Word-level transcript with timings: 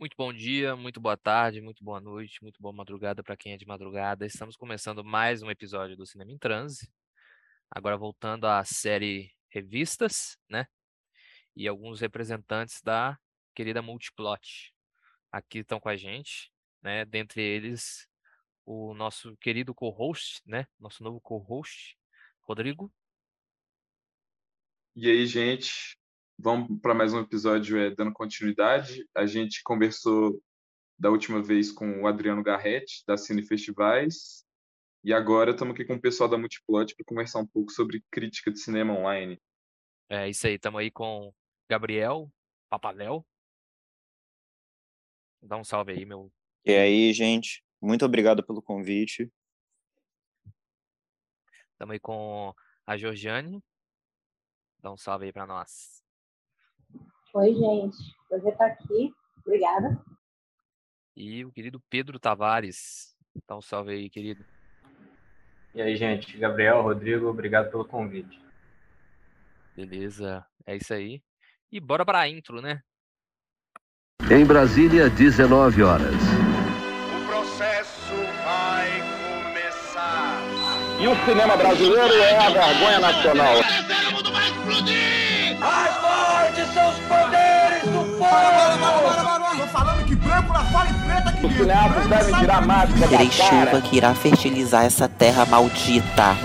Muito 0.00 0.16
bom 0.16 0.32
dia, 0.32 0.74
muito 0.74 0.98
boa 0.98 1.14
tarde, 1.14 1.60
muito 1.60 1.84
boa 1.84 2.00
noite, 2.00 2.42
muito 2.42 2.58
boa 2.58 2.72
madrugada 2.72 3.22
para 3.22 3.36
quem 3.36 3.52
é 3.52 3.58
de 3.58 3.66
madrugada. 3.66 4.24
Estamos 4.24 4.56
começando 4.56 5.04
mais 5.04 5.42
um 5.42 5.50
episódio 5.50 5.94
do 5.94 6.06
Cinema 6.06 6.32
em 6.32 6.38
Transe. 6.38 6.90
Agora 7.70 7.98
voltando 7.98 8.46
à 8.46 8.64
série 8.64 9.30
Revistas, 9.50 10.38
né? 10.48 10.66
E 11.54 11.68
alguns 11.68 12.00
representantes 12.00 12.80
da 12.80 13.18
querida 13.54 13.82
Multiplot 13.82 14.72
aqui 15.30 15.58
estão 15.58 15.78
com 15.78 15.90
a 15.90 15.96
gente, 15.98 16.50
né? 16.80 17.04
Dentre 17.04 17.42
eles, 17.42 18.08
o 18.64 18.94
nosso 18.94 19.36
querido 19.36 19.74
co-host, 19.74 20.40
né? 20.46 20.66
Nosso 20.78 21.04
novo 21.04 21.20
co-host, 21.20 21.94
Rodrigo. 22.40 22.90
E 24.96 25.10
aí, 25.10 25.26
gente, 25.26 25.99
Vamos 26.42 26.80
para 26.80 26.94
mais 26.94 27.12
um 27.12 27.20
episódio 27.20 27.76
é, 27.78 27.94
dando 27.94 28.14
continuidade. 28.14 29.06
A 29.14 29.26
gente 29.26 29.62
conversou 29.62 30.42
da 30.98 31.10
última 31.10 31.42
vez 31.42 31.70
com 31.70 32.00
o 32.00 32.06
Adriano 32.06 32.42
Garretti, 32.42 33.04
da 33.06 33.18
Cine 33.18 33.46
Festivais, 33.46 34.42
e 35.04 35.12
agora 35.12 35.50
estamos 35.50 35.74
aqui 35.74 35.84
com 35.84 35.96
o 35.96 36.00
pessoal 36.00 36.30
da 36.30 36.38
Multiplot 36.38 36.96
para 36.96 37.04
conversar 37.04 37.40
um 37.40 37.46
pouco 37.46 37.70
sobre 37.70 38.02
crítica 38.10 38.50
de 38.50 38.58
cinema 38.58 38.94
online. 38.94 39.38
É 40.08 40.30
isso 40.30 40.46
aí, 40.46 40.54
estamos 40.54 40.80
aí 40.80 40.90
com 40.90 41.30
Gabriel 41.68 42.32
Papaléu. 42.70 43.22
Dá 45.42 45.58
um 45.58 45.64
salve 45.64 45.92
aí, 45.92 46.06
meu. 46.06 46.32
E 46.64 46.72
aí, 46.72 47.12
gente, 47.12 47.62
muito 47.82 48.02
obrigado 48.02 48.42
pelo 48.42 48.62
convite. 48.62 49.30
Estamos 51.72 51.92
aí 51.92 52.00
com 52.00 52.54
a 52.86 52.96
Georgiane. 52.96 53.62
Dá 54.78 54.90
um 54.90 54.96
salve 54.96 55.26
aí 55.26 55.32
para 55.34 55.46
nós. 55.46 56.00
Oi, 57.32 57.54
gente. 57.54 57.96
Prazer 58.28 58.52
estar 58.52 58.66
aqui. 58.66 59.12
Obrigada. 59.46 60.00
E 61.16 61.44
o 61.44 61.52
querido 61.52 61.80
Pedro 61.88 62.18
Tavares. 62.18 63.14
Dá 63.46 63.56
um 63.56 63.62
salve 63.62 63.92
aí, 63.92 64.10
querido. 64.10 64.44
E 65.74 65.80
aí, 65.80 65.96
gente. 65.96 66.36
Gabriel, 66.36 66.82
Rodrigo, 66.82 67.28
obrigado 67.28 67.70
pelo 67.70 67.84
convite. 67.84 68.40
Beleza. 69.76 70.44
É 70.66 70.76
isso 70.76 70.92
aí. 70.92 71.22
E 71.70 71.78
bora 71.78 72.04
para 72.04 72.20
a 72.20 72.28
intro, 72.28 72.60
né? 72.60 72.82
Em 74.28 74.44
Brasília, 74.44 75.08
19 75.08 75.82
horas. 75.82 76.14
O 76.14 77.26
processo 77.28 78.14
vai 78.44 78.90
começar. 79.44 80.42
E 81.00 81.06
o 81.06 81.14
cinema 81.24 81.56
brasileiro 81.56 82.14
é 82.14 82.36
a 82.36 82.50
vergonha 82.50 83.00
nacional. 83.00 83.54
Mais 85.60 85.96
forte 85.96 86.74
são 86.74 86.92
Tô 88.30 89.66
falando 89.66 90.06
que 90.06 90.14
branco 90.14 90.52
na 90.52 90.64
fala 90.66 90.90
e 90.90 90.94
preta 91.04 91.32
que 91.32 91.46
Os 91.46 91.52
cineastas 91.52 92.06
devem 92.06 92.40
tirar 92.40 92.66
máscara 92.66 93.08
Terei 93.08 93.30
chuva 93.30 93.80
que 93.80 93.96
irá 93.96 94.14
fertilizar 94.14 94.84
essa 94.84 95.08
terra 95.08 95.44
maldita. 95.46 96.36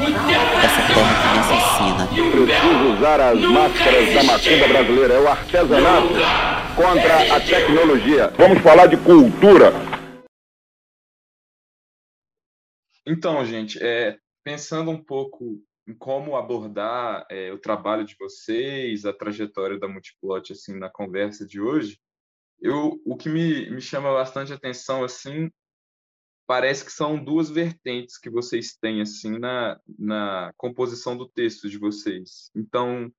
Essa 0.64 0.94
terra 0.94 1.14
que 1.22 1.28
me 1.32 1.40
assassina. 1.40 2.08
Preciso 2.08 2.98
usar 2.98 3.20
as 3.22 3.40
máscaras 3.40 4.14
da 4.14 4.24
macumba 4.24 4.68
brasileira. 4.68 5.14
É 5.14 5.20
o 5.20 5.28
artesanato 5.28 6.08
contra 6.76 7.36
a 7.36 7.40
tecnologia. 7.40 8.34
Vamos 8.38 8.62
falar 8.62 8.88
de 8.88 8.98
cultura. 8.98 9.74
Então, 13.08 13.46
gente, 13.46 13.78
é, 13.82 14.18
pensando 14.44 14.90
um 14.90 15.02
pouco 15.02 15.60
em 15.88 15.94
como 15.94 16.36
abordar 16.36 17.26
é, 17.30 17.52
o 17.52 17.60
trabalho 17.60 18.06
de 18.06 18.16
vocês, 18.20 19.06
a 19.06 19.14
trajetória 19.14 19.78
da 19.78 19.88
Multiplot 19.88 20.52
assim 20.52 20.78
na 20.78 20.90
conversa 20.90 21.46
de 21.46 21.62
hoje, 21.62 22.00
eu, 22.60 23.02
o 23.06 23.16
que 23.16 23.30
me, 23.30 23.70
me 23.70 23.82
chama 23.82 24.12
bastante 24.12 24.52
atenção 24.52 25.04
assim 25.04 25.52
parece 26.48 26.86
que 26.86 26.92
são 26.92 27.24
duas 27.24 27.50
vertentes 27.50 28.18
que 28.18 28.30
vocês 28.30 28.76
têm 28.76 29.02
assim 29.02 29.38
na, 29.38 29.80
na 29.98 30.54
composição 30.58 31.18
do 31.18 31.28
texto 31.28 31.70
de 31.70 31.78
vocês. 31.78 32.52
Então, 32.56 33.12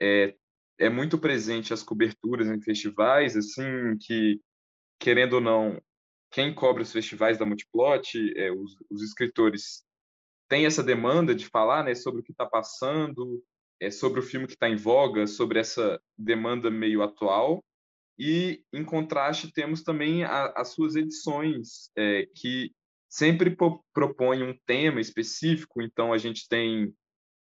é, 0.00 0.34
é 0.78 0.88
muito 0.88 1.18
presente 1.18 1.72
as 1.72 1.82
coberturas 1.82 2.48
em 2.48 2.60
festivais, 2.60 3.36
assim, 3.36 3.96
que, 4.00 4.40
querendo 4.98 5.34
ou 5.34 5.40
não, 5.40 5.82
quem 6.30 6.54
cobre 6.54 6.82
os 6.82 6.92
festivais 6.92 7.38
da 7.38 7.44
Multiplot, 7.44 8.32
é, 8.36 8.52
os, 8.52 8.76
os 8.88 9.02
escritores 9.02 9.84
tem 10.50 10.66
essa 10.66 10.82
demanda 10.82 11.32
de 11.32 11.46
falar 11.46 11.84
né, 11.84 11.94
sobre 11.94 12.20
o 12.20 12.24
que 12.24 12.32
está 12.32 12.44
passando, 12.44 13.40
é, 13.80 13.88
sobre 13.88 14.18
o 14.18 14.22
filme 14.22 14.48
que 14.48 14.54
está 14.54 14.68
em 14.68 14.74
voga, 14.74 15.28
sobre 15.28 15.60
essa 15.60 15.98
demanda 16.18 16.68
meio 16.68 17.02
atual. 17.02 17.64
E, 18.18 18.64
em 18.72 18.84
contraste, 18.84 19.52
temos 19.52 19.84
também 19.84 20.24
a, 20.24 20.52
as 20.56 20.70
suas 20.70 20.96
edições, 20.96 21.90
é, 21.96 22.26
que 22.34 22.72
sempre 23.08 23.56
propõem 23.94 24.42
um 24.42 24.58
tema 24.66 25.00
específico. 25.00 25.80
Então, 25.80 26.12
a 26.12 26.18
gente 26.18 26.48
tem 26.48 26.92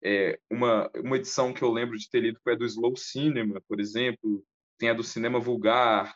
é, 0.04 0.40
uma, 0.48 0.88
uma 0.96 1.18
edição 1.18 1.52
que 1.52 1.64
eu 1.64 1.72
lembro 1.72 1.98
de 1.98 2.08
ter 2.08 2.20
lido, 2.20 2.40
foi 2.44 2.54
a 2.54 2.58
do 2.58 2.66
Slow 2.66 2.96
Cinema, 2.96 3.60
por 3.68 3.80
exemplo, 3.80 4.46
tem 4.78 4.90
a 4.90 4.94
do 4.94 5.04
Cinema 5.04 5.40
Vulgar, 5.40 6.16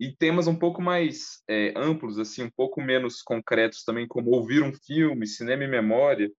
e 0.00 0.16
temas 0.16 0.46
um 0.46 0.56
pouco 0.56 0.80
mais 0.80 1.42
é, 1.46 1.74
amplos, 1.76 2.18
assim, 2.18 2.42
um 2.44 2.50
pouco 2.50 2.80
menos 2.80 3.20
concretos 3.20 3.84
também, 3.84 4.08
como 4.08 4.30
ouvir 4.30 4.62
um 4.62 4.72
filme, 4.72 5.26
cinema 5.26 5.64
e 5.64 5.68
memória. 5.68 6.32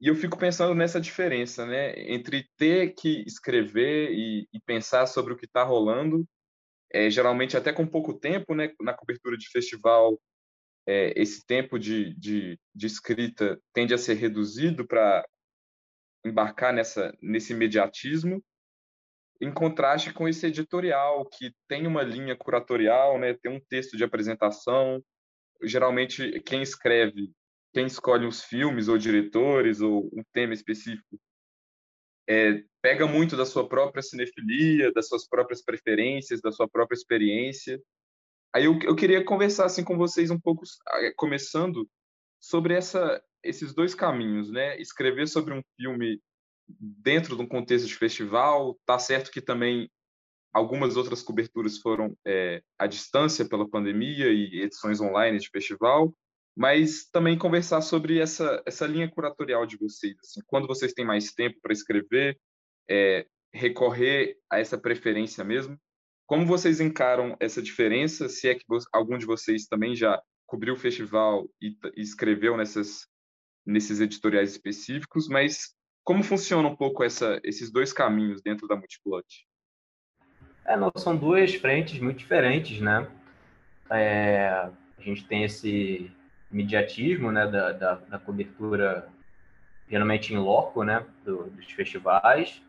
E 0.00 0.06
eu 0.06 0.14
fico 0.14 0.38
pensando 0.38 0.74
nessa 0.76 1.00
diferença, 1.00 1.66
né, 1.66 1.92
entre 1.96 2.48
ter 2.56 2.94
que 2.94 3.24
escrever 3.26 4.12
e, 4.12 4.48
e 4.52 4.60
pensar 4.60 5.06
sobre 5.06 5.32
o 5.32 5.36
que 5.36 5.44
está 5.44 5.64
rolando, 5.64 6.24
é, 6.92 7.10
geralmente 7.10 7.56
até 7.56 7.72
com 7.72 7.84
pouco 7.84 8.14
tempo, 8.14 8.54
né, 8.54 8.72
na 8.80 8.94
cobertura 8.94 9.36
de 9.36 9.48
festival, 9.48 10.20
é, 10.86 11.20
esse 11.20 11.44
tempo 11.44 11.78
de, 11.80 12.14
de, 12.14 12.60
de 12.72 12.86
escrita 12.86 13.58
tende 13.72 13.92
a 13.92 13.98
ser 13.98 14.14
reduzido 14.14 14.86
para 14.86 15.26
embarcar 16.24 16.72
nessa 16.72 17.12
nesse 17.20 17.52
imediatismo 17.52 18.42
em 19.40 19.52
contraste 19.52 20.12
com 20.12 20.28
esse 20.28 20.46
editorial 20.46 21.24
que 21.26 21.52
tem 21.68 21.86
uma 21.86 22.02
linha 22.02 22.36
curatorial, 22.36 23.18
né, 23.18 23.34
tem 23.34 23.52
um 23.52 23.60
texto 23.68 23.96
de 23.96 24.04
apresentação. 24.04 25.02
Geralmente 25.62 26.40
quem 26.40 26.62
escreve, 26.62 27.32
quem 27.72 27.86
escolhe 27.86 28.26
os 28.26 28.42
filmes 28.42 28.88
ou 28.88 28.98
diretores 28.98 29.80
ou 29.80 30.06
um 30.12 30.22
tema 30.32 30.54
específico, 30.54 31.18
é, 32.28 32.62
pega 32.80 33.06
muito 33.06 33.36
da 33.36 33.44
sua 33.44 33.68
própria 33.68 34.02
cinefilia, 34.02 34.92
das 34.92 35.08
suas 35.08 35.28
próprias 35.28 35.62
preferências, 35.62 36.40
da 36.40 36.52
sua 36.52 36.68
própria 36.68 36.96
experiência. 36.96 37.80
Aí 38.54 38.64
eu, 38.64 38.78
eu 38.82 38.94
queria 38.94 39.24
conversar 39.24 39.66
assim 39.66 39.84
com 39.84 39.96
vocês 39.96 40.30
um 40.30 40.40
pouco, 40.40 40.62
começando 41.16 41.88
sobre 42.40 42.74
essa, 42.74 43.22
esses 43.42 43.74
dois 43.74 43.94
caminhos, 43.94 44.50
né? 44.50 44.80
Escrever 44.80 45.26
sobre 45.26 45.54
um 45.54 45.62
filme 45.76 46.20
dentro 46.68 47.36
de 47.36 47.42
um 47.42 47.46
contexto 47.46 47.86
de 47.86 47.94
festival. 47.94 48.78
Tá 48.86 48.98
certo 48.98 49.30
que 49.30 49.40
também 49.40 49.90
algumas 50.52 50.96
outras 50.96 51.22
coberturas 51.22 51.78
foram 51.78 52.16
é, 52.24 52.62
à 52.78 52.86
distância 52.86 53.44
pela 53.48 53.68
pandemia 53.68 54.30
e 54.30 54.62
edições 54.62 55.00
online 55.00 55.38
de 55.38 55.50
festival, 55.50 56.14
mas 56.56 57.06
também 57.10 57.36
conversar 57.36 57.80
sobre 57.80 58.20
essa, 58.20 58.62
essa 58.64 58.86
linha 58.86 59.10
curatorial 59.10 59.66
de 59.66 59.76
vocês. 59.76 60.14
Assim, 60.20 60.40
quando 60.46 60.68
vocês 60.68 60.92
têm 60.92 61.04
mais 61.04 61.32
tempo 61.32 61.58
para 61.60 61.72
escrever, 61.72 62.38
é, 62.88 63.26
recorrer 63.52 64.36
a 64.50 64.60
essa 64.60 64.78
preferência 64.78 65.42
mesmo. 65.42 65.78
Como 66.26 66.46
vocês 66.46 66.80
encaram 66.80 67.36
essa 67.40 67.60
diferença? 67.60 68.28
Se 68.28 68.48
é 68.48 68.54
que 68.54 68.64
algum 68.92 69.18
de 69.18 69.26
vocês 69.26 69.66
também 69.66 69.94
já 69.94 70.22
cobriu 70.46 70.74
o 70.74 70.78
festival 70.78 71.48
e, 71.60 71.76
escreveu 71.96 72.56
nessas, 72.56 73.06
nesses 73.66 74.00
editoriais 74.00 74.52
específicos, 74.52 75.28
mas 75.28 75.74
como 76.04 76.22
funciona 76.22 76.68
um 76.68 76.76
pouco 76.76 77.02
essa, 77.02 77.40
esses 77.42 77.70
dois 77.70 77.92
caminhos 77.92 78.42
dentro 78.42 78.68
da 78.68 78.76
Multiplot? 78.76 79.46
É, 80.66 80.76
não, 80.76 80.92
são 80.96 81.16
duas 81.16 81.54
frentes 81.54 81.98
muito 81.98 82.18
diferentes, 82.18 82.80
né? 82.80 83.08
É, 83.90 84.48
a 84.98 85.02
gente 85.02 85.24
tem 85.26 85.44
esse 85.44 86.10
imediatismo 86.52 87.32
né, 87.32 87.46
da, 87.46 87.72
da, 87.72 87.94
da 87.94 88.18
cobertura 88.18 89.08
geralmente 89.88 90.32
em 90.32 90.38
loco, 90.38 90.82
né, 90.82 91.04
do, 91.24 91.44
dos 91.50 91.70
festivais. 91.72 92.62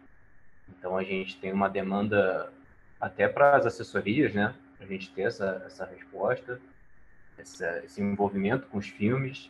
Então 0.70 0.98
a 0.98 1.04
gente 1.04 1.38
tem 1.38 1.54
uma 1.54 1.70
demanda 1.70 2.52
até 3.00 3.28
para 3.28 3.56
as 3.56 3.66
assessorias, 3.66 4.34
né, 4.34 4.54
a 4.80 4.86
gente 4.86 5.12
ter 5.12 5.24
essa, 5.24 5.64
essa 5.66 5.86
resposta, 5.86 6.60
essa, 7.38 7.84
esse 7.86 8.02
envolvimento 8.02 8.68
com 8.68 8.78
os 8.78 8.88
filmes 8.88 9.50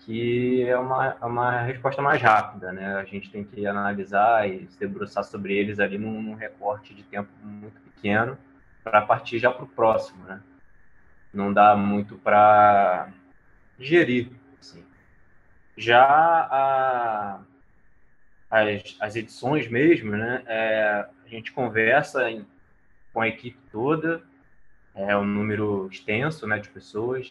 que 0.00 0.62
é 0.62 0.78
uma, 0.78 1.16
é 1.20 1.24
uma 1.24 1.60
resposta 1.62 2.00
mais 2.00 2.20
rápida, 2.20 2.72
né? 2.72 2.96
A 2.96 3.04
gente 3.04 3.30
tem 3.30 3.44
que 3.44 3.66
analisar 3.66 4.48
e 4.48 4.66
se 4.68 4.78
debruçar 4.78 5.24
sobre 5.24 5.54
eles 5.54 5.78
ali 5.78 5.98
num, 5.98 6.22
num 6.22 6.34
recorte 6.34 6.94
de 6.94 7.02
tempo 7.02 7.30
muito 7.42 7.80
pequeno 7.80 8.38
para 8.82 9.02
partir 9.02 9.38
já 9.38 9.50
para 9.50 9.64
o 9.64 9.68
próximo, 9.68 10.24
né? 10.24 10.40
Não 11.32 11.52
dá 11.52 11.76
muito 11.76 12.16
para 12.16 13.10
gerir, 13.78 14.30
assim. 14.58 14.84
Já 15.76 16.02
a, 16.02 17.40
as, 18.50 18.96
as 19.00 19.16
edições 19.16 19.68
mesmo, 19.68 20.12
né? 20.12 20.42
É, 20.46 21.06
a 21.24 21.28
gente 21.28 21.52
conversa 21.52 22.30
em, 22.30 22.46
com 23.12 23.20
a 23.20 23.28
equipe 23.28 23.58
toda, 23.70 24.22
é 24.94 25.16
um 25.16 25.24
número 25.24 25.88
extenso 25.90 26.46
né, 26.46 26.58
de 26.58 26.68
pessoas. 26.68 27.30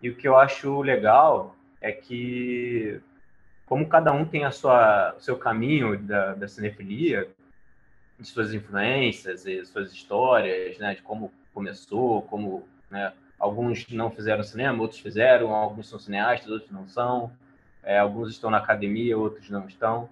E 0.00 0.10
o 0.10 0.16
que 0.16 0.28
eu 0.28 0.36
acho 0.36 0.80
legal 0.82 1.56
é 1.82 1.90
que, 1.92 3.00
como 3.66 3.88
cada 3.88 4.12
um 4.12 4.24
tem 4.24 4.44
a 4.44 4.52
sua, 4.52 5.14
o 5.18 5.20
seu 5.20 5.36
caminho 5.36 5.98
da, 5.98 6.34
da 6.34 6.48
cinefilia, 6.48 7.28
de 8.18 8.28
suas 8.28 8.54
influências 8.54 9.44
e 9.44 9.64
suas 9.66 9.92
histórias, 9.92 10.78
né, 10.78 10.94
de 10.94 11.02
como 11.02 11.32
começou, 11.52 12.22
como 12.22 12.66
né, 12.88 13.12
alguns 13.38 13.88
não 13.88 14.10
fizeram 14.10 14.44
cinema, 14.44 14.80
outros 14.80 15.00
fizeram, 15.00 15.52
alguns 15.52 15.88
são 15.88 15.98
cineastas, 15.98 16.48
outros 16.50 16.70
não 16.70 16.88
são, 16.88 17.32
é, 17.82 17.98
alguns 17.98 18.30
estão 18.30 18.48
na 18.48 18.58
academia, 18.58 19.18
outros 19.18 19.50
não 19.50 19.66
estão. 19.66 20.08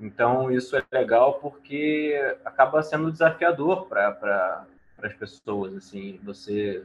Então, 0.00 0.50
isso 0.50 0.76
é 0.76 0.82
legal 0.90 1.34
porque 1.34 2.14
acaba 2.44 2.82
sendo 2.82 3.12
desafiador 3.12 3.86
para 3.86 4.64
as 5.02 5.12
pessoas, 5.12 5.74
assim, 5.76 6.18
você 6.22 6.82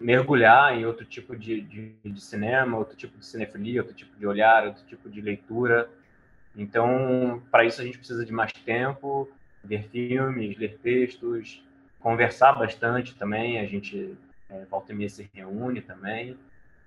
mergulhar 0.00 0.76
em 0.76 0.84
outro 0.84 1.04
tipo 1.04 1.36
de, 1.36 1.60
de, 1.60 1.94
de, 2.04 2.20
cinema, 2.20 2.76
outro 2.76 2.96
tipo 2.96 3.18
de 3.18 3.26
cinefilia, 3.26 3.80
outro 3.80 3.94
tipo 3.94 4.16
de 4.18 4.26
olhar, 4.26 4.66
outro 4.66 4.84
tipo 4.86 5.08
de 5.08 5.20
leitura. 5.20 5.88
Então, 6.54 7.42
para 7.50 7.64
isso 7.64 7.80
a 7.80 7.84
gente 7.84 7.98
precisa 7.98 8.24
de 8.24 8.32
mais 8.32 8.52
tempo, 8.52 9.28
ver 9.62 9.88
filmes, 9.88 10.56
ler 10.58 10.78
textos, 10.82 11.62
conversar 12.00 12.52
bastante 12.52 13.14
também. 13.14 13.58
A 13.60 13.66
gente 13.66 14.16
é, 14.48 14.64
volta 14.66 14.92
e 14.92 14.96
meia 14.96 15.08
se 15.08 15.28
reúne 15.34 15.80
também, 15.80 16.36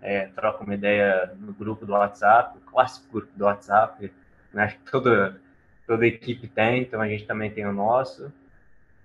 é, 0.02 0.28
troca 0.28 0.64
uma 0.64 0.74
ideia 0.74 1.34
no 1.38 1.54
grupo 1.54 1.86
do 1.86 1.94
WhatsApp, 1.94 2.58
o 2.58 2.62
clássico 2.62 3.12
grupo 3.12 3.32
do 3.36 3.46
WhatsApp, 3.46 4.12
né? 4.54 4.76
Toda, 4.90 5.40
toda 5.86 6.08
equipe 6.08 6.48
tem, 6.48 6.82
então 6.82 7.02
a 7.02 7.08
gente 7.08 7.26
também 7.26 7.52
tem 7.52 7.66
o 7.66 7.74
nosso. 7.74 8.32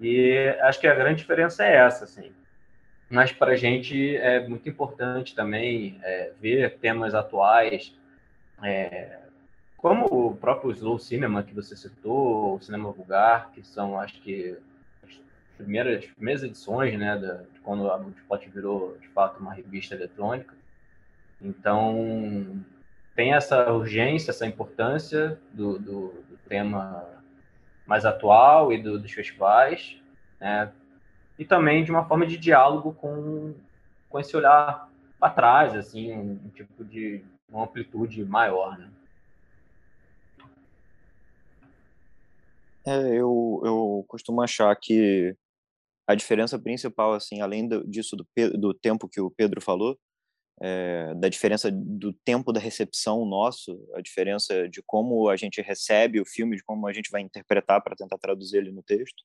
E 0.00 0.48
acho 0.62 0.80
que 0.80 0.86
a 0.86 0.94
grande 0.94 1.18
diferença 1.18 1.64
é 1.64 1.76
essa, 1.76 2.04
assim. 2.04 2.32
Mas 3.08 3.32
para 3.32 3.52
a 3.52 3.56
gente 3.56 4.16
é 4.16 4.46
muito 4.48 4.68
importante 4.68 5.34
também 5.34 5.98
é, 6.02 6.32
ver 6.40 6.78
temas 6.78 7.14
atuais, 7.14 7.94
é, 8.62 9.20
como 9.76 10.06
o 10.06 10.36
próprio 10.36 10.72
Slow 10.72 10.98
Cinema 10.98 11.42
que 11.42 11.54
você 11.54 11.76
citou, 11.76 12.56
o 12.56 12.62
Cinema 12.62 12.90
Vulgar, 12.90 13.50
que 13.52 13.62
são, 13.62 14.00
acho 14.00 14.20
que, 14.22 14.56
as 15.02 15.12
primeiras, 15.58 16.04
as 16.04 16.10
primeiras 16.10 16.42
edições, 16.42 16.98
né, 16.98 17.18
da, 17.18 17.34
de 17.34 17.60
quando 17.62 17.90
a 17.90 17.98
Multiplot 17.98 18.48
virou, 18.48 18.96
de 18.98 19.08
fato, 19.08 19.40
uma 19.40 19.52
revista 19.52 19.94
eletrônica. 19.94 20.54
Então, 21.40 22.64
tem 23.14 23.34
essa 23.34 23.70
urgência, 23.70 24.30
essa 24.30 24.46
importância 24.46 25.38
do, 25.52 25.78
do, 25.78 26.08
do 26.28 26.38
tema 26.48 27.06
mais 27.86 28.06
atual 28.06 28.72
e 28.72 28.82
do, 28.82 28.98
dos 28.98 29.12
festivais, 29.12 29.98
né? 30.40 30.72
E 31.38 31.44
também 31.44 31.84
de 31.84 31.90
uma 31.90 32.06
forma 32.06 32.26
de 32.26 32.36
diálogo 32.36 32.92
com, 32.94 33.54
com 34.08 34.20
esse 34.20 34.36
olhar 34.36 34.88
para 35.18 35.30
trás, 35.30 35.74
assim, 35.74 36.12
um, 36.12 36.32
um, 36.44 36.48
tipo 36.50 36.84
de 36.84 37.24
uma 37.48 37.64
amplitude 37.64 38.24
maior, 38.24 38.78
né? 38.78 38.90
É, 42.86 42.98
eu, 43.08 43.62
eu 43.64 44.04
costumo 44.06 44.42
achar 44.42 44.74
que 44.76 45.34
a 46.06 46.14
diferença 46.14 46.58
principal, 46.58 47.14
assim, 47.14 47.40
além 47.40 47.66
do, 47.66 47.86
disso 47.86 48.14
do, 48.14 48.26
do 48.58 48.74
tempo 48.74 49.08
que 49.08 49.20
o 49.20 49.30
Pedro 49.30 49.60
falou, 49.60 49.98
é, 50.60 51.14
da 51.14 51.28
diferença 51.28 51.70
do 51.70 52.12
tempo 52.12 52.52
da 52.52 52.60
recepção 52.60 53.24
nosso, 53.24 53.88
a 53.94 54.00
diferença 54.00 54.68
de 54.68 54.82
como 54.82 55.28
a 55.28 55.36
gente 55.36 55.60
recebe 55.60 56.20
o 56.20 56.26
filme, 56.26 56.56
de 56.56 56.62
como 56.62 56.86
a 56.86 56.92
gente 56.92 57.10
vai 57.10 57.22
interpretar 57.22 57.82
para 57.82 57.96
tentar 57.96 58.18
traduzir 58.18 58.58
ele 58.58 58.70
no 58.70 58.82
texto, 58.82 59.24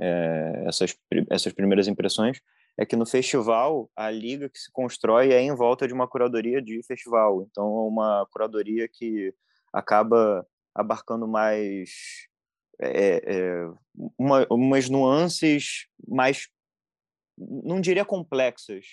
é, 0.00 0.64
essas, 0.66 0.96
essas 1.30 1.52
primeiras 1.52 1.88
impressões, 1.88 2.40
é 2.78 2.86
que 2.86 2.96
no 2.96 3.04
festival 3.04 3.90
a 3.96 4.10
liga 4.10 4.48
que 4.48 4.58
se 4.58 4.70
constrói 4.70 5.32
é 5.32 5.40
em 5.40 5.54
volta 5.54 5.86
de 5.86 5.92
uma 5.92 6.06
curadoria 6.06 6.62
de 6.62 6.80
festival. 6.84 7.42
Então, 7.42 7.64
é 7.64 7.80
uma 7.88 8.26
curadoria 8.30 8.88
que 8.88 9.34
acaba 9.72 10.46
abarcando 10.74 11.26
mais 11.26 11.90
é, 12.80 13.22
é, 13.26 13.70
uma, 14.16 14.46
umas 14.48 14.88
nuances 14.88 15.86
mais, 16.06 16.48
não 17.36 17.80
diria 17.80 18.04
complexas, 18.04 18.86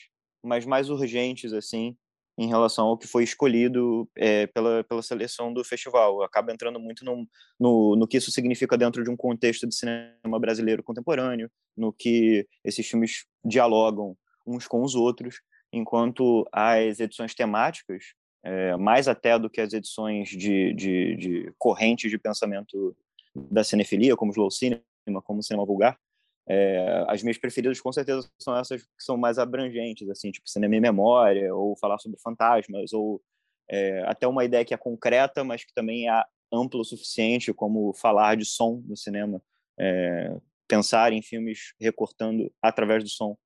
mas 0.43 0.65
mais 0.65 0.89
urgentes, 0.89 1.53
assim, 1.53 1.95
em 2.37 2.47
relação 2.47 2.87
ao 2.87 2.97
que 2.97 3.07
foi 3.07 3.23
escolhido 3.23 4.09
é, 4.15 4.47
pela, 4.47 4.83
pela 4.83 5.01
seleção 5.01 5.53
do 5.53 5.63
festival. 5.63 6.21
Acaba 6.21 6.51
entrando 6.51 6.79
muito 6.79 7.05
no, 7.05 7.27
no, 7.59 7.95
no 7.95 8.07
que 8.07 8.17
isso 8.17 8.31
significa 8.31 8.77
dentro 8.77 9.03
de 9.03 9.09
um 9.09 9.15
contexto 9.15 9.65
de 9.67 9.75
cinema 9.75 10.39
brasileiro 10.39 10.83
contemporâneo, 10.83 11.49
no 11.77 11.93
que 11.93 12.47
esses 12.63 12.85
filmes 12.87 13.25
dialogam 13.43 14.17
uns 14.45 14.67
com 14.67 14.83
os 14.83 14.95
outros, 14.95 15.41
enquanto 15.71 16.47
as 16.51 16.99
edições 16.99 17.33
temáticas, 17.33 18.13
é, 18.43 18.75
mais 18.77 19.07
até 19.07 19.39
do 19.39 19.49
que 19.49 19.61
as 19.61 19.73
edições 19.73 20.29
de, 20.29 20.73
de, 20.73 21.15
de 21.15 21.53
correntes 21.57 22.11
de 22.11 22.17
pensamento 22.17 22.95
da 23.33 23.63
cinefilia, 23.63 24.15
como 24.15 24.31
slow 24.31 24.51
cinema, 24.51 24.81
como 25.23 25.41
cinema 25.41 25.65
vulgar, 25.65 25.97
é, 26.47 27.05
as 27.07 27.23
minhas 27.23 27.37
preferidas, 27.37 27.81
com 27.81 27.91
certeza, 27.91 28.29
são 28.39 28.55
essas 28.57 28.83
que 28.83 29.03
são 29.03 29.17
mais 29.17 29.39
abrangentes, 29.39 30.07
assim, 30.09 30.31
tipo 30.31 30.47
cinema 30.47 30.75
e 30.75 30.79
memória, 30.79 31.53
ou 31.53 31.75
falar 31.77 31.97
sobre 31.97 32.19
fantasmas, 32.19 32.93
ou 32.93 33.21
é, 33.69 34.03
até 34.05 34.27
uma 34.27 34.45
ideia 34.45 34.63
que 34.63 34.73
é 34.73 34.77
concreta, 34.77 35.43
mas 35.43 35.63
que 35.63 35.73
também 35.73 36.09
é 36.09 36.23
ampla 36.53 36.81
o 36.81 36.85
suficiente, 36.85 37.53
como 37.53 37.93
falar 37.93 38.35
de 38.37 38.45
som 38.45 38.83
no 38.87 38.95
cinema, 38.95 39.41
é, 39.79 40.37
pensar 40.67 41.11
em 41.13 41.21
filmes 41.21 41.73
recortando 41.79 42.51
através 42.61 43.03
do 43.03 43.09
som. 43.09 43.37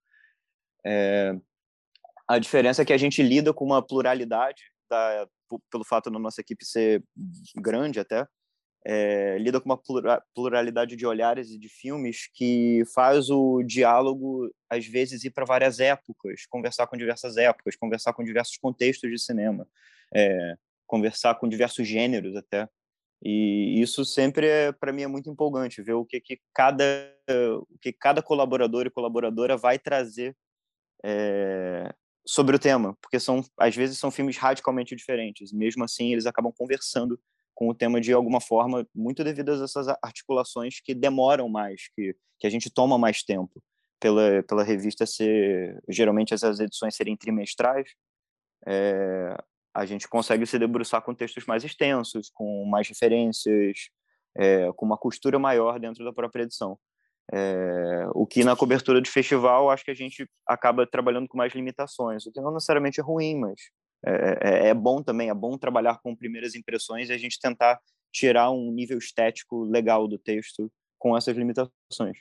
a 2.28 2.38
diferença 2.38 2.82
é 2.82 2.86
que 2.86 2.94
a 2.94 2.98
gente 2.98 3.24
lida 3.24 3.54
com 3.54 3.66
uma 3.66 3.82
pluralidade, 3.82 4.64
da, 4.90 5.28
pelo 5.72 5.86
fato 5.86 6.10
da 6.10 6.20
nossa 6.20 6.42
equipe 6.42 6.66
ser 6.66 7.04
grande 7.56 8.00
até, 8.00 8.28
é, 8.86 9.38
lida 9.38 9.60
com 9.60 9.70
uma 9.70 9.82
pluralidade 10.34 10.96
de 10.96 11.06
olhares 11.06 11.52
e 11.52 11.60
de 11.60 11.68
filmes 11.68 12.30
que 12.34 12.84
faz 12.94 13.30
o 13.30 13.62
diálogo, 13.64 14.50
às 14.70 14.86
vezes, 14.86 15.24
ir 15.24 15.32
para 15.32 15.46
várias 15.46 15.80
épocas, 15.80 16.46
conversar 16.48 16.88
com 16.88 16.98
diversas 16.98 17.38
épocas, 17.38 17.76
conversar 17.76 18.14
com 18.14 18.24
diversos 18.24 18.58
contextos 18.58 19.10
de 19.10 19.20
cinema, 19.20 19.68
é, 20.14 20.56
conversar 20.88 21.36
com 21.36 21.48
diversos 21.48 21.88
gêneros 21.88 22.36
até. 22.36 22.68
E 23.22 23.82
isso 23.82 24.06
sempre, 24.06 24.48
é, 24.48 24.72
para 24.72 24.94
mim, 24.94 25.04
é 25.04 25.08
muito 25.08 25.30
empolgante, 25.30 25.82
ver 25.82 25.94
o 25.94 26.06
que, 26.06 26.22
que, 26.22 26.40
cada, 26.54 26.84
o 27.60 27.78
que 27.82 27.92
cada 27.92 28.22
colaborador 28.22 28.86
e 28.86 28.90
colaboradora 28.90 29.58
vai 29.58 29.78
trazer 29.78 30.36
é, 31.04 31.94
sobre 32.26 32.56
o 32.56 32.60
tema, 32.60 32.96
porque 33.02 33.20
são 33.20 33.44
às 33.58 33.76
vezes 33.76 33.98
são 33.98 34.12
filmes 34.12 34.38
radicalmente 34.38 34.96
diferentes. 34.96 35.52
Mesmo 35.52 35.84
assim, 35.84 36.14
eles 36.14 36.26
acabam 36.26 36.54
conversando 36.56 37.20
com 37.60 37.68
o 37.68 37.76
tema 37.76 38.00
de 38.00 38.14
alguma 38.14 38.40
forma, 38.40 38.88
muito 38.96 39.22
devido 39.22 39.52
a 39.52 39.66
essas 39.66 39.90
articulações 40.02 40.80
que 40.80 40.96
demoram 40.96 41.50
mais, 41.50 41.90
que, 41.94 42.16
que 42.40 42.48
a 42.48 42.50
gente 42.50 42.70
toma 42.70 42.98
mais 42.98 43.22
tempo. 43.22 43.62
Pela, 44.00 44.42
pela 44.44 44.64
revista 44.64 45.06
ser, 45.06 45.78
geralmente 45.90 46.34
essas 46.34 46.62
edições 46.62 46.96
serem 46.96 47.18
trimestrais, 47.18 47.90
é, 48.66 49.36
a 49.74 49.86
gente 49.86 50.08
consegue 50.08 50.46
se 50.46 50.58
debruçar 50.58 51.02
com 51.02 51.14
textos 51.14 51.46
mais 51.46 51.66
extensos, 51.66 52.32
com 52.34 52.64
mais 52.64 52.88
referências, 52.88 53.90
é, 54.38 54.72
com 54.72 54.86
uma 54.86 54.98
costura 54.98 55.38
maior 55.38 55.82
dentro 55.82 56.06
da 56.06 56.14
própria 56.14 56.44
edição. 56.44 56.80
É, 57.34 58.08
o 58.14 58.26
que 58.26 58.42
na 58.42 58.56
cobertura 58.56 59.02
de 59.02 59.12
festival, 59.12 59.70
acho 59.70 59.84
que 59.84 59.92
a 59.92 59.96
gente 59.96 60.26
acaba 60.48 60.88
trabalhando 60.88 61.28
com 61.28 61.38
mais 61.38 61.54
limitações, 61.54 62.26
o 62.26 62.32
que 62.32 62.40
não 62.40 62.54
necessariamente 62.54 63.02
é 63.02 63.04
ruim, 63.04 63.38
mas 63.38 63.60
é, 64.06 64.40
é, 64.42 64.68
é, 64.70 64.74
bom 64.74 65.04
também, 65.04 65.30
é 65.30 65.34
bom 65.34 65.58
trabalhar 65.58 66.00
com 66.02 66.16
primeiras 66.16 66.56
impressões 66.56 67.10
e 67.10 67.14
a 67.14 67.18
gente 67.18 67.40
tentar 67.40 67.80
tirar 68.12 68.52
um 68.52 68.72
nível 68.72 68.98
estético 68.98 69.64
legal 69.64 70.08
do 70.08 70.18
texto 70.18 70.72
com 70.98 71.16
essas 71.16 71.36
limitações. 71.36 72.18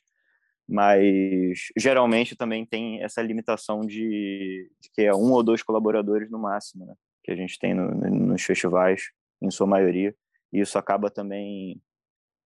Mas 0.69 1.69
geralmente 1.77 2.37
também 2.37 2.67
tem 2.67 3.03
essa 3.03 3.23
limitação 3.23 3.81
de, 3.81 4.71
de 4.81 4.91
que 4.93 5.03
é 5.03 5.15
um 5.15 5.33
ou 5.33 5.43
dois 5.43 5.63
colaboradores 5.63 6.31
no 6.31 6.39
máximo, 6.39 6.85
né? 6.85 6.95
que 7.25 7.31
a 7.31 7.37
gente 7.37 7.59
tem 7.59 7.75
no, 7.75 7.91
nos 7.91 8.43
festivais, 8.43 9.11
em 9.41 9.51
sua 9.51 9.67
maioria, 9.67 10.15
e 10.53 10.61
isso 10.61 10.79
acaba 10.79 11.11
também 11.11 11.81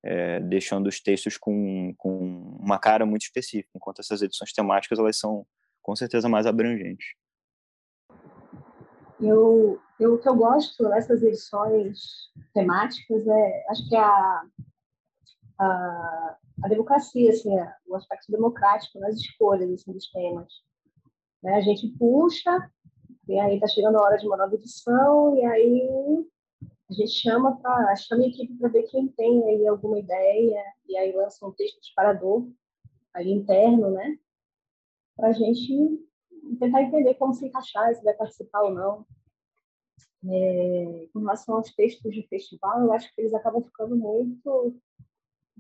é, 0.05 0.41
deixando 0.41 0.89
os 0.89 1.01
textos 1.01 1.37
com, 1.37 1.95
com 1.97 2.59
uma 2.61 2.79
cara 2.79 3.07
muito 3.07 3.23
específica, 3.23 3.71
enquanto 3.75 4.01
essas 4.01 4.23
edições 4.23 4.53
temáticas 4.53 4.99
elas 4.99 5.19
são 5.19 5.47
com 5.81 5.97
certeza 5.97 6.29
mais 6.29 6.47
abrangentes. 6.47 7.15
Eu, 9.23 9.81
eu, 10.01 10.15
o 10.15 10.19
que 10.19 10.29
eu 10.29 10.35
gosto 10.37 10.89
nessas 10.89 11.23
edições 11.23 12.31
temáticas 12.53 13.27
é, 13.27 13.65
acho 13.69 13.89
que 13.89 13.97
é 13.97 14.01
a, 14.01 14.43
a, 15.59 16.39
a 16.65 16.69
democracia, 16.69 17.31
assim, 17.31 17.57
é, 17.59 17.75
o 17.87 17.95
aspecto 17.95 18.31
democrático 18.31 18.99
nas 18.99 19.17
escolhas 19.17 19.71
assim, 19.71 19.93
dos 19.93 20.11
temas. 20.11 20.53
Né? 21.43 21.55
A 21.55 21.61
gente 21.61 21.89
puxa, 21.99 22.71
e 23.29 23.39
aí 23.39 23.55
está 23.55 23.69
chegando 23.69 23.97
a 23.97 24.03
hora 24.03 24.19
de 24.19 24.27
uma 24.27 24.37
nova 24.37 24.55
edição, 24.55 25.37
e 25.37 25.45
aí 25.45 26.27
a 26.91 26.93
gente 26.93 27.13
chama 27.13 27.57
para 27.61 27.97
chama 27.97 28.25
a 28.25 28.27
equipe 28.27 28.59
para 28.59 28.69
ver 28.69 28.83
quem 28.85 29.09
tem 29.09 29.45
aí 29.45 29.67
alguma 29.67 29.99
ideia, 29.99 30.63
e 30.89 30.97
aí 30.97 31.13
lança 31.13 31.47
um 31.47 31.53
texto 31.53 31.81
disparador 31.81 32.49
ali 33.15 33.31
interno, 33.31 33.91
né? 33.91 34.19
para 35.17 35.29
a 35.29 35.33
gente 35.33 36.01
tentar 36.57 36.83
entender 36.83 37.15
como 37.15 37.35
se 37.35 37.47
encaixar, 37.47 37.95
se 37.95 38.03
vai 38.03 38.15
participar 38.15 38.63
ou 38.63 38.75
não. 38.75 39.07
É, 40.25 41.09
com 41.13 41.19
relação 41.21 41.57
aos 41.57 41.75
textos 41.75 42.15
de 42.15 42.27
festival, 42.29 42.83
eu 42.83 42.93
acho 42.93 43.13
que 43.15 43.21
eles 43.21 43.35
acabam 43.35 43.63
ficando 43.63 43.97
muito. 43.97 44.77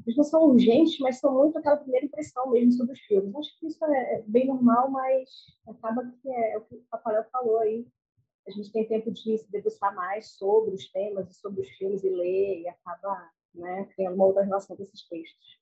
Eles 0.04 0.16
não 0.16 0.24
são 0.24 0.44
urgentes, 0.44 0.98
mas 1.00 1.18
são 1.18 1.34
muito 1.34 1.58
aquela 1.58 1.76
primeira 1.76 2.06
impressão 2.06 2.50
mesmo 2.50 2.72
sobre 2.72 2.94
os 2.94 3.00
filmes. 3.00 3.34
Acho 3.34 3.58
que 3.58 3.66
isso 3.66 3.84
é, 3.84 4.14
é 4.14 4.22
bem 4.26 4.46
normal, 4.46 4.90
mas 4.90 5.28
acaba 5.68 6.04
que 6.04 6.28
é, 6.30 6.54
é 6.54 6.58
o 6.58 6.62
que 6.62 6.76
o 6.76 6.84
Rafael 6.92 7.24
falou 7.30 7.58
aí. 7.58 7.86
A 8.46 8.50
gente 8.50 8.72
tem 8.72 8.88
tempo 8.88 9.10
de 9.12 9.38
se 9.38 9.50
debruçar 9.50 9.94
mais 9.94 10.32
sobre 10.32 10.74
os 10.74 10.90
temas 10.90 11.30
e 11.30 11.34
sobre 11.34 11.60
os 11.60 11.68
filmes 11.70 12.02
e 12.02 12.08
ler, 12.08 12.62
e 12.62 12.68
acaba 12.68 13.30
né, 13.54 13.84
criando 13.94 14.14
uma 14.14 14.26
outra 14.26 14.42
relação 14.42 14.76
com 14.76 14.82
esses 14.82 15.06
textos. 15.08 15.60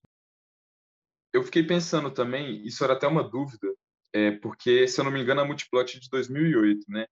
Eu 1.33 1.45
fiquei 1.45 1.63
pensando 1.63 2.11
também, 2.11 2.65
isso 2.67 2.83
era 2.83 2.95
até 2.95 3.07
uma 3.07 3.23
dúvida, 3.23 3.73
é, 4.13 4.33
porque, 4.33 4.89
se 4.89 5.01
eu 5.01 5.05
não 5.05 5.13
me 5.13 5.21
engano, 5.21 5.41
a 5.41 5.45
Multiplot 5.45 5.97
é 5.97 6.01
de 6.01 6.11
2008, 6.11 6.85
né? 6.89 7.07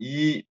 E 0.00 0.46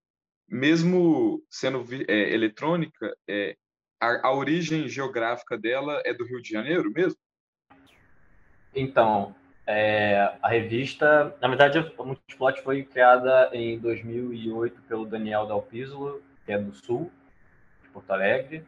mesmo 0.48 1.44
sendo 1.50 1.86
é, 2.08 2.34
eletrônica, 2.34 3.16
é, 3.28 3.56
a, 4.00 4.28
a, 4.28 4.34
origem 4.34 4.88
geográfica 4.88 5.58
dela 5.58 6.02
é 6.06 6.14
do 6.14 6.26
Rio 6.26 6.42
de 6.42 6.50
Janeiro 6.50 6.92
mesmo? 6.92 7.20
Então, 8.76 9.36
é, 9.66 10.38
a 10.42 10.48
revista, 10.50 11.36
na 11.42 11.48
verdade, 11.48 11.80
a 11.80 12.04
Multiplot 12.04 12.62
foi 12.62 12.84
criada 12.84 13.50
em 13.52 13.80
2008 13.80 14.82
pelo 14.84 15.06
Daniel 15.06 15.48
Dalpisolo, 15.48 16.22
que 16.46 16.52
é 16.52 16.60
do 16.60 16.74
Sul, 16.74 17.12
de 17.84 17.90
Porto 17.90 18.12
Alegre. 18.12 18.64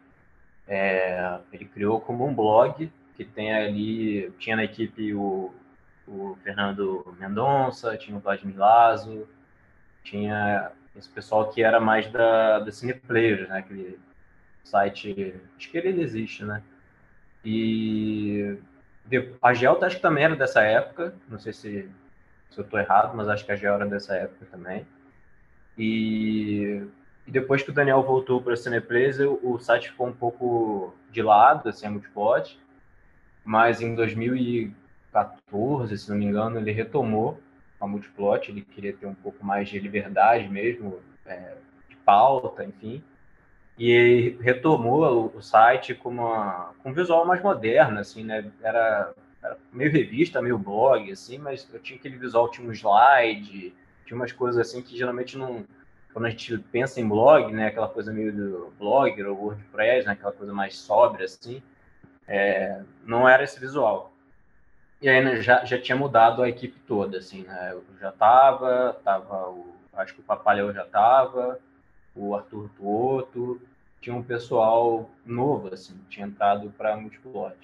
É, 0.67 1.39
ele 1.53 1.65
criou 1.65 2.01
como 2.01 2.25
um 2.27 2.33
blog 2.33 2.91
que 3.15 3.25
tem 3.25 3.53
ali, 3.53 4.31
tinha 4.39 4.55
na 4.55 4.63
equipe 4.63 5.13
o 5.13 5.53
o 6.10 6.38
Fernando 6.44 7.16
Mendonça, 7.20 7.96
tinha 7.98 8.18
o 8.18 8.20
Vladimir 8.20 8.58
Lazo, 8.58 9.28
tinha 10.04 10.72
esse 10.96 11.10
pessoal 11.10 11.50
que 11.50 11.63
era 11.63 11.80
mais 11.80 12.12
da, 12.12 12.60
da 12.60 12.72
Cineplayers, 12.72 13.48
né? 13.48 13.60
Aquele 13.60 14.00
site, 14.63 15.36
acho 15.58 15.70
que 15.70 15.78
ele 15.78 16.01
existe, 16.01 16.44
né? 16.44 16.63
E 17.46 18.58
a 19.42 19.54
Gelta 19.54 19.86
acho 19.86 19.96
que 19.98 20.01
também 20.01 20.24
era 20.24 20.36
dessa 20.36 20.62
época, 20.62 21.13
não 21.28 21.39
sei 21.39 21.54
se, 21.54 21.89
se 22.50 22.60
eu 22.60 22.63
estou 22.63 22.80
errado, 22.80 23.16
mas 23.16 23.28
acho 23.28 23.46
que 23.46 23.51
a 23.51 23.56
Gel 23.56 23.75
era 23.75 23.86
dessa 23.86 24.16
época 24.16 24.46
também. 24.51 24.86
E, 25.78 26.84
e 27.25 27.32
depois 27.32 27.63
que 27.63 27.70
o 27.70 27.74
Daniel 27.74 28.04
voltou 28.04 28.42
para 28.42 28.54
a 28.54 28.58
Cineplays, 28.58 29.20
o, 29.20 29.39
o 29.42 29.60
site 29.60 29.89
ficou 29.89 30.08
um 30.08 30.13
pouco 30.13 30.94
de 31.12 31.22
lado, 31.22 31.70
assim, 31.70 31.88
a 31.88 31.92
Multipod, 31.92 32.60
mas 33.44 33.82
em 33.82 33.96
2000 33.96 34.74
14, 35.12 35.98
se 35.98 36.10
não 36.10 36.18
me 36.18 36.25
engano, 36.25 36.60
ele 36.60 36.72
retomou 36.72 37.39
a 37.80 37.88
Multiplot, 37.88 38.51
ele 38.51 38.62
queria 38.62 38.94
ter 38.94 39.06
um 39.06 39.13
pouco 39.13 39.46
mais 39.46 39.70
de 39.70 39.80
liberdade 39.80 40.48
mesmo, 40.50 41.00
é, 41.25 41.56
de 41.88 41.96
pauta, 41.98 42.63
enfim. 42.63 43.01
E 43.78 43.89
ele 43.92 44.38
retomou 44.42 45.32
o, 45.34 45.38
o 45.38 45.42
site 45.42 45.96
com, 45.96 46.10
uma, 46.10 46.74
com 46.84 46.89
um 46.89 46.94
visual 46.94 47.25
mais 47.25 47.42
moderno, 47.42 48.00
assim, 48.00 48.24
né? 48.25 48.51
Era, 48.62 49.13
era, 49.42 49.58
meio 49.72 49.89
revista, 49.89 50.42
meio 50.42 50.58
blog, 50.58 51.10
assim, 51.10 51.38
mas 51.38 51.68
eu 51.74 51.80
tinha 51.80 51.98
aquele 51.98 52.18
visual, 52.18 52.51
tinha 52.51 52.68
um 52.68 52.74
slide, 52.74 53.74
tinha 54.06 54.18
umas 54.18 54.34
coisas 54.34 54.60
assim 54.60 54.82
que 54.82 54.98
geralmente 54.98 55.38
não... 55.38 55.66
Quando 56.12 56.25
a 56.25 56.30
gente 56.30 56.58
pensa 56.58 57.00
em 57.00 57.08
blog, 57.08 57.54
né? 57.54 57.68
Aquela 57.68 57.88
coisa 57.88 58.12
meio 58.12 58.34
do 58.34 58.74
blogger 58.78 59.30
ou 59.30 59.38
WordPress, 59.38 60.06
né? 60.06 60.13
Aquela 60.13 60.34
coisa 60.34 60.51
mais 60.54 60.75
sóbria, 60.75 61.25
assim. 61.25 61.62
É, 62.28 62.82
não 63.06 63.30
era 63.30 63.44
esse 63.44 63.60
visual. 63.60 64.09
E 65.01 65.08
aí 65.08 65.24
né, 65.24 65.41
já, 65.41 65.63
já 65.63 65.79
tinha 65.79 65.96
mudado 65.98 66.44
a 66.44 66.50
equipe 66.50 66.77
toda, 66.82 67.18
assim, 67.20 67.44
né? 67.44 67.72
Eu 67.72 67.84
já 68.00 68.12
tava, 68.12 69.00
tava 69.03 69.50
o, 69.50 69.74
acho 69.94 70.13
que 70.13 70.20
o 70.20 70.24
Papalhão 70.24 70.74
já 70.74 70.86
tava, 70.86 71.60
o 72.13 72.36
Arthur 72.36 72.70
Tuoto, 72.75 73.62
tinha 74.01 74.15
um 74.15 74.24
pessoal 74.24 75.10
novo, 75.25 75.74
assim, 75.74 75.98
tinha 76.10 76.27
entrado 76.27 76.74
para 76.77 76.98
Multiplot. 76.98 77.56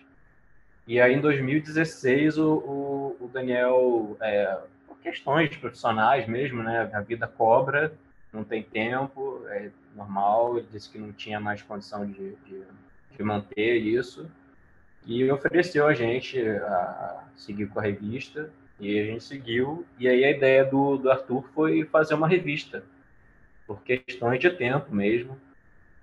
E 0.88 1.02
aí 1.02 1.14
em 1.14 1.20
2016 1.20 2.38
o, 2.38 2.54
o, 2.54 3.18
o 3.26 3.28
Daniel, 3.28 4.16
é, 4.22 4.58
por 4.88 4.98
questões 5.00 5.56
profissionais 5.58 6.28
mesmo, 6.28 6.64
né? 6.64 6.90
A 6.94 7.02
vida 7.02 7.28
cobra, 7.28 7.94
não 8.32 8.46
tem 8.46 8.64
tempo, 8.64 9.46
é 9.50 9.72
normal, 9.94 10.58
ele 10.58 10.68
disse 10.72 10.90
que 10.90 10.98
não 10.98 11.12
tinha 11.12 11.40
mais 11.40 11.62
condição 11.62 12.06
de, 12.06 12.36
de, 12.36 12.64
de 13.12 13.24
manter 13.24 13.76
isso 13.76 14.30
e 15.06 15.30
ofereceu 15.32 15.88
a 15.88 15.94
gente 15.94 16.40
a 16.40 17.24
seguir 17.36 17.68
com 17.68 17.80
a 17.80 17.84
revista 17.84 18.52
e 18.80 19.00
a 19.00 19.06
gente 19.06 19.24
seguiu. 19.24 19.86
E 20.00 20.08
aí 20.08 20.24
a 20.26 20.32
ideia 20.32 20.66
do, 20.66 20.98
do 20.98 21.12
Arthur 21.12 21.48
foi 21.54 21.86
fazer 21.86 22.14
uma 22.16 22.28
revista, 22.28 22.84
por 23.68 23.82
questões 23.82 24.40
de 24.40 24.50
tempo 24.50 24.94
mesmo. 24.94 25.40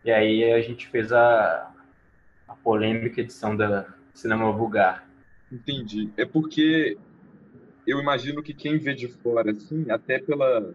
E 0.04 0.10
aí 0.10 0.52
a 0.52 0.60
gente 0.60 0.88
fez 0.88 1.12
a, 1.12 1.72
a 2.48 2.54
polêmica 2.54 3.20
edição 3.20 3.56
da 3.56 3.86
Cinema 4.14 4.50
Vulgar. 4.52 5.06
Entendi. 5.50 6.10
É 6.16 6.24
porque 6.24 6.96
eu 7.86 8.00
imagino 8.00 8.42
que 8.42 8.54
quem 8.54 8.78
vê 8.78 8.94
de 8.94 9.08
fora, 9.08 9.50
assim, 9.50 9.90
até 9.90 10.18
pela 10.18 10.74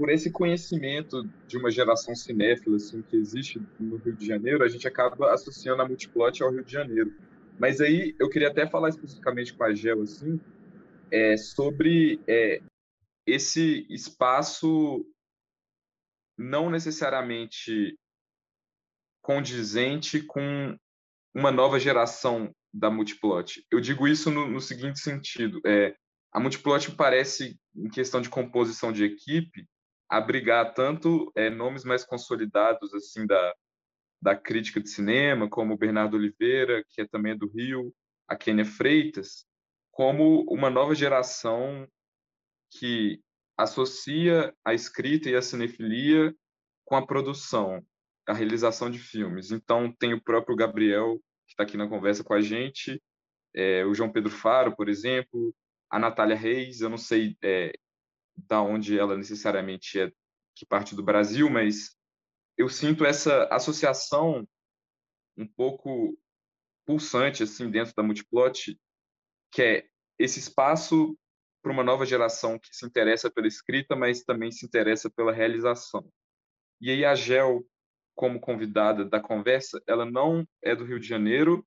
por 0.00 0.08
esse 0.08 0.30
conhecimento 0.30 1.22
de 1.46 1.58
uma 1.58 1.70
geração 1.70 2.14
cinéfila 2.14 2.76
assim, 2.76 3.02
que 3.02 3.14
existe 3.14 3.60
no 3.78 3.96
Rio 3.98 4.16
de 4.16 4.26
Janeiro, 4.26 4.64
a 4.64 4.68
gente 4.68 4.88
acaba 4.88 5.30
associando 5.30 5.82
a 5.82 5.86
Multiplot 5.86 6.42
ao 6.42 6.50
Rio 6.50 6.64
de 6.64 6.72
Janeiro. 6.72 7.14
Mas 7.58 7.82
aí 7.82 8.16
eu 8.18 8.30
queria 8.30 8.48
até 8.48 8.66
falar 8.66 8.88
especificamente 8.88 9.52
com 9.52 9.62
a 9.62 9.74
Gel 9.74 10.00
assim, 10.00 10.40
é, 11.12 11.36
sobre 11.36 12.18
é, 12.26 12.62
esse 13.26 13.86
espaço 13.90 15.04
não 16.38 16.70
necessariamente 16.70 17.94
condizente 19.20 20.22
com 20.22 20.74
uma 21.34 21.52
nova 21.52 21.78
geração 21.78 22.50
da 22.72 22.90
Multiplot. 22.90 23.66
Eu 23.70 23.80
digo 23.80 24.08
isso 24.08 24.30
no, 24.30 24.48
no 24.48 24.62
seguinte 24.62 24.98
sentido: 24.98 25.60
é, 25.66 25.94
a 26.32 26.40
Multiplot 26.40 26.90
parece, 26.92 27.60
em 27.76 27.90
questão 27.90 28.22
de 28.22 28.30
composição 28.30 28.90
de 28.90 29.04
equipe, 29.04 29.68
abrigar 30.10 30.74
tanto 30.74 31.30
é, 31.36 31.48
nomes 31.48 31.84
mais 31.84 32.04
consolidados 32.04 32.92
assim 32.92 33.24
da, 33.26 33.54
da 34.20 34.34
crítica 34.34 34.80
de 34.80 34.90
cinema, 34.90 35.48
como 35.48 35.78
Bernardo 35.78 36.16
Oliveira, 36.16 36.84
que 36.90 37.02
é 37.02 37.06
também 37.06 37.36
do 37.36 37.48
Rio, 37.48 37.94
a 38.26 38.34
Kênia 38.34 38.64
Freitas, 38.64 39.46
como 39.92 40.44
uma 40.48 40.68
nova 40.68 40.94
geração 40.94 41.86
que 42.70 43.22
associa 43.56 44.54
a 44.64 44.74
escrita 44.74 45.30
e 45.30 45.36
a 45.36 45.42
cinefilia 45.42 46.34
com 46.84 46.96
a 46.96 47.06
produção, 47.06 47.84
a 48.26 48.32
realização 48.32 48.90
de 48.90 48.98
filmes. 48.98 49.52
Então, 49.52 49.92
tem 49.92 50.12
o 50.12 50.22
próprio 50.22 50.56
Gabriel, 50.56 51.18
que 51.46 51.52
está 51.52 51.62
aqui 51.62 51.76
na 51.76 51.88
conversa 51.88 52.24
com 52.24 52.34
a 52.34 52.40
gente, 52.40 53.00
é, 53.54 53.84
o 53.84 53.94
João 53.94 54.10
Pedro 54.10 54.30
Faro, 54.30 54.74
por 54.74 54.88
exemplo, 54.88 55.54
a 55.90 55.98
Natália 55.98 56.36
Reis, 56.36 56.80
eu 56.80 56.88
não 56.88 56.96
sei 56.96 57.36
é, 57.42 57.72
da 58.46 58.62
onde 58.62 58.98
ela 58.98 59.16
necessariamente 59.16 60.00
é 60.00 60.12
que 60.54 60.66
parte 60.66 60.94
do 60.94 61.02
Brasil, 61.02 61.48
mas 61.48 61.96
eu 62.56 62.68
sinto 62.68 63.04
essa 63.04 63.44
associação 63.44 64.46
um 65.36 65.46
pouco 65.46 66.18
pulsante 66.86 67.42
assim 67.42 67.70
dentro 67.70 67.94
da 67.94 68.02
Multiplot, 68.02 68.78
que 69.52 69.62
é 69.62 69.86
esse 70.18 70.38
espaço 70.38 71.18
para 71.62 71.72
uma 71.72 71.84
nova 71.84 72.04
geração 72.04 72.58
que 72.58 72.68
se 72.74 72.84
interessa 72.86 73.30
pela 73.30 73.46
escrita, 73.46 73.94
mas 73.94 74.22
também 74.22 74.50
se 74.50 74.66
interessa 74.66 75.10
pela 75.10 75.32
realização. 75.32 76.10
E 76.80 76.90
aí 76.90 77.04
a 77.04 77.14
Gel, 77.14 77.64
como 78.14 78.40
convidada 78.40 79.04
da 79.04 79.20
conversa, 79.20 79.82
ela 79.86 80.04
não 80.04 80.46
é 80.62 80.74
do 80.74 80.84
Rio 80.84 80.98
de 80.98 81.06
Janeiro 81.06 81.66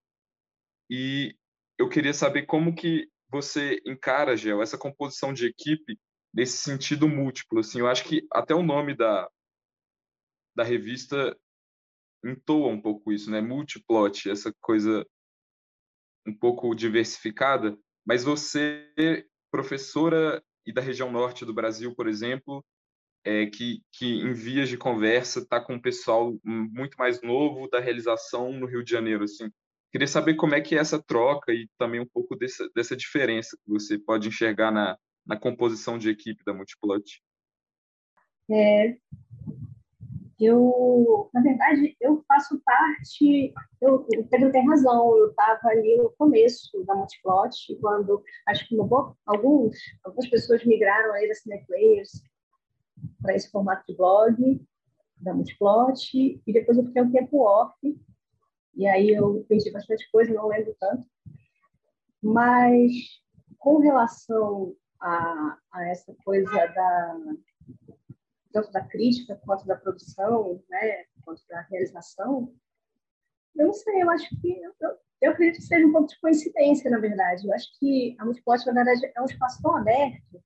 e 0.90 1.36
eu 1.78 1.90
queria 1.90 2.14
saber 2.14 2.46
como 2.46 2.76
que 2.76 3.10
você 3.30 3.82
encara, 3.86 4.38
Gel, 4.38 4.62
essa 4.62 4.78
composição 4.78 5.34
de 5.34 5.48
equipe 5.48 6.00
nesse 6.34 6.58
sentido 6.58 7.08
múltiplo. 7.08 7.60
Assim, 7.60 7.80
eu 7.80 7.88
acho 7.88 8.04
que 8.06 8.26
até 8.32 8.56
o 8.56 8.64
nome 8.64 8.96
da, 8.96 9.30
da 10.56 10.64
revista 10.64 11.38
entoa 12.26 12.70
um 12.70 12.82
pouco 12.82 13.12
isso, 13.12 13.30
né? 13.30 13.42
Multiplot, 13.42 14.30
essa 14.30 14.54
coisa 14.62 15.06
um 16.26 16.34
pouco 16.34 16.74
diversificada. 16.74 17.78
Mas 18.06 18.24
você, 18.24 19.26
professora 19.52 20.44
e 20.66 20.74
da 20.74 20.82
região 20.82 21.12
norte 21.12 21.46
do 21.46 21.54
Brasil, 21.54 21.94
por 21.94 22.08
exemplo, 22.08 22.66
é, 23.26 23.46
que, 23.46 23.82
que 23.92 24.06
em 24.06 24.34
vias 24.34 24.70
de 24.70 24.78
conversa 24.78 25.40
está 25.40 25.60
com 25.60 25.76
um 25.76 25.82
pessoal 25.82 26.38
muito 26.44 26.98
mais 26.98 27.22
novo 27.22 27.70
da 27.70 27.80
realização 27.80 28.52
no 28.54 28.66
Rio 28.66 28.84
de 28.84 28.92
Janeiro, 28.92 29.24
assim. 29.24 29.50
Queria 29.92 30.08
saber 30.08 30.36
como 30.36 30.56
é 30.56 30.62
que 30.62 30.76
é 30.76 30.80
essa 30.80 31.02
troca 31.02 31.54
e 31.54 31.70
também 31.78 32.00
um 32.00 32.08
pouco 32.08 32.36
dessa, 32.36 32.68
dessa 32.76 32.96
diferença 32.96 33.56
que 33.64 33.70
você 33.70 34.00
pode 34.00 34.28
enxergar 34.28 34.72
na, 34.72 34.98
na 35.26 35.38
composição 35.38 35.98
de 35.98 36.10
equipe 36.10 36.44
da 36.44 36.54
Multiplot? 36.54 37.24
É, 38.52 38.98
Eu, 40.40 41.30
na 41.34 41.42
verdade, 41.42 41.96
eu 42.02 42.24
faço 42.28 42.62
parte. 42.66 43.54
Eu, 43.80 44.06
o 44.18 44.28
Pedro 44.28 44.52
tem 44.52 44.68
razão. 44.68 45.18
Eu 45.18 45.30
estava 45.30 45.68
ali 45.70 45.96
no 45.98 46.10
começo 46.18 46.84
da 46.84 46.96
Multiplot, 46.96 47.76
quando 47.80 48.22
acho 48.48 48.68
que 48.68 48.76
boa, 48.76 49.16
alguns, 49.26 49.78
algumas 50.04 50.30
pessoas 50.30 50.66
migraram 50.66 51.14
aí 51.14 51.28
da 51.28 51.36
Cineplayers 51.36 52.22
para 53.22 53.36
esse 53.36 53.50
formato 53.52 53.86
de 53.88 53.96
blog 53.96 54.62
da 55.18 55.34
Multiplot, 55.34 56.42
e 56.46 56.54
depois 56.54 56.78
eu 56.78 56.86
fiquei 56.86 57.02
um 57.02 57.12
tempo 57.12 57.40
off, 57.40 57.78
e 58.76 58.86
aí 58.86 59.10
eu 59.10 59.46
perdi 59.48 59.72
bastante 59.72 60.10
coisa, 60.12 60.34
não 60.34 60.48
lembro 60.48 60.76
tanto. 60.80 61.08
Mas 62.22 62.92
com 63.58 63.80
relação 63.80 64.76
a, 65.04 65.58
a 65.72 65.88
essa 65.88 66.16
coisa 66.24 66.50
da 66.50 67.20
tanto 68.52 68.72
da 68.72 68.86
crítica 68.86 69.40
quanto 69.44 69.66
da 69.66 69.76
produção, 69.76 70.64
né, 70.70 71.06
quanto 71.26 71.42
da 71.48 71.62
realização, 71.62 72.54
eu 73.56 73.66
não 73.68 73.74
sei, 73.74 74.04
eu 74.04 74.10
acho 74.12 74.30
que 74.40 74.62
eu, 74.80 74.98
eu 75.22 75.32
acredito 75.32 75.58
que 75.58 75.68
seja 75.68 75.86
um 75.86 75.92
pouco 75.92 76.08
de 76.08 76.20
coincidência, 76.20 76.90
na 76.90 77.00
verdade. 77.00 77.48
Eu 77.48 77.54
acho 77.54 77.68
que 77.80 78.16
a 78.20 78.26
Multiplot, 78.26 78.66
na 78.68 78.74
verdade, 78.74 79.12
é 79.16 79.22
um 79.22 79.26
espaço 79.26 79.62
tão 79.62 79.76
aberto 79.76 80.44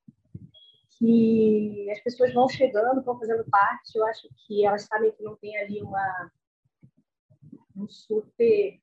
que 0.97 1.89
as 1.91 1.99
pessoas 2.01 2.33
vão 2.33 2.47
chegando, 2.49 3.03
vão 3.03 3.19
fazendo 3.19 3.45
parte. 3.49 3.95
Eu 3.95 4.05
acho 4.05 4.27
que 4.45 4.65
elas 4.65 4.83
sabem 4.83 5.11
que 5.11 5.23
não 5.23 5.35
tem 5.35 5.57
ali 5.57 5.81
uma 5.81 6.31
um 7.75 7.87
super 7.87 8.79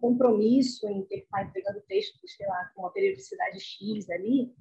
compromisso 0.00 0.88
em 0.88 1.04
ter 1.06 1.18
que 1.18 1.24
estar 1.24 1.42
entregando 1.42 1.80
textos, 1.88 2.36
sei 2.36 2.46
lá, 2.46 2.70
com 2.74 2.82
uma 2.82 2.92
periodicidade 2.92 3.58
X 3.58 4.08
ali, 4.10 4.54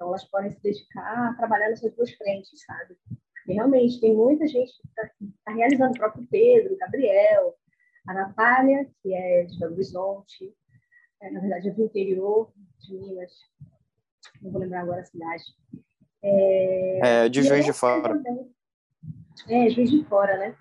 então 0.00 0.08
elas 0.08 0.24
podem 0.24 0.50
se 0.50 0.62
dedicar 0.62 1.28
a 1.28 1.34
trabalhar 1.34 1.68
nessas 1.68 1.94
duas 1.94 2.10
frentes, 2.12 2.64
sabe? 2.64 2.96
E 3.46 3.52
realmente 3.52 4.00
tem 4.00 4.14
muita 4.16 4.46
gente 4.46 4.72
que 4.72 4.88
está 4.88 5.10
tá 5.44 5.52
realizando, 5.52 5.90
o 5.90 5.98
próprio 5.98 6.26
Pedro, 6.30 6.72
o 6.72 6.78
Gabriel, 6.78 7.54
a 8.08 8.14
Natália, 8.14 8.88
que 9.02 9.12
é 9.12 9.44
de 9.44 9.58
Belo 9.58 9.74
Horizonte, 9.74 10.54
é, 11.20 11.30
na 11.30 11.40
verdade 11.40 11.68
é 11.68 11.72
do 11.72 11.84
interior 11.84 12.50
de 12.78 12.94
Minas, 12.94 13.30
não 14.40 14.50
vou 14.50 14.62
lembrar 14.62 14.80
agora 14.80 15.02
a 15.02 15.04
cidade. 15.04 15.44
É, 16.22 17.24
é 17.24 17.28
de 17.28 17.42
Juiz 17.42 17.66
de 17.66 17.72
Fora. 17.74 18.22
Também. 18.22 18.50
É, 19.48 19.68
Juiz 19.68 19.90
de 19.90 20.02
Fora, 20.06 20.38
né? 20.38 20.56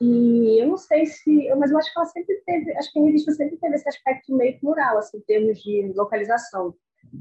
E 0.00 0.62
eu 0.62 0.66
não 0.66 0.78
sei 0.78 1.04
se, 1.04 1.54
mas 1.56 1.70
eu 1.70 1.76
acho 1.76 1.92
que 1.92 1.98
ela 1.98 2.08
sempre 2.08 2.42
teve, 2.46 2.74
acho 2.74 2.90
que 2.90 2.98
a 2.98 3.02
revista 3.02 3.32
sempre 3.32 3.58
teve 3.58 3.74
esse 3.74 3.86
aspecto 3.86 4.34
meio 4.34 4.58
plural, 4.58 4.96
assim, 4.96 5.18
em 5.18 5.22
termos 5.22 5.62
de 5.62 5.92
localização. 5.94 6.74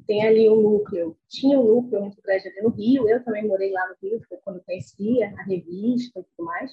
Tem 0.06 0.26
ali 0.26 0.50
um 0.50 0.62
núcleo, 0.62 1.18
tinha 1.28 1.60
um 1.60 1.64
núcleo 1.64 2.02
muito 2.02 2.22
grande 2.22 2.48
ali 2.48 2.62
no 2.62 2.70
Rio, 2.70 3.10
eu 3.10 3.24
também 3.24 3.48
morei 3.48 3.72
lá 3.72 3.88
no 3.88 3.96
Rio, 4.02 4.22
foi 4.28 4.38
quando 4.38 4.64
conhecia 4.64 5.34
a 5.38 5.44
revista 5.44 6.20
e 6.20 6.24
tudo 6.24 6.46
mais, 6.46 6.72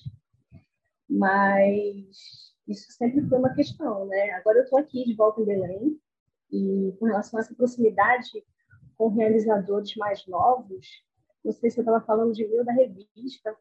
mas 1.09 2.55
isso 2.69 2.93
sempre 2.93 3.27
foi 3.27 3.39
uma 3.39 3.55
questão, 3.55 4.07
né? 4.07 4.31
Agora 4.33 4.59
eu 4.59 4.65
estou 4.65 4.79
aqui 4.79 5.05
de 5.05 5.15
volta 5.15 5.41
em 5.41 5.47
Belém, 5.47 5.99
e 6.51 6.95
com 6.99 7.07
relação 7.07 7.39
a 7.39 7.43
essa 7.43 7.55
proximidade 7.55 8.45
com 8.97 9.09
realizadores 9.09 9.95
mais 9.97 10.27
novos, 10.27 10.87
não 11.45 11.53
sei 11.53 11.71
se 11.71 11.79
eu 11.79 11.83
estava 11.83 12.05
falando 12.05 12.33
de 12.33 12.47
mil 12.47 12.65
da 12.65 12.73
revista, 12.73 13.57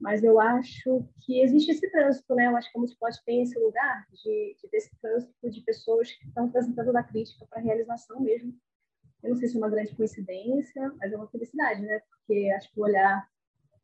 mas 0.00 0.22
eu 0.22 0.40
acho 0.40 1.04
que 1.20 1.40
existe 1.40 1.72
esse 1.72 1.90
trânsito, 1.90 2.34
né? 2.34 2.46
Eu 2.46 2.56
acho 2.56 2.70
que 2.70 2.78
a 2.78 2.80
Multiplot 2.80 3.22
tem 3.24 3.42
esse 3.42 3.58
lugar 3.58 4.06
de, 4.12 4.56
de 4.60 4.68
desse 4.70 4.90
trânsito 5.00 5.50
de 5.50 5.60
pessoas 5.62 6.10
que 6.12 6.26
estão 6.26 6.46
apresentando 6.46 6.92
da 6.92 7.02
crítica 7.02 7.46
para 7.50 7.58
a 7.58 7.62
realização 7.62 8.20
mesmo. 8.20 8.54
Eu 9.22 9.30
não 9.30 9.36
sei 9.36 9.48
se 9.48 9.56
é 9.56 9.58
uma 9.58 9.70
grande 9.70 9.94
coincidência, 9.94 10.92
mas 10.98 11.12
é 11.12 11.16
uma 11.16 11.28
felicidade, 11.28 11.82
né? 11.82 12.00
Porque 12.10 12.50
acho 12.56 12.72
que 12.72 12.80
o 12.80 12.84
olhar, 12.84 13.28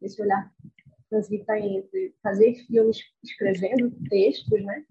esse 0.01 0.21
olhar 0.23 0.53
transita 1.11 1.59
entre 1.59 2.15
fazer 2.23 2.55
filmes 2.67 2.99
escrevendo 3.23 3.91
textos, 4.09 4.65
né? 4.65 4.85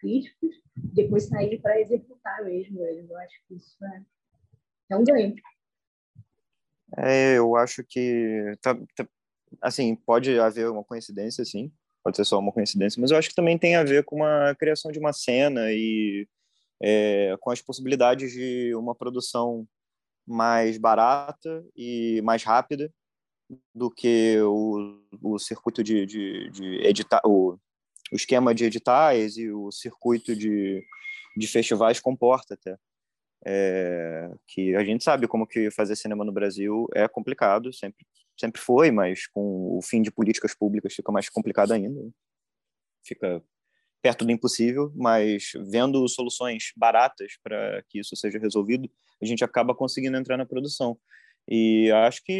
Críticos, 0.00 0.54
depois 0.76 1.28
sair 1.28 1.60
para 1.60 1.80
executar 1.80 2.44
mesmo 2.44 2.82
eles. 2.84 3.08
Eu 3.08 3.18
acho 3.18 3.34
que 3.46 3.54
isso 3.54 3.84
é, 3.84 4.02
é 4.90 4.96
um 4.96 5.04
ganho. 5.04 5.34
É, 6.96 7.38
eu 7.38 7.54
acho 7.56 7.84
que 7.84 8.56
tá, 8.60 8.74
tá, 8.96 9.06
assim, 9.60 9.94
pode 9.94 10.38
haver 10.38 10.68
uma 10.70 10.82
coincidência, 10.82 11.44
sim, 11.44 11.70
pode 12.02 12.16
ser 12.16 12.24
só 12.24 12.38
uma 12.38 12.52
coincidência, 12.52 13.00
mas 13.00 13.10
eu 13.10 13.16
acho 13.16 13.28
que 13.28 13.34
também 13.34 13.56
tem 13.56 13.76
a 13.76 13.84
ver 13.84 14.04
com 14.04 14.24
a 14.24 14.54
criação 14.56 14.90
de 14.90 14.98
uma 14.98 15.12
cena 15.12 15.70
e 15.70 16.26
é, 16.82 17.36
com 17.40 17.50
as 17.50 17.60
possibilidades 17.60 18.32
de 18.32 18.74
uma 18.74 18.94
produção 18.94 19.68
mais 20.26 20.78
barata 20.78 21.64
e 21.76 22.20
mais 22.22 22.42
rápida 22.42 22.92
do 23.74 23.90
que 23.90 24.40
o, 24.42 25.02
o 25.22 25.38
circuito 25.38 25.82
de, 25.82 26.06
de, 26.06 26.50
de 26.50 26.86
editar, 26.86 27.20
o, 27.24 27.58
o 28.12 28.16
esquema 28.16 28.54
de 28.54 28.64
editais 28.64 29.36
e 29.36 29.50
o 29.50 29.70
circuito 29.72 30.36
de, 30.36 30.84
de 31.36 31.46
festivais 31.46 32.00
comporta 32.00 32.54
até. 32.54 32.76
É, 33.46 34.30
que 34.46 34.76
a 34.76 34.84
gente 34.84 35.02
sabe 35.02 35.26
como 35.26 35.46
que 35.46 35.70
fazer 35.70 35.96
cinema 35.96 36.24
no 36.26 36.32
Brasil 36.32 36.86
é 36.94 37.08
complicado, 37.08 37.72
sempre 37.72 38.06
sempre 38.40 38.60
foi, 38.60 38.90
mas 38.90 39.26
com 39.26 39.76
o 39.76 39.82
fim 39.82 40.00
de 40.00 40.10
políticas 40.10 40.54
públicas 40.54 40.94
fica 40.94 41.12
mais 41.12 41.28
complicado 41.28 41.72
ainda. 41.72 42.00
Fica 43.04 43.42
perto 44.02 44.24
do 44.24 44.32
impossível, 44.32 44.92
mas 44.94 45.52
vendo 45.70 46.06
soluções 46.08 46.72
baratas 46.76 47.32
para 47.42 47.82
que 47.88 48.00
isso 48.00 48.16
seja 48.16 48.38
resolvido, 48.38 48.90
a 49.22 49.26
gente 49.26 49.44
acaba 49.44 49.74
conseguindo 49.74 50.16
entrar 50.16 50.36
na 50.36 50.46
produção. 50.46 50.98
E 51.48 51.90
acho 51.90 52.22
que 52.24 52.32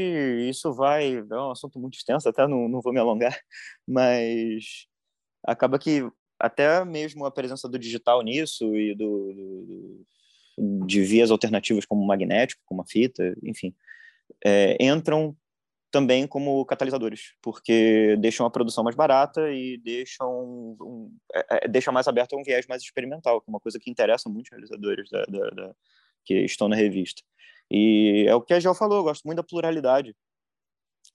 isso 0.49 0.73
vai. 0.73 1.17
É 1.17 1.35
um 1.35 1.51
assunto 1.51 1.79
muito 1.79 1.95
extenso, 1.95 2.29
até 2.29 2.47
não, 2.47 2.69
não 2.69 2.81
vou 2.81 2.93
me 2.93 3.01
alongar, 3.01 3.39
mas 3.87 4.87
acaba 5.45 5.79
que 5.79 6.03
até 6.39 6.85
mesmo 6.85 7.25
a 7.27 7.31
presença 7.31 7.69
do 7.69 7.79
digital 7.79 8.23
nisso 8.23 8.75
e 8.75 8.95
do, 8.95 9.33
do 9.35 10.07
de 10.87 11.03
vias 11.03 11.31
alternativas 11.31 11.87
como 11.87 12.07
magnético, 12.07 12.63
como 12.67 12.83
a 12.83 12.87
fita, 12.87 13.35
enfim, 13.43 13.75
é, 14.45 14.77
entram 14.81 15.37
também 15.91 16.27
como 16.27 16.65
catalisadores, 16.65 17.35
porque 17.43 18.17
deixam 18.19 18.47
a 18.47 18.51
produção 18.51 18.85
mais 18.85 18.97
barata 18.97 19.53
e 19.53 19.77
deixam, 19.79 20.31
um, 20.81 21.17
é, 21.35 21.65
é, 21.65 21.69
deixam 21.69 21.93
mais 21.93 22.07
aberto 22.07 22.35
a 22.35 22.39
um 22.39 22.43
viés 22.43 22.67
mais 22.67 22.83
experimental, 22.83 23.41
que 23.41 23.49
é 23.49 23.53
uma 23.53 23.61
coisa 23.61 23.79
que 23.79 23.91
interessa 23.91 24.29
muitos 24.29 24.51
realizadores 24.51 25.11
da, 25.11 25.25
da, 25.25 25.51
da, 25.51 25.75
que 26.25 26.35
estão 26.35 26.69
na 26.69 26.77
revista. 26.77 27.23
E 27.71 28.25
é 28.29 28.35
o 28.35 28.41
que 28.41 28.55
a 28.55 28.61
Gel 28.61 28.75
falou, 28.75 28.99
eu 28.99 29.05
gosto 29.05 29.25
muito 29.25 29.37
da 29.37 29.45
pluralidade 29.45 30.15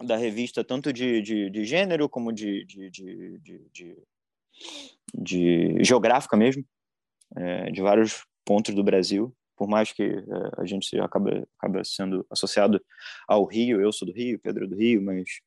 da 0.03 0.17
revista, 0.17 0.63
tanto 0.63 0.91
de, 0.91 1.21
de, 1.21 1.49
de 1.49 1.65
gênero 1.65 2.09
como 2.09 2.33
de, 2.33 2.65
de, 2.65 2.89
de, 2.89 3.39
de, 3.71 3.97
de 5.13 5.83
geográfica 5.83 6.35
mesmo, 6.35 6.65
é, 7.35 7.71
de 7.71 7.81
vários 7.81 8.25
pontos 8.43 8.75
do 8.75 8.83
Brasil 8.83 9.33
por 9.55 9.67
mais 9.67 9.91
que 9.91 10.03
é, 10.03 10.23
a 10.57 10.65
gente 10.65 10.97
acaba, 10.99 11.47
acaba 11.57 11.83
sendo 11.83 12.25
associado 12.29 12.83
ao 13.27 13.45
Rio, 13.45 13.81
eu 13.81 13.91
sou 13.91 14.07
do 14.07 14.13
Rio, 14.13 14.39
Pedro 14.39 14.65
é 14.65 14.67
do 14.67 14.75
Rio, 14.75 15.01
mas 15.01 15.41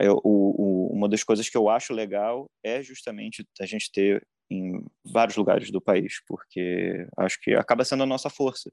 eu, 0.00 0.20
o, 0.24 0.88
o, 0.88 0.92
uma 0.92 1.08
das 1.08 1.24
coisas 1.24 1.48
que 1.48 1.56
eu 1.56 1.68
acho 1.68 1.92
legal 1.92 2.50
é 2.64 2.82
justamente 2.82 3.46
a 3.60 3.66
gente 3.66 3.90
ter 3.90 4.26
em 4.50 4.84
vários 5.04 5.36
lugares 5.36 5.70
do 5.70 5.80
país, 5.80 6.20
porque 6.26 7.06
acho 7.16 7.40
que 7.40 7.54
acaba 7.54 7.84
sendo 7.84 8.02
a 8.02 8.06
nossa 8.06 8.28
força. 8.28 8.70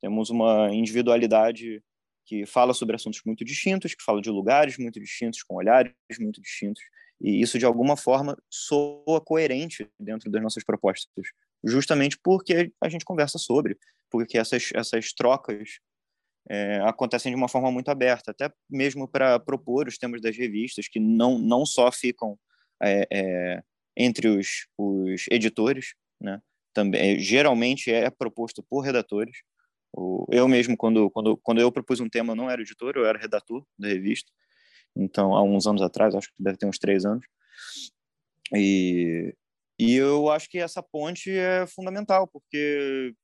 Temos 0.00 0.28
uma 0.28 0.68
individualidade 0.72 1.82
que 2.26 2.46
fala 2.46 2.74
sobre 2.74 2.96
assuntos 2.96 3.20
muito 3.24 3.44
distintos, 3.44 3.94
que 3.94 4.02
fala 4.02 4.20
de 4.20 4.30
lugares 4.30 4.76
muito 4.78 5.00
distintos, 5.00 5.42
com 5.42 5.56
olhares 5.56 5.92
muito 6.18 6.40
distintos, 6.40 6.82
e 7.20 7.40
isso 7.40 7.58
de 7.58 7.64
alguma 7.64 7.96
forma 7.96 8.36
soa 8.50 9.20
coerente 9.20 9.88
dentro 9.98 10.30
das 10.30 10.42
nossas 10.42 10.64
propostas, 10.64 11.08
justamente 11.64 12.18
porque 12.22 12.72
a 12.80 12.88
gente 12.88 13.04
conversa 13.04 13.38
sobre, 13.38 13.78
porque 14.10 14.38
essas, 14.38 14.70
essas 14.74 15.12
trocas 15.12 15.78
é, 16.48 16.80
acontecem 16.80 17.32
de 17.32 17.36
uma 17.36 17.48
forma 17.48 17.70
muito 17.72 17.90
aberta, 17.90 18.30
até 18.30 18.52
mesmo 18.68 19.08
para 19.08 19.40
propor 19.40 19.88
os 19.88 19.96
temas 19.96 20.20
das 20.20 20.36
revistas, 20.36 20.88
que 20.88 21.00
não, 21.00 21.38
não 21.38 21.64
só 21.64 21.90
ficam 21.90 22.38
é, 22.82 23.06
é, 23.10 23.62
entre 23.96 24.28
os, 24.28 24.66
os 24.76 25.26
editores, 25.30 25.94
né? 26.20 26.40
Também, 26.72 27.18
geralmente 27.20 27.90
é 27.92 28.10
proposto 28.10 28.62
por 28.68 28.80
redatores. 28.80 29.38
Eu 30.28 30.48
mesmo, 30.48 30.76
quando, 30.76 31.08
quando, 31.10 31.36
quando 31.36 31.60
eu 31.60 31.70
propus 31.70 32.00
um 32.00 32.08
tema, 32.08 32.32
eu 32.32 32.36
não 32.36 32.50
era 32.50 32.60
editor, 32.60 32.94
eu 32.96 33.06
era 33.06 33.16
redator 33.16 33.64
da 33.78 33.86
revista. 33.86 34.28
Então, 34.96 35.36
há 35.36 35.42
uns 35.42 35.68
anos 35.68 35.80
atrás, 35.82 36.16
acho 36.16 36.28
que 36.28 36.34
deve 36.42 36.58
ter 36.58 36.66
uns 36.66 36.78
três 36.78 37.04
anos. 37.04 37.24
E, 38.52 39.32
e 39.78 39.94
eu 39.94 40.30
acho 40.30 40.48
que 40.48 40.58
essa 40.58 40.82
ponte 40.82 41.30
é 41.30 41.66
fundamental, 41.66 42.28
porque 42.28 43.14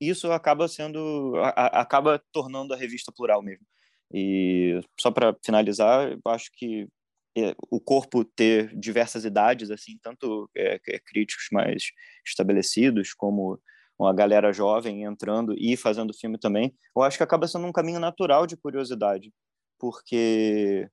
isso 0.00 0.30
acaba 0.32 0.68
sendo 0.68 1.34
a, 1.36 1.80
acaba 1.80 2.22
tornando 2.32 2.74
a 2.74 2.76
revista 2.76 3.12
plural 3.12 3.42
mesmo. 3.42 3.66
E 4.12 4.80
só 5.00 5.10
para 5.10 5.36
finalizar, 5.44 6.12
eu 6.12 6.20
acho 6.26 6.50
que 6.54 6.88
é, 7.36 7.54
o 7.70 7.80
corpo 7.80 8.24
ter 8.24 8.74
diversas 8.78 9.24
idades, 9.24 9.70
assim, 9.70 9.98
tanto 10.02 10.48
é, 10.56 10.80
é, 10.88 10.98
críticos 11.00 11.46
mais 11.52 11.90
estabelecidos 12.24 13.12
como 13.12 13.60
uma 13.98 14.14
galera 14.14 14.52
jovem 14.52 15.04
entrando 15.04 15.54
e 15.58 15.76
fazendo 15.76 16.14
filme 16.14 16.38
também, 16.38 16.74
eu 16.96 17.02
acho 17.02 17.16
que 17.16 17.22
acaba 17.22 17.46
sendo 17.48 17.66
um 17.66 17.72
caminho 17.72 18.00
natural 18.00 18.46
de 18.46 18.56
curiosidade, 18.56 19.32
porque 19.78 20.88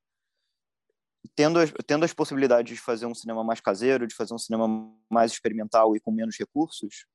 tendo 1.36 1.60
as, 1.60 1.71
tendo 1.86 2.05
as 2.05 2.13
possibilidades 2.13 2.75
de 2.75 2.81
fazer 2.81 3.05
um 3.05 3.15
cinema 3.15 3.43
mais 3.43 3.60
caseiro, 3.60 4.07
de 4.07 4.15
fazer 4.15 4.34
um 4.34 4.38
cinema 4.38 4.67
mais 5.10 5.31
experimental 5.31 5.95
e 5.95 5.99
com 5.99 6.12
menos 6.12 6.38
recursos, 6.38 7.05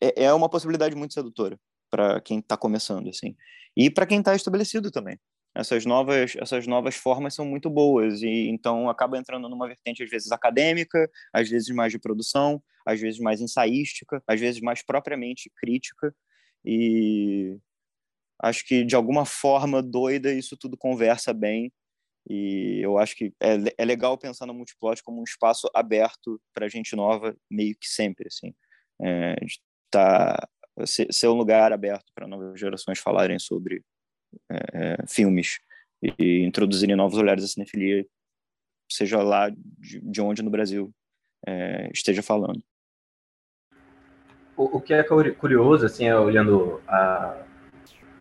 é, 0.00 0.24
é 0.24 0.32
uma 0.32 0.48
possibilidade 0.48 0.96
muito 0.96 1.14
sedutora 1.14 1.58
para 1.90 2.20
quem 2.20 2.38
está 2.38 2.56
começando, 2.56 3.08
assim. 3.08 3.36
E 3.76 3.90
para 3.90 4.06
quem 4.06 4.20
está 4.20 4.34
estabelecido 4.34 4.90
também. 4.90 5.18
Essas 5.54 5.84
novas, 5.84 6.36
essas 6.36 6.66
novas 6.66 6.94
formas 6.94 7.34
são 7.34 7.44
muito 7.44 7.68
boas 7.68 8.22
e 8.22 8.48
então 8.48 8.88
acaba 8.88 9.18
entrando 9.18 9.48
numa 9.48 9.66
vertente 9.66 10.02
às 10.02 10.08
vezes 10.08 10.30
acadêmica, 10.30 11.10
às 11.32 11.48
vezes 11.48 11.68
mais 11.74 11.90
de 11.90 11.98
produção, 11.98 12.62
às 12.86 13.00
vezes 13.00 13.18
mais 13.18 13.40
ensaística, 13.40 14.22
às 14.28 14.38
vezes 14.38 14.60
mais 14.60 14.80
propriamente 14.80 15.50
crítica 15.56 16.14
e 16.64 17.58
acho 18.40 18.64
que 18.64 18.84
de 18.84 18.94
alguma 18.94 19.24
forma 19.26 19.82
doida 19.82 20.32
isso 20.32 20.56
tudo 20.56 20.76
conversa 20.76 21.32
bem 21.34 21.72
e 22.30 22.80
eu 22.80 22.96
acho 22.96 23.16
que 23.16 23.32
é, 23.40 23.56
é 23.76 23.84
legal 23.84 24.16
pensar 24.16 24.46
no 24.46 24.54
multiplot 24.54 25.02
como 25.02 25.20
um 25.20 25.24
espaço 25.24 25.68
aberto 25.74 26.40
para 26.54 26.68
gente 26.68 26.94
nova 26.94 27.36
meio 27.50 27.74
que 27.74 27.88
sempre 27.88 28.28
assim 28.28 28.54
é, 29.02 29.34
tá 29.90 30.48
ser, 30.86 31.12
ser 31.12 31.28
um 31.28 31.34
lugar 31.34 31.72
aberto 31.72 32.06
para 32.14 32.26
novas 32.26 32.58
gerações 32.58 32.98
falarem 32.98 33.38
sobre 33.38 33.82
é, 34.50 34.56
é, 34.72 35.06
filmes 35.06 35.58
e 36.02 36.44
introduzirem 36.44 36.96
novos 36.96 37.18
olhares 37.18 37.44
à 37.44 37.48
cinefilia, 37.48 38.06
seja 38.90 39.22
lá 39.22 39.50
de, 39.50 40.00
de 40.00 40.20
onde 40.20 40.42
no 40.42 40.50
Brasil 40.50 40.92
é, 41.46 41.90
esteja 41.92 42.22
falando. 42.22 42.62
O, 44.56 44.78
o, 44.78 44.80
que 44.80 44.92
é 44.92 45.02
curioso, 45.02 45.86
assim, 45.86 46.06
é, 46.06 46.18
olhando 46.18 46.82
a, 46.86 47.46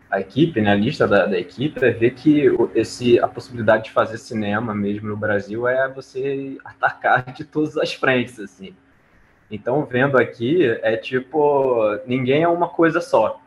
a 0.09 0.19
equipe, 0.19 0.59
né, 0.59 0.71
a 0.71 0.75
lista 0.75 1.07
da, 1.07 1.25
da, 1.25 1.37
equipe, 1.37 1.83
é 1.85 1.91
ver 1.91 2.11
que 2.11 2.45
esse, 2.73 3.19
a 3.19 3.27
possibilidade 3.27 3.85
de 3.85 3.91
fazer 3.91 4.17
cinema 4.17 4.73
mesmo 4.73 5.07
no 5.07 5.15
Brasil 5.15 5.67
é 5.67 5.87
você 5.87 6.57
atacar 6.65 7.31
de 7.33 7.43
todas 7.43 7.77
as 7.77 7.93
frentes, 7.93 8.39
assim. 8.39 8.75
Então, 9.51 9.85
vendo 9.85 10.17
aqui, 10.17 10.65
é 10.81 10.97
tipo, 10.97 11.99
ninguém 12.05 12.43
é 12.43 12.47
uma 12.47 12.69
coisa 12.69 13.01
só, 13.01 13.41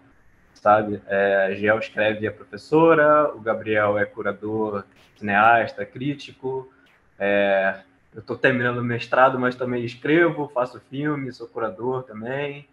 sabe? 0.55 1.01
É, 1.07 1.47
a 1.47 1.55
Giel 1.55 1.79
escreve 1.79 2.27
a 2.27 2.33
professora, 2.33 3.33
o 3.35 3.41
Gabriel 3.41 3.99
é 3.99 4.05
curador, 4.05 4.85
cineasta, 5.17 5.85
crítico, 5.85 6.73
é, 7.19 7.81
eu 8.15 8.21
estou 8.21 8.37
terminando 8.37 8.79
o 8.79 8.85
mestrado, 8.85 9.39
mas 9.39 9.55
também 9.55 9.85
escrevo, 9.85 10.51
faço 10.53 10.81
filme, 10.91 11.33
sou 11.33 11.49
curador 11.49 12.03
também. 12.03 12.69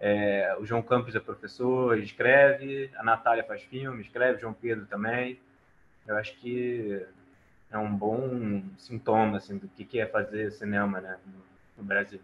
É, 0.00 0.56
o 0.58 0.64
João 0.64 0.82
Campos 0.82 1.14
é 1.14 1.20
professor, 1.20 1.98
escreve. 1.98 2.90
A 2.96 3.02
Natália 3.02 3.44
faz 3.44 3.62
filme, 3.62 4.00
escreve. 4.00 4.40
João 4.40 4.54
Pedro 4.54 4.86
também. 4.86 5.38
Eu 6.06 6.16
acho 6.16 6.34
que 6.40 7.06
é 7.70 7.76
um 7.76 7.94
bom 7.94 8.62
sintoma 8.78 9.36
assim, 9.36 9.58
do 9.58 9.68
que 9.68 10.00
é 10.00 10.06
fazer 10.06 10.50
cinema 10.52 11.00
né, 11.00 11.20
no, 11.26 11.42
no 11.76 11.84
Brasil. 11.84 12.20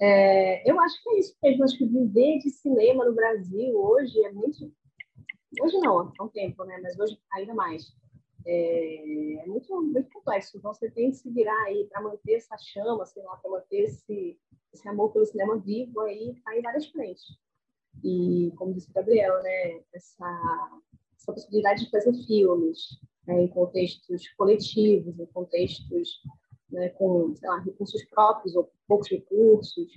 É, 0.00 0.70
eu 0.70 0.80
acho 0.80 1.02
que 1.02 1.10
é 1.10 1.18
isso 1.18 1.36
mesmo. 1.42 1.64
Acho 1.64 1.76
que 1.76 1.84
viver 1.84 2.38
de 2.38 2.50
cinema 2.50 3.04
no 3.04 3.12
Brasil 3.12 3.76
hoje 3.76 4.24
é 4.24 4.30
muito. 4.30 4.72
Hoje 5.60 5.76
não, 5.80 6.12
há 6.16 6.24
um 6.24 6.28
tempo, 6.28 6.64
né? 6.64 6.78
Mas 6.80 6.96
hoje 6.98 7.18
ainda 7.32 7.52
mais. 7.52 7.92
É, 8.46 9.42
é 9.42 9.46
muito, 9.46 9.82
muito 9.82 10.10
complexo. 10.10 10.56
Então 10.56 10.72
você 10.72 10.90
tem 10.90 11.10
que 11.10 11.16
se 11.16 11.30
virar 11.30 11.60
aí 11.64 11.86
para 11.90 12.02
manter 12.02 12.34
essa 12.34 12.56
chama, 12.58 13.04
sei 13.06 13.22
lá, 13.22 13.36
para 13.36 13.50
manter 13.50 13.84
esse, 13.84 14.38
esse 14.72 14.88
amor 14.88 15.12
pelo 15.12 15.26
cinema 15.26 15.58
vivo 15.58 16.00
aí, 16.00 16.34
tá 16.44 16.56
em 16.56 16.62
várias 16.62 16.86
frentes. 16.86 17.38
E, 18.02 18.52
como 18.56 18.74
disse 18.74 18.90
o 18.90 18.94
Gabriel, 18.94 19.42
né? 19.42 19.82
Essa, 19.92 20.80
essa 21.16 21.32
possibilidade 21.32 21.84
de 21.84 21.90
fazer 21.90 22.12
filmes 22.26 23.00
né, 23.26 23.42
em 23.42 23.48
contextos 23.48 24.28
coletivos, 24.30 25.18
em 25.18 25.26
contextos 25.26 26.22
né, 26.70 26.88
com 26.90 27.34
lá, 27.42 27.58
recursos 27.60 28.04
próprios 28.06 28.54
ou 28.54 28.70
poucos 28.86 29.08
recursos, 29.08 29.92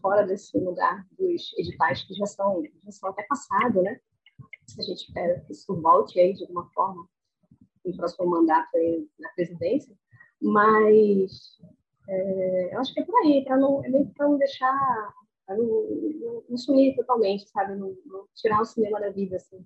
fora 0.00 0.26
desse 0.26 0.58
lugar 0.58 1.06
dos 1.18 1.54
editais 1.56 2.02
que 2.02 2.14
já 2.14 2.26
são, 2.26 2.62
já 2.84 2.90
são 2.90 3.08
até 3.08 3.22
passado, 3.22 3.80
né? 3.82 3.98
A 4.78 4.82
gente 4.82 5.06
espera 5.06 5.40
que 5.40 5.52
isso 5.52 5.80
volte 5.80 6.18
aí 6.18 6.34
de 6.34 6.42
alguma 6.42 6.68
forma 6.70 7.08
no 7.84 7.96
próximo 7.96 8.26
mandato 8.26 8.68
na 9.18 9.28
presidência, 9.30 9.94
mas 10.40 11.58
é, 12.08 12.74
eu 12.74 12.80
acho 12.80 12.92
que 12.92 13.00
é 13.00 13.04
por 13.04 13.16
aí, 13.22 13.44
para 13.44 13.56
não, 13.56 13.84
é 13.84 14.04
para 14.16 14.28
não 14.28 14.38
deixar, 14.38 15.14
para 15.46 15.56
não, 15.56 15.66
não, 15.66 16.44
não, 16.48 16.56
sumir 16.56 16.94
totalmente, 16.96 17.48
sabe? 17.48 17.74
Não, 17.76 17.96
não, 18.04 18.28
tirar 18.34 18.60
o 18.60 18.64
cinema 18.64 19.00
da 19.00 19.10
vida, 19.10 19.36
assim. 19.36 19.64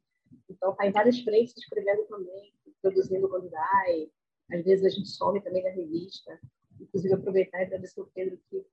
Então, 0.48 0.74
tá 0.74 0.86
em 0.86 0.92
várias 0.92 1.20
frentes, 1.20 1.56
escrevendo 1.56 2.04
também, 2.06 2.52
produzindo 2.80 3.28
quando 3.28 3.50
dá, 3.50 3.84
e 3.88 4.10
às 4.52 4.64
vezes 4.64 4.84
a 4.84 4.88
gente 4.88 5.08
some 5.08 5.40
também 5.42 5.62
da 5.62 5.70
revista. 5.70 6.38
Inclusive, 6.80 7.14
aproveitar 7.14 7.60
e 7.60 7.64
agradecer 7.64 8.00
o 8.00 8.10
Pedro, 8.14 8.38
que 8.48 8.64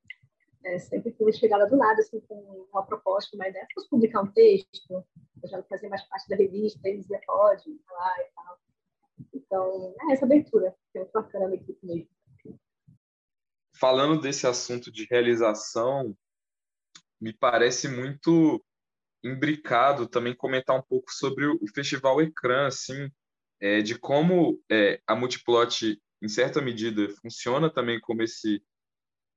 é, 0.63 0.77
sempre 0.77 1.11
foi 1.13 1.33
chegada 1.33 1.67
do 1.67 1.75
nada, 1.75 2.01
assim, 2.01 2.19
com 2.21 2.67
uma 2.71 2.85
proposta, 2.85 3.35
uma 3.35 3.47
ideia. 3.47 3.67
Posso 3.73 3.89
publicar 3.89 4.21
um 4.21 4.31
texto? 4.31 5.03
Eu 5.43 5.49
já 5.49 5.57
não 5.57 5.65
fazia 5.65 5.89
mais 5.89 6.03
parte 6.03 6.29
da 6.29 6.35
revista, 6.35 6.87
eles 6.87 7.01
dizia, 7.01 7.19
pode, 7.25 7.63
falar 7.87 8.15
e 8.19 8.31
tal. 8.35 8.59
Então, 9.33 9.95
é 10.01 10.13
essa 10.13 10.25
abertura, 10.25 10.75
que 10.91 10.97
é 10.97 11.01
muito 11.01 11.13
bacana 11.13 11.49
da 11.49 11.55
equipe 11.55 11.79
mesmo. 11.85 12.09
Falando 13.77 14.21
desse 14.21 14.47
assunto 14.47 14.91
de 14.91 15.05
realização, 15.09 16.15
me 17.19 17.33
parece 17.33 17.87
muito 17.87 18.63
imbricado 19.23 20.07
também 20.07 20.35
comentar 20.35 20.77
um 20.77 20.81
pouco 20.81 21.11
sobre 21.11 21.45
o 21.45 21.67
Festival 21.73 22.21
Ecrã, 22.21 22.67
assim, 22.67 23.09
é, 23.59 23.81
de 23.81 23.97
como 23.97 24.61
é, 24.71 25.01
a 25.07 25.15
Multiplot, 25.15 25.99
em 26.21 26.27
certa 26.27 26.61
medida, 26.61 27.09
funciona 27.21 27.69
também 27.69 27.99
como 27.99 28.21
esse 28.21 28.63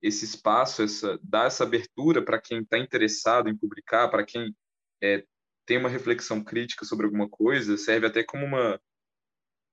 esse 0.00 0.24
espaço, 0.24 0.82
essa 0.82 1.18
dá 1.22 1.44
essa 1.44 1.64
abertura 1.64 2.24
para 2.24 2.40
quem 2.40 2.60
está 2.60 2.78
interessado 2.78 3.48
em 3.48 3.56
publicar, 3.56 4.08
para 4.08 4.24
quem 4.24 4.54
é, 5.02 5.24
tem 5.66 5.76
uma 5.76 5.88
reflexão 5.88 6.42
crítica 6.42 6.84
sobre 6.84 7.06
alguma 7.06 7.28
coisa, 7.28 7.76
serve 7.76 8.06
até 8.06 8.22
como 8.22 8.44
uma 8.44 8.80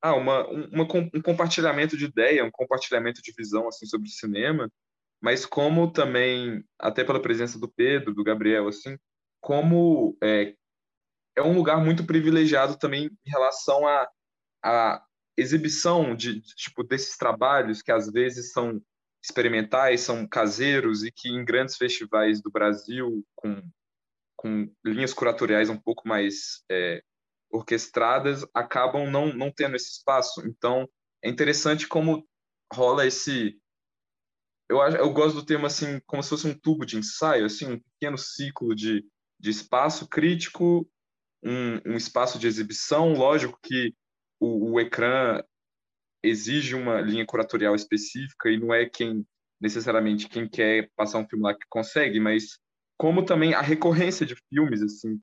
ah, 0.05 0.15
uma, 0.15 0.47
uma, 0.47 0.83
um 1.15 1.21
compartilhamento 1.21 1.97
de 1.97 2.05
ideia, 2.05 2.45
um 2.45 2.51
compartilhamento 2.51 3.23
de 3.23 3.33
visão 3.35 3.67
assim 3.67 3.87
sobre 3.87 4.07
o 4.07 4.11
cinema, 4.11 4.71
mas 5.19 5.47
como 5.47 5.91
também, 5.91 6.63
até 6.77 7.03
pela 7.03 7.19
presença 7.19 7.57
do 7.57 7.67
Pedro, 7.67 8.13
do 8.13 8.23
Gabriel, 8.23 8.67
assim, 8.67 8.99
como 9.41 10.15
é, 10.23 10.53
é 11.35 11.41
um 11.41 11.55
lugar 11.55 11.83
muito 11.83 12.05
privilegiado 12.05 12.77
também 12.77 13.05
em 13.05 13.29
relação 13.29 13.87
a 13.87 14.07
a 14.63 15.03
exibição 15.37 16.15
de, 16.15 16.39
de, 16.39 16.55
tipo 16.55 16.83
desses 16.83 17.17
trabalhos 17.17 17.83
que 17.83 17.91
às 17.91 18.11
vezes 18.11 18.51
são 18.51 18.81
experimentais, 19.23 20.01
são 20.01 20.27
caseiros 20.27 21.03
e 21.03 21.11
que 21.11 21.29
em 21.29 21.45
grandes 21.45 21.77
festivais 21.77 22.41
do 22.41 22.51
Brasil 22.51 23.23
com 23.35 23.61
com 24.35 24.71
linhas 24.83 25.13
curatoriais 25.13 25.69
um 25.69 25.77
pouco 25.77 26.07
mais 26.07 26.63
é, 26.69 27.03
orquestradas 27.51 28.45
acabam 28.53 29.09
não 29.09 29.33
não 29.33 29.51
tendo 29.51 29.75
esse 29.75 29.91
espaço. 29.91 30.41
Então 30.47 30.89
é 31.23 31.29
interessante 31.29 31.87
como 31.87 32.27
rola 32.73 33.05
esse 33.05 33.59
eu 34.69 34.79
eu 34.79 35.13
gosto 35.13 35.35
do 35.35 35.45
termo 35.45 35.65
assim 35.65 35.99
como 36.05 36.23
se 36.23 36.29
fosse 36.29 36.47
um 36.47 36.57
tubo 36.57 36.85
de 36.85 36.97
ensaio, 36.97 37.45
assim 37.45 37.73
um 37.73 37.79
pequeno 37.79 38.17
ciclo 38.17 38.75
de 38.75 39.05
de 39.39 39.49
espaço 39.49 40.07
crítico, 40.07 40.89
um, 41.43 41.93
um 41.93 41.97
espaço 41.97 42.39
de 42.39 42.47
exibição, 42.47 43.13
lógico 43.13 43.59
que 43.61 43.93
o, 44.39 44.71
o 44.71 44.79
ecrã 44.79 45.41
exige 46.23 46.73
uma 46.73 47.01
linha 47.01 47.25
curatorial 47.25 47.75
específica 47.75 48.49
e 48.49 48.57
não 48.57 48.73
é 48.73 48.89
quem 48.89 49.25
necessariamente 49.59 50.27
quem 50.27 50.47
quer 50.47 50.89
passar 50.95 51.19
um 51.19 51.27
filme 51.27 51.43
lá 51.43 51.53
que 51.53 51.65
consegue, 51.69 52.19
mas 52.19 52.59
como 52.97 53.25
também 53.25 53.53
a 53.53 53.61
recorrência 53.61 54.25
de 54.25 54.35
filmes 54.49 54.81
assim, 54.81 55.19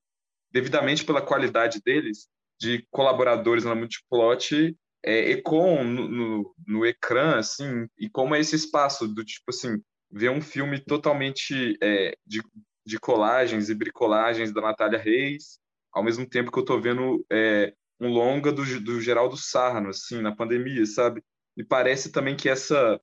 devidamente 0.52 1.04
pela 1.04 1.22
qualidade 1.22 1.80
deles, 1.84 2.28
de 2.60 2.86
colaboradores 2.90 3.64
na 3.64 3.74
Multiplot, 3.74 4.76
é, 5.04 5.30
ecoam 5.32 5.82
no, 5.82 6.08
no, 6.08 6.54
no, 6.66 6.86
ecrã, 6.86 7.36
assim, 7.36 7.88
e 7.98 8.08
como 8.08 8.34
é 8.34 8.40
esse 8.40 8.54
espaço 8.54 9.08
do 9.08 9.24
tipo 9.24 9.46
assim, 9.48 9.82
ver 10.10 10.30
um 10.30 10.40
filme 10.40 10.78
totalmente 10.78 11.76
é, 11.82 12.14
de, 12.24 12.40
de 12.86 12.98
colagens 13.00 13.68
e 13.68 13.74
bricolagens 13.74 14.52
da 14.52 14.60
Natália 14.60 14.98
Reis, 14.98 15.58
ao 15.92 16.04
mesmo 16.04 16.28
tempo 16.28 16.52
que 16.52 16.58
eu 16.58 16.62
estou 16.62 16.80
vendo 16.80 17.24
é, 17.32 17.74
um 17.98 18.08
longa 18.08 18.52
do, 18.52 18.62
do 18.80 19.00
Geraldo 19.00 19.36
Sarno, 19.36 19.88
assim, 19.88 20.20
na 20.20 20.34
pandemia, 20.34 20.86
sabe? 20.86 21.22
Me 21.56 21.64
parece 21.64 22.12
também 22.12 22.36
que 22.36 22.48
essa 22.48 23.00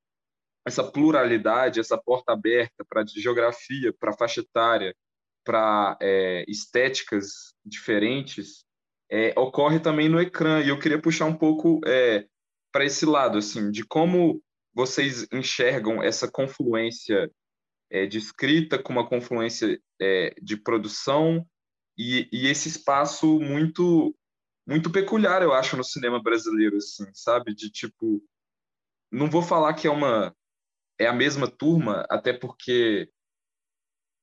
essa 0.65 0.83
pluralidade, 0.83 1.79
essa 1.79 1.97
porta 1.97 2.33
aberta 2.33 2.85
para 2.87 3.05
geografia, 3.07 3.93
para 3.93 4.13
faixa 4.13 4.41
etária, 4.41 4.95
para 5.49 5.97
é, 5.99 6.45
estéticas 6.47 7.55
diferentes, 7.65 8.63
é, 9.09 9.33
ocorre 9.35 9.79
também 9.79 10.07
no 10.07 10.21
ecrã. 10.21 10.61
E 10.61 10.69
eu 10.69 10.77
queria 10.77 11.01
puxar 11.01 11.25
um 11.25 11.35
pouco 11.35 11.81
é, 11.87 12.27
para 12.71 12.85
esse 12.85 13.03
lado, 13.03 13.39
assim, 13.39 13.71
de 13.71 13.83
como 13.83 14.43
vocês 14.75 15.27
enxergam 15.33 16.03
essa 16.03 16.29
confluência 16.31 17.31
é, 17.89 18.05
de 18.05 18.19
escrita 18.19 18.77
com 18.77 18.93
uma 18.93 19.09
confluência 19.09 19.81
é, 19.99 20.35
de 20.39 20.55
produção 20.55 21.43
e, 21.97 22.29
e, 22.31 22.45
esse 22.45 22.69
espaço 22.69 23.39
muito 23.39 24.15
muito 24.67 24.91
peculiar, 24.91 25.41
eu 25.41 25.51
acho, 25.51 25.75
no 25.75 25.83
cinema 25.83 26.21
brasileiro, 26.21 26.77
assim, 26.77 27.05
sabe? 27.11 27.55
De 27.55 27.71
tipo 27.71 28.23
não 29.11 29.27
vou 29.27 29.41
falar 29.41 29.73
que 29.73 29.87
é 29.87 29.91
uma 29.91 30.31
é 30.99 31.07
a 31.07 31.13
mesma 31.13 31.49
turma, 31.49 32.05
até 32.07 32.33
porque 32.33 33.09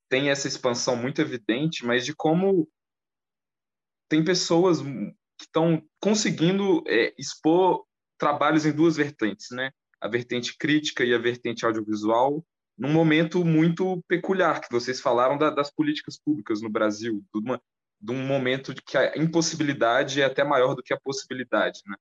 tem 0.09 0.29
essa 0.29 0.47
expansão 0.47 0.95
muito 0.95 1.21
evidente, 1.21 1.85
mas 1.85 2.05
de 2.05 2.15
como 2.15 2.67
tem 4.09 4.23
pessoas 4.23 4.81
que 4.81 5.45
estão 5.45 5.83
conseguindo 5.99 6.83
é, 6.87 7.13
expor 7.17 7.85
trabalhos 8.17 8.65
em 8.65 8.71
duas 8.71 8.95
vertentes, 8.95 9.51
né? 9.51 9.71
A 10.01 10.07
vertente 10.07 10.57
crítica 10.57 11.03
e 11.03 11.13
a 11.13 11.17
vertente 11.17 11.65
audiovisual, 11.65 12.43
num 12.77 12.91
momento 12.91 13.43
muito 13.43 14.01
peculiar 14.07 14.61
que 14.61 14.71
vocês 14.71 15.01
falaram 15.01 15.37
da, 15.37 15.49
das 15.49 15.71
políticas 15.71 16.17
públicas 16.17 16.61
no 16.61 16.69
Brasil, 16.69 17.23
de, 17.33 17.39
uma, 17.39 17.61
de 17.99 18.11
um 18.11 18.25
momento 18.25 18.73
de 18.73 18.81
que 18.81 18.97
a 18.97 19.17
impossibilidade 19.17 20.21
é 20.21 20.25
até 20.25 20.43
maior 20.43 20.75
do 20.75 20.83
que 20.83 20.93
a 20.93 20.99
possibilidade, 20.99 21.81
né? 21.85 21.95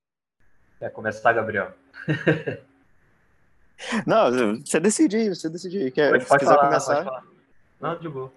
Quer 0.78 0.90
começar, 0.90 1.32
Gabriel? 1.32 1.74
Não, 4.06 4.60
você 4.60 4.80
decide, 4.80 5.28
você 5.28 5.50
decide. 5.50 5.90
Quer, 5.90 6.10
pode, 6.10 6.22
se 6.24 6.28
pode 6.28 6.40
quiser 6.40 6.54
falar, 6.54 6.68
começar. 6.68 6.94
Pode 6.94 7.04
falar. 7.04 7.35
Não, 7.80 7.98
de 7.98 8.08
boa. 8.08 8.32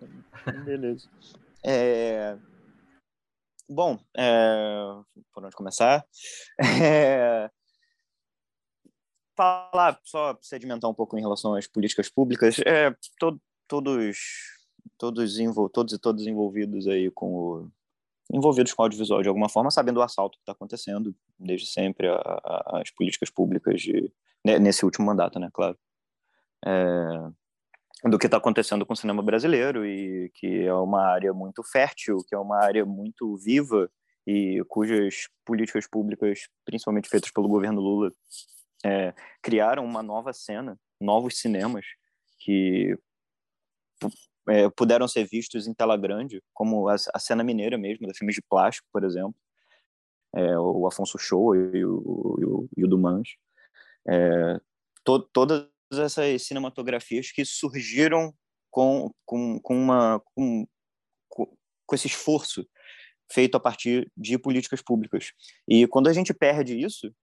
Beleza. 0.66 1.10
É... 1.66 2.38
Bom, 3.68 4.00
é... 4.18 4.82
por 5.34 5.46
onde 5.46 5.56
começar? 5.56 6.06
É... 6.84 7.50
Falar, 9.38 9.98
só 10.04 10.38
sedimentar 10.42 10.90
um 10.90 10.94
pouco 10.94 11.18
em 11.18 11.22
relação 11.22 11.54
às 11.54 11.66
políticas 11.66 12.10
públicas. 12.10 12.60
É, 12.66 12.92
to 13.18 13.40
todos, 13.70 14.18
todos, 14.98 15.38
todos 15.72 15.94
e 15.94 15.98
todos 15.98 16.28
envolvidos 16.28 16.88
aí 16.88 17.10
com 17.10 17.34
o... 17.34 17.72
envolvidos 18.34 18.74
com 18.74 18.84
audiovisual 18.84 19.22
de 19.22 19.30
alguma 19.30 19.48
forma, 19.48 19.72
sabendo 19.72 20.02
o 20.02 20.04
assalto 20.04 20.38
que 20.38 20.42
está 20.42 20.52
acontecendo 20.52 21.16
desde 21.40 21.68
sempre 21.68 22.10
às 22.10 22.92
políticas 22.92 23.30
públicas 23.30 23.80
de, 23.80 24.12
nesse 24.44 24.84
último 24.84 25.06
mandato, 25.06 25.40
né? 25.40 25.50
Claro. 25.54 25.78
É 26.66 27.32
do 28.04 28.18
que 28.18 28.28
está 28.28 28.38
acontecendo 28.38 28.86
com 28.86 28.94
o 28.94 28.96
cinema 28.96 29.22
brasileiro 29.22 29.86
e 29.86 30.32
que 30.36 30.64
é 30.64 30.74
uma 30.74 31.02
área 31.02 31.34
muito 31.34 31.64
fértil, 31.64 32.24
que 32.28 32.34
é 32.34 32.38
uma 32.38 32.58
área 32.58 32.86
muito 32.86 33.36
viva 33.38 33.90
e 34.26 34.64
cujas 34.68 35.28
políticas 35.44 35.88
públicas, 35.88 36.48
principalmente 36.64 37.10
feitas 37.10 37.32
pelo 37.32 37.50
governo 37.50 37.82
Lula, 37.82 38.14
é, 38.86 39.14
criaram 39.42 39.84
uma 39.84 40.02
nova 40.02 40.32
cena, 40.32 40.80
novos 41.02 41.40
cinemas 41.40 41.86
que 42.40 42.98
é, 44.48 44.70
puderam 44.70 45.08
ser 45.08 45.26
vistos 45.26 45.68
em 45.68 45.74
tela 45.74 45.98
grande, 45.98 46.42
como 46.54 46.88
a, 46.88 46.96
a 47.14 47.20
cena 47.20 47.44
mineira 47.44 47.78
mesmo, 47.78 48.08
da 48.08 48.14
filmes 48.14 48.36
de 48.36 48.42
plástico, 48.42 48.88
por 48.94 49.04
exemplo, 49.04 49.36
é, 50.34 50.58
o 50.58 50.88
Afonso 50.88 51.18
Show 51.18 51.56
e 51.56 51.84
o, 51.84 52.38
e 52.40 52.46
o, 52.46 52.70
e 52.78 52.86
o 52.86 52.88
Dumans. 52.88 53.30
É, 54.08 54.60
to, 55.04 55.20
todas 55.34 55.68
essas 55.98 56.44
cinematografias 56.44 57.32
que 57.32 57.44
surgiram 57.44 58.34
com, 58.70 59.10
com, 59.26 59.60
com, 59.60 59.76
uma, 59.76 60.22
com, 60.36 60.68
com 61.30 61.96
esse 61.96 62.08
esforço 62.08 62.68
feito 63.32 63.56
a 63.56 63.60
partir 63.60 64.12
de 64.16 64.38
políticas 64.38 64.82
públicas. 64.82 65.32
E 65.68 65.88
quando 65.88 66.08
a 66.08 66.14
gente 66.14 66.34
perde 66.34 66.80
isso, 66.80 67.14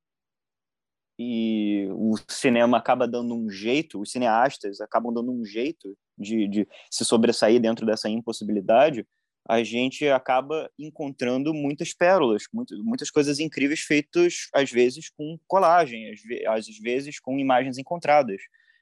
e 1.18 1.88
o 1.92 2.14
cinema 2.28 2.76
acaba 2.76 3.08
dando 3.08 3.34
um 3.34 3.48
jeito, 3.48 4.00
os 4.00 4.10
cineastas 4.10 4.80
acabam 4.80 5.12
dando 5.12 5.32
um 5.32 5.44
jeito 5.44 5.96
de, 6.18 6.46
de 6.46 6.68
se 6.90 7.04
sobressair 7.04 7.60
dentro 7.60 7.86
dessa 7.86 8.08
impossibilidade, 8.08 9.06
a 9.48 9.62
gente 9.62 10.08
acaba 10.08 10.70
encontrando 10.76 11.54
muitas 11.54 11.94
pérolas, 11.94 12.44
muitas 12.52 13.10
coisas 13.10 13.38
incríveis 13.38 13.80
feitas, 13.80 14.48
às 14.52 14.70
vezes, 14.70 15.08
com 15.08 15.38
colagem, 15.46 16.12
às, 16.48 16.66
vezes 16.78 17.20
com 17.20 17.38
imagens 17.38 17.78
encontradas, 17.78 18.40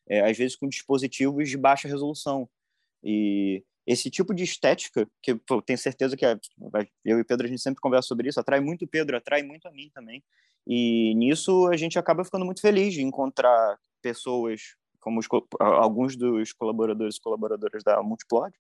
é, 0.09 0.21
às 0.29 0.37
vezes 0.37 0.57
com 0.57 0.67
dispositivos 0.67 1.51
de 1.51 1.59
baixa 1.59 1.87
resolução. 1.87 2.49
E 3.03 3.63
esse 3.87 4.11
tipo 4.11 4.35
de 4.35 4.43
estética, 4.43 5.07
que 5.23 5.33
eu 5.33 5.61
tenho 5.61 5.79
certeza 5.79 6.17
que 6.17 6.25
eu 7.05 7.21
e 7.21 7.25
Pedro, 7.25 7.47
a 7.47 7.51
gente 7.51 7.61
sempre 7.61 7.81
conversa 7.81 8.09
sobre 8.09 8.31
isso, 8.31 8.41
atrai 8.41 8.61
muito 8.61 8.87
o 8.87 8.89
Pedro, 8.89 9.19
atrai 9.19 9.43
muito 9.43 9.69
a 9.69 9.71
mim 9.71 9.91
também. 9.93 10.25
E 10.67 11.15
nisso 11.15 11.67
a 11.67 11.77
gente 11.77 11.99
acaba 11.99 12.25
ficando 12.25 12.47
muito 12.47 12.63
feliz 12.63 12.95
de 12.95 13.03
encontrar 13.03 13.79
pessoas, 14.01 14.77
como 14.99 15.21
os, 15.21 15.27
alguns 15.61 16.17
dos 16.17 16.55
colaboradores 16.55 17.17
e 17.17 17.21
colaboradoras 17.21 17.85
da 17.85 18.03
Multiplot, 18.03 18.57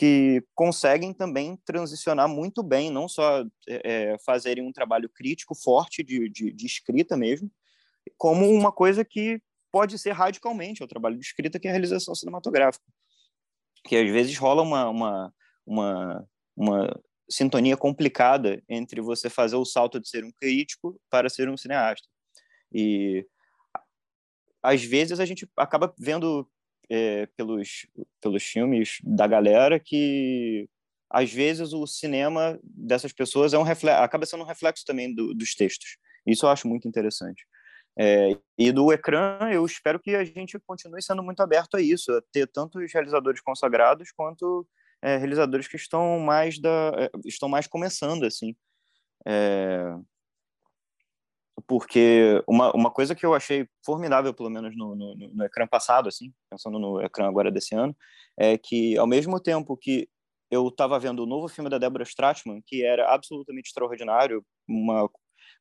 que 0.00 0.42
conseguem 0.54 1.12
também 1.12 1.58
transicionar 1.62 2.26
muito 2.26 2.62
bem, 2.62 2.88
não 2.88 3.06
só 3.06 3.44
é, 3.68 4.16
fazerem 4.24 4.66
um 4.66 4.72
trabalho 4.72 5.10
crítico 5.10 5.54
forte 5.54 6.02
de, 6.02 6.26
de, 6.30 6.50
de, 6.50 6.64
escrita 6.66 7.18
mesmo, 7.18 7.52
como 8.16 8.48
uma 8.48 8.72
coisa 8.72 9.04
que 9.04 9.42
pode 9.70 9.98
ser 9.98 10.12
radicalmente 10.12 10.82
o 10.82 10.88
trabalho 10.88 11.18
de 11.18 11.26
escrita, 11.26 11.60
que 11.60 11.68
é 11.68 11.70
a 11.70 11.74
realização 11.74 12.14
cinematográfica. 12.14 12.82
Que 13.84 13.94
às 13.94 14.10
vezes 14.10 14.38
rola 14.38 14.62
uma, 14.62 14.88
uma, 14.88 15.34
uma, 15.66 16.28
uma 16.56 17.02
sintonia 17.28 17.76
complicada 17.76 18.62
entre 18.70 19.02
você 19.02 19.28
fazer 19.28 19.56
o 19.56 19.66
salto 19.66 20.00
de 20.00 20.08
ser 20.08 20.24
um 20.24 20.32
crítico 20.32 20.98
para 21.10 21.28
ser 21.28 21.46
um 21.50 21.58
cineasta. 21.58 22.08
E 22.72 23.26
às 24.62 24.82
vezes 24.82 25.20
a 25.20 25.26
gente 25.26 25.46
acaba 25.58 25.94
vendo 25.98 26.50
é, 26.90 27.26
pelos, 27.36 27.86
pelos 28.20 28.42
filmes 28.42 28.98
da 29.04 29.26
galera 29.26 29.78
que 29.78 30.68
às 31.08 31.32
vezes 31.32 31.72
o 31.72 31.86
cinema 31.86 32.58
dessas 32.62 33.12
pessoas 33.12 33.52
é 33.52 33.58
um 33.58 33.62
reflexo, 33.62 34.02
acaba 34.02 34.26
sendo 34.26 34.42
um 34.42 34.46
reflexo 34.46 34.84
também 34.84 35.12
do, 35.14 35.34
dos 35.34 35.54
textos. 35.54 35.96
Isso 36.26 36.46
eu 36.46 36.50
acho 36.50 36.68
muito 36.68 36.86
interessante. 36.86 37.46
É, 37.98 38.36
e 38.56 38.70
do 38.70 38.92
ecrã, 38.92 39.38
eu 39.52 39.64
espero 39.66 39.98
que 39.98 40.14
a 40.14 40.24
gente 40.24 40.58
continue 40.60 41.02
sendo 41.02 41.22
muito 41.22 41.40
aberto 41.40 41.76
a 41.76 41.80
isso, 41.80 42.12
a 42.12 42.22
ter 42.32 42.46
tanto 42.46 42.78
os 42.78 42.92
realizadores 42.92 43.40
consagrados 43.40 44.12
quanto 44.12 44.66
é, 45.02 45.16
realizadores 45.16 45.66
que 45.66 45.76
estão 45.76 46.20
mais 46.20 46.58
da, 46.58 46.92
é, 46.96 47.10
estão 47.26 47.48
mais 47.48 47.66
começando 47.66 48.24
assim. 48.24 48.54
É, 49.26 49.96
porque 51.66 52.42
uma, 52.48 52.74
uma 52.74 52.90
coisa 52.90 53.14
que 53.14 53.24
eu 53.24 53.34
achei 53.34 53.66
formidável, 53.84 54.32
pelo 54.34 54.50
menos 54.50 54.76
no, 54.76 54.94
no, 54.94 55.14
no, 55.14 55.44
ecrã 55.44 55.66
passado, 55.66 56.08
assim, 56.08 56.32
pensando 56.50 56.78
no 56.78 57.00
ecrã 57.00 57.28
agora 57.28 57.50
desse 57.50 57.74
ano, 57.74 57.96
é 58.38 58.56
que 58.58 58.96
ao 58.98 59.06
mesmo 59.06 59.40
tempo 59.40 59.76
que 59.76 60.08
eu 60.50 60.68
estava 60.68 60.98
vendo 60.98 61.22
o 61.22 61.26
novo 61.26 61.48
filme 61.48 61.70
da 61.70 61.78
Deborah 61.78 62.04
Stratman, 62.04 62.60
que 62.66 62.84
era 62.84 63.12
absolutamente 63.12 63.68
extraordinário, 63.68 64.44
uma, 64.68 65.08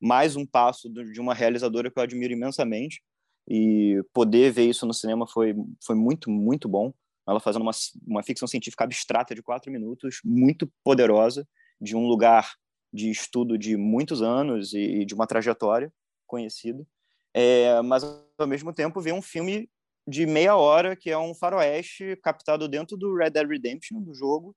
mais 0.01 0.35
um 0.35 0.45
passo 0.45 0.89
de 0.89 1.19
uma 1.19 1.33
realizadora 1.33 1.91
que 1.91 1.99
eu 1.99 2.03
admiro 2.03 2.33
imensamente, 2.33 3.01
e 3.47 4.01
poder 4.13 4.51
ver 4.51 4.69
isso 4.69 4.85
no 4.85 4.93
cinema 4.93 5.27
foi, 5.27 5.55
foi 5.83 5.95
muito, 5.95 6.29
muito 6.29 6.69
bom. 6.69 6.93
Ela 7.27 7.39
fazendo 7.39 7.63
uma, 7.63 7.71
uma 8.05 8.23
ficção 8.23 8.47
científica 8.47 8.83
abstrata 8.83 9.33
de 9.33 9.41
quatro 9.41 9.71
minutos, 9.71 10.19
muito 10.23 10.71
poderosa, 10.83 11.47
de 11.81 11.95
um 11.95 12.07
lugar 12.07 12.51
de 12.91 13.09
estudo 13.09 13.57
de 13.57 13.77
muitos 13.77 14.21
anos 14.21 14.73
e, 14.73 15.05
de 15.05 15.13
uma 15.13 15.27
trajetória 15.27 15.91
conhecida, 16.25 16.85
é, 17.33 17.81
mas 17.81 18.03
ao 18.37 18.47
mesmo 18.47 18.73
tempo 18.73 19.01
ver 19.01 19.13
um 19.13 19.21
filme 19.21 19.69
de 20.07 20.25
meia 20.25 20.55
hora 20.55 20.95
que 20.95 21.09
é 21.09 21.17
um 21.17 21.35
faroeste 21.35 22.17
captado 22.23 22.67
dentro 22.67 22.97
do 22.97 23.15
Red 23.15 23.29
Dead 23.29 23.47
Redemption 23.47 24.01
do 24.01 24.13
jogo 24.13 24.55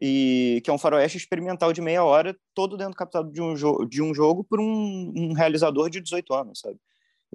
e 0.00 0.60
que 0.64 0.70
é 0.70 0.72
um 0.72 0.78
faroeste 0.78 1.16
experimental 1.16 1.72
de 1.72 1.80
meia 1.80 2.04
hora 2.04 2.36
todo 2.54 2.76
dentro 2.76 2.94
captado 2.94 3.30
de 3.32 3.40
um, 3.40 3.56
jo 3.56 3.84
de 3.84 4.02
um 4.02 4.14
jogo 4.14 4.44
por 4.44 4.60
um, 4.60 5.12
um, 5.16 5.32
realizador 5.32 5.90
de 5.90 6.00
18 6.00 6.34
anos, 6.34 6.60
sabe? 6.60 6.78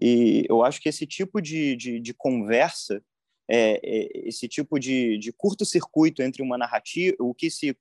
E 0.02 0.46
eu 0.50 0.64
acho 0.64 0.82
que 0.82 0.90
esse 0.90 1.06
tipo 1.06 1.42
de, 1.42 1.76
de, 1.76 2.00
de 2.00 2.14
conversa, 2.14 3.02
é, 3.48 3.80
é, 3.84 4.28
esse 4.28 4.48
tipo 4.48 4.80
de, 4.80 5.18
de 5.18 5.32
curto-circuito 5.32 6.22
entre 6.22 6.42
uma 6.42 6.58
narrativa, 6.58 7.16
o 7.20 7.34
que 7.34 7.50
se 7.50 7.78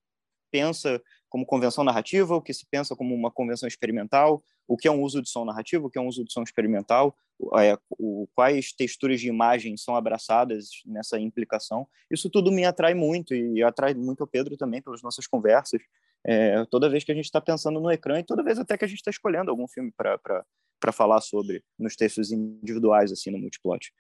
pensa 0.51 1.01
como 1.33 1.47
convenção 1.47 1.83
narrativa, 1.83 2.37
o 2.37 2.42
que 2.42 2.53
se 2.53 2.66
pensa 2.71 2.95
como 2.95 3.14
uma 3.14 3.31
convenção 3.31 3.66
experimental, 3.66 4.45
o 4.68 4.77
que 4.77 4.87
é 4.87 4.90
um 4.90 5.01
uso 5.01 5.23
de 5.23 5.31
som 5.31 5.47
narrativo, 5.47 5.87
o 5.87 5.90
que 5.90 5.99
é 5.99 6.03
um 6.03 6.07
uso 6.07 6.23
de 6.23 6.31
som 6.31 6.42
experimental, 6.42 7.16
é, 7.59 7.75
o, 7.99 8.29
quais 8.35 8.75
texturas 8.75 9.18
de 9.18 9.29
imagem 9.29 9.75
são 9.79 9.97
abraçadas 9.97 10.83
nessa 10.85 11.18
implicação. 11.18 11.88
Isso 12.11 12.29
tudo 12.29 12.53
me 12.53 12.66
atrai 12.66 12.92
muito 12.92 13.35
e 13.35 13.62
atrai 13.62 13.95
muito 13.95 14.25
o 14.25 14.27
Pedro 14.27 14.59
também 14.59 14.83
pelas 14.83 15.01
nossas 15.01 15.27
conversas. 15.27 15.81
É, 16.23 16.66
toda 16.66 16.90
vez 16.90 17.03
que 17.03 17.12
a 17.12 17.14
gente 17.14 17.25
está 17.25 17.40
pensando 17.40 17.81
no 17.81 17.90
ecrã 17.90 18.21
e 18.21 18.25
toda 18.25 18.45
vez 18.45 18.59
até 18.59 18.77
que 18.77 18.85
a 18.85 18.88
gente 18.88 18.99
está 18.99 19.11
escolhendo 19.11 19.51
algum 19.51 19.66
filme 19.66 19.90
para 19.90 20.92
falar 20.92 21.23
sobre 21.23 21.64
nos 21.79 21.97
textos 21.97 22.31
individuais 22.31 23.11
assim 23.11 23.31
no 23.31 23.38
multiplot. 23.38 23.90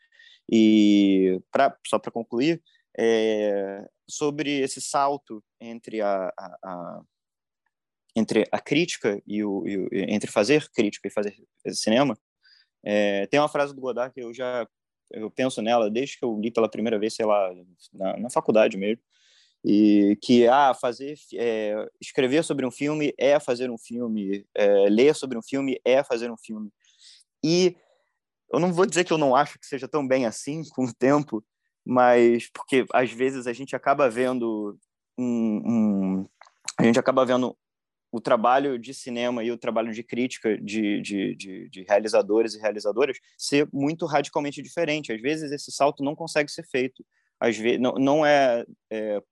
E 0.52 1.40
pra, 1.50 1.74
só 1.86 1.98
para 1.98 2.12
concluir, 2.12 2.62
é, 2.98 3.88
sobre 4.06 4.60
esse 4.60 4.82
salto 4.82 5.42
entre 5.58 6.02
a, 6.02 6.30
a, 6.38 6.56
a 6.62 7.00
entre 8.14 8.46
a 8.52 8.60
crítica 8.60 9.20
e 9.26 9.44
o, 9.44 9.66
e 9.66 9.78
o, 9.78 9.88
entre 9.92 10.30
fazer 10.30 10.68
crítica 10.70 11.08
e 11.08 11.10
fazer 11.10 11.34
cinema 11.72 12.16
é, 12.84 13.26
tem 13.26 13.40
uma 13.40 13.48
frase 13.48 13.74
do 13.74 13.80
Godard 13.80 14.12
que 14.12 14.20
eu 14.20 14.34
já 14.34 14.66
eu 15.10 15.30
penso 15.30 15.60
nela 15.60 15.90
desde 15.90 16.18
que 16.18 16.24
eu 16.24 16.38
li 16.40 16.50
pela 16.50 16.70
primeira 16.70 16.98
vez 16.98 17.14
sei 17.14 17.26
lá 17.26 17.52
na, 17.92 18.16
na 18.16 18.30
faculdade 18.30 18.76
mesmo 18.76 19.02
e 19.64 20.18
que 20.20 20.46
ah 20.48 20.74
fazer 20.74 21.16
é, 21.34 21.88
escrever 22.00 22.42
sobre 22.42 22.66
um 22.66 22.70
filme 22.70 23.14
é 23.16 23.38
fazer 23.38 23.70
um 23.70 23.78
filme 23.78 24.44
é, 24.54 24.88
ler 24.88 25.14
sobre 25.14 25.38
um 25.38 25.42
filme 25.42 25.80
é 25.84 26.02
fazer 26.02 26.30
um 26.30 26.36
filme. 26.36 26.70
E 27.44 27.76
eu 28.52 28.58
não 28.58 28.72
vou 28.72 28.86
dizer 28.86 29.04
que 29.04 29.12
eu 29.12 29.18
não 29.18 29.36
acho 29.36 29.58
que 29.58 29.66
seja 29.66 29.86
tão 29.86 30.06
bem 30.06 30.26
assim 30.26 30.62
com 30.74 30.84
o 30.84 30.94
tempo, 30.94 31.44
mas 31.86 32.50
porque 32.52 32.84
às 32.92 33.12
vezes 33.12 33.46
a 33.46 33.52
gente 33.52 33.76
acaba 33.76 34.10
vendo 34.10 34.76
um, 35.16 35.62
um 35.64 36.28
a 36.78 36.82
gente 36.84 36.98
acaba 36.98 37.24
vendo 37.24 37.56
o 38.12 38.20
trabalho 38.20 38.78
de 38.78 38.92
cinema 38.92 39.42
e 39.42 39.50
o 39.50 39.56
trabalho 39.56 39.90
de 39.90 40.02
crítica 40.02 40.58
de, 40.58 41.00
de, 41.00 41.34
de, 41.34 41.68
de, 41.70 41.82
realizadores 41.84 42.54
e 42.54 42.60
realizadoras 42.60 43.16
ser 43.38 43.66
muito 43.72 44.04
radicalmente 44.04 44.60
diferente. 44.60 45.10
Às 45.10 45.20
vezes 45.22 45.50
esse 45.50 45.72
salto 45.72 46.04
não 46.04 46.14
consegue 46.14 46.52
ser 46.52 46.64
feito. 46.66 47.02
Às 47.40 47.56
vezes 47.56 47.80
não, 47.80 47.94
não 47.94 48.26
é, 48.26 48.66
é 48.90 49.22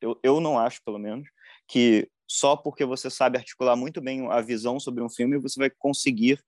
eu, 0.00 0.18
eu 0.22 0.40
não 0.40 0.56
acho 0.56 0.80
pelo 0.84 0.98
menos 0.98 1.28
que 1.66 2.08
só 2.26 2.56
porque 2.56 2.84
você 2.84 3.10
sabe 3.10 3.36
articular 3.36 3.74
muito 3.74 4.00
bem 4.00 4.24
a 4.30 4.40
visão 4.40 4.78
sobre 4.78 5.02
um 5.02 5.10
filme 5.10 5.36
você 5.36 5.58
vai 5.58 5.68
conseguir 5.68 6.40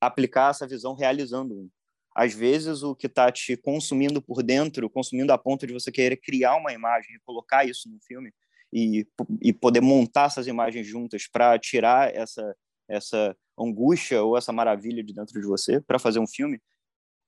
aplicar 0.00 0.50
essa 0.50 0.66
visão 0.66 0.92
realizando 0.92 1.54
um. 1.54 1.70
Às 2.16 2.34
vezes 2.34 2.82
o 2.82 2.96
que 2.96 3.06
está 3.06 3.30
te 3.30 3.56
consumindo 3.56 4.20
por 4.20 4.42
dentro, 4.42 4.90
consumindo 4.90 5.32
a 5.32 5.38
ponto 5.38 5.68
de 5.68 5.72
você 5.72 5.92
querer 5.92 6.16
criar 6.16 6.56
uma 6.56 6.72
imagem 6.72 7.14
e 7.14 7.20
colocar 7.20 7.64
isso 7.64 7.88
no 7.88 8.00
filme, 8.00 8.34
e, 8.72 9.06
e 9.40 9.52
poder 9.52 9.80
montar 9.80 10.26
essas 10.26 10.46
imagens 10.46 10.86
juntas 10.86 11.26
para 11.30 11.58
tirar 11.58 12.14
essa 12.14 12.54
essa 12.88 13.36
angústia 13.58 14.22
ou 14.22 14.36
essa 14.36 14.52
maravilha 14.52 15.02
de 15.02 15.14
dentro 15.14 15.40
de 15.40 15.46
você 15.46 15.80
para 15.80 15.98
fazer 15.98 16.18
um 16.18 16.26
filme 16.26 16.60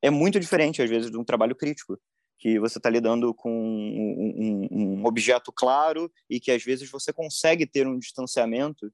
é 0.03 0.11
muito 0.11 0.39
diferente 0.41 0.83
às 0.83 0.91
vezes 0.91 1.11
de 1.11 1.17
um 1.17 1.25
trabalho 1.25 1.55
crítico 1.55 1.99
que 2.39 2.59
você 2.59 2.79
está 2.79 2.91
lidando 2.91 3.33
com 3.33 3.51
um, 3.51 4.69
um, 4.71 4.99
um, 5.01 5.07
objeto 5.07 5.53
claro 5.53 6.13
e 6.29 6.41
que 6.41 6.51
às 6.51 6.63
vezes 6.63 6.91
você 6.91 7.13
consegue 7.13 7.67
ter 7.67 7.87
um 7.87 7.99
distanciamento 7.99 8.93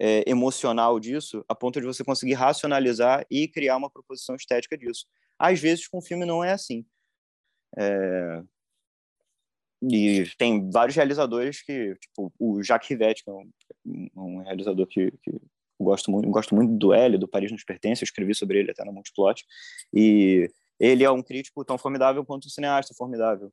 é, 0.00 0.28
emocional 0.28 0.98
disso 0.98 1.44
a 1.48 1.54
ponto 1.54 1.80
de 1.80 1.86
você 1.86 2.02
conseguir 2.02 2.34
racionalizar 2.34 3.24
e 3.30 3.46
criar 3.46 3.76
uma 3.76 3.90
proposição 3.90 4.34
estética 4.34 4.76
disso. 4.76 5.06
Às 5.38 5.60
vezes 5.60 5.86
com 5.86 5.98
o 5.98 6.02
filme 6.02 6.24
não 6.24 6.42
é 6.42 6.52
assim. 6.52 6.84
É, 7.76 8.42
e 9.82 10.24
tem 10.36 10.70
vários 10.70 10.96
realizadores 10.96 11.62
que, 11.62 11.94
tipo, 11.96 12.32
o 12.38 12.62
Jacques 12.62 12.88
Rivette, 12.88 13.24
que 13.24 13.30
é 13.30 13.32
um, 13.32 13.50
um 14.16 14.42
realizador 14.42 14.86
que, 14.86 15.12
que 15.22 15.40
gosto 15.80 16.10
muito, 16.10 16.28
gosto 16.28 16.54
muito 16.54 16.76
do 16.76 16.92
L, 16.92 17.16
do 17.18 17.28
Paris 17.28 17.52
nos 17.52 17.64
pertence, 17.64 18.02
eu 18.02 18.06
escrevi 18.06 18.34
sobre 18.34 18.58
ele 18.58 18.70
até 18.70 18.84
no 18.84 18.92
Multiplot, 18.92 19.44
e 19.92 20.50
ele 20.80 21.04
é 21.04 21.10
um 21.10 21.22
crítico 21.22 21.64
tão 21.64 21.78
formidável 21.78 22.24
quanto 22.24 22.46
um 22.46 22.50
cineasta 22.50 22.94
formidável. 22.94 23.52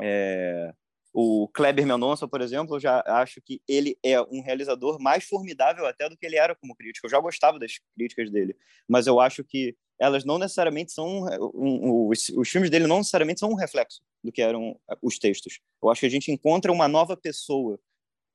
É, 0.00 0.72
o 1.12 1.48
Kleber 1.48 1.86
Mendonça, 1.86 2.28
por 2.28 2.40
exemplo, 2.40 2.76
eu 2.76 2.80
já 2.80 3.02
acho 3.06 3.40
que 3.40 3.60
ele 3.66 3.98
é 4.04 4.20
um 4.20 4.42
realizador 4.42 5.00
mais 5.00 5.24
formidável 5.24 5.86
até 5.86 6.08
do 6.08 6.16
que 6.16 6.26
ele 6.26 6.36
era 6.36 6.54
como 6.54 6.76
crítico. 6.76 7.06
Eu 7.06 7.10
já 7.10 7.20
gostava 7.20 7.58
das 7.58 7.72
críticas 7.96 8.30
dele, 8.30 8.56
mas 8.86 9.06
eu 9.06 9.18
acho 9.18 9.42
que 9.42 9.76
elas 9.98 10.24
não 10.24 10.38
necessariamente 10.38 10.92
são 10.92 11.24
um, 11.54 11.88
um, 11.88 12.08
os, 12.08 12.28
os, 12.28 12.48
filmes 12.48 12.70
dele 12.70 12.86
não 12.86 12.98
necessariamente 12.98 13.40
são 13.40 13.50
um 13.50 13.56
reflexo 13.56 14.00
do 14.22 14.30
que 14.30 14.40
eram 14.40 14.78
os 15.02 15.18
textos. 15.18 15.58
Eu 15.82 15.90
acho 15.90 16.00
que 16.00 16.06
a 16.06 16.10
gente 16.10 16.30
encontra 16.30 16.70
uma 16.70 16.86
nova 16.86 17.16
pessoa 17.16 17.80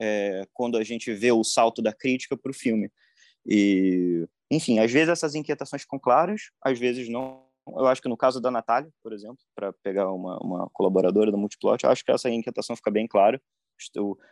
é, 0.01 0.45
quando 0.53 0.77
a 0.77 0.83
gente 0.83 1.13
vê 1.13 1.31
o 1.31 1.43
salto 1.43 1.81
da 1.81 1.93
crítica 1.93 2.36
para 2.36 2.51
o 2.51 2.53
filme. 2.53 2.91
E, 3.45 4.27
enfim, 4.51 4.79
às 4.79 4.91
vezes 4.91 5.09
essas 5.09 5.36
inquietações 5.36 5.83
ficam 5.83 5.99
claras, 5.99 6.51
às 6.62 6.77
vezes 6.77 7.07
não. 7.09 7.45
Eu 7.67 7.88
acho 7.88 8.02
que 8.02 8.10
no 8.10 8.17
caso 8.17 8.41
da 8.41 8.52
Natália, 8.52 8.89
por 9.02 9.13
exemplo, 9.13 9.39
para 9.56 9.71
pegar 9.82 10.12
uma, 10.12 10.38
uma 10.39 10.69
colaboradora 10.73 11.32
do 11.32 11.38
Multiplot, 11.38 11.84
eu 11.84 11.89
acho 11.89 12.04
que 12.04 12.12
essa 12.12 12.30
inquietação 12.30 12.76
fica 12.76 12.91
bem 12.91 13.08
clara. 13.08 13.41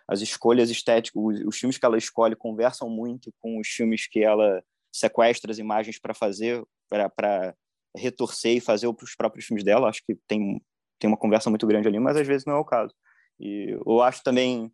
As 0.08 0.22
escolhas 0.22 0.70
estéticas, 0.70 1.22
os, 1.22 1.40
os 1.46 1.58
filmes 1.58 1.78
que 1.78 1.86
ela 1.86 1.98
escolhe 1.98 2.36
conversam 2.36 2.90
muito 2.90 3.34
com 3.40 3.60
os 3.60 3.68
filmes 3.68 4.08
que 4.08 4.24
ela 4.24 4.64
sequestra 4.94 5.52
as 5.52 5.58
imagens 5.58 6.00
para 6.00 6.14
fazer, 6.14 6.64
para 6.90 7.56
retorcer 7.96 8.58
e 8.58 8.62
fazer 8.62 8.88
os 8.88 9.16
próprios 9.16 9.46
filmes 9.46 9.64
dela. 9.64 9.88
Acho 9.88 10.04
que 10.06 10.16
tem, 10.28 10.62
tem 11.00 11.10
uma 11.10 11.18
conversa 11.18 11.50
muito 11.50 11.66
grande 11.66 11.88
ali, 11.88 12.00
mas 12.00 12.18
às 12.18 12.28
vezes 12.28 12.46
não 12.46 12.56
é 12.56 12.60
o 12.60 12.66
caso. 12.66 12.94
E 13.40 13.78
eu 13.86 14.02
acho 14.02 14.22
também 14.24 14.72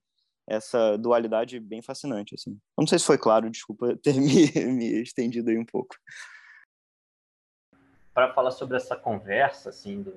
essa 0.48 0.98
dualidade 0.98 1.60
bem 1.60 1.82
fascinante. 1.82 2.34
Assim. 2.36 2.58
Não 2.78 2.88
sei 2.88 2.98
se 3.00 3.06
foi 3.06 3.18
claro, 3.18 3.50
desculpa 3.50 3.96
ter 4.02 4.14
me, 4.14 4.50
me 4.74 5.02
estendido 5.02 5.50
aí 5.50 5.58
um 5.58 5.66
pouco. 5.66 5.96
Para 8.18 8.34
falar 8.34 8.50
sobre 8.50 8.78
essa 8.78 8.96
conversa 8.96 9.70
assim, 9.70 10.02
do, 10.02 10.12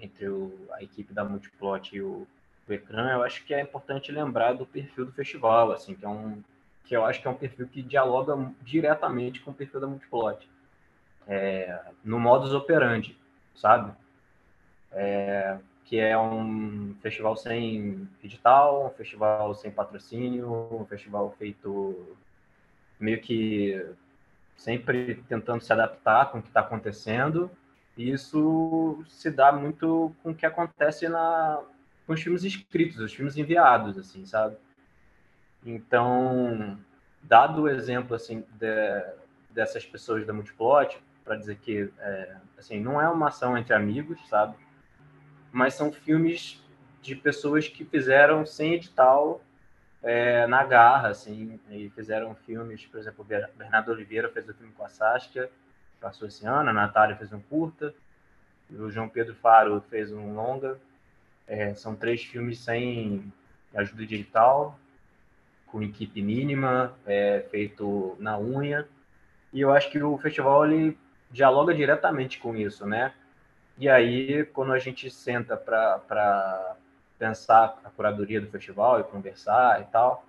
entre 0.00 0.28
o, 0.28 0.66
a 0.72 0.82
equipe 0.82 1.14
da 1.14 1.22
Multiplot 1.24 1.94
e 1.94 2.02
o, 2.02 2.26
o 2.68 2.72
Ecrã, 2.72 3.12
eu 3.12 3.22
acho 3.22 3.44
que 3.44 3.54
é 3.54 3.60
importante 3.60 4.10
lembrar 4.10 4.54
do 4.54 4.66
perfil 4.66 5.06
do 5.06 5.12
festival, 5.12 5.70
assim, 5.70 5.94
que 5.94 6.04
é 6.04 6.08
um 6.08 6.42
que 6.84 6.96
eu 6.96 7.04
acho 7.04 7.22
que 7.22 7.28
é 7.28 7.30
um 7.30 7.36
perfil 7.36 7.68
que 7.68 7.80
dialoga 7.80 8.52
diretamente 8.60 9.40
com 9.40 9.52
o 9.52 9.54
perfil 9.54 9.78
da 9.78 9.86
Multiplot. 9.86 10.50
É, 11.28 11.80
no 12.02 12.18
modus 12.18 12.52
operandi, 12.52 13.16
sabe? 13.54 13.94
É, 14.90 15.58
que 15.84 16.00
é 16.00 16.18
um 16.18 16.92
festival 17.00 17.36
sem 17.36 18.08
digital, 18.20 18.84
um 18.84 18.90
festival 18.90 19.54
sem 19.54 19.70
patrocínio, 19.70 20.50
um 20.72 20.84
festival 20.86 21.32
feito 21.38 22.16
meio 22.98 23.20
que 23.20 23.94
sempre 24.56 25.22
tentando 25.28 25.62
se 25.62 25.72
adaptar 25.72 26.30
com 26.30 26.38
o 26.38 26.42
que 26.42 26.48
está 26.48 26.60
acontecendo. 26.60 27.50
E 27.96 28.10
isso 28.10 29.02
se 29.08 29.30
dá 29.30 29.52
muito 29.52 30.14
com 30.22 30.30
o 30.30 30.34
que 30.34 30.44
acontece 30.44 31.08
na, 31.08 31.62
com 32.06 32.12
os 32.12 32.22
filmes 32.22 32.44
escritos, 32.44 32.98
os 33.00 33.12
filmes 33.12 33.36
enviados, 33.36 33.96
assim, 33.98 34.24
sabe? 34.26 34.56
Então, 35.64 36.78
dado 37.22 37.62
o 37.62 37.68
exemplo 37.68 38.14
assim 38.14 38.44
de, 38.52 39.04
dessas 39.50 39.84
pessoas 39.84 40.26
da 40.26 40.32
Multiplot, 40.32 40.98
para 41.24 41.36
dizer 41.36 41.56
que 41.56 41.90
é, 41.98 42.36
assim 42.56 42.80
não 42.80 43.00
é 43.00 43.08
uma 43.08 43.28
ação 43.28 43.58
entre 43.58 43.74
amigos, 43.74 44.18
sabe? 44.28 44.54
Mas 45.50 45.74
são 45.74 45.90
filmes 45.90 46.62
de 47.02 47.16
pessoas 47.16 47.66
que 47.66 47.84
fizeram 47.84 48.44
sem 48.46 48.74
edital 48.74 49.40
é, 50.02 50.46
na 50.46 50.64
garra, 50.64 51.08
assim, 51.08 51.58
e 51.70 51.90
fizeram 51.90 52.34
filmes, 52.34 52.86
por 52.86 53.00
exemplo, 53.00 53.24
Bernardo 53.24 53.92
Oliveira 53.92 54.28
fez 54.28 54.48
o 54.48 54.54
filme 54.54 54.72
com 54.72 54.84
a 54.84 54.88
Saskia, 54.88 55.50
passou 56.00 56.28
esse 56.28 56.46
ano, 56.46 56.70
a 56.70 56.72
Natália 56.72 57.16
fez 57.16 57.32
um 57.32 57.40
curta, 57.40 57.94
o 58.70 58.90
João 58.90 59.08
Pedro 59.08 59.34
Faro 59.34 59.80
fez 59.88 60.12
um 60.12 60.34
longa. 60.34 60.78
É, 61.46 61.74
são 61.74 61.94
três 61.94 62.24
filmes 62.24 62.58
sem 62.58 63.32
ajuda 63.74 64.04
digital, 64.04 64.78
com 65.66 65.82
equipe 65.82 66.20
mínima, 66.22 66.94
é, 67.06 67.44
feito 67.50 68.16
na 68.18 68.38
unha. 68.38 68.86
E 69.52 69.60
eu 69.60 69.72
acho 69.72 69.90
que 69.90 70.02
o 70.02 70.18
festival 70.18 70.66
ele 70.66 70.98
dialoga 71.30 71.74
diretamente 71.74 72.38
com 72.38 72.56
isso, 72.56 72.86
né? 72.86 73.12
E 73.78 73.88
aí, 73.88 74.44
quando 74.46 74.72
a 74.72 74.78
gente 74.78 75.10
senta 75.10 75.56
para 75.56 76.76
pensar 77.18 77.78
a 77.84 77.90
curadoria 77.90 78.40
do 78.40 78.48
festival 78.48 79.00
e 79.00 79.04
conversar 79.04 79.80
e 79.80 79.84
tal, 79.86 80.24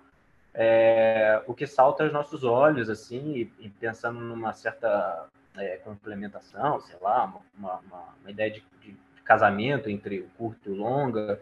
é, 0.54 1.42
o 1.46 1.54
que 1.54 1.66
salta 1.66 2.02
aos 2.02 2.12
nossos 2.12 2.42
olhos, 2.44 2.88
assim, 2.88 3.36
e, 3.36 3.52
e 3.60 3.68
pensando 3.68 4.18
numa 4.18 4.52
certa 4.52 5.26
é, 5.56 5.76
complementação, 5.76 6.80
sei 6.80 6.96
lá, 7.00 7.24
uma, 7.56 7.80
uma, 7.86 8.02
uma 8.20 8.30
ideia 8.30 8.50
de, 8.50 8.64
de, 8.80 8.96
casamento 9.24 9.90
entre 9.90 10.20
o 10.20 10.28
curto 10.38 10.70
e 10.70 10.72
o 10.72 10.74
longa, 10.74 11.38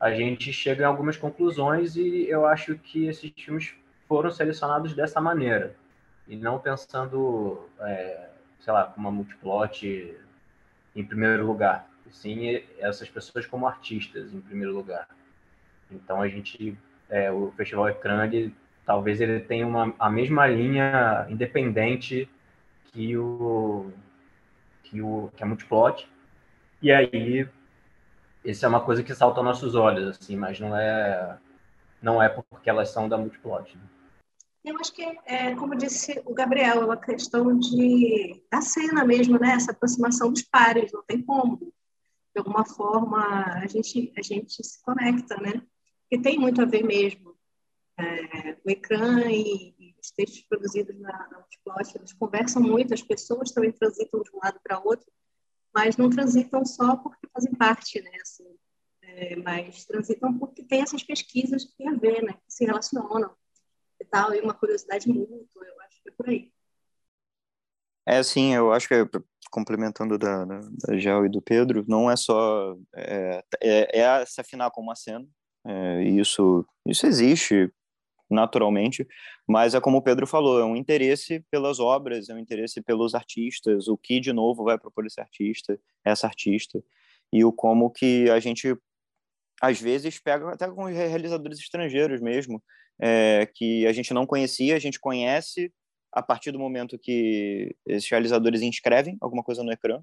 a 0.00 0.10
gente 0.10 0.52
chega 0.52 0.82
em 0.82 0.86
algumas 0.86 1.16
conclusões 1.16 1.94
e 1.94 2.28
eu 2.28 2.44
acho 2.44 2.76
que 2.76 3.06
esses 3.06 3.32
filmes 3.36 3.74
foram 4.08 4.28
selecionados 4.30 4.92
dessa 4.92 5.20
maneira. 5.20 5.76
E 6.26 6.34
não 6.34 6.58
pensando, 6.58 7.68
é, 7.80 8.28
sei 8.58 8.72
lá, 8.72 8.86
como 8.86 9.08
uma 9.08 9.14
multiplot 9.14 10.16
em 10.96 11.04
primeiro 11.04 11.46
lugar, 11.46 11.87
sim 12.10 12.62
essas 12.78 13.08
pessoas 13.08 13.46
como 13.46 13.66
artistas 13.66 14.32
em 14.32 14.40
primeiro 14.40 14.74
lugar. 14.74 15.08
Então 15.90 16.20
a 16.20 16.28
gente, 16.28 16.76
é, 17.08 17.30
o 17.30 17.52
Festival 17.56 17.88
Ecrã, 17.88 18.26
ele, 18.26 18.54
talvez 18.84 19.20
ele 19.20 19.40
tenha 19.40 19.66
uma, 19.66 19.94
a 19.98 20.10
mesma 20.10 20.46
linha 20.46 21.26
independente 21.28 22.28
que 22.86 23.16
o 23.16 23.90
que 24.82 25.02
o 25.02 25.30
que 25.36 25.42
a 25.42 25.46
multiplot 25.46 26.08
e 26.80 26.90
aí 26.90 27.46
isso 28.44 28.64
é 28.64 28.68
uma 28.68 28.80
coisa 28.80 29.02
que 29.02 29.14
salta 29.14 29.40
aos 29.40 29.44
nossos 29.44 29.74
olhos, 29.74 30.16
assim, 30.16 30.36
mas 30.36 30.58
não 30.58 30.76
é 30.76 31.36
não 32.00 32.22
é 32.22 32.28
porque 32.28 32.70
elas 32.70 32.90
são 32.90 33.08
da 33.08 33.18
Multiplot. 33.18 33.76
Né? 33.76 33.82
Eu 34.64 34.76
acho 34.78 34.92
que, 34.92 35.02
é, 35.24 35.54
como 35.54 35.76
disse 35.76 36.20
o 36.24 36.34
Gabriel, 36.34 36.82
é 36.82 36.84
uma 36.84 36.96
questão 36.96 37.58
de 37.58 38.42
da 38.50 38.60
cena 38.60 39.04
mesmo, 39.04 39.38
né? 39.38 39.52
Essa 39.52 39.72
aproximação 39.72 40.32
dos 40.32 40.42
pares, 40.42 40.92
não 40.92 41.02
tem 41.02 41.22
como. 41.22 41.72
De 42.38 42.40
alguma 42.40 42.64
forma, 42.64 43.18
a 43.56 43.66
gente, 43.66 44.12
a 44.16 44.22
gente 44.22 44.62
se 44.62 44.80
conecta, 44.84 45.36
né? 45.38 45.60
E 46.08 46.16
tem 46.16 46.38
muito 46.38 46.62
a 46.62 46.64
ver 46.64 46.84
mesmo. 46.84 47.36
É, 47.98 48.56
o 48.64 48.70
ecrã 48.70 49.28
e, 49.28 49.74
e, 49.76 49.96
os 50.00 50.12
textos 50.12 50.42
produzidos 50.42 50.96
na, 51.00 51.10
na 51.32 51.44
eles 51.96 52.12
conversam 52.12 52.62
muito, 52.62 52.94
as 52.94 53.02
pessoas 53.02 53.50
também 53.50 53.72
transitam 53.72 54.22
de 54.22 54.30
um 54.32 54.38
lado 54.40 54.60
para 54.62 54.78
outro, 54.78 55.10
mas 55.74 55.96
não 55.96 56.08
transitam 56.08 56.64
só 56.64 56.96
porque 56.98 57.26
fazem 57.34 57.52
parte, 57.56 58.00
né? 58.00 58.12
Assim, 58.22 58.56
é, 59.02 59.34
mas 59.34 59.84
transitam 59.84 60.38
porque 60.38 60.62
tem 60.62 60.80
essas 60.80 61.02
pesquisas 61.02 61.64
que 61.64 61.76
têm 61.76 61.88
a 61.88 61.94
ver, 61.94 62.22
né? 62.22 62.34
Que 62.34 62.54
se 62.54 62.64
relacionam 62.64 63.34
e 64.00 64.04
tal, 64.04 64.32
e 64.32 64.40
uma 64.40 64.54
curiosidade 64.54 65.08
mútua, 65.08 65.66
eu 65.66 65.80
acho 65.80 66.00
que 66.04 66.08
é 66.08 66.12
por 66.12 66.28
aí. 66.28 66.52
É, 68.06 68.22
sim, 68.22 68.54
eu 68.54 68.72
acho 68.72 68.86
que 68.86 68.94
complementando 69.50 70.18
da, 70.18 70.44
da, 70.44 70.60
da 70.86 70.98
Gel 70.98 71.26
e 71.26 71.28
do 71.28 71.42
Pedro, 71.42 71.84
não 71.88 72.10
é 72.10 72.16
só 72.16 72.76
é, 72.94 73.42
é, 73.62 74.00
é 74.00 74.26
se 74.26 74.40
afinar 74.40 74.70
com 74.70 74.80
uma 74.80 74.94
cena, 74.94 75.26
é, 75.66 76.02
isso 76.04 76.64
isso 76.86 77.06
existe 77.06 77.70
naturalmente, 78.30 79.06
mas 79.46 79.74
é 79.74 79.80
como 79.80 79.98
o 79.98 80.02
Pedro 80.02 80.26
falou, 80.26 80.60
é 80.60 80.64
um 80.64 80.76
interesse 80.76 81.42
pelas 81.50 81.80
obras, 81.80 82.28
é 82.28 82.34
um 82.34 82.38
interesse 82.38 82.82
pelos 82.82 83.14
artistas, 83.14 83.88
o 83.88 83.96
que 83.96 84.20
de 84.20 84.32
novo 84.32 84.64
vai 84.64 84.78
propor 84.78 85.06
esse 85.06 85.20
artista, 85.20 85.80
essa 86.04 86.26
artista, 86.26 86.82
e 87.32 87.44
o 87.44 87.52
como 87.52 87.90
que 87.90 88.28
a 88.30 88.38
gente 88.38 88.76
às 89.60 89.80
vezes 89.80 90.18
pega 90.20 90.52
até 90.52 90.68
com 90.68 90.84
realizadores 90.84 91.58
estrangeiros 91.58 92.20
mesmo, 92.20 92.62
é, 93.00 93.48
que 93.54 93.86
a 93.86 93.92
gente 93.92 94.12
não 94.12 94.26
conhecia, 94.26 94.76
a 94.76 94.78
gente 94.78 95.00
conhece 95.00 95.72
a 96.12 96.22
partir 96.22 96.52
do 96.52 96.58
momento 96.58 96.98
que 96.98 97.74
esses 97.86 98.08
realizadores 98.08 98.62
inscrevem 98.62 99.16
alguma 99.20 99.42
coisa 99.42 99.62
no 99.62 99.72
ecrã 99.72 100.02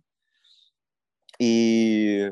e 1.40 2.32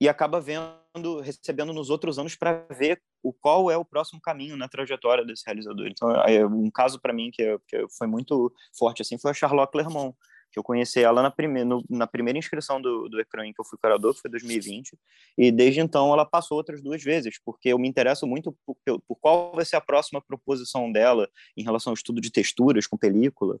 e 0.00 0.08
acaba 0.08 0.40
vendo, 0.40 1.20
recebendo 1.20 1.74
nos 1.74 1.90
outros 1.90 2.18
anos 2.18 2.34
para 2.34 2.66
ver 2.70 3.02
o 3.22 3.34
qual 3.34 3.70
é 3.70 3.76
o 3.76 3.84
próximo 3.84 4.18
caminho 4.18 4.56
na 4.56 4.66
trajetória 4.66 5.24
desse 5.24 5.44
realizador. 5.44 5.86
Então, 5.86 6.10
é 6.22 6.44
um 6.46 6.70
caso 6.70 6.98
para 6.98 7.12
mim 7.12 7.30
que, 7.30 7.58
que, 7.68 7.86
foi 7.98 8.06
muito 8.06 8.50
forte 8.72 9.02
assim 9.02 9.18
foi 9.18 9.32
a 9.32 9.34
Charlotte 9.34 9.70
Clermont, 9.70 10.16
que 10.50 10.58
eu 10.58 10.62
conheci 10.62 11.00
ela 11.00 11.22
na 11.22 11.30
primeira, 11.30 11.68
no, 11.68 11.84
na 11.88 12.06
primeira 12.06 12.38
inscrição 12.38 12.80
do, 12.80 13.08
do 13.08 13.20
Ecrã 13.20 13.46
em 13.46 13.52
que 13.52 13.60
eu 13.60 13.64
fui 13.64 13.78
curador, 13.78 14.14
que 14.14 14.20
foi 14.20 14.30
2020, 14.30 14.98
e 15.38 15.50
desde 15.50 15.80
então 15.80 16.12
ela 16.12 16.24
passou 16.24 16.56
outras 16.56 16.82
duas 16.82 17.02
vezes, 17.02 17.38
porque 17.44 17.68
eu 17.68 17.78
me 17.78 17.88
interesso 17.88 18.26
muito 18.26 18.56
por, 18.66 18.76
por 19.06 19.16
qual 19.16 19.52
vai 19.54 19.64
ser 19.64 19.76
a 19.76 19.80
próxima 19.80 20.20
proposição 20.20 20.90
dela 20.90 21.28
em 21.56 21.62
relação 21.62 21.92
ao 21.92 21.94
estudo 21.94 22.20
de 22.20 22.30
texturas 22.30 22.86
com 22.86 22.96
película, 22.96 23.58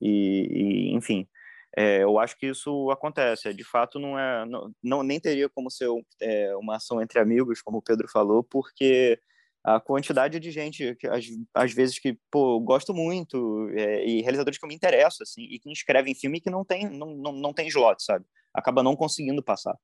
e, 0.00 0.90
e 0.90 0.94
enfim, 0.94 1.28
é, 1.76 2.02
eu 2.02 2.18
acho 2.18 2.36
que 2.36 2.46
isso 2.46 2.90
acontece. 2.90 3.52
De 3.54 3.64
fato, 3.64 3.98
não 3.98 4.18
é, 4.18 4.44
não, 4.46 4.70
não 4.82 5.02
nem 5.02 5.18
teria 5.18 5.48
como 5.48 5.70
ser 5.70 5.88
é, 6.20 6.54
uma 6.56 6.76
ação 6.76 7.00
entre 7.00 7.18
amigos, 7.18 7.62
como 7.62 7.78
o 7.78 7.82
Pedro 7.82 8.08
falou, 8.08 8.42
porque 8.44 9.18
a 9.64 9.78
quantidade 9.80 10.40
de 10.40 10.50
gente 10.50 10.94
que 10.96 11.06
às, 11.06 11.24
às 11.54 11.72
vezes 11.72 11.98
que 11.98 12.18
pô 12.30 12.58
gosto 12.60 12.92
muito 12.92 13.68
é, 13.70 14.04
e 14.04 14.20
realizadores 14.20 14.58
que 14.58 14.64
eu 14.64 14.68
me 14.68 14.74
interesso 14.74 15.22
assim 15.22 15.42
e 15.42 15.58
que 15.58 15.70
escrevem 15.70 16.14
filme 16.14 16.40
que 16.40 16.50
não 16.50 16.64
tem 16.64 16.88
não, 16.88 17.14
não, 17.14 17.32
não 17.32 17.52
tem 17.52 17.68
slot 17.68 18.02
sabe? 18.02 18.24
Acaba 18.52 18.82
não 18.82 18.96
conseguindo 18.96 19.42
passar. 19.42 19.76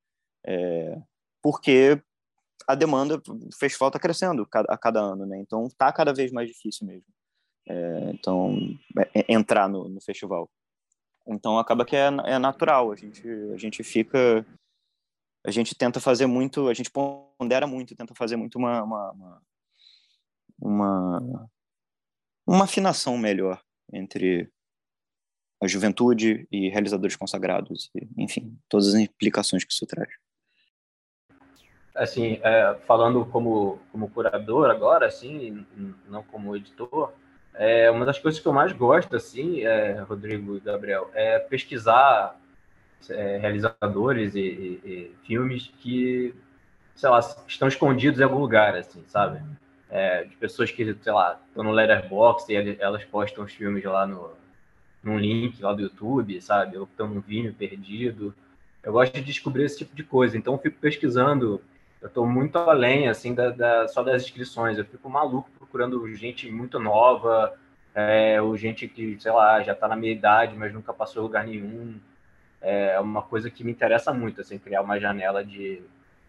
É, 0.46 0.96
porque 1.42 2.00
a 2.66 2.74
demanda 2.74 3.18
do 3.18 3.48
festival 3.58 3.88
está 3.88 3.98
crescendo 3.98 4.46
a 4.52 4.76
cada 4.76 5.00
ano 5.00 5.24
né? 5.26 5.38
Então 5.38 5.66
está 5.66 5.92
cada 5.92 6.12
vez 6.12 6.32
mais 6.32 6.48
difícil 6.48 6.86
mesmo. 6.86 7.06
É, 7.68 8.10
então 8.10 8.56
é, 8.98 9.20
é, 9.20 9.34
entrar 9.34 9.68
no, 9.68 9.88
no 9.88 10.00
festival. 10.00 10.50
Então 11.26 11.58
acaba 11.58 11.84
que 11.84 11.94
é, 11.94 12.06
é 12.24 12.38
natural, 12.38 12.90
a 12.90 12.96
gente, 12.96 13.22
a 13.52 13.56
gente 13.56 13.84
fica. 13.84 14.44
A 15.46 15.50
gente 15.50 15.74
tenta 15.74 16.00
fazer 16.00 16.26
muito, 16.26 16.68
a 16.68 16.74
gente 16.74 16.90
pondera 16.90 17.66
muito, 17.66 17.94
tenta 17.94 18.14
fazer 18.14 18.36
muito 18.36 18.58
uma, 18.58 18.82
uma, 18.82 19.12
uma, 19.12 19.42
uma, 20.58 21.48
uma 22.46 22.64
afinação 22.64 23.16
melhor 23.16 23.60
entre 23.92 24.50
a 25.62 25.66
juventude 25.66 26.46
e 26.50 26.68
realizadores 26.68 27.16
consagrados, 27.16 27.90
e, 27.94 28.08
enfim, 28.16 28.56
todas 28.68 28.88
as 28.88 28.94
implicações 28.94 29.64
que 29.64 29.72
isso 29.72 29.86
traz. 29.86 30.08
Assim, 31.94 32.38
é, 32.44 32.78
falando 32.86 33.26
como, 33.26 33.80
como 33.90 34.08
curador 34.08 34.70
agora, 34.70 35.06
assim, 35.06 35.66
não 36.08 36.22
como 36.22 36.54
editor, 36.54 37.12
é, 37.54 37.90
uma 37.90 38.06
das 38.06 38.20
coisas 38.20 38.40
que 38.40 38.46
eu 38.46 38.52
mais 38.52 38.72
gosto, 38.72 39.16
assim, 39.16 39.64
é, 39.64 40.00
Rodrigo 40.02 40.56
e 40.56 40.60
Gabriel, 40.60 41.10
é 41.12 41.40
pesquisar 41.40 42.40
é, 43.10 43.38
realizadores 43.38 44.36
e, 44.36 44.40
e, 44.40 44.80
e, 44.84 45.14
filmes 45.26 45.72
que, 45.80 46.32
sei 46.94 47.08
lá, 47.08 47.18
estão 47.48 47.66
escondidos 47.66 48.20
em 48.20 48.22
algum 48.22 48.38
lugar, 48.38 48.76
assim, 48.76 49.02
sabe? 49.08 49.42
É, 49.90 50.24
de 50.24 50.36
pessoas 50.36 50.70
que, 50.70 50.96
sei 51.00 51.12
lá, 51.12 51.40
estão 51.48 51.64
no 51.64 51.72
Letterboxd 51.72 52.52
e 52.52 52.76
elas 52.78 53.04
postam 53.04 53.44
os 53.44 53.52
filmes 53.52 53.82
lá 53.84 54.06
no, 54.06 54.32
num 55.02 55.18
link 55.18 55.62
lá 55.62 55.72
do 55.72 55.82
YouTube, 55.82 56.40
sabe? 56.42 56.76
Ou 56.76 56.84
estão 56.84 57.08
num 57.08 57.20
Vimeo 57.20 57.54
perdido. 57.54 58.34
Eu 58.82 58.92
gosto 58.92 59.14
de 59.14 59.22
descobrir 59.22 59.64
esse 59.64 59.78
tipo 59.78 59.96
de 59.96 60.04
coisa, 60.04 60.36
então 60.36 60.54
eu 60.54 60.58
fico 60.58 60.78
pesquisando 60.78 61.62
eu 62.00 62.08
estou 62.08 62.26
muito 62.26 62.56
além 62.58 63.08
assim 63.08 63.34
da, 63.34 63.50
da, 63.50 63.88
só 63.88 64.02
das 64.02 64.22
inscrições. 64.22 64.78
Eu 64.78 64.84
fico 64.84 65.08
maluco 65.10 65.50
procurando 65.58 66.06
gente 66.14 66.50
muito 66.50 66.78
nova, 66.78 67.54
é, 67.94 68.40
ou 68.40 68.56
gente 68.56 68.86
que, 68.86 69.18
sei 69.20 69.32
lá, 69.32 69.62
já 69.62 69.72
está 69.72 69.88
na 69.88 69.96
minha 69.96 70.12
idade, 70.12 70.56
mas 70.56 70.72
nunca 70.72 70.92
passou 70.92 71.22
lugar 71.22 71.44
nenhum. 71.44 71.98
É 72.60 72.98
uma 73.00 73.22
coisa 73.22 73.50
que 73.50 73.64
me 73.64 73.72
interessa 73.72 74.12
muito, 74.12 74.40
assim, 74.40 74.58
criar 74.58 74.82
uma 74.82 74.98
janela 74.98 75.44
de, 75.44 75.82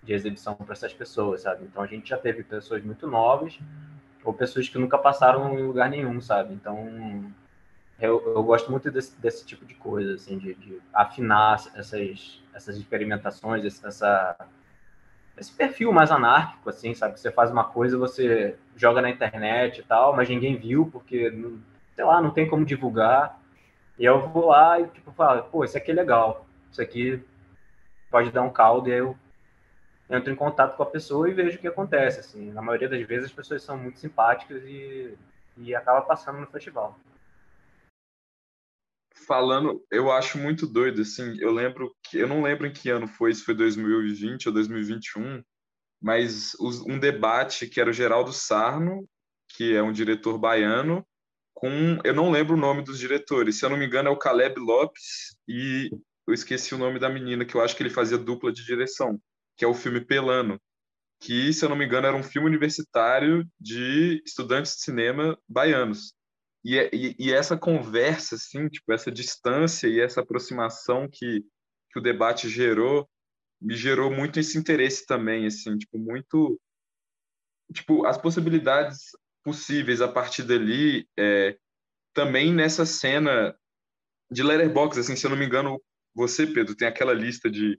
de 0.04 0.14
exibição 0.14 0.56
para 0.56 0.74
essas 0.74 0.94
pessoas, 0.94 1.42
sabe? 1.42 1.66
Então 1.66 1.84
a 1.84 1.88
gente 1.88 2.10
já 2.10 2.18
teve 2.18 2.44
pessoas 2.44 2.84
muito 2.84 3.08
novas 3.08 3.60
ou 4.24 4.34
pessoas 4.34 4.68
que 4.70 4.78
nunca 4.78 4.98
passaram 4.98 5.58
em 5.58 5.64
lugar 5.64 5.90
nenhum, 5.90 6.20
sabe? 6.22 6.54
Então 6.54 7.32
eu, 8.00 8.34
eu 8.36 8.44
gosto 8.44 8.72
muito 8.72 8.90
desse, 8.90 9.20
desse 9.20 9.46
tipo 9.46 9.66
de 9.66 9.76
coisa, 9.76 10.16
assim, 10.16 10.38
de, 10.38 10.54
de 10.56 10.82
afinar 10.94 11.56
essas, 11.76 12.42
essas 12.54 12.78
experimentações, 12.78 13.84
essa 13.84 14.36
esse 15.40 15.54
perfil 15.54 15.92
mais 15.94 16.12
anárquico, 16.12 16.70
assim, 16.70 16.94
sabe? 16.94 17.20
Você 17.20 17.32
faz 17.32 17.50
uma 17.50 17.64
coisa, 17.64 17.98
você 17.98 18.58
joga 18.76 19.02
na 19.02 19.10
internet 19.10 19.80
e 19.80 19.84
tal, 19.84 20.16
mas 20.16 20.28
ninguém 20.28 20.58
viu, 20.58 20.90
porque, 20.92 21.32
sei 21.96 22.04
lá, 22.04 22.22
não 22.22 22.32
tem 22.32 22.48
como 22.48 22.66
divulgar. 22.66 23.40
E 23.98 24.04
eu 24.06 24.28
vou 24.28 24.48
lá 24.48 24.80
e, 24.80 24.88
tipo, 24.88 25.12
falo, 25.14 25.44
pô, 25.44 25.64
isso 25.64 25.78
aqui 25.78 25.92
é 25.92 25.94
legal, 25.94 26.46
isso 26.72 26.82
aqui 26.82 27.24
pode 28.12 28.32
dar 28.32 28.42
um 28.42 28.50
caldo, 28.50 28.90
e 28.90 28.94
aí 28.94 29.00
eu 29.00 29.16
entro 30.10 30.32
em 30.32 30.36
contato 30.36 30.76
com 30.76 30.84
a 30.84 30.86
pessoa 30.86 31.30
e 31.30 31.34
vejo 31.34 31.58
o 31.58 31.62
que 31.62 31.68
acontece, 31.68 32.20
assim. 32.20 32.52
Na 32.52 32.62
maioria 32.62 32.90
das 32.90 33.06
vezes 33.06 33.26
as 33.26 33.32
pessoas 33.32 33.64
são 33.64 33.78
muito 33.78 34.00
simpáticas 34.00 34.64
e, 34.64 35.16
e 35.58 35.76
acaba 35.76 36.02
passando 36.02 36.40
no 36.40 36.48
festival 36.48 36.98
falando, 39.30 39.86
eu 39.92 40.12
acho 40.12 40.40
muito 40.40 40.66
doido, 40.66 41.04
assim, 41.04 41.38
eu 41.40 41.52
lembro 41.52 41.96
que, 42.04 42.18
eu 42.18 42.28
não 42.28 42.42
lembro 42.42 42.66
em 42.66 42.74
que 42.74 42.90
ano 42.90 43.08
foi, 43.08 43.32
se 43.32 43.44
foi 43.44 43.54
2020 43.54 44.48
ou 44.48 44.54
2021, 44.56 45.44
mas 46.02 46.54
um 46.88 46.98
debate 46.98 47.68
que 47.68 47.80
era 47.80 47.92
o 47.92 47.94
Geraldo 47.94 48.34
Sarno, 48.34 49.08
que 49.56 49.76
é 49.76 49.84
um 49.84 49.92
diretor 49.92 50.40
baiano, 50.40 51.06
com, 51.54 52.00
eu 52.04 52.14
não 52.14 52.32
lembro 52.32 52.56
o 52.56 52.60
nome 52.60 52.82
dos 52.82 52.98
diretores, 52.98 53.60
se 53.60 53.66
eu 53.66 53.70
não 53.70 53.78
me 53.78 53.86
engano 53.86 54.10
é 54.10 54.12
o 54.12 54.18
Caleb 54.18 54.60
Lopes 54.60 55.38
e 55.48 55.92
eu 56.26 56.34
esqueci 56.34 56.74
o 56.74 56.80
nome 56.80 56.98
da 56.98 57.10
menina, 57.10 57.46
que 57.46 57.54
eu 57.54 57.62
acho 57.62 57.76
que 57.76 57.84
ele 57.84 57.90
fazia 57.90 58.18
dupla 58.18 58.52
de 58.52 58.66
direção, 58.66 59.20
que 59.60 59.66
é 59.66 59.68
o 59.68 59.74
filme 59.74 60.00
Pelano, 60.00 60.58
que, 61.20 61.52
se 61.52 61.66
eu 61.66 61.70
não 61.70 61.76
me 61.76 61.86
engano, 61.86 62.08
era 62.08 62.16
um 62.16 62.24
filme 62.24 62.48
universitário 62.48 63.46
de 63.60 64.24
estudantes 64.26 64.78
de 64.78 64.84
cinema 64.84 65.38
baianos. 65.50 66.14
E, 66.64 66.78
é, 66.78 66.90
e, 66.94 67.14
e, 67.20 67.34
essa 67.34 67.58
conversa, 67.58 68.36
assim, 68.36 68.70
tipo, 68.70 68.94
essa 68.94 69.12
distância 69.12 69.88
e 69.88 70.00
essa 70.00 70.22
aproximação 70.22 71.10
que, 71.12 71.42
que 71.92 72.00
o 72.00 72.02
debate 72.02 72.48
gerou, 72.48 73.06
me 73.62 73.76
gerou 73.76 74.10
muito 74.10 74.40
esse 74.40 74.58
interesse 74.58 75.06
também, 75.06 75.46
assim, 75.46 75.78
tipo, 75.78 76.00
muito... 76.00 76.60
Tipo, 77.74 78.06
as 78.06 78.18
possibilidades 78.18 79.10
possíveis 79.44 80.00
a 80.02 80.08
partir 80.08 80.44
dali, 80.44 81.06
é, 81.18 81.58
também 82.14 82.54
nessa 82.54 82.86
cena 82.86 83.54
de 84.32 84.42
Letterboxd, 84.42 85.02
assim, 85.02 85.18
se 85.18 85.26
eu 85.26 85.32
não 85.32 85.38
me 85.38 85.46
engano, 85.46 85.82
você, 86.16 86.48
Pedro, 86.48 86.76
tem 86.76 86.88
aquela 86.88 87.14
lista 87.14 87.52
de, 87.52 87.78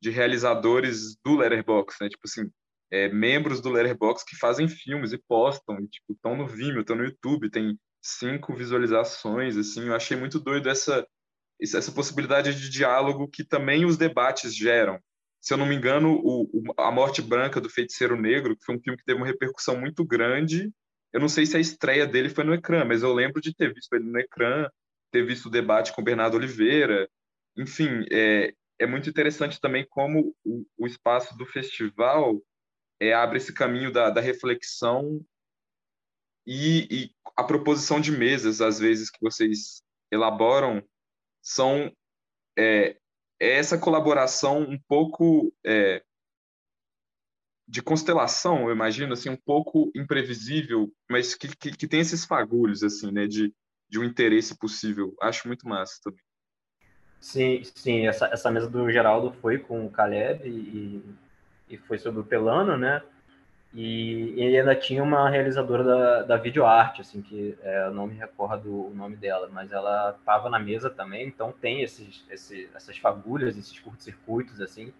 de 0.00 0.10
realizadores 0.10 1.16
do 1.24 1.36
Letterboxd, 1.36 2.04
né? 2.04 2.08
Tipo 2.08 2.22
assim, 2.26 2.50
é, 2.90 3.08
membros 3.08 3.60
do 3.60 3.70
Letterboxd 3.70 4.24
que 4.28 4.36
fazem 4.36 4.68
filmes 4.68 5.12
e 5.12 5.18
postam, 5.18 5.76
e, 5.80 5.88
tipo, 5.88 6.12
estão 6.12 6.36
no 6.36 6.46
Vimeo, 6.46 6.80
estão 6.80 6.96
no 6.96 7.04
YouTube, 7.04 7.50
tem 7.50 7.78
cinco 8.02 8.54
visualizações, 8.54 9.56
assim, 9.56 9.86
eu 9.86 9.94
achei 9.94 10.16
muito 10.16 10.38
doido 10.38 10.68
essa 10.68 11.06
essa 11.60 11.90
possibilidade 11.90 12.54
de 12.54 12.70
diálogo 12.70 13.28
que 13.28 13.44
também 13.44 13.84
os 13.84 13.96
debates 13.96 14.54
geram. 14.54 14.96
Se 15.40 15.52
eu 15.52 15.58
não 15.58 15.66
me 15.66 15.74
engano, 15.74 16.12
o, 16.12 16.42
o, 16.42 16.62
A 16.76 16.90
Morte 16.90 17.20
Branca 17.20 17.60
do 17.60 17.68
Feiticeiro 17.68 18.20
Negro, 18.20 18.56
que 18.56 18.64
foi 18.64 18.76
um 18.76 18.80
filme 18.80 18.96
que 18.96 19.04
teve 19.04 19.18
uma 19.18 19.26
repercussão 19.26 19.76
muito 19.76 20.04
grande, 20.04 20.70
eu 21.12 21.20
não 21.20 21.28
sei 21.28 21.46
se 21.46 21.56
a 21.56 21.60
estreia 21.60 22.06
dele 22.06 22.28
foi 22.28 22.44
no 22.44 22.54
ecrã, 22.54 22.84
mas 22.84 23.02
eu 23.02 23.12
lembro 23.12 23.40
de 23.40 23.54
ter 23.54 23.72
visto 23.72 23.92
ele 23.94 24.04
no 24.04 24.18
ecrã, 24.18 24.68
ter 25.10 25.24
visto 25.24 25.46
o 25.46 25.50
debate 25.50 25.92
com 25.92 26.02
Bernardo 26.02 26.36
Oliveira. 26.36 27.08
Enfim, 27.56 28.04
é, 28.12 28.52
é 28.78 28.86
muito 28.86 29.10
interessante 29.10 29.60
também 29.60 29.86
como 29.88 30.34
o, 30.44 30.64
o 30.78 30.86
espaço 30.86 31.36
do 31.36 31.44
festival 31.46 32.40
é, 33.00 33.12
abre 33.12 33.38
esse 33.38 33.52
caminho 33.52 33.92
da, 33.92 34.10
da 34.10 34.20
reflexão 34.20 35.24
e, 36.46 36.88
e, 36.90 37.14
a 37.36 37.44
proposição 37.44 38.00
de 38.00 38.10
mesas, 38.10 38.60
às 38.60 38.78
vezes, 38.78 39.10
que 39.10 39.20
vocês 39.20 39.82
elaboram, 40.10 40.82
são 41.42 41.92
é, 42.56 42.98
é 43.38 43.52
essa 43.58 43.78
colaboração 43.78 44.62
um 44.62 44.78
pouco 44.88 45.54
é, 45.64 46.02
de 47.68 47.82
constelação, 47.82 48.66
eu 48.66 48.74
imagino, 48.74 49.12
assim, 49.12 49.28
um 49.28 49.36
pouco 49.36 49.92
imprevisível, 49.94 50.90
mas 51.08 51.34
que, 51.34 51.54
que, 51.54 51.70
que, 51.70 51.86
tem 51.86 52.00
esses 52.00 52.24
fagulhos, 52.24 52.82
assim, 52.82 53.12
né, 53.12 53.26
de, 53.26 53.54
de 53.90 53.98
um 53.98 54.04
interesse 54.04 54.56
possível. 54.56 55.14
Acho 55.20 55.46
muito 55.46 55.68
massa 55.68 56.00
também. 56.02 56.24
Sim, 57.20 57.62
sim, 57.64 58.06
essa, 58.06 58.26
essa 58.26 58.50
mesa 58.50 58.68
do 58.70 58.90
Geraldo 58.90 59.32
foi 59.32 59.58
com 59.58 59.84
o 59.84 59.90
Caleb 59.90 60.48
e, 60.48 61.02
e 61.68 61.76
foi 61.76 61.98
sobre 61.98 62.20
o 62.20 62.24
Pelano, 62.24 62.76
né? 62.76 63.02
E 63.74 64.34
ele 64.36 64.58
ainda 64.58 64.74
tinha 64.74 65.02
uma 65.02 65.28
realizadora 65.28 65.84
da, 65.84 66.22
da 66.22 66.36
videoarte, 66.36 67.02
assim, 67.02 67.20
que 67.20 67.56
é, 67.62 67.86
eu 67.86 67.92
não 67.92 68.06
me 68.06 68.14
recordo 68.14 68.86
o 68.88 68.94
nome 68.94 69.16
dela, 69.16 69.48
mas 69.52 69.72
ela 69.72 70.16
estava 70.18 70.48
na 70.48 70.58
mesa 70.58 70.88
também, 70.88 71.26
então 71.28 71.52
tem 71.52 71.82
esses, 71.82 72.24
esses, 72.30 72.68
essas 72.74 72.96
fagulhas, 72.96 73.56
esses 73.58 73.78
curtos-circuitos, 73.78 74.60
assim. 74.60 74.92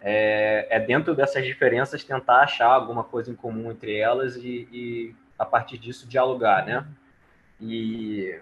É, 0.00 0.66
é, 0.70 0.80
dentro 0.80 1.14
dessas 1.14 1.44
diferenças 1.44 2.04
tentar 2.04 2.40
achar 2.42 2.68
alguma 2.68 3.04
coisa 3.04 3.30
em 3.30 3.34
comum 3.36 3.70
entre 3.70 3.96
elas 3.96 4.36
e, 4.36 4.68
e 4.72 5.14
a 5.38 5.44
partir 5.44 5.78
disso 5.78 6.06
dialogar, 6.08 6.64
né? 6.66 6.86
E, 7.60 8.38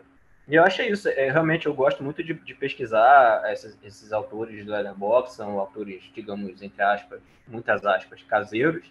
e 0.49 0.55
eu 0.55 0.65
acho 0.65 0.81
isso, 0.83 1.09
é, 1.11 1.31
realmente 1.31 1.67
eu 1.67 1.75
gosto 1.75 2.03
muito 2.03 2.25
de, 2.25 2.33
de 2.33 2.55
pesquisar 2.55 3.43
esses, 3.53 3.79
esses 3.83 4.13
autores 4.13 4.65
do 4.65 4.73
Letterboxd, 4.73 5.37
são 5.37 5.59
autores, 5.61 6.03
digamos, 6.15 6.63
entre 6.63 6.83
aspas, 6.83 7.21
muitas 7.47 7.85
aspas, 7.85 8.23
caseiros, 8.23 8.91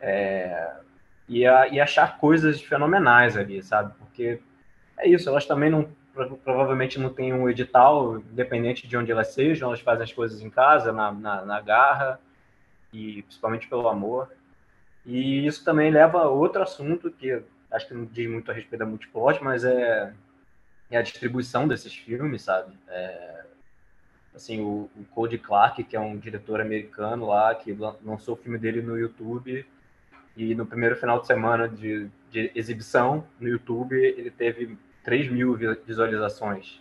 é, 0.00 0.72
e, 1.28 1.46
a, 1.46 1.68
e 1.68 1.80
achar 1.80 2.18
coisas 2.18 2.60
fenomenais 2.60 3.36
ali, 3.36 3.62
sabe? 3.62 3.94
Porque 3.98 4.40
é 4.98 5.08
isso, 5.08 5.28
elas 5.28 5.46
também 5.46 5.70
não 5.70 5.88
provavelmente 6.44 6.98
não 6.98 7.08
têm 7.08 7.32
um 7.32 7.48
edital, 7.48 8.18
independente 8.18 8.86
de 8.88 8.96
onde 8.96 9.12
elas 9.12 9.28
sejam, 9.28 9.68
elas 9.68 9.80
fazem 9.80 10.02
as 10.02 10.12
coisas 10.12 10.42
em 10.42 10.50
casa, 10.50 10.92
na, 10.92 11.12
na, 11.12 11.44
na 11.44 11.60
garra, 11.60 12.20
e 12.92 13.22
principalmente 13.22 13.68
pelo 13.68 13.88
amor. 13.88 14.28
E 15.06 15.46
isso 15.46 15.64
também 15.64 15.90
leva 15.90 16.22
a 16.22 16.28
outro 16.28 16.60
assunto 16.62 17.10
que 17.10 17.40
acho 17.70 17.86
que 17.86 17.94
não 17.94 18.04
diz 18.04 18.28
muito 18.28 18.50
a 18.50 18.54
respeito 18.54 18.80
da 18.80 18.86
multiplot, 18.86 19.42
mas 19.42 19.64
é, 19.64 20.12
é 20.90 20.98
a 20.98 21.02
distribuição 21.02 21.68
desses 21.68 21.94
filmes, 21.94 22.42
sabe? 22.42 22.72
É, 22.88 23.44
assim, 24.34 24.60
o, 24.60 24.90
o 24.96 25.04
Cody 25.14 25.38
Clark, 25.38 25.82
que 25.84 25.96
é 25.96 26.00
um 26.00 26.16
diretor 26.18 26.60
americano 26.60 27.26
lá, 27.26 27.54
que 27.54 27.72
lançou 28.02 28.34
o 28.34 28.36
filme 28.36 28.58
dele 28.58 28.82
no 28.82 28.98
YouTube, 28.98 29.64
e 30.36 30.54
no 30.54 30.66
primeiro 30.66 30.96
final 30.96 31.20
de 31.20 31.26
semana 31.26 31.68
de, 31.68 32.08
de 32.30 32.50
exibição 32.54 33.26
no 33.38 33.48
YouTube, 33.48 33.94
ele 33.94 34.30
teve 34.30 34.78
3 35.04 35.30
mil 35.30 35.56
visualizações. 35.84 36.80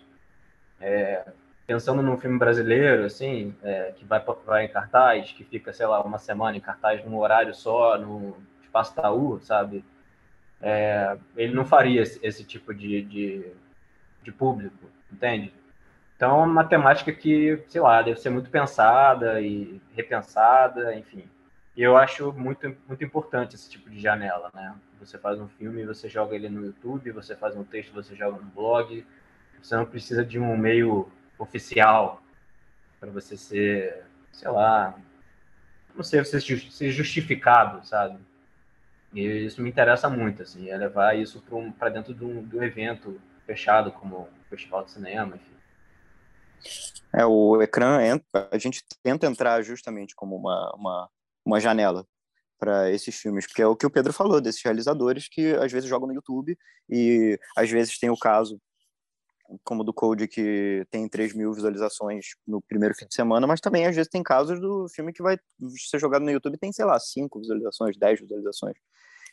É, 0.80 1.26
pensando 1.68 2.01
num 2.01 2.18
filme 2.18 2.39
brasileiro, 2.39 3.05
assim, 3.05 3.53
é, 3.62 3.93
que 3.95 4.05
vai, 4.05 4.24
vai 4.45 4.66
em 4.66 4.70
cartaz, 4.70 5.32
que 5.32 5.43
fica, 5.43 5.74
sei 5.74 5.86
lá, 5.86 6.01
uma 6.01 6.18
semana 6.18 6.57
em 6.57 6.62
cartaz 6.62 7.03
num 7.05 7.18
horário 7.18 7.53
só, 7.53 7.97
no 7.97 8.38
Espaço 8.64 8.95
Taú, 8.95 9.39
sabe? 9.41 9.84
É, 10.62 11.18
ele 11.36 11.53
não 11.53 11.66
faria 11.66 12.01
esse, 12.01 12.20
esse 12.24 12.43
tipo 12.43 12.74
de, 12.74 13.01
de, 13.01 13.45
de, 14.32 14.38
público, 14.38 14.89
entende? 15.11 15.53
Então, 16.15 16.41
é 16.41 16.45
uma 16.45 16.65
temática 16.65 17.11
que, 17.11 17.63
sei 17.67 17.82
lá, 17.82 18.01
deve 18.01 18.19
ser 18.19 18.30
muito 18.30 18.49
pensada 18.49 19.39
e 19.41 19.82
repensada, 19.95 20.93
enfim. 20.95 21.23
Eu 21.77 21.95
acho 21.95 22.34
muito, 22.34 22.75
muito 22.88 23.03
importante 23.03 23.55
esse 23.55 23.69
tipo 23.69 23.89
de 23.89 23.99
janela, 23.99 24.51
né? 24.53 24.75
Você 24.99 25.17
faz 25.17 25.39
um 25.39 25.47
filme, 25.47 25.86
você 25.86 26.09
joga 26.09 26.36
ele 26.36 26.49
no 26.49 26.65
YouTube, 26.65 27.11
você 27.11 27.36
faz 27.36 27.55
um 27.55 27.63
texto, 27.63 27.93
você 27.93 28.15
joga 28.15 28.38
no 28.38 28.51
blog. 28.51 29.05
Você 29.61 29.75
não 29.75 29.86
precisa 29.86 30.25
de 30.25 30.38
um 30.38 30.57
meio 30.57 31.09
oficial 31.38 32.21
para 32.99 33.09
você 33.09 33.38
ser, 33.38 34.03
sei 34.32 34.49
lá, 34.49 34.99
não 35.95 36.03
sei, 36.03 36.23
você 36.23 36.39
ser 36.41 36.91
justificado, 36.91 37.86
sabe? 37.86 38.19
E 39.13 39.21
isso 39.45 39.61
me 39.61 39.69
interessa 39.69 40.09
muito, 40.09 40.43
assim, 40.43 40.69
é 40.69 40.77
levar 40.77 41.17
isso 41.17 41.41
para 41.41 41.55
um, 41.55 41.73
dentro 41.91 42.13
de 42.13 42.25
um 42.25 42.63
evento 42.63 43.19
fechado, 43.50 43.91
como 43.91 44.28
Festival 44.50 44.86
de 44.86 44.91
Cinema, 44.91 45.36
enfim. 45.36 45.60
É, 47.14 47.26
o 47.26 47.62
ecrã, 47.62 47.97
a 48.52 48.58
gente 48.58 48.84
tenta 49.02 49.26
entrar 49.26 49.62
justamente 49.64 50.14
como 50.14 50.36
uma, 50.36 50.72
uma 50.76 51.10
uma 51.45 51.60
janela 51.60 52.06
para 52.60 52.91
esses 52.91 53.16
filmes, 53.16 53.47
porque 53.47 53.62
é 53.62 53.68
o 53.68 53.76
que 53.76 53.86
o 53.86 53.89
Pedro 53.89 54.14
falou, 54.14 54.41
desses 54.41 54.62
realizadores 54.62 55.28
que 55.30 55.54
às 55.56 55.72
vezes 55.72 55.89
jogam 55.89 56.08
no 56.08 56.14
YouTube 56.14 56.58
e 56.89 57.39
às 57.58 57.70
vezes 57.70 57.97
tem 57.97 58.10
o 58.10 58.18
caso 58.18 58.62
como 59.64 59.84
do 59.84 59.93
Code 59.93 60.28
que 60.28 60.86
tem 60.91 61.08
3 61.08 61.34
mil 61.34 61.52
visualizações 61.54 62.36
no 62.45 62.62
primeiro 62.62 62.93
fim 62.93 63.08
de 63.08 63.16
semana, 63.16 63.47
mas 63.47 63.62
também 63.62 63.88
às 63.88 63.95
vezes 63.95 64.12
tem 64.12 64.22
casos 64.22 64.60
do 64.60 64.88
filme 64.89 65.12
que 65.12 65.24
vai 65.24 65.38
ser 65.89 66.00
jogado 66.00 66.24
no 66.24 66.30
YouTube 66.30 66.58
tem, 66.58 66.72
sei 66.72 66.86
lá, 66.86 67.00
5 67.00 67.39
visualizações, 67.39 67.97
10 67.97 68.20
visualizações. 68.20 68.78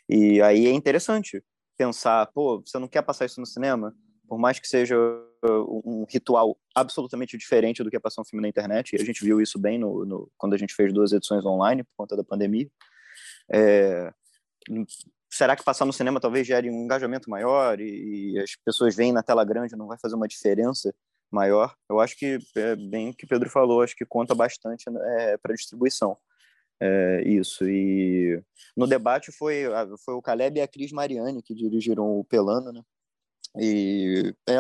E 0.08 0.40
aí 0.40 0.66
é 0.66 0.70
interessante 0.70 1.44
pensar, 1.76 2.26
pô, 2.32 2.62
você 2.64 2.78
não 2.78 2.88
quer 2.88 3.02
passar 3.02 3.26
isso 3.26 3.40
no 3.40 3.46
cinema? 3.46 3.94
Por 4.28 4.38
mais 4.38 4.58
que 4.58 4.68
seja 4.68 4.96
uh, 4.96 5.82
um 5.84 6.04
ritual 6.08 6.58
absolutamente 6.74 7.36
diferente 7.36 7.82
do 7.82 7.90
que 7.90 7.96
é 7.96 8.00
passar 8.00 8.22
um 8.22 8.24
filme 8.24 8.42
na 8.42 8.48
internet, 8.48 8.92
e 8.92 9.00
a 9.00 9.04
gente 9.04 9.24
viu 9.24 9.40
isso 9.40 9.58
bem 9.58 9.78
no, 9.78 10.04
no 10.04 10.30
quando 10.36 10.54
a 10.54 10.58
gente 10.58 10.74
fez 10.74 10.92
duas 10.92 11.12
edições 11.12 11.44
online 11.44 11.82
por 11.84 11.92
conta 11.96 12.16
da 12.16 12.24
pandemia. 12.24 12.68
É, 13.52 14.12
será 15.30 15.54
que 15.54 15.64
passar 15.64 15.84
no 15.84 15.92
cinema 15.92 16.20
talvez 16.20 16.46
gere 16.46 16.70
um 16.70 16.84
engajamento 16.84 17.30
maior 17.30 17.80
e, 17.80 18.32
e, 18.32 18.38
as 18.38 18.56
pessoas 18.56 18.94
veem 18.94 19.12
na 19.12 19.22
tela 19.22 19.44
grande 19.44 19.76
não 19.76 19.86
vai 19.86 19.98
fazer 19.98 20.14
uma 20.14 20.28
diferença 20.28 20.94
maior? 21.30 21.74
Eu 21.88 22.00
acho 22.00 22.16
que 22.16 22.38
é 22.56 22.76
bem 22.76 23.10
o 23.10 23.14
que 23.14 23.24
o 23.24 23.28
Pedro 23.28 23.50
falou, 23.50 23.82
acho 23.82 23.96
que 23.96 24.04
conta 24.04 24.34
bastante 24.34 24.90
né, 24.90 25.00
é, 25.32 25.36
para 25.36 25.52
a 25.52 25.56
distribuição. 25.56 26.16
É, 26.80 27.22
isso. 27.24 27.64
E 27.66 28.42
no 28.76 28.86
debate 28.86 29.32
foi, 29.32 29.64
foi 30.04 30.14
o 30.14 30.22
Caleb 30.22 30.58
e 30.58 30.62
a 30.62 30.68
Cris 30.68 30.92
Mariani 30.92 31.42
que 31.42 31.54
dirigiram 31.54 32.18
o 32.18 32.24
Pelano, 32.24 32.72
né? 32.72 32.82
E 33.58 34.34
é, 34.48 34.54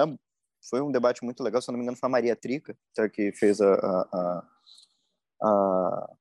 foi 0.68 0.80
um 0.80 0.90
debate 0.90 1.24
muito 1.24 1.42
legal, 1.42 1.60
se 1.60 1.68
não 1.68 1.76
me 1.76 1.82
engano, 1.82 1.96
foi 1.96 2.08
a 2.08 2.10
Maria 2.10 2.36
Trica 2.36 2.76
que 3.12 3.32
fez 3.32 3.60
a, 3.60 3.74
a, 3.74 4.48
a, 5.42 6.16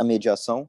a 0.00 0.04
mediação. 0.04 0.68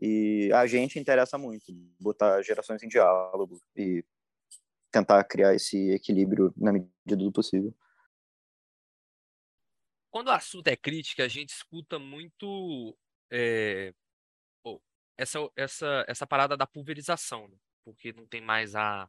E 0.00 0.50
a 0.54 0.66
gente 0.66 0.98
interessa 0.98 1.36
muito 1.38 1.72
botar 2.00 2.42
gerações 2.42 2.82
em 2.82 2.88
diálogo 2.88 3.60
e 3.76 4.04
tentar 4.90 5.22
criar 5.24 5.54
esse 5.54 5.90
equilíbrio 5.90 6.52
na 6.56 6.72
medida 6.72 7.16
do 7.16 7.32
possível. 7.32 7.74
Quando 10.10 10.28
o 10.28 10.32
assunto 10.32 10.68
é 10.68 10.76
crítica, 10.76 11.24
a 11.24 11.28
gente 11.28 11.50
escuta 11.50 11.98
muito 11.98 12.96
é, 13.30 13.94
essa, 15.16 15.38
essa, 15.56 16.04
essa 16.06 16.26
parada 16.26 16.56
da 16.56 16.66
pulverização, 16.66 17.48
né? 17.48 17.56
porque 17.84 18.12
não 18.12 18.26
tem 18.26 18.40
mais 18.40 18.74
a, 18.74 19.08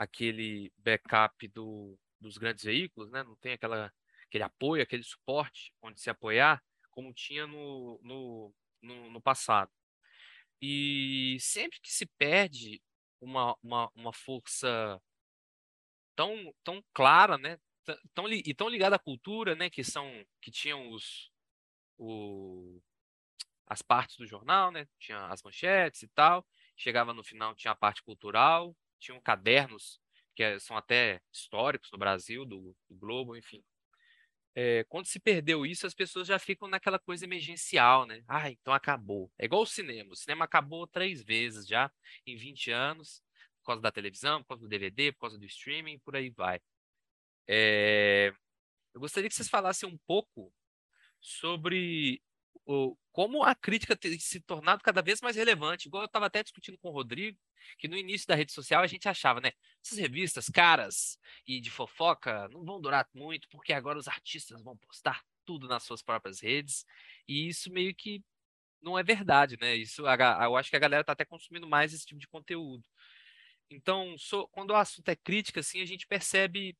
aquele 0.00 0.72
backup 0.78 1.46
do, 1.48 1.94
dos 2.18 2.38
grandes 2.38 2.64
veículos, 2.64 3.10
né? 3.10 3.22
não 3.22 3.36
tem 3.36 3.52
aquela, 3.52 3.92
aquele 4.26 4.44
apoio, 4.44 4.82
aquele 4.82 5.02
suporte 5.02 5.74
onde 5.82 6.00
se 6.00 6.08
apoiar, 6.08 6.64
como 6.90 7.12
tinha 7.12 7.46
no, 7.46 8.00
no, 8.02 8.54
no, 8.80 9.10
no 9.10 9.20
passado. 9.20 9.70
E 10.58 11.36
sempre 11.38 11.78
que 11.82 11.92
se 11.92 12.06
perde 12.16 12.80
uma, 13.20 13.54
uma, 13.62 13.90
uma 13.94 14.12
força 14.12 14.98
tão, 16.16 16.50
tão 16.64 16.82
clara, 16.94 17.36
né? 17.36 17.58
Tão, 18.14 18.26
e 18.30 18.54
tão 18.54 18.70
ligada 18.70 18.96
à 18.96 18.98
cultura, 18.98 19.54
né? 19.54 19.68
Que 19.68 19.84
são 19.84 20.24
que 20.40 20.50
tinham 20.50 20.90
os 20.90 21.30
o, 21.98 22.80
as 23.66 23.82
partes 23.82 24.16
do 24.16 24.26
jornal, 24.26 24.70
né? 24.70 24.86
Tinha 24.98 25.26
as 25.26 25.42
manchetes 25.42 26.02
e 26.02 26.08
tal. 26.08 26.46
Chegava 26.76 27.12
no 27.12 27.24
final 27.24 27.54
tinha 27.54 27.72
a 27.72 27.76
parte 27.76 28.02
cultural 28.02 28.74
tinham 29.00 29.20
cadernos 29.20 30.00
que 30.34 30.42
é, 30.42 30.58
são 30.58 30.76
até 30.76 31.20
históricos 31.32 31.90
no 31.92 31.98
Brasil, 31.98 32.44
do, 32.44 32.74
do 32.88 32.96
Globo, 32.96 33.36
enfim. 33.36 33.62
É, 34.54 34.84
quando 34.88 35.06
se 35.06 35.20
perdeu 35.20 35.64
isso, 35.64 35.86
as 35.86 35.94
pessoas 35.94 36.26
já 36.26 36.38
ficam 36.38 36.68
naquela 36.68 36.98
coisa 36.98 37.24
emergencial, 37.24 38.06
né? 38.06 38.22
Ah, 38.26 38.50
então 38.50 38.72
acabou. 38.72 39.30
É 39.38 39.44
igual 39.44 39.62
o 39.62 39.66
cinema. 39.66 40.12
O 40.12 40.16
cinema 40.16 40.44
acabou 40.44 40.86
três 40.86 41.22
vezes 41.22 41.66
já 41.66 41.90
em 42.26 42.36
20 42.36 42.70
anos, 42.70 43.22
por 43.60 43.66
causa 43.66 43.82
da 43.82 43.92
televisão, 43.92 44.42
por 44.42 44.48
causa 44.48 44.62
do 44.62 44.68
DVD, 44.68 45.12
por 45.12 45.20
causa 45.20 45.38
do 45.38 45.46
streaming, 45.46 45.98
por 46.00 46.16
aí 46.16 46.30
vai. 46.30 46.60
É... 47.46 48.32
Eu 48.92 49.00
gostaria 49.00 49.28
que 49.28 49.34
vocês 49.34 49.48
falassem 49.48 49.88
um 49.88 49.98
pouco 50.06 50.52
sobre 51.20 52.22
o, 52.66 52.96
como 53.12 53.42
a 53.42 53.54
crítica 53.54 53.96
tem 53.96 54.18
se 54.18 54.40
tornado 54.40 54.82
cada 54.82 55.02
vez 55.02 55.20
mais 55.20 55.36
relevante. 55.36 55.88
Igual 55.88 56.04
eu 56.04 56.06
estava 56.06 56.26
até 56.26 56.42
discutindo 56.42 56.78
com 56.78 56.88
o 56.88 56.92
Rodrigo, 56.92 57.38
que 57.78 57.88
no 57.88 57.96
início 57.96 58.26
da 58.26 58.34
rede 58.34 58.52
social 58.52 58.82
a 58.82 58.86
gente 58.86 59.08
achava, 59.08 59.40
né? 59.40 59.52
Essas 59.84 59.98
revistas 59.98 60.48
caras 60.48 61.18
e 61.46 61.60
de 61.60 61.70
fofoca 61.70 62.48
não 62.48 62.64
vão 62.64 62.80
durar 62.80 63.08
muito, 63.14 63.48
porque 63.48 63.72
agora 63.72 63.98
os 63.98 64.08
artistas 64.08 64.62
vão 64.62 64.76
postar 64.76 65.22
tudo 65.44 65.66
nas 65.68 65.82
suas 65.82 66.02
próprias 66.02 66.40
redes. 66.40 66.84
E 67.26 67.48
isso 67.48 67.72
meio 67.72 67.94
que 67.94 68.22
não 68.82 68.98
é 68.98 69.02
verdade, 69.02 69.56
né? 69.60 69.74
Isso 69.76 70.02
eu 70.06 70.56
acho 70.56 70.70
que 70.70 70.76
a 70.76 70.80
galera 70.80 71.02
está 71.02 71.12
até 71.12 71.24
consumindo 71.24 71.66
mais 71.68 71.92
esse 71.92 72.06
tipo 72.06 72.20
de 72.20 72.28
conteúdo. 72.28 72.84
Então, 73.70 74.16
so, 74.18 74.48
quando 74.48 74.70
o 74.70 74.76
assunto 74.76 75.08
é 75.08 75.16
crítica, 75.16 75.60
assim, 75.60 75.80
a 75.80 75.86
gente 75.86 76.06
percebe 76.06 76.76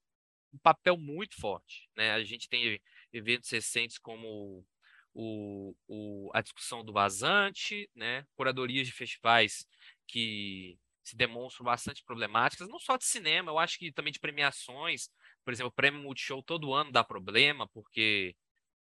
um 0.53 0.59
papel 0.59 0.97
muito 0.97 1.41
forte, 1.41 1.89
né? 1.97 2.13
A 2.13 2.25
gente 2.25 2.49
tem 2.49 2.81
eventos 3.13 3.51
recentes 3.51 3.99
como 3.99 4.67
o, 5.15 5.75
o, 5.89 6.31
a 6.35 6.41
discussão 6.41 6.85
do 6.85 6.93
vazante, 6.93 7.91
né? 7.95 8.27
curadorias 8.35 8.87
de 8.87 8.93
festivais 8.93 9.67
que 10.07 10.79
se 11.03 11.17
demonstram 11.17 11.65
bastante 11.65 12.05
problemáticas, 12.05 12.69
não 12.69 12.79
só 12.79 12.97
de 12.97 13.05
cinema, 13.05 13.51
eu 13.51 13.59
acho 13.59 13.79
que 13.79 13.93
também 13.93 14.13
de 14.13 14.21
premiações, 14.21 15.09
Por 15.45 15.53
exemplo, 15.53 15.69
o 15.71 15.73
prêmio 15.75 16.01
Multishow 16.01 16.43
todo 16.43 16.73
ano 16.75 16.93
dá 16.93 17.03
problema, 17.03 17.69
porque 17.69 18.37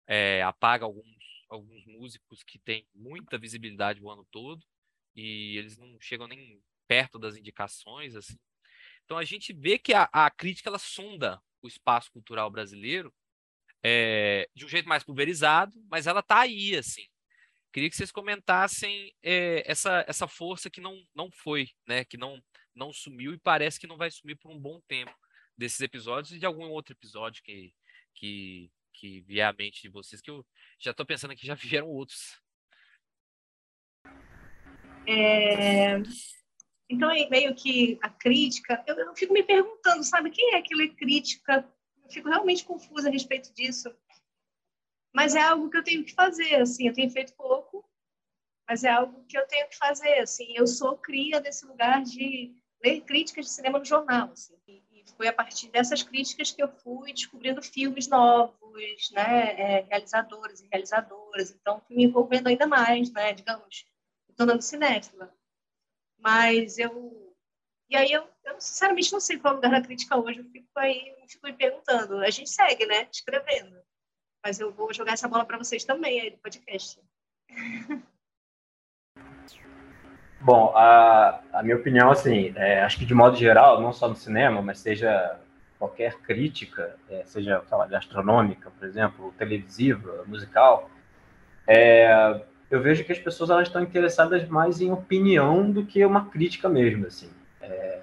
é, 0.08 0.42
apaga 0.44 0.86
alguns, 0.86 1.06
alguns 1.50 1.86
músicos 1.86 2.44
que 2.44 2.60
têm 2.60 2.86
muita 2.94 3.38
visibilidade 3.38 4.02
o 4.02 4.10
ano 4.10 4.26
todo 4.32 4.66
e 5.16 5.58
eles 5.58 5.78
não 5.78 6.00
chegam 6.00 6.28
nem 6.28 6.62
perto 6.88 7.20
das 7.20 7.36
indicações, 7.38 8.16
assim. 8.16 8.38
Então 9.06 9.18
a 9.18 9.24
gente 9.24 9.54
vê 9.54 9.78
que 9.78 9.94
a, 9.94 10.10
a 10.12 10.30
crítica 10.32 10.70
ela 10.70 10.80
sonda 10.80 11.42
o 11.62 11.68
espaço 11.68 12.12
cultural 12.12 12.50
brasileiro 12.50 13.14
é, 13.84 14.48
de 14.56 14.66
um 14.66 14.70
jeito 14.70 14.88
mais 14.88 15.04
pulverizado, 15.04 15.82
mas 15.90 16.08
ela 16.08 16.20
está 16.20 16.42
aí, 16.42 16.76
assim. 16.76 17.06
Queria 17.72 17.90
que 17.90 17.96
vocês 17.96 18.12
comentassem 18.12 19.14
é, 19.24 19.64
essa, 19.66 20.04
essa 20.08 20.28
força 20.28 20.70
que 20.70 20.82
não, 20.82 21.02
não 21.16 21.32
foi, 21.32 21.70
né? 21.88 22.04
Que 22.04 22.18
não, 22.18 22.42
não 22.76 22.92
sumiu 22.92 23.34
e 23.34 23.40
parece 23.40 23.80
que 23.80 23.88
não 23.88 23.98
vai 23.98 24.12
sumir 24.12 24.36
por 24.36 24.52
um 24.52 24.60
bom 24.60 24.82
tempo 24.88 25.16
desses 25.58 25.80
episódios 25.80 26.34
e 26.34 26.40
de 26.40 26.46
algum 26.46 26.70
outro 26.70 26.94
episódio 26.94 27.42
que, 27.44 27.74
que, 28.14 28.70
que 28.94 29.22
vier 29.22 29.48
à 29.48 29.54
mente 29.54 29.82
de 29.82 29.90
vocês, 29.90 30.22
que 30.22 30.30
eu 30.30 30.46
já 30.80 30.92
estou 30.92 31.06
pensando 31.06 31.36
que 31.36 31.46
já 31.46 31.56
vieram 31.56 31.88
outros. 31.88 32.42
É... 35.08 35.98
Então, 36.90 37.10
é 37.10 37.30
meio 37.30 37.56
que 37.56 37.98
a 38.02 38.10
crítica, 38.10 38.84
eu, 38.86 38.96
eu 38.96 39.16
fico 39.16 39.32
me 39.32 39.44
perguntando, 39.44 40.04
sabe, 40.04 40.30
quem 40.30 40.56
é 40.56 40.62
que 40.62 40.76
lê 40.76 40.90
crítica? 40.90 41.66
Fico 42.12 42.30
realmente 42.30 42.66
confusa 42.66 43.10
a 43.10 43.12
respeito 43.12 43.54
disso. 43.54 43.94
Mas 45.14 45.36
é 45.36 45.42
algo 45.42 45.70
que 45.70 45.78
eu 45.78 45.84
tenho 45.84 46.04
que 46.06 46.14
fazer, 46.14 46.56
assim, 46.56 46.88
eu 46.88 46.94
tenho 46.94 47.10
feito 47.10 47.34
pouco, 47.34 47.84
mas 48.68 48.84
é 48.84 48.90
algo 48.90 49.26
que 49.26 49.38
eu 49.38 49.46
tenho 49.48 49.68
que 49.68 49.78
fazer, 49.78 50.20
assim. 50.20 50.54
Eu 50.56 50.66
sou 50.66 50.98
cria 50.98 51.42
desse 51.42 51.66
lugar 51.66 52.02
de 52.04 52.56
ler 52.84 53.02
críticas 53.02 53.46
de 53.46 53.52
cinema 53.52 53.80
no 53.80 53.86
jornal, 53.86 54.32
assim. 54.32 54.56
E 54.68 55.04
foi 55.18 55.28
a 55.28 55.34
partir 55.34 55.68
dessas 55.70 56.02
críticas 56.04 56.52
que 56.52 56.64
eu 56.64 56.70
fui 56.70 57.14
descobrindo 57.14 57.62
filmes 57.62 58.08
novos, 58.08 59.12
né, 59.12 59.60
é, 59.60 59.82
realizadores 59.82 60.62
e 60.62 60.68
realizadoras. 60.68 61.52
Então, 61.52 61.82
fui 61.82 61.96
me 61.96 62.06
envolvendo 62.06 62.48
ainda 62.48 62.66
mais, 62.66 63.12
né, 63.12 63.34
digamos, 63.34 63.86
me 64.28 64.36
tornando 64.36 64.62
cinéfila. 64.62 65.34
Mas 66.18 66.78
eu. 66.78 67.31
E 67.92 67.96
aí 67.98 68.10
eu, 68.10 68.24
eu 68.46 68.56
sinceramente 68.58 69.12
não 69.12 69.20
sei 69.20 69.38
qual 69.38 69.52
é 69.52 69.54
o 69.54 69.58
lugar 69.58 69.72
da 69.72 69.82
crítica 69.82 70.18
hoje. 70.18 70.40
Eu 70.40 70.46
fico 70.46 70.66
aí, 70.78 71.14
fico 71.28 71.46
me 71.46 71.52
perguntando. 71.52 72.20
A 72.20 72.30
gente 72.30 72.50
segue, 72.50 72.86
né? 72.86 73.06
Escrevendo. 73.12 73.76
Mas 74.42 74.62
eu 74.62 74.72
vou 74.72 74.94
jogar 74.94 75.12
essa 75.12 75.28
bola 75.28 75.44
para 75.44 75.58
vocês 75.58 75.84
também 75.84 76.22
aí 76.22 76.32
do 76.32 76.38
podcast. 76.38 76.98
Bom, 80.40 80.74
a, 80.74 81.44
a 81.52 81.62
minha 81.62 81.76
opinião, 81.76 82.10
assim, 82.10 82.54
é, 82.56 82.82
acho 82.82 82.98
que 82.98 83.06
de 83.06 83.14
modo 83.14 83.36
geral, 83.36 83.80
não 83.82 83.92
só 83.94 84.08
no 84.08 84.16
cinema, 84.16 84.60
mas 84.62 84.80
seja 84.80 85.40
qualquer 85.78 86.18
crítica, 86.22 86.98
é, 87.10 87.24
seja 87.26 87.62
lá, 87.70 87.86
gastronômica, 87.86 88.72
por 88.72 88.88
exemplo, 88.88 89.32
televisiva, 89.38 90.24
musical, 90.26 90.90
é, 91.68 92.42
eu 92.72 92.82
vejo 92.82 93.04
que 93.04 93.12
as 93.12 93.20
pessoas 93.20 93.52
elas 93.52 93.68
estão 93.68 93.84
interessadas 93.84 94.48
mais 94.48 94.82
em 94.82 94.92
opinião 94.92 95.70
do 95.70 95.86
que 95.86 96.04
uma 96.04 96.28
crítica 96.30 96.68
mesmo, 96.68 97.06
assim. 97.06 97.30
É, 97.62 98.02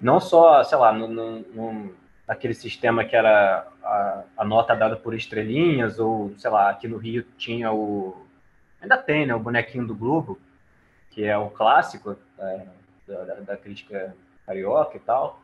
não 0.00 0.20
só, 0.20 0.62
sei 0.64 0.76
lá, 0.78 0.92
no, 0.92 1.08
no, 1.08 1.40
no, 1.40 1.94
naquele 2.26 2.54
sistema 2.54 3.04
que 3.04 3.16
era 3.16 3.66
a, 3.82 4.22
a, 4.38 4.44
nota 4.44 4.74
dada 4.74 4.96
por 4.96 5.14
estrelinhas, 5.14 5.98
ou, 5.98 6.34
sei 6.38 6.50
lá, 6.50 6.70
aqui 6.70 6.88
no 6.88 6.96
Rio 6.96 7.24
tinha 7.38 7.72
o... 7.72 8.26
Ainda 8.80 8.98
tem, 8.98 9.26
né, 9.26 9.34
o 9.34 9.40
bonequinho 9.40 9.86
do 9.86 9.94
Globo, 9.94 10.38
que 11.10 11.24
é 11.24 11.36
o 11.38 11.48
clássico 11.48 12.16
é, 12.38 12.66
da, 13.06 13.34
da, 13.40 13.56
crítica 13.56 14.14
carioca 14.44 14.96
e 14.96 15.00
tal. 15.00 15.40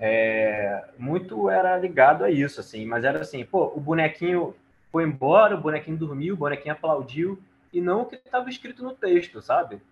É, 0.00 0.84
muito 0.96 1.50
era 1.50 1.76
ligado 1.76 2.24
a 2.24 2.30
isso, 2.30 2.60
assim, 2.60 2.86
mas 2.86 3.04
era 3.04 3.20
assim, 3.20 3.44
pô, 3.44 3.72
o 3.74 3.80
bonequinho 3.80 4.54
foi 4.92 5.04
embora, 5.04 5.54
o 5.54 5.60
bonequinho 5.60 5.96
dormiu, 5.96 6.34
o 6.34 6.38
bonequinho 6.38 6.72
aplaudiu, 6.72 7.42
e 7.72 7.80
não 7.80 8.02
o 8.02 8.06
que 8.06 8.14
estava 8.14 8.48
escrito 8.48 8.82
no 8.82 8.94
texto, 8.94 9.42
sabe? 9.42 9.82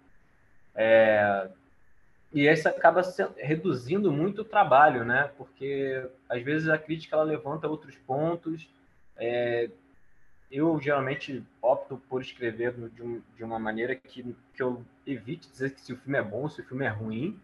É, 0.74 1.48
e 2.36 2.46
isso 2.46 2.68
acaba 2.68 3.00
reduzindo 3.38 4.12
muito 4.12 4.42
o 4.42 4.44
trabalho, 4.44 5.06
né? 5.06 5.30
Porque 5.38 6.06
às 6.28 6.42
vezes 6.42 6.68
a 6.68 6.76
crítica 6.76 7.16
ela 7.16 7.24
levanta 7.24 7.66
outros 7.66 7.96
pontos. 7.96 8.68
É, 9.16 9.70
eu 10.52 10.78
geralmente 10.78 11.42
opto 11.62 11.96
por 12.10 12.20
escrever 12.20 12.74
de, 12.90 13.02
um, 13.02 13.22
de, 13.34 13.42
uma 13.42 13.58
maneira 13.58 13.96
que, 13.96 14.36
que 14.52 14.62
eu 14.62 14.84
evite 15.06 15.50
dizer 15.50 15.70
que 15.70 15.80
se 15.80 15.94
o 15.94 15.96
filme 15.96 16.18
é 16.18 16.22
bom, 16.22 16.46
se 16.46 16.60
o 16.60 16.64
filme 16.66 16.84
é 16.84 16.90
ruim, 16.90 17.40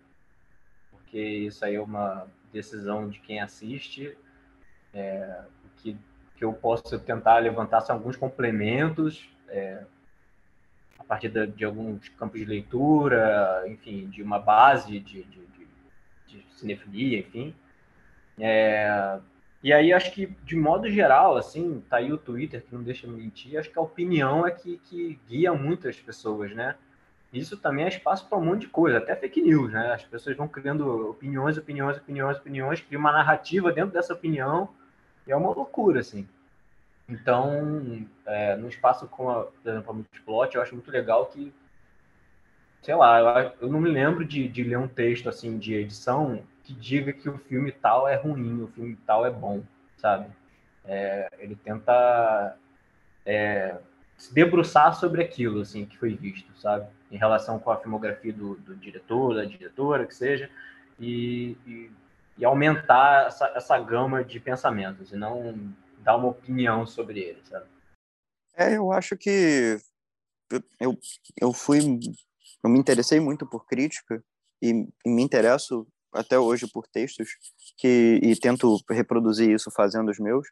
porque 0.91 1.19
isso 1.19 1.65
aí 1.65 1.77
é 1.77 1.81
uma 1.81 2.27
decisão 2.53 3.09
de 3.09 3.19
quem 3.19 3.41
assiste. 3.41 4.15
É, 4.93 5.41
que, 5.79 5.97
que 6.37 6.45
eu 6.45 6.53
posso 6.53 6.99
tentar 6.99 7.39
levantar 7.39 7.81
são 7.81 7.97
alguns 7.97 8.17
complementos. 8.17 9.27
É, 9.49 9.87
partir 11.13 11.29
de, 11.29 11.47
de, 11.49 11.63
alguns 11.63 12.09
campos 12.09 12.41
de 12.41 12.47
leitura, 12.47 13.65
enfim, 13.67 14.09
de 14.09 14.23
uma 14.23 14.39
base 14.39 14.99
de, 14.99 15.23
de, 15.25 15.47
de 16.27 16.47
cinefilia, 16.57 17.19
enfim. 17.19 17.55
É, 18.39 19.19
e 19.63 19.75
aí 19.75 19.93
acho 19.93 20.11
que, 20.13 20.27
de 20.43 20.57
modo 20.57 20.89
geral, 20.89 21.37
assim, 21.37 21.85
tá 21.91 21.99
aí 21.99 22.11
o 22.11 22.17
Twitter 22.17 22.63
que 22.63 22.75
não 22.75 22.83
deixa 22.83 23.07
mentir, 23.07 23.59
acho 23.59 23.71
que 23.71 23.79
a 23.79 23.83
opinião 23.83 24.47
é 24.47 24.51
que, 24.53 24.79
que 24.85 25.21
guia 25.29 25.53
muitas 25.53 26.01
pessoas, 26.01 26.55
né? 26.55 26.77
Isso 27.31 27.59
também 27.59 27.85
é 27.85 27.89
espaço 27.89 28.27
para 28.27 28.39
um 28.39 28.45
monte 28.47 28.63
de 28.63 28.69
coisa, 28.69 28.97
até 28.97 29.15
fake 29.15 29.43
news, 29.43 29.71
né? 29.71 29.93
As 29.93 30.05
pessoas 30.05 30.35
vão 30.35 30.49
criando 30.49 31.11
opiniões, 31.11 31.59
opiniões, 31.59 31.99
opiniões, 31.99 32.39
opiniões, 32.39 32.81
criam 32.81 33.01
uma 33.01 33.13
narrativa 33.13 33.71
dentro 33.71 33.93
dessa 33.93 34.15
opinião, 34.15 34.71
e 35.27 35.33
é 35.33 35.37
uma 35.37 35.51
loucura, 35.51 36.01
assim. 36.01 36.27
Então, 37.13 38.07
é, 38.25 38.57
no 38.57 38.69
espaço 38.69 39.07
com, 39.07 39.29
a, 39.29 39.45
por 39.45 39.71
exemplo, 39.71 39.91
a 39.91 39.93
Multiplot, 39.93 40.57
eu 40.57 40.63
acho 40.63 40.75
muito 40.75 40.91
legal 40.91 41.27
que, 41.27 41.53
sei 42.81 42.95
lá, 42.95 43.21
eu, 43.21 43.53
eu 43.61 43.69
não 43.69 43.81
me 43.81 43.91
lembro 43.91 44.25
de, 44.25 44.49
de, 44.49 44.65
ler 44.65 44.79
um 44.79 44.89
texto, 44.89 45.29
assim, 45.29 45.59
de 45.59 45.75
edição 45.75 46.43
que 46.65 46.73
diga 46.73 47.13
que 47.13 47.29
o 47.29 47.37
filme 47.37 47.71
tal 47.71 48.09
é 48.09 48.15
ruim, 48.15 48.63
o 48.63 48.69
filme 48.69 48.97
tal 49.07 49.27
é 49.27 49.31
bom, 49.31 49.63
sabe? 49.99 50.27
É, 50.87 51.29
ele 51.39 51.55
tenta 51.55 52.57
é, 53.27 53.77
se 54.17 54.33
debruçar 54.33 54.95
sobre 54.95 55.23
aquilo, 55.23 55.61
assim, 55.61 55.85
que 55.85 55.99
foi 55.99 56.15
visto, 56.15 56.51
sabe? 56.59 56.87
Em 57.11 57.19
relação 57.19 57.59
com 57.59 57.71
a 57.71 57.77
filmografia 57.77 58.33
do, 58.33 58.55
do 58.55 58.75
diretor, 58.75 59.35
da 59.35 59.45
diretora, 59.45 60.07
que 60.07 60.15
seja, 60.15 60.49
e, 60.99 61.59
e, 61.67 61.91
e 62.39 62.45
aumentar 62.45 63.27
essa, 63.27 63.53
essa 63.55 63.79
gama 63.79 64.25
de 64.25 64.41
pensamentos, 64.41 65.13
e 65.13 65.17
não 65.17 65.75
dar 66.03 66.17
uma 66.17 66.29
opinião 66.29 66.87
sobre 66.87 67.21
ele, 67.21 67.43
sabe? 67.45 67.67
É, 68.57 68.77
eu 68.77 68.93
acho 68.93 69.17
que 69.17 69.79
eu, 70.79 70.99
eu 71.41 71.53
fui 71.53 71.79
eu 72.63 72.71
me 72.71 72.79
interessei 72.79 73.19
muito 73.19 73.47
por 73.47 73.67
crítica 73.67 74.23
e, 74.61 74.87
e 75.05 75.11
me 75.11 75.23
interesso 75.23 75.87
até 76.13 76.39
hoje 76.39 76.67
por 76.71 76.87
textos 76.87 77.31
que 77.79 78.21
e 78.23 78.37
tento 78.37 78.79
reproduzir 78.91 79.51
isso 79.51 79.71
fazendo 79.71 80.11
os 80.11 80.19
meus 80.19 80.47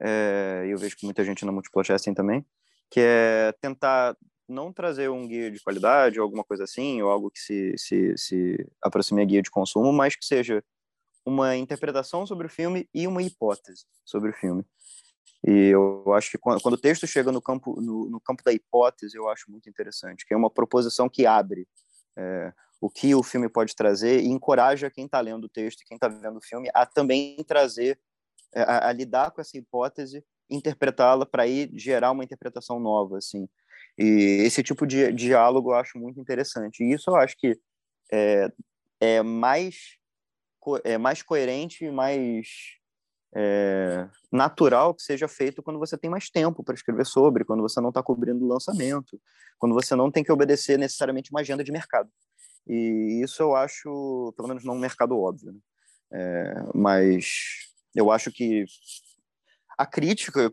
é, 0.00 0.66
eu 0.68 0.78
vejo 0.78 0.96
que 0.96 1.04
muita 1.04 1.24
gente 1.24 1.44
na 1.44 1.50
Multiplot 1.50 1.90
é 1.90 1.94
assim 1.96 2.14
também 2.14 2.46
que 2.88 3.00
é 3.00 3.52
tentar 3.60 4.16
não 4.48 4.72
trazer 4.72 5.10
um 5.10 5.26
guia 5.26 5.50
de 5.50 5.60
qualidade 5.60 6.20
ou 6.20 6.24
alguma 6.24 6.44
coisa 6.44 6.62
assim 6.62 7.02
ou 7.02 7.10
algo 7.10 7.30
que 7.30 7.40
se, 7.40 7.74
se, 7.76 8.16
se 8.16 8.70
aproxime 8.80 9.20
a 9.20 9.24
guia 9.24 9.42
de 9.42 9.50
consumo 9.50 9.92
mas 9.92 10.14
que 10.14 10.24
seja 10.24 10.62
uma 11.26 11.56
interpretação 11.56 12.24
sobre 12.24 12.46
o 12.46 12.50
filme 12.50 12.88
e 12.94 13.06
uma 13.06 13.22
hipótese 13.22 13.84
sobre 14.04 14.30
o 14.30 14.32
filme. 14.32 14.64
E 15.46 15.68
eu 15.68 16.12
acho 16.14 16.30
que 16.30 16.38
quando, 16.38 16.60
quando 16.62 16.74
o 16.74 16.80
texto 16.80 17.06
chega 17.06 17.30
no 17.30 17.42
campo, 17.42 17.80
no, 17.80 18.08
no, 18.08 18.20
campo 18.20 18.42
da 18.44 18.52
hipótese, 18.52 19.16
eu 19.16 19.28
acho 19.28 19.50
muito 19.50 19.68
interessante, 19.68 20.24
que 20.26 20.32
é 20.32 20.36
uma 20.36 20.50
proposição 20.50 21.08
que 21.08 21.26
abre 21.26 21.68
é, 22.16 22.52
o 22.80 22.88
que 22.88 23.14
o 23.14 23.22
filme 23.22 23.48
pode 23.48 23.74
trazer 23.74 24.20
e 24.20 24.28
encoraja 24.28 24.90
quem 24.90 25.06
está 25.06 25.20
lendo 25.20 25.44
o 25.44 25.48
texto, 25.48 25.84
quem 25.86 25.96
está 25.96 26.08
vendo 26.08 26.38
o 26.38 26.42
filme, 26.42 26.70
a 26.72 26.86
também 26.86 27.36
trazer, 27.46 27.98
é, 28.54 28.62
a, 28.62 28.88
a 28.88 28.92
lidar 28.92 29.30
com 29.30 29.40
essa 29.40 29.56
hipótese, 29.58 30.24
interpretá-la 30.48 31.26
para 31.26 31.46
ir 31.46 31.70
gerar 31.74 32.12
uma 32.12 32.24
interpretação 32.24 32.78
nova, 32.78 33.18
assim. 33.18 33.48
E 33.98 34.42
esse 34.44 34.62
tipo 34.62 34.86
de 34.86 35.12
diálogo 35.12 35.70
eu 35.70 35.76
acho 35.76 35.98
muito 35.98 36.20
interessante. 36.20 36.82
E 36.82 36.92
isso 36.92 37.10
eu 37.10 37.16
acho 37.16 37.36
que 37.36 37.58
é, 38.12 38.50
é 39.00 39.22
mais 39.22 39.96
é 40.84 40.98
mais 40.98 41.22
coerente 41.22 41.84
e 41.84 41.90
mais 41.90 42.46
é, 43.34 44.08
natural 44.32 44.94
que 44.94 45.02
seja 45.02 45.28
feito 45.28 45.62
quando 45.62 45.78
você 45.78 45.96
tem 45.98 46.08
mais 46.08 46.30
tempo 46.30 46.64
para 46.64 46.74
escrever 46.74 47.04
sobre, 47.04 47.44
quando 47.44 47.62
você 47.62 47.80
não 47.80 47.90
está 47.90 48.02
cobrindo 48.02 48.44
o 48.44 48.48
lançamento, 48.48 49.20
quando 49.58 49.74
você 49.74 49.94
não 49.94 50.10
tem 50.10 50.24
que 50.24 50.32
obedecer 50.32 50.78
necessariamente 50.78 51.30
uma 51.30 51.40
agenda 51.40 51.62
de 51.62 51.70
mercado. 51.70 52.10
E 52.66 53.20
isso 53.22 53.42
eu 53.42 53.54
acho, 53.54 54.32
pelo 54.36 54.48
menos 54.48 54.64
não 54.64 54.74
um 54.74 54.78
mercado 54.78 55.18
óbvio, 55.18 55.52
né? 55.52 55.58
é, 56.12 56.54
mas 56.74 57.72
eu 57.94 58.10
acho 58.10 58.32
que 58.32 58.64
a 59.78 59.86
crítica, 59.86 60.52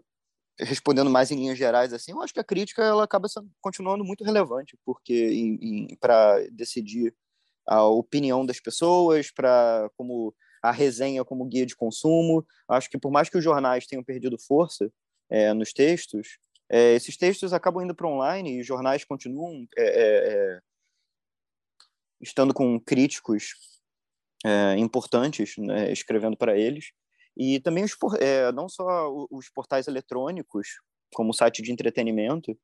respondendo 0.60 1.10
mais 1.10 1.32
em 1.32 1.36
linhas 1.36 1.58
gerais 1.58 1.94
assim, 1.94 2.12
eu 2.12 2.22
acho 2.22 2.34
que 2.34 2.40
a 2.40 2.44
crítica 2.44 2.84
ela 2.84 3.04
acaba 3.04 3.28
continuando 3.62 4.04
muito 4.04 4.24
relevante, 4.24 4.78
porque 4.86 5.98
para 6.00 6.46
decidir 6.52 7.16
a 7.68 7.86
opinião 7.86 8.46
das 8.46 8.60
pessoas, 8.60 9.32
para 9.32 9.90
como 9.96 10.34
a 10.62 10.72
resenha 10.72 11.26
como 11.26 11.46
guia 11.46 11.66
de 11.66 11.76
consumo. 11.76 12.46
Acho 12.68 12.90
que 12.90 12.98
por 12.98 13.12
mais 13.12 13.30
que 13.30 13.38
os 13.38 13.44
jornais 13.44 13.86
tenham 13.86 14.04
perdido 14.04 14.40
força 14.40 14.90
é, 15.30 15.54
nos 15.54 15.74
textos, 15.74 16.38
é, 16.70 16.94
esses 16.94 17.18
textos 17.18 17.52
acabam 17.54 17.84
indo 17.84 17.94
para 17.94 18.08
online 18.08 18.56
e 18.56 18.62
os 18.62 18.66
jornais 18.66 19.04
continuam 19.04 19.68
é, 19.78 19.84
é, 19.84 20.34
é 20.34 20.60
estando 22.22 22.54
com 22.54 22.80
críticos 22.80 23.54
é, 24.46 24.78
importantes 24.78 25.58
né, 25.58 25.92
escrevendo 25.92 26.38
para 26.38 26.58
eles. 26.58 26.92
E 27.36 27.60
também 27.60 27.84
os, 27.84 27.98
não 28.54 28.70
só 28.70 29.12
os 29.30 29.50
portais 29.50 29.88
eletrônicos, 29.88 30.68
como 31.14 31.34
site 31.34 31.62
de 31.62 31.72
entretenimento, 31.72 32.58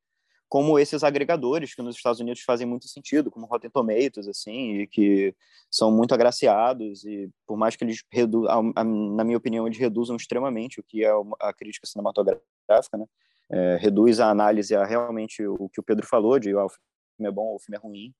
como 0.50 0.80
esses 0.80 1.04
agregadores 1.04 1.76
que 1.76 1.82
nos 1.84 1.96
Estados 1.96 2.20
Unidos 2.20 2.42
fazem 2.42 2.66
muito 2.66 2.88
sentido, 2.88 3.30
como 3.30 3.46
Rotten 3.46 3.70
Tomatoes, 3.70 4.28
assim, 4.28 4.80
e 4.80 4.88
que 4.88 5.36
são 5.70 5.92
muito 5.92 6.14
agraciados 6.14 7.06
e 7.06 7.30
por 7.46 7.56
mais 7.56 7.76
que 7.76 7.84
eles 7.84 8.04
reduzam, 8.12 8.74
na 8.74 9.24
minha 9.24 9.38
opinião, 9.38 9.68
eles 9.68 9.78
reduzam 9.78 10.16
extremamente 10.16 10.80
o 10.80 10.84
que 10.84 11.06
é 11.06 11.12
a 11.40 11.54
crítica 11.54 11.86
cinematográfica, 11.86 12.98
né? 12.98 13.06
É, 13.52 13.78
reduz 13.78 14.20
a 14.20 14.30
análise 14.30 14.76
a 14.76 14.86
realmente 14.86 15.46
o 15.46 15.70
que 15.70 15.80
o 15.80 15.84
Pedro 15.84 16.06
falou 16.06 16.38
de 16.38 16.52
ah, 16.52 16.66
o 16.66 16.70
filme 16.70 17.28
é 17.28 17.32
bom 17.32 17.48
ou 17.48 17.56
o 17.56 17.60
filme 17.60 17.78
é 17.78 17.80
ruim. 17.80 18.14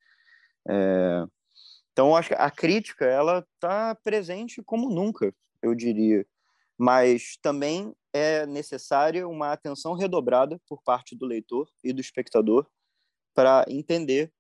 É, 0.68 1.26
então, 1.92 2.16
acho 2.16 2.30
que 2.30 2.36
a 2.36 2.50
crítica 2.50 3.06
ela 3.06 3.46
está 3.56 3.94
presente 3.96 4.62
como 4.64 4.90
nunca, 4.90 5.34
eu 5.62 5.76
diria, 5.76 6.26
mas 6.78 7.38
também 7.42 7.94
é 8.14 8.46
necessária 8.46 9.28
uma 9.28 9.52
atenção 9.52 9.94
redobrada 9.94 10.60
por 10.68 10.82
parte 10.82 11.16
do 11.16 11.26
leitor 11.26 11.70
e 11.84 11.94
do 11.94 12.02
espectador 12.02 12.68
para 13.34 13.66
entender 13.68 14.32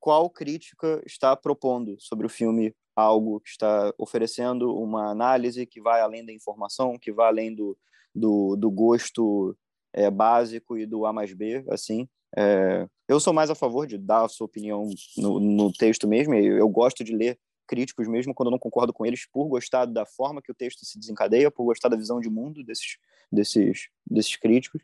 qual 0.00 0.28
crítica 0.30 1.02
está 1.06 1.36
propondo 1.36 1.96
sobre 2.00 2.26
o 2.26 2.30
filme 2.30 2.74
algo 2.94 3.40
que 3.40 3.50
está 3.50 3.92
oferecendo 3.98 4.76
uma 4.76 5.10
análise 5.10 5.66
que 5.66 5.80
vai 5.80 6.00
além 6.00 6.24
da 6.24 6.32
informação, 6.32 6.98
que 6.98 7.12
vai 7.12 7.28
além 7.28 7.54
do, 7.54 7.76
do, 8.14 8.56
do 8.56 8.70
gosto 8.70 9.56
é, 9.92 10.10
básico 10.10 10.76
e 10.76 10.86
do 10.86 11.06
A 11.06 11.12
mais 11.12 11.32
B, 11.32 11.64
assim. 11.68 12.08
É, 12.36 12.86
eu 13.08 13.20
sou 13.20 13.32
mais 13.32 13.50
a 13.50 13.54
favor 13.54 13.86
de 13.86 13.98
dar 13.98 14.24
a 14.24 14.28
sua 14.28 14.46
opinião 14.46 14.88
no, 15.16 15.38
no 15.38 15.72
texto 15.72 16.08
mesmo, 16.08 16.34
eu, 16.34 16.68
gosto 16.68 17.04
de 17.04 17.14
ler 17.14 17.38
críticos 17.72 18.06
mesmo 18.06 18.34
quando 18.34 18.48
eu 18.48 18.50
não 18.50 18.58
concordo 18.58 18.92
com 18.92 19.06
eles, 19.06 19.24
por 19.24 19.48
gostar 19.48 19.86
da 19.86 20.04
forma 20.04 20.42
que 20.42 20.52
o 20.52 20.54
texto 20.54 20.84
se 20.84 20.98
desencadeia, 20.98 21.50
por 21.50 21.64
gostar 21.64 21.88
da 21.88 21.96
visão 21.96 22.20
de 22.20 22.28
mundo 22.28 22.62
desses, 22.62 22.98
desses, 23.32 23.88
desses 24.06 24.36
críticos. 24.36 24.82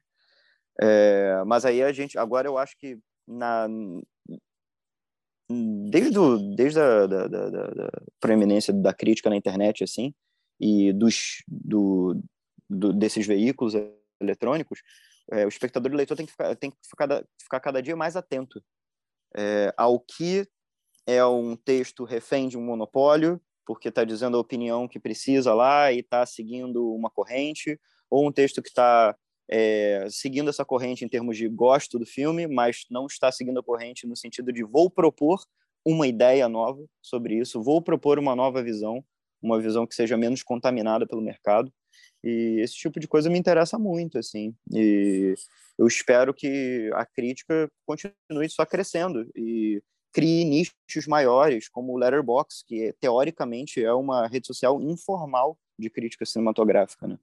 É, 0.80 1.42
mas 1.46 1.66
aí 1.66 1.82
a 1.82 1.92
gente, 1.92 2.16
agora 2.18 2.48
eu 2.48 2.56
acho 2.56 2.78
que 2.78 2.98
na, 3.26 3.68
desde, 5.90 6.18
o, 6.18 6.38
desde 6.56 6.80
a 6.80 7.06
da, 7.06 7.28
da, 7.28 7.50
da, 7.50 7.66
da 7.66 7.90
preeminência 8.18 8.72
da 8.72 8.94
crítica 8.94 9.28
na 9.28 9.36
internet, 9.36 9.84
assim, 9.84 10.14
e 10.58 10.90
dos, 10.94 11.42
do, 11.46 12.18
do, 12.70 12.94
desses 12.94 13.26
veículos 13.26 13.74
eletrônicos, 14.18 14.80
é, 15.30 15.44
o 15.44 15.48
espectador 15.48 15.92
e 15.92 15.94
o 15.94 15.98
leitor 15.98 16.16
tem 16.16 16.24
que 16.24 16.32
ficar, 16.32 16.56
tem 16.56 16.70
que 16.70 16.76
ficar, 16.88 17.24
ficar 17.38 17.60
cada 17.60 17.82
dia 17.82 17.94
mais 17.94 18.16
atento 18.16 18.64
é, 19.36 19.74
ao 19.76 20.00
que 20.00 20.48
é 21.08 21.24
um 21.24 21.56
texto 21.56 22.04
refém 22.04 22.48
de 22.48 22.58
um 22.58 22.62
monopólio, 22.62 23.40
porque 23.64 23.88
está 23.88 24.04
dizendo 24.04 24.36
a 24.36 24.40
opinião 24.40 24.86
que 24.86 25.00
precisa 25.00 25.54
lá 25.54 25.90
e 25.90 26.00
está 26.00 26.26
seguindo 26.26 26.92
uma 26.94 27.08
corrente, 27.08 27.80
ou 28.10 28.28
um 28.28 28.30
texto 28.30 28.60
que 28.60 28.68
está 28.68 29.16
é, 29.50 30.06
seguindo 30.10 30.50
essa 30.50 30.66
corrente 30.66 31.06
em 31.06 31.08
termos 31.08 31.38
de 31.38 31.48
gosto 31.48 31.98
do 31.98 32.04
filme, 32.04 32.46
mas 32.46 32.84
não 32.90 33.06
está 33.06 33.32
seguindo 33.32 33.58
a 33.58 33.62
corrente 33.62 34.06
no 34.06 34.14
sentido 34.14 34.52
de 34.52 34.62
vou 34.62 34.90
propor 34.90 35.40
uma 35.82 36.06
ideia 36.06 36.46
nova 36.46 36.84
sobre 37.00 37.38
isso, 37.38 37.62
vou 37.62 37.80
propor 37.80 38.18
uma 38.18 38.36
nova 38.36 38.62
visão, 38.62 39.02
uma 39.40 39.58
visão 39.58 39.86
que 39.86 39.94
seja 39.94 40.14
menos 40.14 40.42
contaminada 40.42 41.06
pelo 41.06 41.22
mercado. 41.22 41.72
E 42.22 42.60
esse 42.60 42.74
tipo 42.74 43.00
de 43.00 43.08
coisa 43.08 43.30
me 43.30 43.38
interessa 43.38 43.78
muito, 43.78 44.18
assim. 44.18 44.54
E 44.74 45.34
eu 45.78 45.86
espero 45.86 46.34
que 46.34 46.90
a 46.92 47.06
crítica 47.06 47.66
continue 47.86 48.50
só 48.50 48.66
crescendo 48.66 49.26
e 49.34 49.82
crie 50.12 50.44
nichos 50.44 51.06
maiores, 51.06 51.68
como 51.68 51.92
o 51.92 51.98
Letterboxd, 51.98 52.64
que 52.66 52.94
teoricamente 53.00 53.82
é 53.82 53.92
uma 53.92 54.26
rede 54.26 54.46
social 54.46 54.80
informal 54.80 55.58
de 55.78 55.90
crítica 55.90 56.24
cinematográfica. 56.24 57.06
Né? 57.06 57.18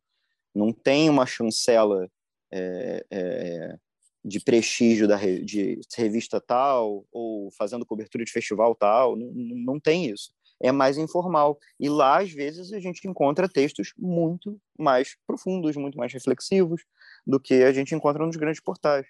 Não 0.54 0.72
tem 0.72 1.10
uma 1.10 1.26
chancela 1.26 2.10
é, 2.52 3.06
é, 3.12 3.78
de 4.24 4.40
prestígio 4.40 5.08
da 5.08 5.18
de 5.18 5.80
revista 5.96 6.40
tal 6.40 7.06
ou 7.12 7.52
fazendo 7.52 7.86
cobertura 7.86 8.24
de 8.24 8.32
festival 8.32 8.74
tal, 8.76 9.16
não, 9.16 9.32
não 9.34 9.80
tem 9.80 10.10
isso. 10.10 10.34
É 10.62 10.72
mais 10.72 10.98
informal. 10.98 11.60
E 11.78 11.90
lá, 11.90 12.22
às 12.22 12.32
vezes, 12.32 12.72
a 12.72 12.80
gente 12.80 13.06
encontra 13.08 13.50
textos 13.50 13.94
muito 13.98 14.58
mais 14.80 15.18
profundos, 15.28 15.76
muito 15.76 15.98
mais 15.98 16.14
reflexivos 16.14 16.82
do 17.28 17.40
que 17.40 17.56
a 17.56 17.74
gente 17.74 17.94
encontra 17.94 18.26
nos 18.26 18.38
grandes 18.38 18.62
portais. 18.62 19.06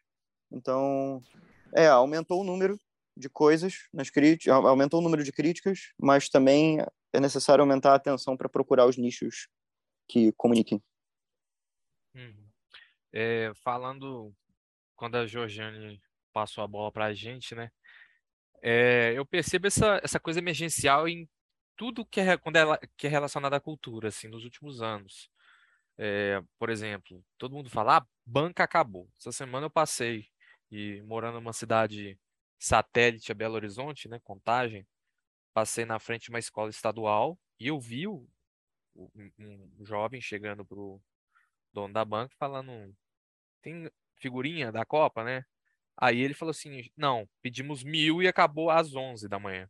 Então, 0.51 1.21
é, 1.75 1.87
aumentou 1.87 2.41
o 2.41 2.43
número 2.43 2.79
de 3.15 3.29
coisas 3.29 3.87
nas 3.93 4.09
críticas, 4.09 4.53
aumentou 4.53 4.99
o 4.99 5.03
número 5.03 5.23
de 5.23 5.31
críticas, 5.31 5.93
mas 5.99 6.29
também 6.29 6.79
é 7.13 7.19
necessário 7.19 7.61
aumentar 7.61 7.91
a 7.93 7.95
atenção 7.95 8.35
para 8.35 8.49
procurar 8.49 8.85
os 8.85 8.97
nichos 8.97 9.47
que 10.07 10.31
comuniquem. 10.33 10.83
Uhum. 12.13 12.49
É, 13.13 13.51
falando 13.55 14.33
quando 14.95 15.15
a 15.15 15.25
Georgiane 15.25 16.01
passou 16.33 16.63
a 16.63 16.67
bola 16.67 16.91
para 16.91 17.05
a 17.05 17.13
gente, 17.13 17.55
né? 17.55 17.71
É, 18.61 19.13
eu 19.15 19.25
percebo 19.25 19.67
essa, 19.67 19.99
essa 20.03 20.19
coisa 20.19 20.39
emergencial 20.39 21.07
em 21.07 21.29
tudo 21.77 22.05
que 22.05 22.19
é, 22.19 22.37
quando 22.37 22.55
ela, 22.55 22.79
que 22.97 23.07
é 23.07 23.09
relacionado 23.09 23.53
à 23.53 23.59
cultura, 23.59 24.07
assim, 24.09 24.27
nos 24.27 24.43
últimos 24.43 24.81
anos. 24.81 25.29
É, 25.97 26.41
por 26.59 26.69
exemplo, 26.69 27.23
todo 27.37 27.53
mundo 27.53 27.69
fala, 27.69 27.97
ah, 27.97 28.07
banca 28.25 28.63
acabou. 28.63 29.09
Essa 29.17 29.31
semana 29.31 29.65
eu 29.67 29.69
passei 29.69 30.27
e 30.71 31.01
morando 31.03 31.35
numa 31.35 31.53
cidade 31.53 32.17
satélite 32.65 33.31
a 33.31 33.35
Belo 33.35 33.53
Horizonte, 33.53 34.07
né, 34.07 34.19
Contagem, 34.23 34.87
passei 35.53 35.85
na 35.85 35.99
frente 35.99 36.23
de 36.23 36.29
uma 36.31 36.39
escola 36.39 36.69
estadual 36.69 37.37
e 37.59 37.67
eu 37.67 37.79
vi 37.79 38.07
um, 38.07 38.27
um 38.95 39.85
jovem 39.85 40.19
chegando 40.19 40.65
pro 40.65 40.99
dono 41.71 41.93
da 41.93 42.03
banca 42.03 42.35
falando, 42.39 42.95
tem 43.61 43.89
figurinha 44.15 44.71
da 44.71 44.83
Copa, 44.83 45.23
né? 45.23 45.43
Aí 45.95 46.19
ele 46.19 46.33
falou 46.33 46.51
assim, 46.51 46.89
não, 46.97 47.29
pedimos 47.41 47.83
mil 47.83 48.21
e 48.23 48.27
acabou 48.27 48.71
às 48.71 48.95
11 48.95 49.29
da 49.29 49.39
manhã. 49.39 49.69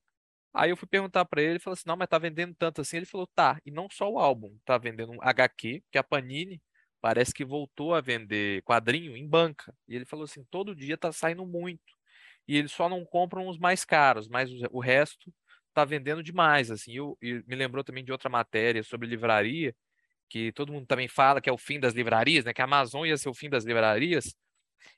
Aí 0.54 0.70
eu 0.70 0.78
fui 0.78 0.88
perguntar 0.88 1.26
para 1.26 1.41
ele, 1.41 1.52
ele 1.54 1.60
falou 1.60 1.74
assim, 1.74 1.88
não, 1.88 1.98
mas 1.98 2.08
tá 2.08 2.18
vendendo 2.18 2.56
tanto 2.56 2.82
assim? 2.82 2.98
Ele 2.98 3.06
falou, 3.06 3.28
tá, 3.36 3.60
e 3.66 3.72
não 3.72 3.89
só 3.91 4.10
o 4.10 4.20
álbum, 4.20 4.58
tá 4.64 4.78
vendendo 4.78 5.12
um 5.12 5.22
HQ, 5.22 5.84
que 5.91 5.98
a 5.98 6.04
Panini 6.04 6.62
parece 7.02 7.34
que 7.34 7.43
voltou 7.43 7.93
a 7.93 8.02
vender 8.02 8.64
quadrinho 8.64 9.18
em 9.18 9.28
banca. 9.28 9.76
E 9.88 9.96
ele 9.96 10.06
falou 10.06 10.24
assim, 10.24 10.46
todo 10.46 10.76
dia 10.76 10.98
tá 10.98 11.12
saindo 11.12 11.46
muito 11.46 11.95
e 12.48 12.58
eles 12.58 12.72
só 12.72 12.88
não 12.89 13.06
compram 13.06 13.48
os 13.48 13.58
mais 13.58 13.86
caros, 13.86 14.28
mas 14.28 14.50
o 14.72 14.80
resto 14.80 15.34
está 15.70 15.84
vendendo 15.86 16.24
demais, 16.24 16.72
assim. 16.72 16.93
Eu, 16.93 17.18
eu, 17.22 17.43
me 17.48 17.56
lembrou 17.56 17.84
também 17.84 18.04
de 18.04 18.12
outra 18.12 18.30
matéria 18.30 18.84
sobre 18.84 19.08
livraria, 19.08 19.76
que 20.30 20.52
todo 20.54 20.72
mundo 20.74 20.88
também 20.88 21.08
fala 21.08 21.41
que 21.41 21.50
é 21.50 21.54
o 21.54 21.58
fim 21.58 21.80
das 21.80 21.93
livrarias, 21.93 22.46
né? 22.46 22.54
Que 22.54 22.62
a 22.62 22.66
Amazon 22.66 23.06
ia 23.06 23.18
ser 23.18 23.30
o 23.30 23.34
fim 23.34 23.50
das 23.50 23.66
livrarias, 23.66 24.36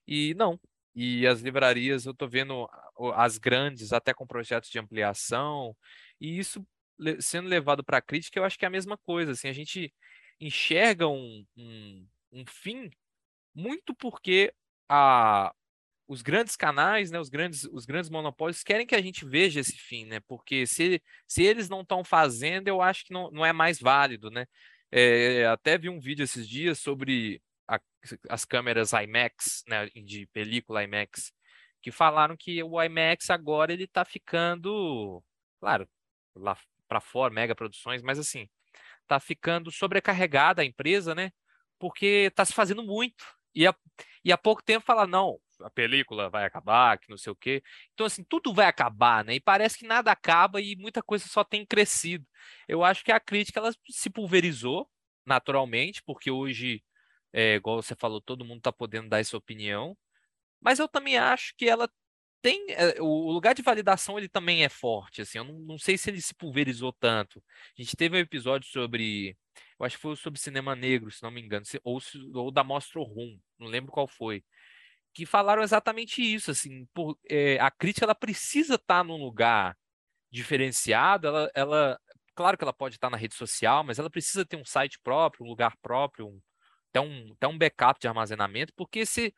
e 0.07 0.33
não. 0.35 0.59
E 0.95 1.27
as 1.27 1.41
livrarias, 1.41 2.05
eu 2.05 2.11
estou 2.13 2.29
vendo 2.29 2.67
as 3.15 3.37
grandes 3.37 3.93
até 3.93 4.13
com 4.13 4.27
projetos 4.27 4.69
de 4.69 4.79
ampliação, 4.79 5.75
e 6.19 6.39
isso 6.39 6.65
sendo 7.19 7.47
levado 7.47 7.83
para 7.83 7.97
a 7.97 8.01
crítica, 8.01 8.39
eu 8.39 8.43
acho 8.43 8.57
que 8.57 8.65
é 8.65 8.67
a 8.67 8.71
mesma 8.71 8.97
coisa, 8.97 9.33
assim, 9.33 9.47
a 9.47 9.53
gente 9.53 9.93
enxerga 10.39 11.07
um, 11.07 11.45
um, 11.55 12.07
um 12.31 12.43
fim 12.47 12.89
muito 13.53 13.93
porque 13.95 14.53
a, 14.89 15.53
os 16.07 16.21
grandes 16.21 16.55
canais, 16.55 17.11
né, 17.11 17.19
os 17.19 17.29
grandes, 17.29 17.65
os 17.65 17.85
grandes 17.85 18.09
monopólios 18.09 18.63
querem 18.63 18.87
que 18.87 18.95
a 18.95 19.01
gente 19.01 19.25
veja 19.25 19.59
esse 19.59 19.77
fim, 19.77 20.05
né? 20.05 20.19
Porque 20.21 20.65
se, 20.65 21.01
se 21.27 21.43
eles 21.43 21.67
não 21.67 21.81
estão 21.81 22.03
fazendo, 22.03 22.67
eu 22.67 22.81
acho 22.81 23.05
que 23.05 23.13
não, 23.13 23.29
não 23.31 23.45
é 23.45 23.51
mais 23.51 23.79
válido, 23.79 24.31
né? 24.31 24.45
É, 24.91 25.45
até 25.47 25.77
vi 25.77 25.89
um 25.89 25.99
vídeo 25.99 26.23
esses 26.23 26.47
dias 26.47 26.79
sobre 26.79 27.41
a, 27.67 27.79
as 28.29 28.45
câmeras 28.45 28.93
IMAX, 28.93 29.63
né, 29.67 29.87
de 29.87 30.25
película 30.27 30.83
IMAX, 30.83 31.33
que 31.81 31.91
falaram 31.91 32.37
que 32.37 32.63
o 32.63 32.81
IMAX 32.81 33.29
agora 33.29 33.73
ele 33.73 33.83
está 33.83 34.05
ficando, 34.05 35.21
claro, 35.59 35.87
lá 36.35 36.57
para 36.87 37.01
fora, 37.01 37.33
mega 37.33 37.53
produções, 37.55 38.01
mas 38.01 38.17
assim, 38.17 38.47
está 39.01 39.19
ficando 39.19 39.71
sobrecarregada 39.71 40.61
a 40.61 40.65
empresa, 40.65 41.13
né? 41.13 41.31
Porque 41.79 42.27
está 42.29 42.45
se 42.45 42.53
fazendo 42.53 42.83
muito. 42.83 43.25
E, 43.53 43.67
a, 43.67 43.75
e 44.23 44.31
há 44.31 44.37
pouco 44.37 44.63
tempo 44.63 44.85
fala, 44.85 45.05
não, 45.05 45.39
a 45.61 45.69
película 45.69 46.29
vai 46.29 46.45
acabar, 46.45 46.97
que 46.97 47.09
não 47.09 47.17
sei 47.17 47.31
o 47.31 47.35
quê. 47.35 47.63
Então, 47.93 48.05
assim, 48.05 48.23
tudo 48.23 48.53
vai 48.53 48.67
acabar, 48.67 49.23
né? 49.23 49.35
E 49.35 49.39
parece 49.39 49.77
que 49.77 49.87
nada 49.87 50.11
acaba 50.11 50.61
e 50.61 50.75
muita 50.75 51.01
coisa 51.01 51.27
só 51.27 51.43
tem 51.43 51.65
crescido. 51.65 52.25
Eu 52.67 52.83
acho 52.83 53.03
que 53.03 53.11
a 53.11 53.19
crítica 53.19 53.59
ela 53.59 53.73
se 53.89 54.09
pulverizou 54.09 54.89
naturalmente, 55.25 56.01
porque 56.03 56.31
hoje, 56.31 56.83
é, 57.33 57.55
igual 57.55 57.81
você 57.81 57.95
falou, 57.95 58.21
todo 58.21 58.45
mundo 58.45 58.59
está 58.59 58.71
podendo 58.71 59.09
dar 59.09 59.19
essa 59.19 59.37
opinião. 59.37 59.97
Mas 60.61 60.79
eu 60.79 60.87
também 60.87 61.17
acho 61.17 61.53
que 61.57 61.67
ela 61.69 61.89
tem 62.41 62.65
é, 62.69 63.01
o 63.01 63.31
lugar 63.31 63.53
de 63.55 63.61
validação 63.61 64.17
ele 64.17 64.29
também 64.29 64.63
é 64.63 64.69
forte, 64.69 65.21
assim, 65.21 65.37
eu 65.37 65.43
não, 65.43 65.59
não 65.59 65.77
sei 65.77 65.97
se 65.97 66.09
ele 66.09 66.21
se 66.21 66.33
pulverizou 66.33 66.93
tanto. 66.93 67.43
A 67.77 67.81
gente 67.81 67.95
teve 67.95 68.15
um 68.15 68.19
episódio 68.19 68.69
sobre, 68.69 69.37
eu 69.79 69.85
acho 69.85 69.95
que 69.95 70.01
foi 70.01 70.15
sobre 70.15 70.39
cinema 70.39 70.75
negro, 70.75 71.11
se 71.11 71.23
não 71.23 71.31
me 71.31 71.41
engano, 71.41 71.65
ou, 71.83 71.99
ou 72.35 72.51
da 72.51 72.63
Mostra 72.63 73.01
Rum, 73.01 73.39
não 73.59 73.67
lembro 73.67 73.91
qual 73.91 74.07
foi, 74.07 74.43
que 75.17 75.25
falaram 75.25 75.63
exatamente 75.63 76.21
isso, 76.21 76.51
assim, 76.51 76.85
por, 76.93 77.17
é, 77.27 77.57
a 77.59 77.71
crítica 77.71 78.05
ela 78.05 78.13
precisa 78.13 78.75
estar 78.75 78.99
tá 78.99 79.03
num 79.03 79.17
lugar 79.17 79.75
diferenciado, 80.29 81.25
ela, 81.25 81.51
ela, 81.55 81.99
claro 82.35 82.55
que 82.55 82.63
ela 82.63 82.71
pode 82.71 82.97
estar 82.97 83.07
tá 83.07 83.11
na 83.11 83.17
rede 83.17 83.33
social, 83.33 83.83
mas 83.83 83.97
ela 83.97 84.11
precisa 84.11 84.45
ter 84.45 84.57
um 84.57 84.63
site 84.63 84.99
próprio, 85.03 85.43
um 85.43 85.49
lugar 85.49 85.75
próprio, 85.81 86.27
um, 86.27 86.39
até, 86.91 87.01
um, 87.01 87.33
até 87.33 87.47
um 87.47 87.57
backup 87.57 87.99
de 87.99 88.07
armazenamento, 88.07 88.71
porque 88.75 89.07
se 89.07 89.33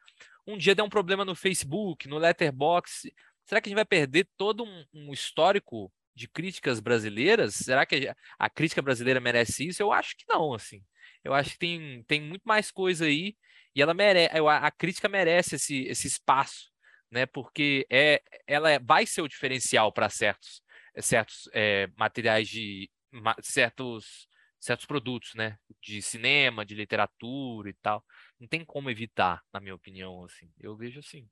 um 0.46 0.58
dia 0.58 0.76
der 0.76 0.84
um 0.84 0.90
problema 0.90 1.24
no 1.24 1.34
Facebook, 1.34 2.10
no 2.10 2.18
Letterboxd, 2.18 3.14
será 3.46 3.62
que 3.62 3.70
a 3.70 3.72
gente 3.72 3.78
vai 3.78 3.86
perder 3.86 4.28
todo 4.36 4.66
um, 4.66 4.86
um 4.94 5.14
histórico 5.14 5.90
de 6.14 6.28
críticas 6.28 6.82
brasileiras? 6.82 7.56
Será 7.56 7.86
que 7.86 8.10
a, 8.10 8.16
a, 8.38 8.50
crítica 8.50 8.82
brasileira 8.82 9.22
merece 9.22 9.66
isso? 9.66 9.82
Eu 9.82 9.94
acho 9.94 10.18
que 10.18 10.26
não, 10.28 10.54
assim. 10.54 10.84
Eu 11.24 11.34
acho 11.34 11.52
que 11.52 11.60
tem, 11.60 12.04
tem 12.04 12.20
muito 12.20 12.44
mais 12.44 12.70
coisa 12.70 13.06
aí 13.06 13.38
e 13.76 13.82
ela 13.82 13.94
merece, 13.94 14.36
a, 14.36 14.72
crítica 14.72 15.08
merece 15.08 15.56
esse, 15.56 15.84
esse 15.84 16.08
espaço, 16.08 16.72
né? 17.12 17.26
Porque 17.26 17.86
é, 17.90 18.22
ela 18.48 18.72
é, 18.72 18.80
vai 18.80 19.06
ser 19.06 19.22
o 19.22 19.28
diferencial 19.28 19.92
para 19.92 20.10
certos, 20.10 20.62
certos 21.00 21.50
é, 21.54 21.88
materiais 21.96 22.48
de 22.48 22.90
ma, 23.12 23.36
certos 23.42 24.28
certos 24.60 24.86
produtos, 24.86 25.34
né? 25.36 25.58
De 25.82 26.02
cinema, 26.02 26.66
de 26.66 26.76
literatura 26.76 27.70
e 27.70 27.74
tal. 27.74 28.04
Não 28.40 28.48
tem 28.48 28.66
como 28.66 28.90
evitar, 28.90 29.42
na 29.54 29.60
minha 29.60 29.76
opinião, 29.76 30.24
assim. 30.26 30.52
Eu 30.60 30.76
vejo 30.76 31.00
assim. 31.00 31.28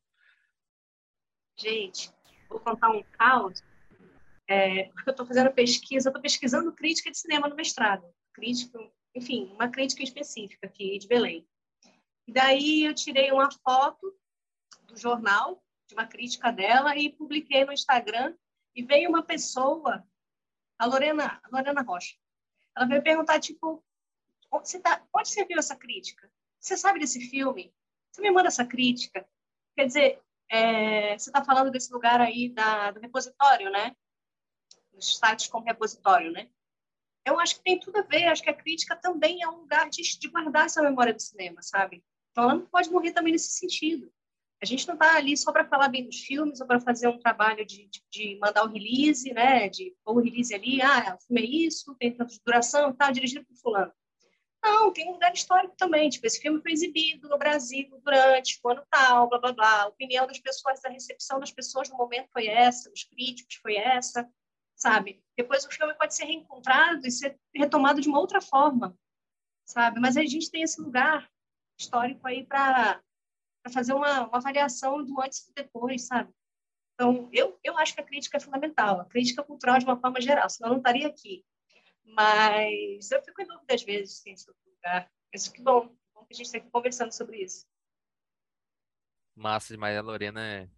Gente, 1.58 2.10
vou 2.50 2.60
contar 2.60 2.90
um 2.90 3.04
caos. 3.04 3.62
É, 4.48 4.86
porque 4.94 5.10
eu 5.10 5.12
estou 5.12 5.26
fazendo 5.26 5.52
pesquisa, 5.52 6.08
estou 6.08 6.22
pesquisando 6.22 6.74
crítica 6.74 7.12
de 7.12 7.18
cinema 7.18 7.50
no 7.50 7.56
mestrado. 7.56 8.06
Crítica, 8.34 8.80
enfim, 9.14 9.52
uma 9.52 9.70
crítica 9.70 10.04
específica 10.04 10.68
aqui 10.68 10.98
de 10.98 11.08
Belém. 11.08 11.46
E 12.28 12.34
daí 12.34 12.84
eu 12.84 12.94
tirei 12.94 13.32
uma 13.32 13.50
foto 13.50 14.14
do 14.84 14.98
jornal, 14.98 15.64
de 15.88 15.96
uma 15.96 16.06
crítica 16.06 16.52
dela, 16.52 16.96
e 16.96 17.12
publiquei 17.12 17.64
no 17.64 17.72
Instagram. 17.72 18.36
E 18.76 18.84
veio 18.84 19.10
uma 19.10 19.24
pessoa, 19.24 20.06
a 20.78 20.86
Lorena, 20.86 21.40
a 21.44 21.50
Lorena 21.50 21.82
Rocha, 21.82 22.16
ela 22.76 22.86
veio 22.86 23.02
perguntar, 23.02 23.40
tipo, 23.40 23.84
onde 24.52 24.70
você, 24.70 24.80
tá, 24.80 25.04
onde 25.16 25.30
você 25.30 25.46
viu 25.46 25.58
essa 25.58 25.76
crítica? 25.76 26.30
Você 26.60 26.78
sabe 26.78 27.00
desse 27.00 27.20
filme? 27.22 27.74
Você 28.12 28.22
me 28.22 28.30
manda 28.30 28.50
essa 28.50 28.66
crítica? 28.66 29.28
Quer 29.76 29.86
dizer, 29.86 30.22
é, 30.50 31.18
você 31.18 31.30
está 31.30 31.44
falando 31.44 31.72
desse 31.72 31.92
lugar 31.92 32.22
aí 32.22 32.50
da, 32.50 32.92
do 32.92 33.00
repositório, 33.00 33.72
né? 33.72 33.96
Dos 34.92 35.18
sites 35.18 35.48
com 35.48 35.60
repositório, 35.60 36.32
né? 36.32 36.50
Eu 37.26 37.40
acho 37.40 37.56
que 37.56 37.64
tem 37.64 37.80
tudo 37.80 37.98
a 37.98 38.02
ver. 38.04 38.26
Acho 38.26 38.44
que 38.44 38.50
a 38.50 38.56
crítica 38.56 38.96
também 38.96 39.44
é 39.44 39.48
um 39.48 39.60
lugar 39.62 39.90
de, 39.90 40.02
de 40.02 40.28
guardar 40.30 40.66
essa 40.66 40.82
memória 40.82 41.14
do 41.14 41.22
cinema, 41.22 41.62
sabe? 41.62 42.04
Então 42.38 42.52
ela 42.52 42.60
não 42.60 42.68
pode 42.68 42.92
morrer 42.92 43.14
também 43.14 43.34
nesse 43.34 43.50
sentido. 43.50 44.14
A 44.62 44.66
gente 44.66 44.88
não 44.88 44.94
está 44.94 45.16
ali 45.16 45.36
só 45.36 45.52
para 45.52 45.68
falar 45.68 45.88
bem 45.88 46.06
dos 46.06 46.20
filmes 46.20 46.62
ou 46.62 46.68
para 46.68 46.80
fazer 46.80 47.08
um 47.08 47.18
trabalho 47.18 47.66
de, 47.66 47.88
de, 47.88 48.04
de, 48.12 48.38
mandar 48.40 48.64
o 48.64 48.72
release, 48.72 49.34
né? 49.34 49.68
De 49.70 49.96
pôr 50.06 50.18
o 50.18 50.22
release 50.22 50.54
ali, 50.54 50.80
ah, 50.80 51.18
o 51.20 51.26
filme 51.26 51.42
é 51.42 51.46
isso, 51.46 51.96
tem 51.96 52.16
tanto 52.16 52.34
de 52.34 52.42
duração, 52.46 52.94
tá, 52.94 53.10
dirigido 53.10 53.44
por 53.44 53.56
fulano. 53.56 53.92
Não, 54.64 54.94
tem 54.94 55.10
um 55.10 55.14
lugar 55.14 55.34
histórico 55.34 55.76
também. 55.76 56.10
Tipo, 56.10 56.28
esse 56.28 56.40
filme 56.40 56.62
foi 56.62 56.74
exibido 56.74 57.28
no 57.28 57.40
Brasil 57.40 57.90
durante 58.04 58.60
o 58.64 58.70
ano 58.70 58.84
tal, 58.88 59.30
blá, 59.30 59.40
blá, 59.40 59.54
blá. 59.54 59.82
A 59.82 59.88
opinião 59.88 60.28
das 60.28 60.38
pessoas, 60.38 60.86
a 60.86 60.90
recepção 60.90 61.40
das 61.40 61.52
pessoas 61.52 61.90
no 61.90 61.98
momento 61.98 62.30
foi 62.32 62.46
essa, 62.46 62.92
dos 62.92 63.04
críticos 63.04 63.56
foi 63.56 63.78
essa, 63.78 64.30
sabe? 64.76 65.24
Depois 65.36 65.66
o 65.66 65.72
filme 65.72 65.96
pode 65.96 66.16
ser 66.16 66.26
reencontrado 66.26 67.02
e 67.08 67.10
ser 67.10 67.36
retomado 67.56 68.00
de 68.00 68.08
uma 68.08 68.20
outra 68.20 68.42
forma, 68.42 68.96
sabe? 69.66 70.00
Mas 70.00 70.16
a 70.18 70.22
gente 70.22 70.52
tem 70.52 70.62
esse 70.62 70.80
lugar 70.80 71.28
histórico 71.78 72.28
aí 72.28 72.46
para 72.46 73.02
fazer 73.72 73.94
uma, 73.94 74.28
uma 74.28 74.38
avaliação 74.38 75.04
do 75.04 75.22
antes 75.22 75.48
e 75.48 75.54
depois, 75.54 76.08
sabe? 76.08 76.34
Então, 76.94 77.30
eu, 77.32 77.60
eu 77.64 77.78
acho 77.78 77.94
que 77.94 78.02
a 78.02 78.06
crítica 78.06 78.38
é 78.38 78.40
fundamental, 78.40 79.02
a 79.02 79.06
crítica 79.06 79.44
cultural 79.44 79.78
de 79.78 79.86
uma 79.86 80.00
forma 80.00 80.20
geral, 80.20 80.50
senão 80.50 80.70
eu 80.70 80.74
não 80.74 80.80
estaria 80.80 81.08
aqui. 81.08 81.46
Mas 82.04 83.12
eu 83.12 83.22
fico 83.24 83.42
em 83.42 83.48
dúvida 83.48 83.76
às 83.76 83.84
vezes, 83.84 84.18
sim, 84.18 84.36
sobre 84.36 84.60
o 84.66 84.72
lugar. 84.72 85.12
Mas 85.32 85.48
que 85.48 85.62
bom, 85.62 85.96
bom 86.14 86.26
que 86.26 86.34
a 86.34 86.38
gente 86.38 86.46
está 86.48 86.58
aqui 86.58 86.70
conversando 86.72 87.12
sobre 87.12 87.44
isso. 87.44 87.68
Massa 89.36 89.74
demais, 89.74 89.96
a 89.96 90.02
Lorena 90.02 90.42
é, 90.44 90.70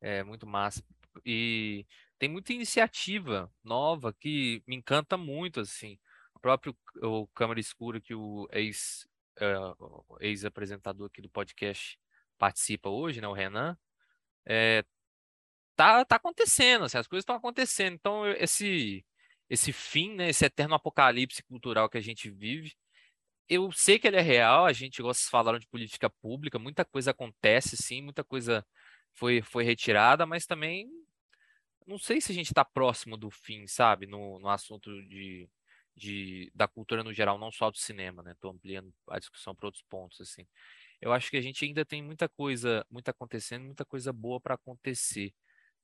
é 0.00 0.22
muito 0.22 0.46
massa. 0.46 0.84
E 1.24 1.84
tem 2.18 2.28
muita 2.28 2.52
iniciativa 2.52 3.52
nova 3.64 4.12
que 4.12 4.62
me 4.66 4.76
encanta 4.76 5.16
muito, 5.16 5.58
assim. 5.58 5.98
O 6.34 6.38
próprio 6.38 6.76
o 7.02 7.26
Câmara 7.28 7.58
Escura, 7.58 8.00
que 8.00 8.14
o 8.14 8.48
ex, 8.52 9.08
uh, 9.40 10.16
ex-apresentador 10.20 11.06
aqui 11.06 11.20
do 11.20 11.28
podcast 11.30 11.98
participa 12.38 12.88
hoje, 12.88 13.20
né, 13.20 13.28
o 13.28 13.32
Renan, 13.32 13.76
é, 14.46 14.84
tá, 15.76 16.04
tá 16.04 16.16
acontecendo, 16.16 16.84
assim, 16.84 16.98
as 16.98 17.06
coisas 17.06 17.22
estão 17.22 17.36
acontecendo. 17.36 17.94
Então, 17.94 18.26
esse, 18.32 19.04
esse 19.48 19.72
fim, 19.72 20.14
né, 20.14 20.30
esse 20.30 20.44
eterno 20.44 20.74
apocalipse 20.74 21.42
cultural 21.42 21.88
que 21.88 21.98
a 21.98 22.00
gente 22.00 22.30
vive, 22.30 22.74
eu 23.48 23.70
sei 23.72 23.98
que 23.98 24.06
ele 24.06 24.16
é 24.16 24.20
real, 24.20 24.64
a 24.64 24.72
gente 24.72 25.02
gosta 25.02 25.22
de 25.24 25.30
falar 25.30 25.58
de 25.58 25.66
política 25.68 26.08
pública, 26.08 26.58
muita 26.58 26.84
coisa 26.84 27.10
acontece, 27.10 27.76
sim, 27.76 28.02
muita 28.02 28.24
coisa 28.24 28.64
foi, 29.12 29.42
foi 29.42 29.64
retirada, 29.64 30.24
mas 30.24 30.46
também 30.46 30.88
não 31.86 31.98
sei 31.98 32.20
se 32.20 32.30
a 32.32 32.34
gente 32.34 32.46
está 32.46 32.64
próximo 32.64 33.16
do 33.16 33.30
fim, 33.30 33.66
sabe, 33.66 34.06
no, 34.06 34.38
no 34.38 34.48
assunto 34.48 34.90
de, 35.08 35.48
de, 36.00 36.50
da 36.54 36.66
cultura 36.66 37.04
no 37.04 37.12
geral, 37.12 37.38
não 37.38 37.52
só 37.52 37.70
do 37.70 37.78
cinema, 37.78 38.22
né? 38.22 38.32
Estou 38.32 38.50
ampliando 38.50 38.92
a 39.08 39.18
discussão 39.18 39.54
para 39.54 39.66
outros 39.66 39.84
pontos, 39.88 40.20
assim 40.20 40.46
eu 41.00 41.12
acho 41.12 41.30
que 41.30 41.36
a 41.36 41.40
gente 41.40 41.64
ainda 41.64 41.84
tem 41.84 42.02
muita 42.02 42.28
coisa, 42.28 42.84
muita 42.90 43.10
acontecendo, 43.10 43.64
muita 43.64 43.84
coisa 43.84 44.12
boa 44.12 44.40
para 44.40 44.54
acontecer. 44.54 45.32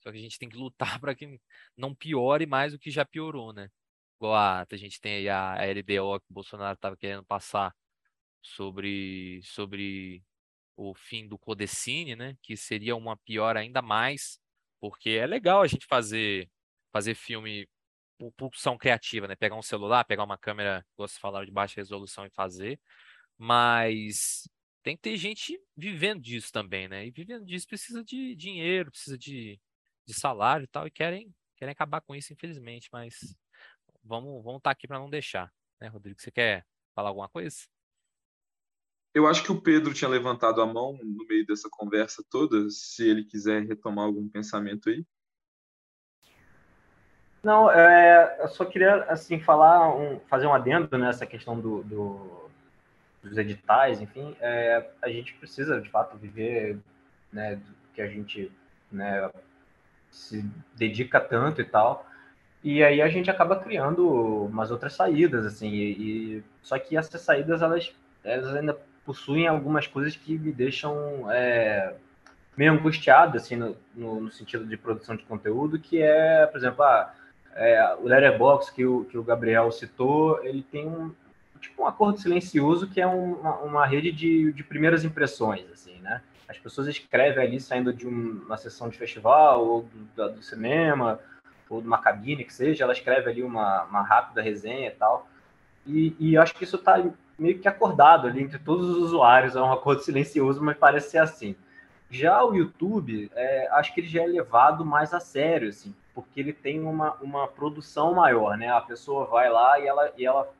Só 0.03 0.12
que 0.12 0.19
a 0.19 0.21
gente 0.21 0.39
tem 0.39 0.49
que 0.49 0.57
lutar 0.57 1.01
para 1.01 1.14
que 1.14 1.41
não 1.77 1.95
piore 1.95 2.47
mais 2.47 2.73
do 2.73 2.79
que 2.79 2.91
já 2.91 3.05
piorou, 3.05 3.53
né? 3.53 3.71
Igual 4.19 4.35
a, 4.35 4.67
a 4.71 4.77
gente 4.77 5.01
tem 5.01 5.17
aí 5.17 5.29
a, 5.29 5.57
LDO 5.67 6.21
que 6.21 6.27
o 6.31 6.35
Bolsonaro 6.35 6.75
estava 6.75 6.97
querendo 6.97 7.25
passar 7.25 7.75
sobre, 8.43 9.41
sobre 9.45 10.25
o 10.77 10.95
fim 10.95 11.29
do 11.29 11.39
Codecine, 11.39 12.17
né? 12.17 12.37
Que 12.43 12.57
seria 12.57 12.97
uma 12.97 13.17
pior 13.19 13.57
ainda 13.57 13.83
mais, 13.83 14.41
porque 14.81 15.11
é 15.11 15.27
legal 15.27 15.62
a 15.62 15.67
gente 15.67 15.87
fazer 15.87 16.51
fazer 16.93 17.14
filme 17.14 17.69
pulsão 18.37 18.77
criativa, 18.79 19.27
né? 19.29 19.37
Pegar 19.37 19.57
um 19.57 19.62
celular, 19.62 20.05
pegar 20.05 20.25
uma 20.25 20.39
câmera, 20.39 20.85
como 20.95 21.09
você 21.09 21.19
falaram, 21.19 21.47
de 21.47 21.53
baixa 21.53 21.81
resolução 21.81 22.27
e 22.27 22.31
fazer, 22.31 22.81
mas 23.39 24.49
tem 24.83 24.97
que 24.97 25.03
ter 25.03 25.17
gente 25.17 25.59
vivendo 25.77 26.23
disso 26.23 26.53
também, 26.53 26.89
né? 26.89 27.07
E 27.07 27.11
vivendo 27.11 27.45
disso 27.45 27.67
precisa 27.67 28.05
de 28.05 28.35
dinheiro, 28.37 28.91
precisa 28.91 29.19
de, 29.19 29.61
de 30.07 30.14
salário 30.14 30.64
e 30.64 30.69
tal, 30.69 30.87
e 30.87 30.91
querem, 30.91 31.35
querem 31.57 31.73
acabar 31.73 32.01
com 32.01 32.14
isso, 32.14 32.33
infelizmente, 32.33 32.89
mas 32.93 33.14
vamos 34.05 34.43
vamos 34.45 34.59
estar 34.59 34.71
tá 34.71 34.73
aqui 34.73 34.87
para 34.87 34.99
não 34.99 35.11
deixar, 35.11 35.53
né, 35.81 35.89
Rodrigo? 35.89 36.21
Você 36.21 36.31
quer 36.31 36.64
falar 36.95 37.11
alguma 37.11 37.29
coisa? 37.29 37.57
Eu 39.17 39.27
acho 39.27 39.43
que 39.43 39.51
o 39.51 39.61
Pedro 39.61 39.95
tinha 39.95 40.11
levantado 40.11 40.61
a 40.61 40.67
mão 40.67 40.99
no 41.03 41.27
meio 41.27 41.47
dessa 41.47 41.71
conversa 41.71 42.23
toda, 42.29 42.69
se 42.69 43.03
ele 43.03 43.25
quiser 43.25 43.67
retomar 43.67 44.05
algum 44.05 44.29
pensamento 44.29 44.91
aí. 44.91 45.07
Não, 47.47 47.71
é, 47.71 48.39
eu 48.41 48.49
só 48.49 48.65
queria 48.65 49.05
assim 49.05 49.39
falar, 49.39 49.95
um, 49.95 50.19
fazer 50.29 50.49
um 50.49 50.53
adendo 50.53 50.99
nessa 50.99 51.25
questão 51.25 51.57
do, 51.61 51.81
do 51.85 52.51
dos 53.23 53.39
editais, 53.39 54.01
enfim, 54.01 54.37
é, 54.41 54.85
a 55.01 55.09
gente 55.09 55.33
precisa, 55.35 55.81
de 55.81 55.89
fato, 55.89 56.17
viver 56.17 56.77
né, 57.33 57.61
que 57.95 58.03
a 58.03 58.09
gente 58.09 58.51
né, 58.91 59.31
se 60.11 60.45
dedica 60.75 61.21
tanto 61.21 61.61
e 61.61 61.65
tal. 61.65 62.05
E 62.65 62.83
aí 62.83 63.01
a 63.01 63.09
gente 63.09 63.31
acaba 63.31 63.61
criando 63.61 64.47
umas 64.47 64.73
outras 64.73 64.95
saídas, 64.95 65.47
assim, 65.47 65.69
e, 65.69 66.39
e 66.39 66.45
só 66.65 66.77
que 66.81 66.97
essas 66.97 67.21
saídas, 67.21 67.63
elas, 67.63 67.95
elas 68.25 68.57
ainda 68.57 68.77
possuem 69.05 69.47
algumas 69.47 69.87
coisas 69.87 70.17
que 70.17 70.37
me 70.37 70.51
deixam 70.51 71.31
é, 71.31 71.95
meio 72.57 72.73
angustiado, 72.73 73.37
assim, 73.37 73.55
no, 73.55 73.77
no, 73.95 74.21
no, 74.23 74.33
sentido 74.33 74.67
de 74.67 74.77
produção 74.77 75.15
de 75.15 75.23
conteúdo, 75.23 75.79
que 75.79 76.03
é, 76.03 76.45
por 76.47 76.59
exemplo, 76.59 76.83
ah, 76.83 77.15
é, 77.57 77.97
o 77.97 78.07
Letterboxd 78.07 78.73
que 78.75 78.85
o, 78.85 79.05
que 79.07 79.19
o 79.19 79.23
Gabriel 79.23 79.73
citou, 79.73 80.45
ele 80.45 80.63
tem 80.63 80.87
um, 80.87 81.13
tipo 81.59 81.83
um 81.83 81.87
acordo 81.87 82.21
silencioso 82.21 82.89
que 82.89 83.01
é 83.01 83.07
uma, 83.07 83.57
uma 83.59 83.87
rede 83.87 84.13
de, 84.13 84.53
de 84.53 84.63
primeiras 84.63 85.05
impressões, 85.05 85.65
assim, 85.73 85.99
né? 86.01 86.21
As 86.49 86.59
pessoas 86.59 86.87
escrevem 86.87 87.45
ali 87.45 87.59
saindo 87.59 87.93
de 87.93 88.07
uma 88.07 88.57
sessão 88.57 88.89
de 88.89 88.97
festival 88.97 89.67
ou 89.67 89.89
do, 90.15 90.29
do 90.31 90.43
cinema 90.43 91.19
ou 91.69 91.81
de 91.81 91.87
uma 91.87 91.99
cabine 91.99 92.45
que 92.45 92.55
seja, 92.55 92.85
ela 92.85 92.93
escreve 92.93 93.29
ali 93.29 93.43
uma, 93.43 93.83
uma 93.85 94.03
rápida 94.03 94.41
resenha 94.41 94.89
e 94.89 94.93
tal. 94.93 95.27
E, 95.85 96.15
e 96.21 96.37
acho 96.37 96.55
que 96.55 96.65
isso 96.65 96.77
está 96.77 97.03
meio 97.39 97.59
que 97.59 97.67
acordado 97.67 98.27
ali 98.29 98.43
entre 98.43 98.59
todos 98.59 98.89
os 98.89 98.97
usuários, 98.99 99.57
é 99.57 99.61
um 99.61 99.73
acordo 99.73 100.03
silencioso, 100.03 100.63
mas 100.63 100.77
parece 100.77 101.11
ser 101.11 101.19
assim. 101.19 101.57
Já 102.11 102.45
o 102.45 102.55
YouTube, 102.55 103.31
é, 103.35 103.69
acho 103.73 103.93
que 103.93 104.01
ele 104.01 104.09
já 104.09 104.23
é 104.23 104.27
levado 104.27 104.85
mais 104.85 105.13
a 105.13 105.19
sério, 105.19 105.69
assim, 105.69 105.95
porque 106.17 106.41
ele 106.41 106.55
tem 106.55 106.81
uma, 106.81 107.12
uma 107.21 107.47
produção 107.47 108.14
maior, 108.14 108.57
né? 108.57 108.71
A 108.71 108.81
pessoa 108.81 109.27
vai 109.27 109.51
lá 109.51 109.79
e 109.79 109.87
ela, 109.87 110.11
e 110.17 110.25
ela 110.25 110.51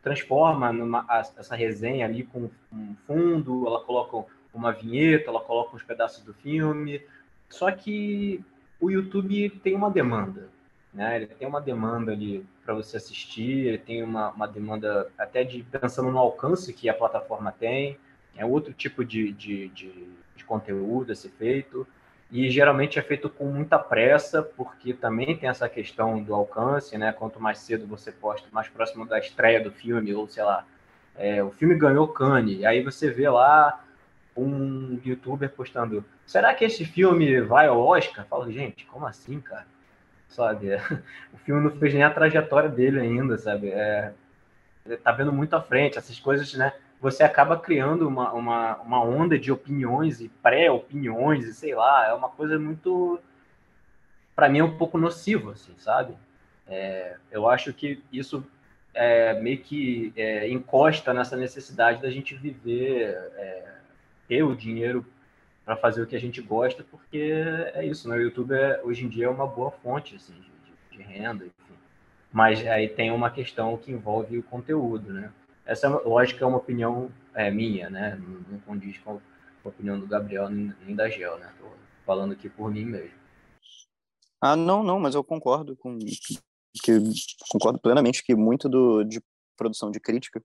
transforma 0.00 0.72
numa, 0.72 1.04
essa 1.36 1.56
resenha 1.56 2.06
ali 2.06 2.22
com 2.22 2.48
um 2.72 2.94
fundo, 3.08 3.66
ela 3.66 3.80
coloca 3.80 4.24
uma 4.54 4.70
vinheta, 4.70 5.28
ela 5.28 5.40
coloca 5.40 5.74
uns 5.74 5.82
pedaços 5.82 6.22
do 6.22 6.32
filme. 6.32 7.02
Só 7.48 7.72
que 7.72 8.40
o 8.80 8.88
YouTube 8.88 9.50
tem 9.64 9.74
uma 9.74 9.90
demanda, 9.90 10.48
né? 10.94 11.16
Ele 11.16 11.26
tem 11.26 11.48
uma 11.48 11.60
demanda 11.60 12.12
ali 12.12 12.46
para 12.64 12.72
você 12.72 12.96
assistir, 12.96 13.66
ele 13.66 13.78
tem 13.78 14.04
uma, 14.04 14.30
uma 14.30 14.46
demanda 14.46 15.10
até 15.18 15.42
de 15.42 15.64
pensando 15.64 16.12
no 16.12 16.18
alcance 16.18 16.72
que 16.72 16.88
a 16.88 16.94
plataforma 16.94 17.50
tem, 17.50 17.98
é 18.36 18.46
outro 18.46 18.72
tipo 18.72 19.04
de, 19.04 19.32
de, 19.32 19.68
de, 19.70 20.08
de 20.36 20.44
conteúdo 20.44 21.10
a 21.10 21.16
ser 21.16 21.30
feito 21.30 21.84
e 22.30 22.48
geralmente 22.48 22.98
é 22.98 23.02
feito 23.02 23.28
com 23.28 23.46
muita 23.46 23.78
pressa, 23.78 24.42
porque 24.42 24.94
também 24.94 25.36
tem 25.36 25.48
essa 25.48 25.68
questão 25.68 26.22
do 26.22 26.32
alcance, 26.34 26.96
né? 26.96 27.12
Quanto 27.12 27.40
mais 27.40 27.58
cedo 27.58 27.86
você 27.86 28.12
posta, 28.12 28.46
mais 28.52 28.68
próximo 28.68 29.04
da 29.04 29.18
estreia 29.18 29.62
do 29.62 29.70
filme, 29.70 30.14
ou 30.14 30.28
sei 30.28 30.44
lá, 30.44 30.64
é, 31.16 31.42
o 31.42 31.50
filme 31.50 31.74
ganhou 31.74 32.06
Cannes, 32.08 32.64
aí 32.64 32.82
você 32.82 33.10
vê 33.10 33.28
lá 33.28 33.82
um 34.36 35.00
youtuber 35.04 35.50
postando: 35.50 36.04
será 36.24 36.54
que 36.54 36.64
esse 36.64 36.84
filme 36.84 37.40
vai 37.40 37.66
ao 37.66 37.80
Oscar? 37.80 38.24
Fala, 38.26 38.50
gente, 38.50 38.86
como 38.86 39.06
assim, 39.06 39.40
cara? 39.40 39.66
Sabe? 40.28 40.76
o 41.34 41.38
filme 41.38 41.62
não 41.62 41.76
fez 41.78 41.92
nem 41.92 42.04
a 42.04 42.10
trajetória 42.10 42.68
dele 42.68 43.00
ainda, 43.00 43.36
sabe? 43.38 43.70
É, 43.70 44.12
tá 45.02 45.10
vendo 45.12 45.32
muito 45.32 45.54
à 45.54 45.60
frente, 45.60 45.98
essas 45.98 46.18
coisas, 46.20 46.54
né? 46.54 46.72
Você 47.00 47.22
acaba 47.22 47.58
criando 47.58 48.06
uma, 48.06 48.32
uma, 48.32 48.76
uma 48.76 49.02
onda 49.02 49.38
de 49.38 49.50
opiniões 49.50 50.20
e 50.20 50.28
pré-opiniões, 50.28 51.46
e 51.46 51.54
sei 51.54 51.74
lá, 51.74 52.06
é 52.08 52.12
uma 52.12 52.28
coisa 52.28 52.58
muito. 52.58 53.18
para 54.36 54.48
mim, 54.48 54.58
é 54.58 54.64
um 54.64 54.76
pouco 54.76 54.98
nocivo, 54.98 55.50
assim, 55.50 55.74
sabe? 55.78 56.14
É, 56.66 57.16
eu 57.30 57.48
acho 57.48 57.72
que 57.72 58.02
isso 58.12 58.46
é, 58.94 59.34
meio 59.40 59.58
que 59.58 60.12
é, 60.16 60.48
encosta 60.48 61.14
nessa 61.14 61.36
necessidade 61.36 62.02
da 62.02 62.10
gente 62.10 62.34
viver, 62.34 63.14
é, 63.36 63.74
ter 64.28 64.42
o 64.42 64.54
dinheiro 64.54 65.04
para 65.64 65.76
fazer 65.76 66.02
o 66.02 66.06
que 66.06 66.16
a 66.16 66.20
gente 66.20 66.40
gosta, 66.40 66.84
porque 66.90 67.32
é 67.74 67.84
isso, 67.84 68.08
né? 68.08 68.16
O 68.16 68.22
YouTube 68.22 68.52
é, 68.52 68.80
hoje 68.82 69.04
em 69.04 69.08
dia 69.08 69.26
é 69.26 69.28
uma 69.28 69.46
boa 69.46 69.70
fonte 69.70 70.16
assim, 70.16 70.34
de, 70.34 70.96
de, 70.96 71.02
renda, 71.02 71.44
enfim. 71.44 71.78
Mas 72.32 72.64
aí 72.66 72.88
tem 72.88 73.10
uma 73.10 73.30
questão 73.30 73.76
que 73.76 73.90
envolve 73.90 74.38
o 74.38 74.42
conteúdo, 74.42 75.12
né? 75.12 75.32
Essa, 75.70 75.88
lógico, 75.88 76.42
é 76.42 76.46
uma 76.48 76.56
opinião 76.56 77.12
é, 77.32 77.48
minha, 77.48 77.88
né? 77.88 78.20
Não, 78.48 78.58
condiz 78.62 78.98
com 78.98 79.20
a 79.64 79.68
opinião 79.68 80.00
do 80.00 80.06
Gabriel 80.08 80.50
nem 80.50 80.96
da 80.96 81.08
Gel, 81.08 81.38
né? 81.38 81.54
Tô 81.60 81.66
falando 82.04 82.32
aqui 82.32 82.48
por 82.48 82.68
mim 82.72 82.84
mesmo. 82.84 83.16
Ah, 84.40 84.56
não, 84.56 84.82
não, 84.82 84.98
mas 84.98 85.14
eu 85.14 85.22
concordo 85.22 85.76
com 85.76 85.96
que 86.82 86.98
concordo 87.52 87.78
plenamente 87.78 88.24
que 88.24 88.34
muito 88.34 88.68
do 88.68 89.04
de 89.04 89.22
produção 89.56 89.92
de 89.92 90.00
crítica 90.00 90.42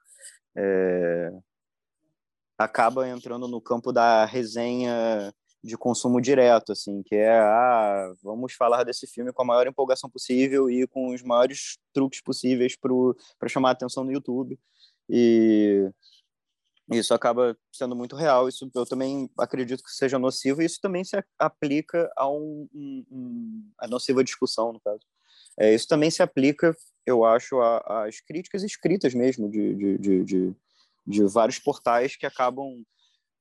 é, 0.55 1.31
acaba 2.55 3.09
entrando 3.09 3.47
no 3.47 3.59
campo 3.59 3.91
da 3.91 4.25
resenha 4.25 5.33
de 5.63 5.75
consumo 5.75 6.21
direto, 6.21 6.71
assim, 6.71 7.01
que 7.01 7.15
é, 7.15 7.39
ah, 7.39 8.13
vamos 8.21 8.53
falar 8.53 8.83
desse 8.83 9.07
filme 9.07 9.33
com 9.33 9.41
a 9.41 9.45
maior 9.45 9.65
empolgação 9.65 10.07
possível 10.07 10.69
e 10.69 10.85
com 10.85 11.15
os 11.15 11.23
maiores 11.23 11.79
truques 11.91 12.21
possíveis 12.21 12.77
para 13.39 13.49
chamar 13.49 13.69
a 13.69 13.71
atenção 13.71 14.03
no 14.03 14.11
YouTube. 14.11 14.59
E 15.09 15.89
isso 16.91 17.13
acaba 17.13 17.57
sendo 17.71 17.95
muito 17.95 18.15
real. 18.15 18.47
Isso 18.47 18.69
eu 18.75 18.85
também 18.85 19.29
acredito 19.39 19.83
que 19.83 19.91
seja 19.91 20.19
nocivo 20.19 20.61
e 20.61 20.65
isso 20.65 20.79
também 20.81 21.03
se 21.03 21.17
aplica 21.39 22.11
a 22.15 22.29
um, 22.29 22.67
um, 22.73 23.69
a 23.79 23.87
nociva 23.87 24.23
discussão, 24.23 24.73
no 24.73 24.79
caso. 24.79 25.01
É, 25.59 25.73
isso 25.73 25.87
também 25.87 26.11
se 26.11 26.21
aplica, 26.21 26.75
eu 27.05 27.23
acho, 27.23 27.59
às 27.61 28.19
críticas 28.19 28.61
escritas 28.63 29.13
mesmo 29.13 29.49
de, 29.49 29.75
de, 29.75 29.97
de, 29.97 30.23
de 30.23 30.55
de 31.05 31.23
vários 31.25 31.59
portais 31.59 32.15
que 32.15 32.25
acabam 32.25 32.83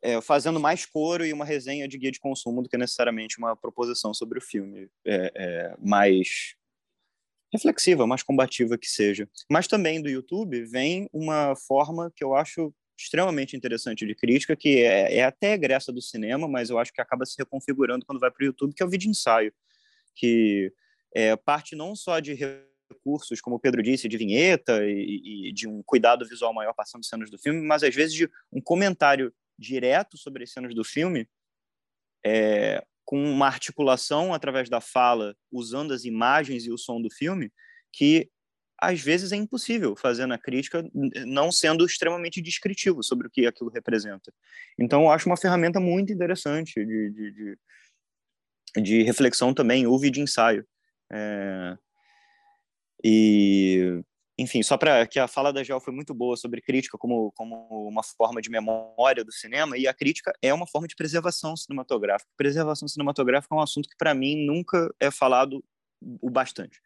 é, 0.03 0.21
fazendo 0.21 0.61
mais 0.61 0.85
coro 0.85 1.25
e 1.25 1.33
uma 1.33 1.45
resenha 1.45 1.89
de 1.89 1.97
guia 1.97 2.11
de 2.11 2.21
consumo 2.21 2.63
do 2.63 2.69
que 2.69 2.77
necessariamente 2.77 3.39
uma 3.39 3.57
proposição 3.57 4.13
sobre 4.13 4.39
o 4.39 4.43
filme 4.43 4.91
é, 5.07 5.33
é, 5.35 5.77
mais 5.79 6.57
reflexiva, 7.55 8.07
mais 8.07 8.23
combativa 8.23 8.77
que 8.77 8.89
seja. 8.89 9.29
Mas 9.51 9.69
também 9.69 10.03
do 10.03 10.09
YouTube 10.09 10.65
vem 10.65 11.09
uma 11.13 11.55
forma 11.55 12.13
que 12.15 12.25
eu 12.25 12.35
acho 12.35 12.75
extremamente 12.99 13.57
interessante 13.57 14.07
de 14.07 14.15
crítica, 14.15 14.57
que 14.57 14.83
é, 14.83 15.19
é 15.19 15.25
até 15.25 15.53
egressa 15.53 15.93
do 15.93 16.03
cinema, 16.03 16.49
mas 16.49 16.71
eu 16.71 16.79
acho 16.79 16.93
que 16.93 17.01
acaba 17.01 17.25
se 17.25 17.35
reconfigurando 17.39 18.05
quando 18.05 18.21
vai 18.21 18.31
para 18.31 18.43
o 18.43 18.47
YouTube, 18.47 18.75
que 18.75 18.83
é 18.83 18.87
o 18.87 18.91
vídeo 18.91 19.11
ensaio, 19.11 19.53
que 20.15 20.73
é, 21.15 21.35
parte 21.37 21.75
não 21.75 21.95
só 21.95 22.21
de 22.21 22.35
recursos, 22.35 23.41
como 23.41 23.57
o 23.57 23.61
Pedro 23.61 23.83
disse, 23.83 24.09
de 24.09 24.17
vinheta 24.17 24.85
e, 24.85 25.49
e, 25.49 25.53
de 25.53 25.69
um 25.69 25.83
cuidado 25.83 26.27
visual 26.27 26.53
maior 26.53 26.73
passando 26.73 27.05
cenas 27.05 27.31
do 27.31 27.39
filme, 27.39 27.61
mas 27.61 27.83
às 27.83 27.95
vezes 27.95 28.15
de 28.15 28.29
um 28.53 28.61
comentário 28.61 29.33
direto 29.59 30.17
sobre 30.17 30.45
as 30.45 30.51
cenas 30.51 30.75
do 30.75 30.85
filme, 30.85 31.29
é, 32.25 32.85
com 33.05 33.23
uma 33.23 33.47
articulação 33.47 34.33
através 34.33 34.69
da 34.69 34.81
fala, 34.81 35.37
usando 35.53 35.93
as 35.93 36.05
imagens 36.05 36.67
e 36.67 36.73
o 36.73 36.79
som 36.79 37.01
do 37.01 37.11
filme, 37.11 37.53
que 37.93 38.31
às 38.81 39.01
vezes 39.01 39.33
é 39.33 39.37
impossível 39.37 39.95
fazer 39.97 40.27
na 40.27 40.39
crítica, 40.39 40.85
não 41.27 41.51
sendo 41.53 41.87
extremamente 41.87 42.41
descritivo 42.43 43.03
sobre 43.03 43.27
o 43.27 43.31
que 43.31 43.47
aquilo 43.47 43.71
representa. 43.71 44.33
Então, 44.79 45.03
eu 45.03 45.11
acho 45.11 45.29
uma 45.29 45.37
ferramenta 45.37 45.81
muito 45.81 46.13
interessante 46.13 46.85
de, 46.85 47.11
de, 47.11 47.57
de, 48.77 48.83
de 48.83 49.03
reflexão 49.03 49.55
também, 49.55 49.87
ou 49.87 49.99
de 49.99 50.21
ensaio. 50.21 50.67
É, 51.13 51.77
e, 53.03 54.03
enfim, 54.37 54.63
só 54.63 54.77
para 54.77 55.07
que 55.07 55.19
a 55.19 55.29
fala 55.29 55.53
da 55.53 55.63
Gel 55.63 55.81
foi 55.81 55.95
muito 55.95 56.13
boa 56.13 56.37
sobre 56.37 56.61
crítica 56.61 56.99
como, 56.99 57.31
como 57.33 57.89
uma 57.89 58.03
forma 58.03 58.41
de 58.41 58.51
memória 58.51 59.25
do 59.25 59.33
cinema, 59.33 59.79
e 59.79 59.87
a 59.87 59.95
crítica 59.95 60.33
é 60.43 60.53
uma 60.53 60.67
forma 60.67 60.89
de 60.89 60.97
preservação 60.97 61.57
cinematográfica. 61.57 62.31
Preservação 62.37 62.89
cinematográfica 62.89 63.55
é 63.55 63.59
um 63.59 63.63
assunto 63.63 63.89
que, 63.89 63.97
para 63.97 64.15
mim, 64.15 64.45
nunca 64.45 64.93
é 64.99 65.11
falado 65.11 65.65
o 66.21 66.29
bastante. 66.29 66.81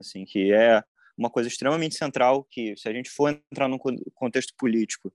Assim, 0.00 0.24
que 0.24 0.52
é 0.52 0.82
uma 1.16 1.30
coisa 1.30 1.48
extremamente 1.48 1.94
central, 1.94 2.44
que 2.50 2.76
se 2.76 2.88
a 2.88 2.92
gente 2.92 3.10
for 3.10 3.30
entrar 3.50 3.68
num 3.68 3.78
contexto 4.14 4.54
político, 4.56 5.12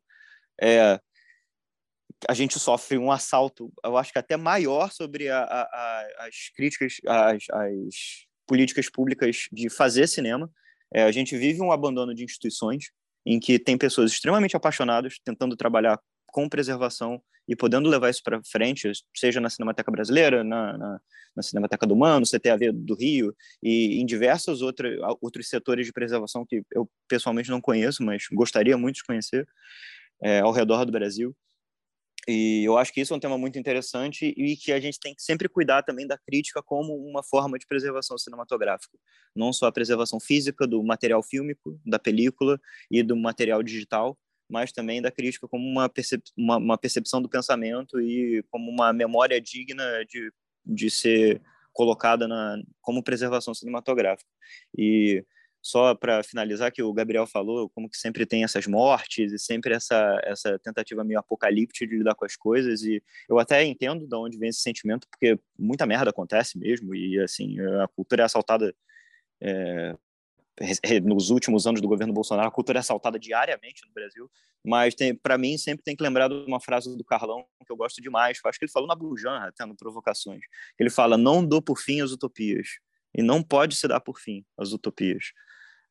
é, 0.61 0.99
a 2.27 2.33
gente 2.33 2.59
sofre 2.59 2.97
um 2.97 3.11
assalto, 3.11 3.71
eu 3.83 3.97
acho 3.97 4.11
que 4.11 4.19
até 4.19 4.37
maior 4.37 4.91
sobre 4.91 5.29
a, 5.29 5.39
a, 5.39 5.61
a, 5.61 6.27
as 6.27 6.49
críticas, 6.55 6.97
as, 7.07 7.43
as 7.49 8.27
políticas 8.45 8.89
públicas 8.89 9.47
de 9.51 9.69
fazer 9.69 10.07
cinema. 10.07 10.51
É, 10.93 11.03
a 11.03 11.11
gente 11.11 11.37
vive 11.37 11.61
um 11.61 11.71
abandono 11.71 12.13
de 12.13 12.23
instituições 12.23 12.91
em 13.25 13.39
que 13.39 13.59
tem 13.59 13.77
pessoas 13.77 14.11
extremamente 14.11 14.55
apaixonadas 14.55 15.19
tentando 15.23 15.55
trabalhar 15.55 15.99
com 16.27 16.49
preservação 16.49 17.21
e 17.47 17.55
podendo 17.55 17.89
levar 17.89 18.09
isso 18.09 18.21
para 18.23 18.41
frente, 18.43 18.91
seja 19.15 19.41
na 19.41 19.49
Cinemateca 19.49 19.91
Brasileira, 19.91 20.43
na, 20.43 20.77
na, 20.77 21.01
na 21.35 21.43
Cinemateca 21.43 21.85
do 21.85 21.93
Humano, 21.93 22.25
CTAV 22.25 22.71
do 22.71 22.95
Rio 22.95 23.35
e 23.61 23.99
em 23.99 24.05
diversos 24.05 24.61
outros, 24.61 24.97
outros 25.21 25.49
setores 25.49 25.85
de 25.85 25.93
preservação 25.93 26.45
que 26.45 26.63
eu 26.71 26.89
pessoalmente 27.07 27.49
não 27.49 27.61
conheço, 27.61 28.03
mas 28.03 28.23
gostaria 28.31 28.77
muito 28.77 28.97
de 28.97 29.03
conhecer 29.03 29.47
é, 30.21 30.39
ao 30.39 30.51
redor 30.51 30.85
do 30.85 30.91
Brasil. 30.91 31.35
E 32.27 32.63
eu 32.63 32.77
acho 32.77 32.93
que 32.93 33.01
isso 33.01 33.13
é 33.13 33.17
um 33.17 33.19
tema 33.19 33.37
muito 33.37 33.57
interessante 33.57 34.33
e 34.37 34.55
que 34.55 34.71
a 34.71 34.79
gente 34.79 34.99
tem 34.99 35.15
que 35.15 35.23
sempre 35.23 35.49
cuidar 35.49 35.81
também 35.81 36.05
da 36.05 36.17
crítica 36.17 36.61
como 36.61 36.95
uma 36.95 37.23
forma 37.23 37.57
de 37.57 37.65
preservação 37.65 38.17
cinematográfica. 38.17 38.97
Não 39.35 39.51
só 39.51 39.65
a 39.65 39.71
preservação 39.71 40.19
física 40.19 40.67
do 40.67 40.83
material 40.83 41.23
fílmico, 41.23 41.79
da 41.85 41.97
película 41.97 42.59
e 42.91 43.01
do 43.01 43.15
material 43.15 43.63
digital, 43.63 44.17
mas 44.47 44.71
também 44.71 45.01
da 45.01 45.09
crítica 45.09 45.47
como 45.47 45.65
uma, 45.65 45.89
percep 45.89 46.21
uma, 46.37 46.57
uma 46.57 46.77
percepção 46.77 47.21
do 47.21 47.29
pensamento 47.29 47.99
e 47.99 48.43
como 48.51 48.69
uma 48.69 48.93
memória 48.93 49.39
digna 49.41 49.83
de, 50.05 50.31
de 50.65 50.91
ser 50.91 51.41
colocada 51.73 52.27
na, 52.27 52.61
como 52.81 53.01
preservação 53.01 53.53
cinematográfica. 53.53 54.29
E 54.77 55.25
só 55.61 55.93
para 55.93 56.23
finalizar 56.23 56.71
que 56.71 56.81
o 56.81 56.91
Gabriel 56.91 57.27
falou, 57.27 57.69
como 57.69 57.87
que 57.87 57.97
sempre 57.97 58.25
tem 58.25 58.43
essas 58.43 58.65
mortes 58.65 59.31
e 59.31 59.37
sempre 59.37 59.75
essa 59.75 60.19
essa 60.23 60.57
tentativa 60.59 61.03
meio 61.03 61.19
apocalíptica 61.19 61.85
de 61.85 61.97
lidar 61.97 62.15
com 62.15 62.25
as 62.25 62.35
coisas 62.35 62.81
e 62.81 63.01
eu 63.29 63.37
até 63.37 63.63
entendo 63.63 64.07
de 64.07 64.15
onde 64.15 64.37
vem 64.37 64.49
esse 64.49 64.61
sentimento 64.61 65.07
porque 65.09 65.39
muita 65.57 65.85
merda 65.85 66.09
acontece 66.09 66.57
mesmo 66.57 66.95
e 66.95 67.19
assim 67.19 67.59
a 67.59 67.87
cultura 67.87 68.23
é 68.23 68.25
assaltada 68.25 68.73
é, 69.39 69.95
nos 71.03 71.29
últimos 71.29 71.67
anos 71.67 71.79
do 71.79 71.87
governo 71.87 72.13
Bolsonaro 72.13 72.47
a 72.47 72.51
cultura 72.51 72.79
é 72.79 72.81
assaltada 72.81 73.19
diariamente 73.19 73.85
no 73.85 73.93
Brasil 73.93 74.29
mas 74.65 74.95
para 75.21 75.37
mim 75.37 75.57
sempre 75.57 75.83
tem 75.83 75.95
que 75.95 76.03
lembrar 76.03 76.27
de 76.27 76.35
uma 76.35 76.59
frase 76.59 76.95
do 76.97 77.03
Carlão 77.03 77.45
que 77.65 77.71
eu 77.71 77.77
gosto 77.77 78.01
demais 78.01 78.39
acho 78.43 78.59
que 78.59 78.65
ele 78.65 78.71
falou 78.71 78.87
na 78.87 78.95
Bujan 78.95 79.37
até 79.37 79.65
no 79.65 79.75
Provocações 79.75 80.41
ele 80.79 80.89
fala 80.89 81.17
não 81.17 81.45
dou 81.45 81.61
por 81.61 81.79
fim 81.79 82.01
as 82.01 82.11
utopias 82.11 82.67
e 83.13 83.21
não 83.21 83.43
pode 83.43 83.75
se 83.75 83.87
dar 83.87 83.99
por 83.99 84.19
fim 84.19 84.43
as 84.57 84.71
utopias 84.71 85.33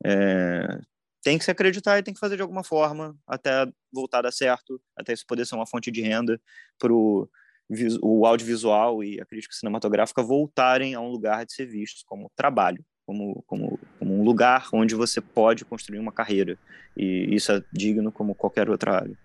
é, 0.04 0.80
tem 1.22 1.38
que 1.38 1.44
se 1.44 1.50
acreditar 1.50 1.98
e 1.98 2.02
tem 2.02 2.14
que 2.14 2.20
fazer 2.20 2.36
de 2.36 2.42
alguma 2.42 2.64
forma 2.64 3.16
até 3.26 3.66
voltar 3.92 4.18
a 4.18 4.22
dar 4.22 4.32
certo, 4.32 4.80
até 4.96 5.12
isso 5.12 5.26
poder 5.26 5.46
ser 5.46 5.54
uma 5.54 5.66
fonte 5.66 5.90
de 5.90 6.00
renda 6.00 6.40
para 6.78 6.92
o 6.92 8.26
audiovisual 8.26 9.04
e 9.04 9.20
a 9.20 9.26
crítica 9.26 9.54
cinematográfica 9.54 10.22
voltarem 10.22 10.94
a 10.94 11.00
um 11.00 11.08
lugar 11.08 11.44
de 11.44 11.52
ser 11.52 11.66
vistos 11.66 12.02
como 12.04 12.30
trabalho, 12.34 12.84
como, 13.06 13.42
como, 13.46 13.78
como 13.98 14.14
um 14.18 14.24
lugar 14.24 14.68
onde 14.72 14.94
você 14.94 15.20
pode 15.20 15.64
construir 15.64 15.98
uma 15.98 16.12
carreira. 16.12 16.58
E 16.96 17.34
isso 17.34 17.52
é 17.52 17.62
digno 17.72 18.10
como 18.10 18.34
qualquer 18.34 18.70
outra 18.70 18.96
área. 18.96 19.18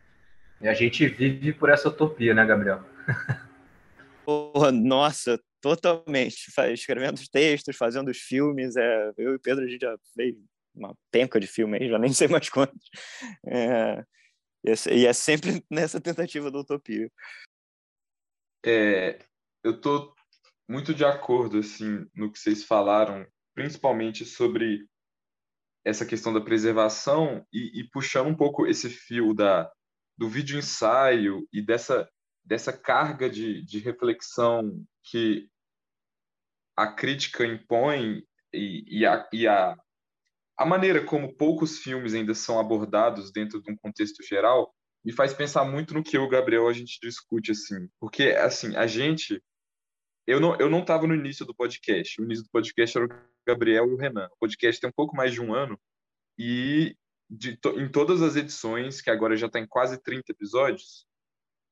E 0.61 0.67
a 0.67 0.73
gente 0.73 1.07
vive 1.07 1.53
por 1.53 1.69
essa 1.69 1.89
utopia, 1.89 2.33
né, 2.33 2.45
Gabriel? 2.45 2.83
Porra, 4.25 4.71
nossa, 4.71 5.39
totalmente. 5.61 6.47
Escrevendo 6.73 7.17
os 7.17 7.27
textos, 7.27 7.75
fazendo 7.75 8.09
os 8.09 8.17
filmes. 8.17 8.75
É, 8.75 9.11
eu 9.17 9.35
e 9.35 9.39
Pedro, 9.39 9.63
a 9.63 9.67
gente 9.67 9.81
já 9.81 9.95
fez 10.15 10.35
uma 10.75 10.95
penca 11.11 11.39
de 11.39 11.47
filme 11.47 11.77
aí, 11.77 11.89
já 11.89 11.97
nem 11.97 12.11
sei 12.13 12.27
mais 12.27 12.49
quantos. 12.49 12.89
É, 13.47 14.05
e 14.91 15.05
é 15.05 15.13
sempre 15.13 15.63
nessa 15.69 16.01
tentativa 16.01 16.51
da 16.51 16.59
utopia. 16.59 17.09
É, 18.65 19.19
eu 19.63 19.75
estou 19.75 20.13
muito 20.67 20.93
de 20.93 21.05
acordo 21.05 21.59
assim 21.59 22.05
no 22.15 22.31
que 22.31 22.39
vocês 22.39 22.63
falaram, 22.63 23.25
principalmente 23.53 24.25
sobre 24.25 24.87
essa 25.83 26.05
questão 26.05 26.33
da 26.33 26.41
preservação 26.41 27.45
e, 27.53 27.81
e 27.81 27.89
puxando 27.89 28.27
um 28.27 28.35
pouco 28.35 28.65
esse 28.65 28.89
fio 28.89 29.35
da, 29.35 29.71
do 30.17 30.27
vídeo 30.27 30.57
ensaio 30.57 31.47
e 31.53 31.61
dessa, 31.61 32.09
dessa 32.43 32.73
carga 32.73 33.29
de, 33.29 33.63
de 33.63 33.77
reflexão 33.77 34.83
que 35.03 35.47
a 36.75 36.91
crítica 36.91 37.45
impõe 37.45 38.23
e, 38.51 38.99
e, 38.99 39.05
a, 39.05 39.29
e 39.31 39.47
a, 39.47 39.77
a 40.57 40.65
maneira 40.65 41.03
como 41.03 41.35
poucos 41.35 41.79
filmes 41.79 42.13
ainda 42.13 42.33
são 42.33 42.59
abordados 42.59 43.31
dentro 43.31 43.61
de 43.61 43.71
um 43.71 43.77
contexto 43.77 44.23
geral 44.23 44.73
me 45.03 45.11
faz 45.11 45.33
pensar 45.33 45.63
muito 45.63 45.93
no 45.93 46.03
que 46.03 46.17
eu 46.17 46.27
Gabriel 46.27 46.67
a 46.67 46.73
gente 46.73 46.99
discute 47.01 47.51
assim, 47.51 47.87
porque 47.99 48.29
assim, 48.29 48.75
a 48.75 48.87
gente 48.87 49.41
eu 50.25 50.39
não 50.39 50.55
eu 50.57 50.69
não 50.69 50.79
estava 50.79 51.05
no 51.05 51.13
início 51.13 51.45
do 51.45 51.53
podcast. 51.53 52.19
O 52.19 52.25
início 52.25 52.43
do 52.43 52.49
podcast 52.49 52.97
era 52.97 53.05
o 53.05 53.09
Gabriel 53.47 53.87
e 53.87 53.93
o 53.93 53.97
Renan. 53.97 54.27
O 54.31 54.37
podcast 54.39 54.81
tem 54.81 54.89
um 54.89 54.93
pouco 54.93 55.15
mais 55.15 55.31
de 55.31 55.41
um 55.41 55.53
ano 55.53 55.79
e 56.37 56.95
de, 57.29 57.57
em 57.77 57.89
todas 57.89 58.21
as 58.21 58.35
edições, 58.35 59.01
que 59.01 59.09
agora 59.09 59.37
já 59.37 59.47
está 59.47 59.59
em 59.59 59.67
quase 59.67 60.01
30 60.01 60.31
episódios, 60.31 61.05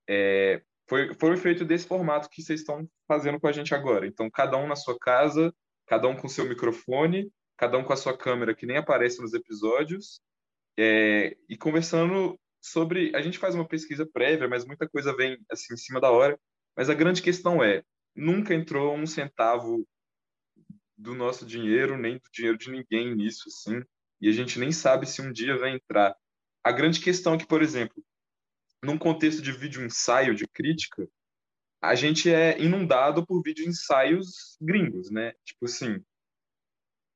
é, 0.07 0.61
foi, 0.87 1.13
foi 1.15 1.37
feito 1.37 1.63
desse 1.63 1.87
formato 1.87 2.29
que 2.29 2.41
vocês 2.41 2.59
estão 2.61 2.87
fazendo 3.07 3.39
com 3.39 3.47
a 3.47 3.51
gente 3.51 3.73
agora. 3.73 4.05
Então, 4.05 4.29
cada 4.29 4.57
um 4.57 4.67
na 4.67 4.75
sua 4.75 4.97
casa, 4.99 5.53
cada 5.87 6.07
um 6.07 6.15
com 6.15 6.27
seu 6.27 6.47
microfone, 6.47 7.31
cada 7.57 7.77
um 7.77 7.83
com 7.83 7.93
a 7.93 7.97
sua 7.97 8.17
câmera 8.17 8.55
que 8.55 8.65
nem 8.65 8.77
aparece 8.77 9.21
nos 9.21 9.33
episódios, 9.33 10.21
é, 10.77 11.37
e 11.47 11.57
conversando 11.57 12.39
sobre. 12.61 13.15
A 13.15 13.21
gente 13.21 13.37
faz 13.37 13.55
uma 13.55 13.67
pesquisa 13.67 14.05
prévia, 14.05 14.47
mas 14.47 14.65
muita 14.65 14.87
coisa 14.87 15.15
vem 15.15 15.37
assim 15.51 15.73
em 15.73 15.77
cima 15.77 15.99
da 15.99 16.11
hora. 16.11 16.39
Mas 16.75 16.89
a 16.89 16.93
grande 16.93 17.21
questão 17.21 17.63
é: 17.63 17.83
nunca 18.15 18.53
entrou 18.53 18.95
um 18.95 19.05
centavo 19.05 19.87
do 20.97 21.13
nosso 21.13 21.45
dinheiro, 21.45 21.97
nem 21.97 22.15
do 22.15 22.29
dinheiro 22.31 22.57
de 22.57 22.71
ninguém 22.71 23.13
nisso, 23.15 23.43
assim, 23.47 23.81
e 24.21 24.29
a 24.29 24.31
gente 24.31 24.59
nem 24.59 24.71
sabe 24.71 25.05
se 25.05 25.21
um 25.21 25.31
dia 25.31 25.57
vai 25.57 25.71
entrar. 25.71 26.15
A 26.63 26.71
grande 26.71 27.01
questão 27.01 27.33
é 27.33 27.37
que, 27.37 27.45
por 27.45 27.61
exemplo, 27.61 28.03
num 28.81 28.97
contexto 28.97 29.41
de 29.41 29.51
vídeo 29.51 29.83
ensaio 29.83 30.33
de 30.33 30.47
crítica, 30.47 31.07
a 31.81 31.95
gente 31.95 32.33
é 32.33 32.57
inundado 32.59 33.25
por 33.25 33.41
vídeo 33.41 33.67
ensaios 33.67 34.57
gringos, 34.61 35.11
né? 35.11 35.33
Tipo 35.43 35.65
assim, 35.65 36.01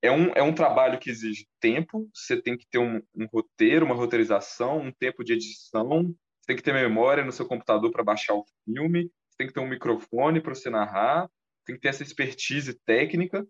é 0.02 0.12
um, 0.12 0.32
é 0.34 0.44
um 0.44 0.54
trabalho 0.54 1.00
que 1.00 1.10
exige 1.10 1.48
tempo, 1.60 2.10
você 2.14 2.40
tem 2.42 2.58
que 2.58 2.68
ter 2.70 2.78
um, 2.78 3.02
um 3.16 3.26
roteiro, 3.26 3.86
uma 3.86 3.96
roteirização, 3.96 4.80
um 4.80 4.92
tempo 4.92 5.24
de 5.24 5.34
edição, 5.34 6.04
você 6.04 6.48
tem 6.48 6.56
que 6.56 6.64
ter 6.64 6.74
memória 6.74 7.26
no 7.26 7.32
seu 7.32 7.48
computador 7.48 7.92
para 7.92 8.04
baixar 8.04 8.36
o 8.36 8.46
filme, 8.64 9.12
você 9.30 9.38
tem 9.38 9.48
que 9.48 9.54
ter 9.54 9.60
um 9.60 9.68
microfone 9.68 10.42
para 10.42 10.54
você 10.54 10.70
narrar, 10.70 11.30
tem 11.66 11.76
que 11.76 11.82
ter 11.82 11.90
essa 11.90 12.04
expertise 12.04 12.74
técnica. 12.86 13.46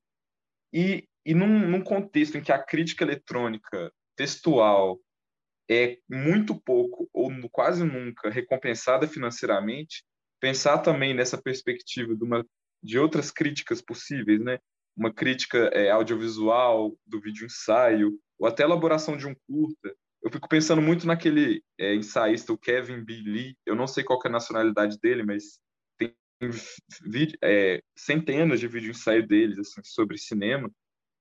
E, 0.74 1.08
e 1.26 1.34
num, 1.34 1.68
num 1.68 1.82
contexto 1.82 2.38
em 2.38 2.42
que 2.42 2.52
a 2.52 2.64
crítica 2.64 3.04
eletrônica 3.04 3.92
textual 4.16 5.00
é 5.70 5.98
muito 6.10 6.60
pouco 6.60 7.10
ou 7.14 7.30
quase 7.52 7.84
nunca 7.84 8.30
recompensada 8.30 9.08
financeiramente, 9.08 10.04
pensar 10.40 10.80
também 10.80 11.14
nessa 11.14 11.42
perspectiva 11.42 12.16
de, 12.16 12.24
uma, 12.24 12.46
de 12.82 12.98
outras 12.98 13.32
críticas 13.32 13.82
possíveis, 13.82 14.40
né? 14.40 14.60
Uma 14.98 15.14
crítica 15.14 15.70
é, 15.74 15.92
audiovisual 15.92 16.98
do 17.06 17.22
vídeo 17.22 17.46
ensaio, 17.46 18.20
ou 18.40 18.48
até 18.48 18.64
elaboração 18.64 19.16
de 19.16 19.28
um 19.28 19.36
curta. 19.48 19.96
Eu 20.24 20.32
fico 20.32 20.50
pensando 20.50 20.82
muito 20.82 21.06
naquele 21.06 21.64
é, 21.80 21.94
ensaísta, 21.94 22.52
o 22.52 22.58
Kevin 22.58 23.04
B. 23.04 23.14
Lee, 23.14 23.58
eu 23.66 23.76
não 23.76 23.86
sei 23.88 24.04
qual 24.04 24.20
é 24.26 24.28
a 24.28 24.32
nacionalidade 24.32 24.98
dele, 25.00 25.24
mas 25.24 25.60
tem 25.98 26.16
é, 27.44 27.82
centenas 27.96 28.60
de 28.60 28.68
vídeo 28.68 28.90
ensaio 28.90 29.26
deles 29.26 29.60
assim, 29.60 29.82
sobre 29.84 30.18
cinema, 30.18 30.70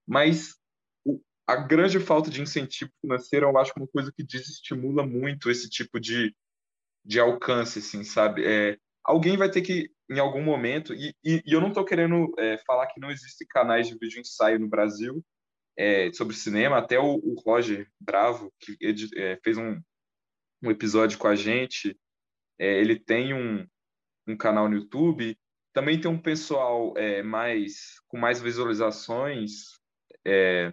mas 0.07 0.57
o, 1.05 1.21
a 1.47 1.57
grande 1.57 2.01
falta 2.01 2.31
de 2.31 2.41
incentivo 2.41 2.91
financeiro 3.01 3.47
eu 3.47 3.59
acho 3.59 3.73
uma 3.77 3.87
coisa 3.87 4.11
que 4.11 4.25
desestimula 4.25 5.07
muito 5.07 5.51
esse 5.51 5.69
tipo 5.69 6.01
de, 6.01 6.35
de 7.05 7.21
alcance, 7.21 7.79
assim, 7.81 8.03
sabe? 8.05 8.45
É, 8.47 8.79
alguém 9.05 9.37
vai 9.37 9.51
ter 9.51 9.61
que, 9.61 9.91
em 10.11 10.19
algum 10.19 10.43
momento, 10.43 10.95
e, 10.95 11.15
e, 11.25 11.43
e 11.45 11.53
eu 11.53 11.61
não 11.61 11.69
estou 11.69 11.85
querendo 11.85 12.33
é, 12.39 12.59
falar 12.67 12.87
que 12.87 13.01
não 13.01 13.11
existem 13.11 13.47
canais 13.49 13.89
de 13.89 13.99
vídeo 13.99 14.21
ensaio 14.21 14.59
no 14.59 14.69
Brasil 14.69 15.25
é, 15.77 16.13
sobre 16.13 16.35
cinema, 16.35 16.79
até 16.79 16.99
o, 16.99 17.17
o 17.17 17.35
Roger 17.45 17.89
Bravo, 18.01 18.53
que 18.61 18.77
é, 19.17 19.39
fez 19.43 19.59
um, 19.59 19.81
um 20.63 20.71
episódio 20.71 21.19
com 21.19 21.27
a 21.27 21.35
gente, 21.35 21.99
é, 22.59 22.81
ele 22.81 22.99
tem 22.99 23.35
um, 23.35 23.67
um 24.27 24.37
canal 24.37 24.69
no 24.69 24.77
YouTube, 24.77 25.37
também 25.73 26.01
tem 26.01 26.11
um 26.11 26.21
pessoal 26.21 26.95
é, 26.97 27.23
mais 27.23 28.01
com 28.09 28.17
mais 28.17 28.41
visualizações, 28.41 29.77
é, 30.27 30.73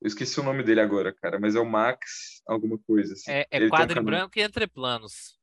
eu 0.00 0.06
esqueci 0.08 0.38
o 0.38 0.42
nome 0.42 0.62
dele 0.62 0.80
agora, 0.80 1.12
cara, 1.12 1.40
mas 1.40 1.56
é 1.56 1.60
o 1.60 1.64
Max 1.64 2.42
alguma 2.46 2.78
coisa. 2.86 3.14
Assim. 3.14 3.30
É, 3.30 3.46
é 3.50 3.68
quadro 3.68 4.00
um 4.00 4.04
branco 4.04 4.38
e 4.38 4.42
entre 4.42 4.66
planos. 4.66 5.35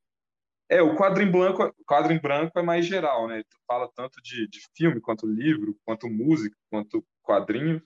É, 0.70 0.82
o 0.82 0.96
quadro 0.96 1.22
em 1.22 1.30
branco, 1.30 1.74
quadro 1.86 2.14
em 2.14 2.20
branco 2.20 2.58
é 2.58 2.62
mais 2.62 2.86
geral, 2.86 3.28
né? 3.28 3.44
Tu 3.44 3.58
fala 3.68 3.90
tanto 3.94 4.22
de, 4.22 4.48
de 4.48 4.60
filme, 4.76 5.02
quanto 5.02 5.28
livro, 5.28 5.78
quanto 5.86 6.10
música, 6.10 6.56
quanto 6.70 7.06
quadrinho. 7.22 7.82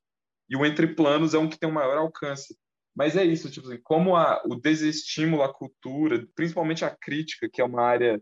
E 0.49 0.55
o 0.55 0.65
Entre 0.65 0.87
Planos 0.87 1.33
é 1.33 1.37
um 1.37 1.49
que 1.49 1.59
tem 1.59 1.69
um 1.69 1.73
maior 1.73 1.97
alcance. 1.97 2.57
Mas 2.95 3.15
é 3.15 3.23
isso, 3.23 3.51
tipo 3.51 3.67
assim, 3.67 3.79
como 3.83 4.15
a, 4.15 4.41
o 4.45 4.55
desestímulo 4.55 5.43
à 5.43 5.53
cultura, 5.53 6.27
principalmente 6.35 6.83
a 6.83 6.95
crítica, 6.95 7.47
que 7.47 7.61
é 7.61 7.63
uma 7.63 7.83
área 7.83 8.21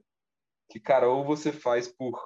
que, 0.69 0.79
cara, 0.79 1.07
ou 1.07 1.23
você 1.23 1.51
faz 1.51 1.87
por, 1.87 2.19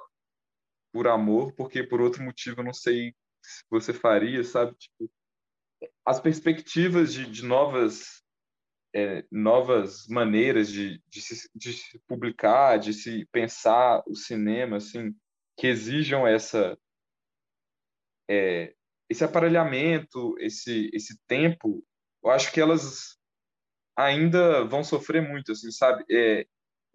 por 0.92 1.06
amor, 1.06 1.52
porque 1.54 1.82
por 1.82 2.00
outro 2.00 2.22
motivo 2.22 2.60
eu 2.60 2.64
não 2.64 2.72
sei 2.72 3.14
se 3.42 3.64
você 3.70 3.92
faria, 3.92 4.42
sabe? 4.42 4.74
Tipo, 4.76 5.10
as 6.04 6.20
perspectivas 6.20 7.12
de, 7.12 7.30
de 7.30 7.44
novas 7.44 8.22
é, 8.94 9.24
novas 9.30 10.06
maneiras 10.08 10.68
de, 10.70 11.00
de, 11.08 11.20
se, 11.20 11.48
de 11.54 11.72
se 11.72 11.98
publicar, 12.08 12.78
de 12.78 12.92
se 12.92 13.26
pensar 13.32 14.02
o 14.06 14.14
cinema, 14.14 14.76
assim, 14.78 15.14
que 15.56 15.66
exijam 15.66 16.26
essa 16.26 16.76
é, 18.28 18.74
esse 19.08 19.24
aparelhamento, 19.24 20.36
esse 20.38 20.90
esse 20.92 21.18
tempo, 21.26 21.84
eu 22.22 22.30
acho 22.30 22.52
que 22.52 22.60
elas 22.60 23.18
ainda 23.96 24.64
vão 24.64 24.82
sofrer 24.84 25.20
muito, 25.20 25.52
assim, 25.52 25.70
sabe? 25.70 26.04
É, 26.10 26.46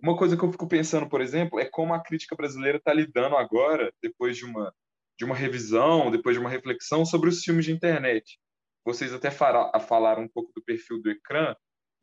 uma 0.01 0.17
coisa 0.17 0.37
que 0.37 0.43
eu 0.43 0.51
fico 0.51 0.67
pensando, 0.67 1.07
por 1.07 1.21
exemplo, 1.21 1.59
é 1.59 1.65
como 1.65 1.93
a 1.93 2.03
crítica 2.03 2.35
brasileira 2.35 2.77
está 2.77 2.93
lidando 2.93 3.37
agora, 3.37 3.93
depois 4.01 4.37
de 4.37 4.45
uma 4.45 4.73
de 5.17 5.23
uma 5.23 5.35
revisão, 5.35 6.11
depois 6.11 6.35
de 6.35 6.41
uma 6.41 6.49
reflexão 6.49 7.05
sobre 7.05 7.29
os 7.29 7.41
filmes 7.41 7.65
de 7.65 7.71
internet. 7.71 8.37
Vocês 8.83 9.13
até 9.13 9.31
falaram 9.31 10.23
um 10.23 10.27
pouco 10.27 10.51
do 10.53 10.61
perfil 10.61 11.01
do 11.01 11.09
ecrã, 11.09 11.55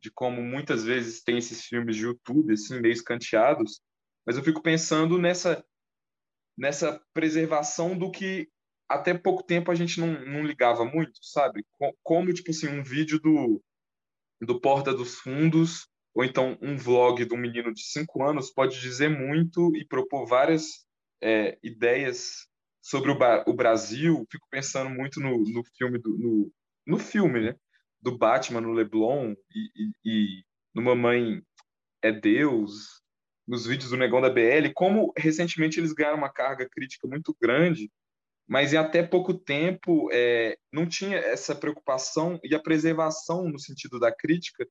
de 0.03 0.11
como 0.11 0.41
muitas 0.41 0.83
vezes 0.83 1.23
tem 1.23 1.37
esses 1.37 1.63
filmes 1.63 1.95
de 1.95 2.03
YouTube 2.03 2.53
assim 2.53 2.81
meio 2.81 2.91
escanteados, 2.91 3.81
mas 4.25 4.35
eu 4.35 4.43
fico 4.43 4.61
pensando 4.61 5.17
nessa 5.17 5.65
nessa 6.57 7.01
preservação 7.13 7.97
do 7.97 8.11
que 8.11 8.49
até 8.87 9.13
pouco 9.13 9.41
tempo 9.41 9.71
a 9.71 9.75
gente 9.75 9.99
não, 9.99 10.23
não 10.25 10.43
ligava 10.43 10.85
muito, 10.85 11.17
sabe? 11.23 11.65
Como 12.03 12.33
tipo 12.33 12.51
assim 12.51 12.67
um 12.67 12.83
vídeo 12.83 13.19
do 13.19 13.63
do 14.41 14.59
Porta 14.59 14.93
dos 14.93 15.15
Fundos 15.15 15.87
ou 16.13 16.23
então 16.25 16.57
um 16.61 16.75
vlog 16.75 17.25
de 17.25 17.33
um 17.33 17.37
menino 17.37 17.73
de 17.73 17.81
cinco 17.81 18.23
anos 18.23 18.51
pode 18.51 18.79
dizer 18.81 19.09
muito 19.09 19.73
e 19.75 19.85
propor 19.85 20.27
várias 20.27 20.85
é, 21.21 21.57
ideias 21.63 22.45
sobre 22.81 23.09
o, 23.09 23.17
o, 23.47 23.53
Brasil. 23.53 24.27
Fico 24.29 24.45
pensando 24.51 24.89
muito 24.89 25.21
no, 25.21 25.37
no 25.37 25.63
filme 25.77 25.97
do, 25.97 26.17
no, 26.17 26.51
no 26.85 26.99
filme, 26.99 27.39
né? 27.39 27.55
Do 28.03 28.17
Batman 28.17 28.61
no 28.61 28.73
Leblon 28.73 29.33
e, 29.49 29.71
e, 29.75 29.91
e 30.05 30.43
no 30.75 30.81
Mamãe 30.81 31.41
é 32.01 32.11
Deus, 32.11 33.01
nos 33.47 33.65
vídeos 33.65 33.91
do 33.91 33.97
Negão 33.97 34.19
da 34.19 34.29
BL, 34.29 34.71
como 34.75 35.13
recentemente 35.17 35.79
eles 35.79 35.93
ganharam 35.93 36.17
uma 36.17 36.31
carga 36.31 36.67
crítica 36.69 37.07
muito 37.07 37.35
grande, 37.41 37.89
mas 38.45 38.73
em 38.73 38.77
até 38.77 39.01
pouco 39.01 39.33
tempo 39.33 40.09
é, 40.11 40.57
não 40.71 40.85
tinha 40.85 41.17
essa 41.17 41.55
preocupação 41.55 42.37
e 42.43 42.53
a 42.53 42.59
preservação 42.59 43.49
no 43.49 43.57
sentido 43.57 43.97
da 43.99 44.13
crítica 44.13 44.67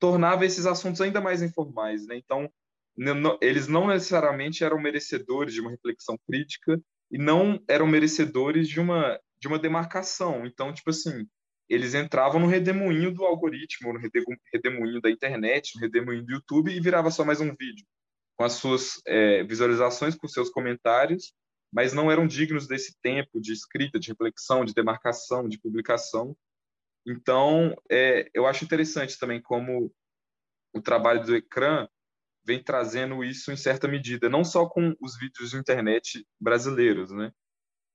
tornava 0.00 0.44
esses 0.44 0.66
assuntos 0.66 1.00
ainda 1.00 1.20
mais 1.20 1.42
informais, 1.42 2.04
né? 2.06 2.16
Então, 2.16 2.50
eles 3.40 3.68
não 3.68 3.86
necessariamente 3.86 4.64
eram 4.64 4.80
merecedores 4.80 5.54
de 5.54 5.60
uma 5.60 5.70
reflexão 5.70 6.18
crítica 6.26 6.80
e 7.12 7.18
não 7.18 7.62
eram 7.68 7.86
merecedores 7.86 8.68
de 8.68 8.80
uma 8.80 9.20
de 9.40 9.48
uma 9.48 9.58
demarcação. 9.58 10.44
Então, 10.44 10.72
tipo 10.72 10.90
assim, 10.90 11.26
eles 11.70 11.94
entravam 11.94 12.40
no 12.40 12.48
redemoinho 12.48 13.14
do 13.14 13.24
algoritmo, 13.24 13.92
no 13.92 14.00
redemoinho 14.52 15.00
da 15.00 15.08
internet, 15.08 15.76
no 15.76 15.80
redemoinho 15.80 16.24
do 16.24 16.32
YouTube 16.32 16.72
e 16.72 16.80
virava 16.80 17.12
só 17.12 17.24
mais 17.24 17.40
um 17.40 17.54
vídeo 17.54 17.86
com 18.36 18.44
as 18.44 18.54
suas 18.54 19.00
é, 19.06 19.44
visualizações, 19.44 20.16
com 20.16 20.26
seus 20.26 20.50
comentários, 20.50 21.32
mas 21.70 21.92
não 21.92 22.10
eram 22.10 22.26
dignos 22.26 22.66
desse 22.66 22.98
tempo 23.00 23.40
de 23.40 23.52
escrita, 23.52 24.00
de 24.00 24.08
reflexão, 24.08 24.64
de 24.64 24.74
demarcação, 24.74 25.46
de 25.46 25.60
publicação. 25.60 26.34
Então, 27.06 27.76
é, 27.90 28.28
eu 28.34 28.46
acho 28.46 28.64
interessante 28.64 29.18
também 29.18 29.40
como 29.40 29.92
o 30.74 30.80
trabalho 30.80 31.24
do 31.24 31.36
Ecrã 31.36 31.86
vem 32.44 32.62
trazendo 32.62 33.22
isso 33.22 33.52
em 33.52 33.56
certa 33.56 33.86
medida, 33.86 34.28
não 34.28 34.42
só 34.42 34.66
com 34.66 34.96
os 35.00 35.18
vídeos 35.18 35.50
de 35.50 35.58
internet 35.58 36.26
brasileiros, 36.40 37.12
né? 37.12 37.30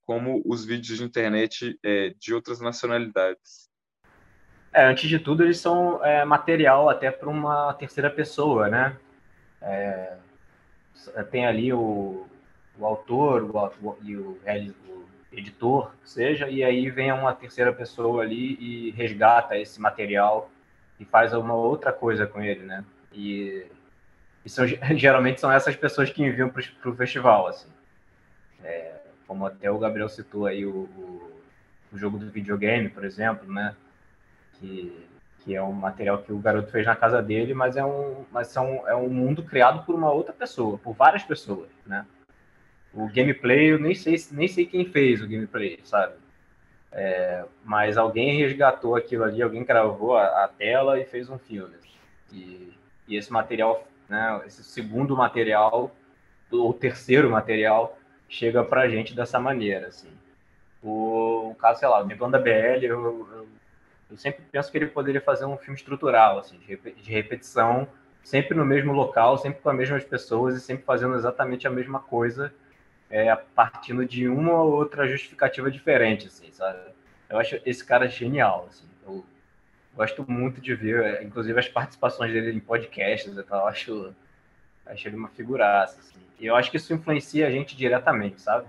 Como 0.06 0.41
os 0.45 0.64
vídeos 0.65 0.99
de 0.99 1.03
internet 1.03 1.77
é, 1.84 2.14
de 2.19 2.34
outras 2.34 2.60
nacionalidades. 2.60 3.69
É, 4.72 4.86
antes 4.86 5.10
de 5.10 5.19
tudo, 5.19 5.44
eles 5.44 5.60
são 5.60 6.03
é, 6.03 6.26
material 6.26 6.90
até 6.90 7.10
para 7.10 7.30
uma 7.30 7.73
terceira 7.73 8.10
pessoa, 8.10 8.68
né? 8.68 8.98
É, 9.61 10.18
tem 11.32 11.45
ali 11.45 11.72
o, 11.72 12.27
o 12.77 12.86
autor 12.86 13.44
o, 13.44 13.88
o, 13.88 13.98
e 14.03 14.15
o, 14.15 14.38
o 14.88 15.06
editor, 15.32 15.94
seja, 16.03 16.49
e 16.49 16.64
aí 16.64 16.90
vem 16.90 17.11
uma 17.11 17.34
terceira 17.34 17.73
pessoa 17.73 18.23
ali 18.23 18.57
e 18.60 18.91
resgata 18.91 19.57
esse 19.57 19.80
material 19.80 20.49
e 20.99 21.06
faz 21.06 21.34
uma 21.34 21.53
outra 21.53 21.91
coisa 21.91 22.26
com 22.26 22.41
ele, 22.41 22.64
né? 22.64 22.84
E, 23.11 23.65
e 24.44 24.49
são, 24.49 24.65
geralmente 24.95 25.40
são 25.40 25.52
essas 25.52 25.76
pessoas 25.76 26.10
que 26.10 26.23
enviam 26.23 26.49
para 26.49 26.90
o 26.90 26.95
festival, 26.95 27.48
assim. 27.48 27.69
É, 28.64 28.94
como 29.27 29.45
até 29.45 29.69
o 29.69 29.77
Gabriel 29.77 30.10
citou 30.10 30.45
aí 30.45 30.65
o, 30.65 30.89
o, 31.91 31.97
jogo 31.97 32.18
do 32.18 32.30
videogame, 32.30 32.89
por 32.89 33.06
exemplo, 33.06 33.52
né? 33.52 33.76
Que, 34.53 35.07
que 35.39 35.56
é 35.56 35.61
um 35.61 35.72
material 35.72 36.18
que 36.19 36.34
o 36.34 36.39
garoto 36.39 36.72
fez 36.72 36.85
na 36.85 36.95
casa 36.95 37.22
dele, 37.22 37.53
mas 37.53 37.77
é 37.77 37.85
um, 37.85 38.26
mas 38.31 38.47
são, 38.47 38.88
é 38.88 38.95
um 38.95 39.10
mundo 39.10 39.43
criado 39.43 39.85
por 39.85 39.95
uma 39.95 40.11
outra 40.11 40.34
pessoa, 40.34 40.77
por 40.77 40.93
várias 40.93 41.23
pessoas, 41.23 41.69
né? 41.85 42.06
O 42.93 43.07
gameplay, 43.07 43.72
eu 43.72 43.80
nem 43.80 43.93
sei, 43.93 44.15
nem 44.31 44.47
sei 44.47 44.65
quem 44.65 44.85
fez 44.85 45.22
o 45.22 45.27
gameplay, 45.27 45.80
sabe? 45.84 46.14
É, 46.91 47.43
mas 47.64 47.97
alguém 47.97 48.38
resgatou 48.39 48.95
aquilo 48.95 49.26
ali, 49.26 49.41
alguém 49.41 49.65
gravou 49.65 50.15
a, 50.15 50.45
a 50.45 50.47
tela 50.47 50.99
e 50.99 51.06
fez 51.06 51.30
um 51.30 51.38
filme. 51.38 51.76
E, 52.31 52.73
e 53.07 53.18
esse 53.18 53.31
material, 53.31 53.85
né, 54.07 54.41
esse 54.45 54.64
segundo 54.64 55.15
material, 55.15 55.93
ou 56.49 56.73
terceiro 56.73 57.30
material, 57.30 57.97
chega 58.35 58.63
pra 58.63 58.89
gente 58.89 59.15
dessa 59.15 59.39
maneira, 59.39 59.87
assim. 59.87 60.09
O, 60.83 61.51
o 61.51 61.55
caso, 61.55 61.79
sei 61.79 61.87
lá, 61.87 62.01
o 62.01 62.05
Negão 62.05 62.29
da 62.29 62.37
BL, 62.37 62.83
eu, 62.83 63.27
eu, 63.31 63.47
eu, 64.11 64.17
sempre 64.17 64.43
penso 64.51 64.69
que 64.69 64.77
ele 64.77 64.87
poderia 64.87 65.21
fazer 65.21 65.45
um 65.45 65.57
filme 65.57 65.79
estrutural, 65.79 66.39
assim, 66.39 66.57
de, 66.59 66.75
de 66.75 67.11
repetição, 67.11 67.87
sempre 68.21 68.55
no 68.55 68.65
mesmo 68.65 68.91
local, 68.91 69.37
sempre 69.37 69.61
com 69.61 69.69
as 69.69 69.77
mesmas 69.77 70.03
pessoas 70.03 70.55
e 70.55 70.59
sempre 70.59 70.83
fazendo 70.83 71.15
exatamente 71.15 71.65
a 71.65 71.71
mesma 71.71 71.99
coisa, 71.99 72.53
é, 73.09 73.33
partindo 73.55 74.05
de 74.05 74.27
uma 74.27 74.61
ou 74.61 74.73
outra 74.73 75.07
justificativa 75.07 75.71
diferente, 75.71 76.27
assim, 76.27 76.51
sabe? 76.51 76.79
Eu 77.29 77.39
acho 77.39 77.59
esse 77.65 77.83
cara 77.83 78.07
genial, 78.07 78.67
assim. 78.69 78.85
Eu 79.07 79.25
gosto 79.95 80.29
muito 80.29 80.59
de 80.59 80.75
ver, 80.75 81.23
inclusive 81.23 81.57
as 81.57 81.69
participações 81.69 82.33
dele 82.33 82.51
em 82.51 82.59
podcasts 82.59 83.35
e 83.35 83.43
tal, 83.43 83.65
acho, 83.67 84.13
acho 84.85 85.07
ele 85.07 85.15
uma 85.15 85.29
figuraça, 85.29 85.99
assim. 85.99 86.19
E 86.39 86.45
eu 86.45 86.55
acho 86.55 86.69
que 86.69 86.77
isso 86.77 86.93
influencia 86.93 87.47
a 87.47 87.51
gente 87.51 87.75
diretamente, 87.75 88.41
sabe? 88.41 88.67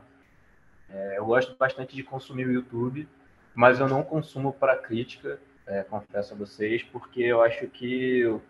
É, 0.91 1.19
eu 1.19 1.27
gosto 1.27 1.57
bastante 1.57 1.95
de 1.95 2.03
consumir 2.03 2.47
o 2.47 2.53
YouTube, 2.53 3.09
mas 3.55 3.81
eu 3.81 3.89
não 3.89 4.03
consumo 4.03 4.53
para 4.53 4.77
crítica, 4.77 5.39
é, 5.67 5.83
confesso 5.83 6.35
a 6.35 6.37
vocês, 6.37 6.83
porque 6.83 7.23
eu 7.23 7.43
acho 7.43 7.67
que 7.67 8.25
o, 8.27 8.41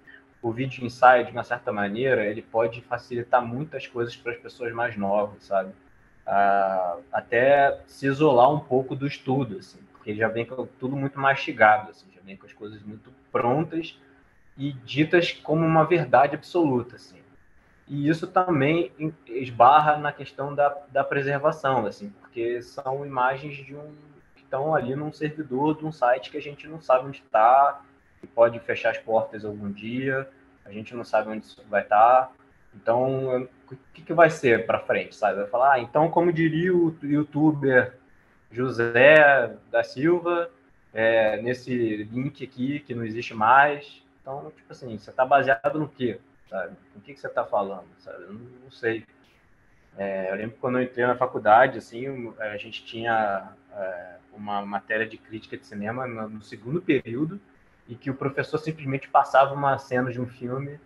o 0.42 0.52
vídeo 0.52 0.84
ensaio, 0.84 1.24
de 1.24 1.32
uma 1.32 1.44
certa 1.44 1.72
maneira, 1.72 2.26
ele 2.26 2.42
pode 2.42 2.82
facilitar 2.82 3.44
muitas 3.44 3.86
coisas 3.86 4.16
para 4.16 4.32
as 4.32 4.38
pessoas 4.38 4.72
mais 4.72 4.96
novas, 4.96 5.44
sabe? 5.44 5.72
Ah, 6.26 6.98
até 7.12 7.80
se 7.86 8.06
isolar 8.06 8.52
um 8.52 8.58
pouco 8.58 8.96
do 8.96 9.06
estudo, 9.06 9.58
assim, 9.58 9.78
porque 9.92 10.14
já 10.14 10.28
vem 10.28 10.44
com 10.44 10.66
tudo 10.78 10.96
muito 10.96 11.18
mastigado, 11.18 11.90
assim, 11.90 12.06
já 12.14 12.20
vem 12.20 12.36
com 12.36 12.46
as 12.46 12.52
coisas 12.52 12.82
muito 12.82 13.12
prontas 13.30 13.98
e 14.58 14.72
ditas 14.72 15.32
como 15.32 15.64
uma 15.64 15.84
verdade 15.84 16.34
absoluta, 16.34 16.96
assim. 16.96 17.16
E 17.88 18.08
isso 18.08 18.26
também 18.26 18.90
esbarra 19.28 19.96
na 19.96 20.12
questão 20.12 20.54
da, 20.54 20.76
da 20.90 21.04
preservação, 21.04 21.86
assim, 21.86 22.10
porque 22.20 22.60
são 22.60 23.06
imagens 23.06 23.54
de 23.64 23.76
um 23.76 23.94
que 24.34 24.42
estão 24.42 24.74
ali 24.74 24.94
num 24.96 25.12
servidor 25.12 25.78
de 25.78 25.86
um 25.86 25.92
site 25.92 26.30
que 26.30 26.36
a 26.36 26.42
gente 26.42 26.66
não 26.66 26.80
sabe 26.80 27.06
onde 27.06 27.18
está, 27.18 27.80
que 28.20 28.26
pode 28.26 28.58
fechar 28.60 28.90
as 28.90 28.98
portas 28.98 29.44
algum 29.44 29.70
dia, 29.70 30.28
a 30.64 30.72
gente 30.72 30.94
não 30.94 31.04
sabe 31.04 31.30
onde 31.30 31.46
isso 31.46 31.62
vai 31.68 31.82
estar. 31.82 32.26
Tá. 32.26 32.32
Então, 32.74 33.48
o 33.70 33.76
que, 33.94 34.02
que 34.02 34.12
vai 34.12 34.30
ser 34.30 34.66
para 34.66 34.80
frente, 34.80 35.14
sabe? 35.14 35.38
Vai 35.38 35.46
falar, 35.46 35.72
ah, 35.74 35.80
então, 35.80 36.10
como 36.10 36.32
diria 36.32 36.74
o 36.74 36.94
youtuber 37.02 37.96
José 38.50 39.56
da 39.70 39.82
Silva, 39.82 40.50
é, 40.92 41.40
nesse 41.40 42.04
link 42.10 42.42
aqui 42.44 42.80
que 42.80 42.94
não 42.94 43.04
existe 43.04 43.34
mais. 43.34 44.02
Então, 44.20 44.50
tipo 44.56 44.72
assim, 44.72 44.98
você 44.98 45.10
está 45.10 45.24
baseado 45.24 45.78
no 45.78 45.88
quê? 45.88 46.18
Sabe? 46.48 46.76
O 46.94 47.00
que, 47.00 47.14
que 47.14 47.20
você 47.20 47.26
está 47.26 47.44
falando, 47.44 47.86
sabe? 47.98 48.22
Eu 48.22 48.32
não, 48.32 48.40
não 48.64 48.70
sei. 48.70 49.04
É, 49.96 50.30
eu 50.30 50.36
lembro 50.36 50.56
quando 50.60 50.78
eu 50.78 50.84
entrei 50.84 51.06
na 51.06 51.16
faculdade, 51.16 51.78
assim, 51.78 52.32
a 52.38 52.56
gente 52.56 52.84
tinha 52.84 53.52
é, 53.72 54.16
uma 54.32 54.64
matéria 54.64 55.06
de 55.06 55.16
crítica 55.16 55.56
de 55.56 55.66
cinema 55.66 56.06
no, 56.06 56.28
no, 56.28 56.42
segundo 56.42 56.82
período 56.82 57.40
e 57.88 57.94
que 57.94 58.10
o 58.10 58.14
professor 58.14 58.58
simplesmente 58.58 59.08
passava 59.08 59.54
uma 59.54 59.78
cena 59.78 60.10
de 60.10 60.20
um 60.20 60.26
filme 60.26 60.78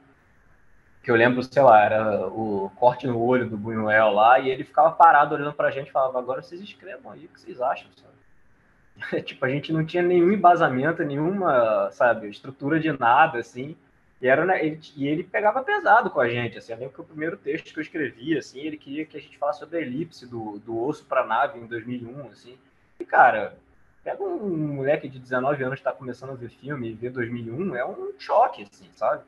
que 1.02 1.10
eu 1.10 1.16
lembro, 1.16 1.42
sei 1.42 1.62
lá, 1.62 1.82
era 1.82 2.26
o 2.28 2.70
corte 2.76 3.06
no 3.06 3.18
olho 3.18 3.48
do 3.48 3.56
Buñuel 3.56 4.10
lá 4.10 4.38
e 4.38 4.50
ele 4.50 4.64
ficava 4.64 4.92
parado 4.92 5.34
olhando 5.34 5.54
para 5.54 5.68
a 5.68 5.70
gente 5.70 5.88
e 5.88 5.92
falava, 5.92 6.18
agora 6.18 6.42
vocês 6.42 6.60
escrevam 6.60 7.10
aí 7.10 7.24
o 7.24 7.28
que 7.28 7.40
vocês 7.40 7.60
acham, 7.60 7.88
sabe? 7.96 9.22
tipo, 9.24 9.44
a 9.44 9.48
gente 9.48 9.72
não 9.72 9.84
tinha 9.84 10.02
nenhum 10.02 10.30
embasamento, 10.30 11.02
nenhuma, 11.02 11.90
sabe, 11.90 12.28
estrutura 12.28 12.78
de 12.78 12.92
nada, 12.92 13.38
assim, 13.38 13.76
e, 14.20 14.28
era, 14.28 14.44
né, 14.44 14.64
ele, 14.64 14.80
e 14.96 15.08
ele 15.08 15.24
pegava 15.24 15.62
pesado 15.62 16.10
com 16.10 16.20
a 16.20 16.28
gente, 16.28 16.58
assim, 16.58 16.72
eu 16.72 16.78
lembro 16.78 16.94
que 16.94 17.00
o 17.00 17.04
primeiro 17.04 17.36
texto 17.36 17.72
que 17.72 17.78
eu 17.78 17.82
escrevi, 17.82 18.36
assim, 18.36 18.60
ele 18.60 18.76
queria 18.76 19.06
que 19.06 19.16
a 19.16 19.20
gente 19.20 19.38
falasse 19.38 19.60
sobre 19.60 19.78
a 19.78 19.80
elipse 19.80 20.26
do, 20.26 20.58
do 20.58 20.78
osso 20.78 21.06
para 21.06 21.22
a 21.22 21.26
nave 21.26 21.58
em 21.58 21.66
2001, 21.66 22.28
assim, 22.28 22.58
e, 22.98 23.04
cara, 23.04 23.56
pega 24.04 24.22
um 24.22 24.74
moleque 24.74 25.08
de 25.08 25.18
19 25.18 25.62
anos 25.62 25.76
que 25.76 25.80
está 25.80 25.92
começando 25.92 26.30
a 26.30 26.34
ver 26.34 26.50
filme 26.50 26.90
e 26.90 26.94
ver 26.94 27.10
2001, 27.10 27.76
é 27.76 27.86
um 27.86 28.12
choque, 28.18 28.62
assim, 28.70 28.88
sabe? 28.94 29.22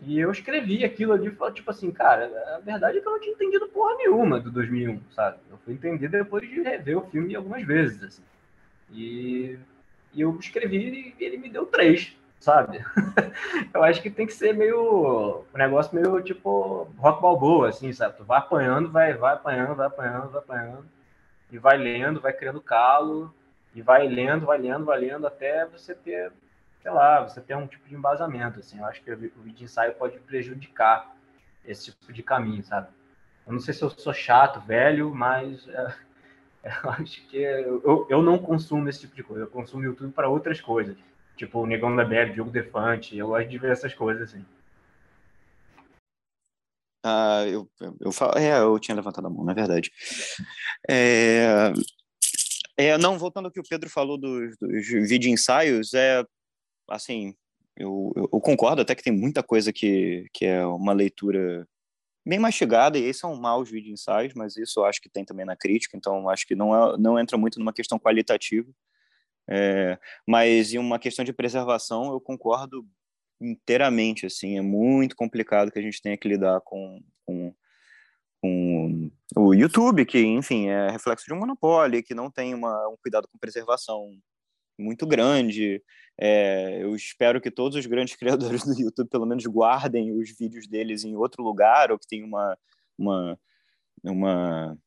E 0.00 0.18
eu 0.18 0.30
escrevi 0.30 0.84
aquilo 0.84 1.12
ali, 1.12 1.34
tipo 1.54 1.70
assim, 1.70 1.90
cara, 1.90 2.30
a 2.54 2.58
verdade 2.60 2.98
é 2.98 3.00
que 3.00 3.06
eu 3.08 3.12
não 3.12 3.20
tinha 3.20 3.32
entendido 3.32 3.68
porra 3.68 3.96
nenhuma 3.96 4.38
do 4.38 4.50
2001, 4.50 5.00
sabe? 5.14 5.38
Eu 5.50 5.56
fui 5.58 5.74
entender 5.74 6.08
depois 6.08 6.46
de 6.46 6.60
rever 6.60 6.98
o 6.98 7.06
filme 7.10 7.34
algumas 7.34 7.64
vezes, 7.64 8.02
assim. 8.02 8.22
E, 8.92 9.58
e 10.12 10.20
eu 10.20 10.36
escrevi 10.38 11.14
e 11.18 11.24
ele 11.24 11.38
me 11.38 11.48
deu 11.48 11.64
três, 11.64 12.14
sabe? 12.40 12.84
eu 13.74 13.82
acho 13.82 14.02
que 14.02 14.10
tem 14.10 14.26
que 14.26 14.32
ser 14.32 14.54
meio. 14.54 15.44
Um 15.54 15.58
negócio 15.58 15.94
meio 15.94 16.20
tipo 16.22 16.88
rock 16.98 17.20
balboa, 17.20 17.68
assim, 17.68 17.92
sabe? 17.92 18.16
Tu 18.16 18.24
vai 18.24 18.38
apanhando, 18.38 18.90
vai, 18.90 19.14
vai 19.14 19.34
apanhando, 19.34 19.74
vai 19.74 19.86
apanhando, 19.86 20.30
vai 20.30 20.40
apanhando, 20.40 20.86
e 21.50 21.58
vai 21.58 21.76
lendo, 21.76 22.20
vai 22.20 22.32
criando 22.32 22.60
calo, 22.60 23.34
e 23.74 23.82
vai 23.82 24.06
lendo, 24.08 24.46
vai 24.46 24.58
lendo, 24.58 24.84
vai 24.84 24.98
lendo, 24.98 25.26
até 25.26 25.66
você 25.66 25.94
ter, 25.94 26.32
sei 26.82 26.90
lá, 26.90 27.22
você 27.22 27.40
ter 27.40 27.56
um 27.56 27.66
tipo 27.66 27.88
de 27.88 27.94
embasamento, 27.94 28.60
assim. 28.60 28.78
Eu 28.78 28.86
acho 28.86 29.02
que 29.02 29.12
o 29.12 29.16
vídeo 29.16 29.64
ensaio 29.64 29.94
pode 29.94 30.18
prejudicar 30.20 31.14
esse 31.64 31.92
tipo 31.92 32.12
de 32.12 32.22
caminho, 32.22 32.62
sabe? 32.64 32.88
Eu 33.46 33.52
não 33.52 33.60
sei 33.60 33.74
se 33.74 33.82
eu 33.82 33.90
sou 33.90 34.12
chato, 34.12 34.60
velho, 34.60 35.14
mas. 35.14 35.68
É, 35.68 35.94
eu 36.84 36.90
acho 36.90 37.26
que 37.28 37.36
eu, 37.36 38.06
eu 38.08 38.22
não 38.22 38.38
consumo 38.38 38.88
esse 38.88 39.00
tipo 39.00 39.14
de 39.14 39.22
coisa. 39.22 39.44
Eu 39.44 39.48
consumo 39.48 39.84
YouTube 39.84 40.12
para 40.12 40.28
outras 40.28 40.60
coisas. 40.60 40.96
Tipo, 41.36 41.60
o 41.60 41.66
Negão 41.66 41.94
da 41.94 42.04
BR, 42.04 42.32
Diogo 42.32 42.50
Defante. 42.50 43.16
Eu 43.16 43.28
gosto 43.28 43.48
de 43.48 43.58
ver 43.58 43.72
essas 43.72 43.94
coisas, 43.94 44.30
assim. 44.30 44.44
Ah, 47.04 47.44
eu, 47.46 47.70
eu, 48.00 48.10
falo, 48.10 48.36
é, 48.36 48.58
eu 48.58 48.78
tinha 48.80 48.96
levantado 48.96 49.26
a 49.26 49.30
mão, 49.30 49.44
na 49.44 49.54
verdade. 49.54 49.92
É, 50.88 51.72
é, 52.76 52.98
não, 52.98 53.18
voltando 53.18 53.46
ao 53.46 53.52
que 53.52 53.60
o 53.60 53.68
Pedro 53.68 53.88
falou 53.88 54.18
dos, 54.18 54.56
dos 54.58 54.86
vídeo 55.08 55.30
ensaios, 55.30 55.94
é 55.94 56.24
assim, 56.90 57.34
eu, 57.76 58.12
eu, 58.16 58.40
concordo 58.40 58.82
até 58.82 58.94
que 58.94 59.02
tem 59.02 59.12
muita 59.12 59.42
coisa 59.42 59.72
que, 59.72 60.26
que 60.32 60.44
é 60.44 60.66
uma 60.66 60.92
leitura 60.92 61.66
bem 62.26 62.38
mastigada, 62.38 62.98
e 62.98 63.04
esses 63.04 63.20
são 63.20 63.36
maus 63.36 63.70
vídeo 63.70 63.92
ensaios, 63.92 64.34
mas 64.34 64.56
isso 64.56 64.80
eu 64.80 64.84
acho 64.84 65.00
que 65.00 65.08
tem 65.08 65.24
também 65.24 65.46
na 65.46 65.56
crítica, 65.56 65.96
então 65.96 66.28
acho 66.28 66.46
que 66.46 66.56
não, 66.56 66.74
é, 66.74 66.98
não 66.98 67.18
entra 67.18 67.38
muito 67.38 67.58
numa 67.58 67.72
questão 67.72 67.98
qualitativa. 67.98 68.68
É, 69.48 69.98
mas 70.26 70.72
em 70.72 70.78
uma 70.78 70.98
questão 70.98 71.24
de 71.24 71.32
preservação, 71.32 72.12
eu 72.12 72.20
concordo 72.20 72.86
inteiramente, 73.40 74.26
assim, 74.26 74.58
é 74.58 74.62
muito 74.62 75.14
complicado 75.14 75.70
que 75.70 75.78
a 75.78 75.82
gente 75.82 76.00
tenha 76.00 76.16
que 76.16 76.28
lidar 76.28 76.60
com, 76.62 77.02
com, 77.24 77.54
com 78.40 79.10
o 79.36 79.54
YouTube, 79.54 80.06
que, 80.06 80.18
enfim, 80.18 80.68
é 80.68 80.90
reflexo 80.90 81.26
de 81.26 81.34
um 81.34 81.38
monopólio, 81.38 82.02
que 82.02 82.14
não 82.14 82.30
tem 82.30 82.54
uma, 82.54 82.88
um 82.88 82.96
cuidado 82.96 83.28
com 83.28 83.38
preservação 83.38 84.10
muito 84.78 85.06
grande. 85.06 85.82
É, 86.18 86.82
eu 86.82 86.94
espero 86.94 87.40
que 87.40 87.50
todos 87.50 87.76
os 87.76 87.86
grandes 87.86 88.16
criadores 88.16 88.64
do 88.64 88.78
YouTube, 88.78 89.08
pelo 89.08 89.26
menos, 89.26 89.44
guardem 89.46 90.12
os 90.12 90.30
vídeos 90.36 90.66
deles 90.66 91.04
em 91.04 91.14
outro 91.16 91.42
lugar, 91.42 91.92
ou 91.92 91.98
que 91.98 92.06
tenham 92.06 92.26
uma, 92.26 92.58
uma, 92.98 93.38
uma, 94.02 94.78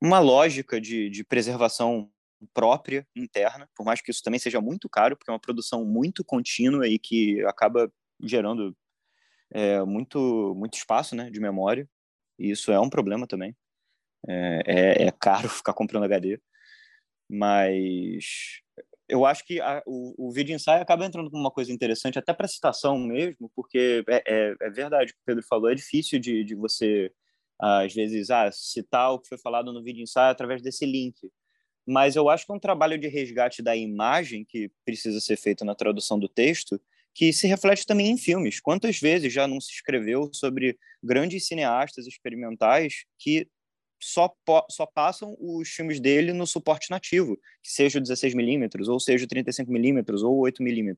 uma 0.00 0.18
lógica 0.18 0.80
de, 0.80 1.08
de 1.08 1.24
preservação 1.24 2.10
própria, 2.54 3.06
interna, 3.14 3.68
por 3.76 3.84
mais 3.84 4.00
que 4.00 4.10
isso 4.10 4.22
também 4.22 4.40
seja 4.40 4.60
muito 4.60 4.88
caro, 4.88 5.16
porque 5.16 5.30
é 5.30 5.34
uma 5.34 5.40
produção 5.40 5.84
muito 5.84 6.24
contínua 6.24 6.86
e 6.88 6.98
que 6.98 7.42
acaba 7.46 7.92
gerando 8.22 8.76
é, 9.50 9.82
muito, 9.84 10.54
muito 10.56 10.74
espaço 10.74 11.14
né, 11.14 11.30
de 11.30 11.40
memória, 11.40 11.88
e 12.38 12.50
isso 12.50 12.72
é 12.72 12.80
um 12.80 12.90
problema 12.90 13.26
também. 13.26 13.56
É, 14.28 14.62
é, 14.66 15.06
é 15.08 15.10
caro 15.12 15.48
ficar 15.50 15.74
comprando 15.74 16.04
HD, 16.04 16.40
mas 17.28 18.62
eu 19.08 19.26
acho 19.26 19.44
que 19.44 19.60
a, 19.60 19.82
o, 19.86 20.28
o 20.28 20.32
vídeo 20.32 20.54
ensaio 20.54 20.82
acaba 20.82 21.04
entrando 21.04 21.30
com 21.30 21.36
uma 21.36 21.50
coisa 21.50 21.72
interessante, 21.72 22.18
até 22.18 22.32
para 22.32 22.48
citação 22.48 22.98
mesmo, 22.98 23.50
porque 23.54 24.04
é, 24.08 24.22
é, 24.26 24.54
é, 24.60 24.70
verdade 24.70 25.12
o 25.12 25.14
que 25.14 25.20
o 25.20 25.24
Pedro 25.26 25.44
falou, 25.46 25.70
é 25.70 25.74
difícil 25.74 26.18
de, 26.18 26.44
de 26.44 26.54
você, 26.54 27.12
às 27.60 27.92
vezes, 27.92 28.30
ah, 28.30 28.50
citar 28.52 29.12
o 29.12 29.20
que 29.20 29.28
foi 29.28 29.38
falado 29.38 29.72
no 29.72 29.82
vídeo 29.82 30.02
ensaio 30.02 30.30
através 30.30 30.62
desse 30.62 30.86
link 30.86 31.30
mas 31.86 32.16
eu 32.16 32.28
acho 32.28 32.46
que 32.46 32.52
é 32.52 32.54
um 32.54 32.60
trabalho 32.60 32.98
de 32.98 33.08
resgate 33.08 33.62
da 33.62 33.74
imagem 33.76 34.44
que 34.44 34.70
precisa 34.84 35.20
ser 35.20 35.36
feito 35.36 35.64
na 35.64 35.74
tradução 35.74 36.18
do 36.18 36.28
texto, 36.28 36.80
que 37.14 37.32
se 37.32 37.46
reflete 37.46 37.86
também 37.86 38.10
em 38.10 38.16
filmes. 38.16 38.60
Quantas 38.60 38.98
vezes 38.98 39.32
já 39.32 39.46
não 39.46 39.60
se 39.60 39.70
escreveu 39.72 40.30
sobre 40.32 40.78
grandes 41.02 41.46
cineastas 41.46 42.06
experimentais 42.06 43.04
que 43.18 43.46
só, 44.02 44.34
só 44.68 44.84
passam 44.84 45.36
os 45.38 45.68
filmes 45.68 46.00
dele 46.00 46.32
no 46.32 46.46
suporte 46.46 46.90
nativo, 46.90 47.36
que 47.62 47.70
seja 47.70 47.98
o 47.98 48.02
16mm, 48.02 48.88
ou 48.88 48.98
seja 48.98 49.24
o 49.24 49.28
35mm, 49.28 50.24
ou 50.24 50.42
8mm. 50.42 50.96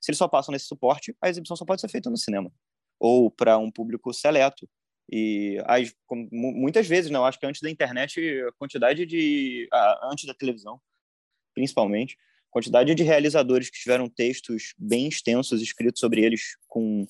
Se 0.00 0.10
eles 0.10 0.18
só 0.18 0.28
passam 0.28 0.52
nesse 0.52 0.66
suporte, 0.66 1.16
a 1.20 1.28
exibição 1.28 1.56
só 1.56 1.64
pode 1.64 1.80
ser 1.80 1.88
feita 1.88 2.08
no 2.08 2.16
cinema, 2.16 2.52
ou 3.00 3.30
para 3.30 3.58
um 3.58 3.70
público 3.70 4.12
seleto. 4.12 4.68
E 5.10 5.62
as, 5.66 5.94
muitas 6.32 6.86
vezes, 6.86 7.10
não, 7.10 7.22
né, 7.22 7.28
acho 7.28 7.38
que 7.38 7.46
antes 7.46 7.60
da 7.60 7.70
internet, 7.70 8.20
a 8.42 8.52
quantidade 8.52 9.06
de. 9.06 9.68
antes 10.02 10.24
da 10.24 10.34
televisão, 10.34 10.80
principalmente, 11.54 12.16
a 12.48 12.50
quantidade 12.50 12.94
de 12.94 13.02
realizadores 13.02 13.70
que 13.70 13.78
tiveram 13.78 14.08
textos 14.08 14.74
bem 14.76 15.08
extensos 15.08 15.62
escritos 15.62 16.00
sobre 16.00 16.24
eles, 16.24 16.56
com 16.66 17.06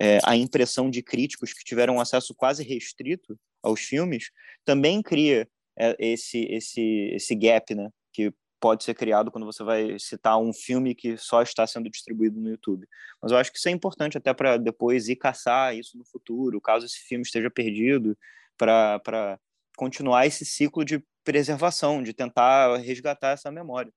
é, 0.00 0.18
a 0.24 0.36
impressão 0.36 0.88
de 0.88 1.02
críticos 1.02 1.52
que 1.52 1.64
tiveram 1.64 2.00
acesso 2.00 2.34
quase 2.34 2.62
restrito 2.62 3.38
aos 3.62 3.80
filmes, 3.80 4.30
também 4.64 5.02
cria 5.02 5.48
é, 5.76 5.96
esse, 5.98 6.44
esse, 6.44 7.10
esse 7.12 7.34
gap, 7.34 7.74
né? 7.74 7.90
Que 8.12 8.32
pode 8.62 8.84
ser 8.84 8.94
criado 8.94 9.28
quando 9.28 9.44
você 9.44 9.64
vai 9.64 9.98
citar 9.98 10.38
um 10.38 10.52
filme 10.52 10.94
que 10.94 11.16
só 11.16 11.42
está 11.42 11.66
sendo 11.66 11.90
distribuído 11.90 12.40
no 12.40 12.48
YouTube. 12.48 12.86
Mas 13.20 13.32
eu 13.32 13.38
acho 13.38 13.50
que 13.50 13.58
isso 13.58 13.68
é 13.68 13.72
importante 13.72 14.16
até 14.16 14.32
para 14.32 14.56
depois 14.56 15.08
ir 15.08 15.16
caçar 15.16 15.76
isso 15.76 15.98
no 15.98 16.04
futuro, 16.04 16.60
caso 16.60 16.86
esse 16.86 17.00
filme 17.08 17.24
esteja 17.24 17.50
perdido, 17.50 18.16
para 18.56 19.40
continuar 19.76 20.26
esse 20.26 20.44
ciclo 20.46 20.84
de 20.84 21.04
preservação, 21.24 22.04
de 22.04 22.12
tentar 22.12 22.76
resgatar 22.76 23.30
essa 23.30 23.50
memória. 23.50 23.92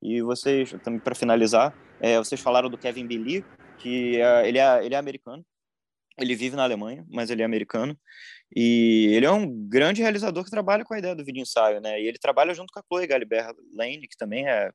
E 0.00 0.22
vocês, 0.22 0.74
também 0.82 0.98
para 0.98 1.14
finalizar, 1.14 1.76
é, 2.00 2.16
vocês 2.16 2.40
falaram 2.40 2.70
do 2.70 2.78
Kevin 2.78 3.06
Billy, 3.06 3.44
que 3.76 4.18
é, 4.18 4.48
ele, 4.48 4.58
é, 4.58 4.82
ele 4.82 4.94
é 4.94 4.98
americano, 4.98 5.44
ele 6.18 6.34
vive 6.34 6.56
na 6.56 6.64
Alemanha, 6.64 7.04
mas 7.08 7.30
ele 7.30 7.42
é 7.42 7.44
americano. 7.44 7.98
E 8.54 9.08
ele 9.12 9.26
é 9.26 9.30
um 9.30 9.46
grande 9.68 10.02
realizador 10.02 10.44
que 10.44 10.50
trabalha 10.50 10.84
com 10.84 10.94
a 10.94 10.98
ideia 10.98 11.14
do 11.14 11.24
vídeo 11.24 11.42
ensaio, 11.42 11.80
né? 11.80 12.00
E 12.00 12.06
ele 12.06 12.18
trabalha 12.18 12.54
junto 12.54 12.72
com 12.72 12.78
a 12.78 12.82
Chloe 12.82 13.06
Galibert 13.06 13.54
Lane, 13.74 14.06
que 14.08 14.16
também 14.16 14.48
é 14.48 14.70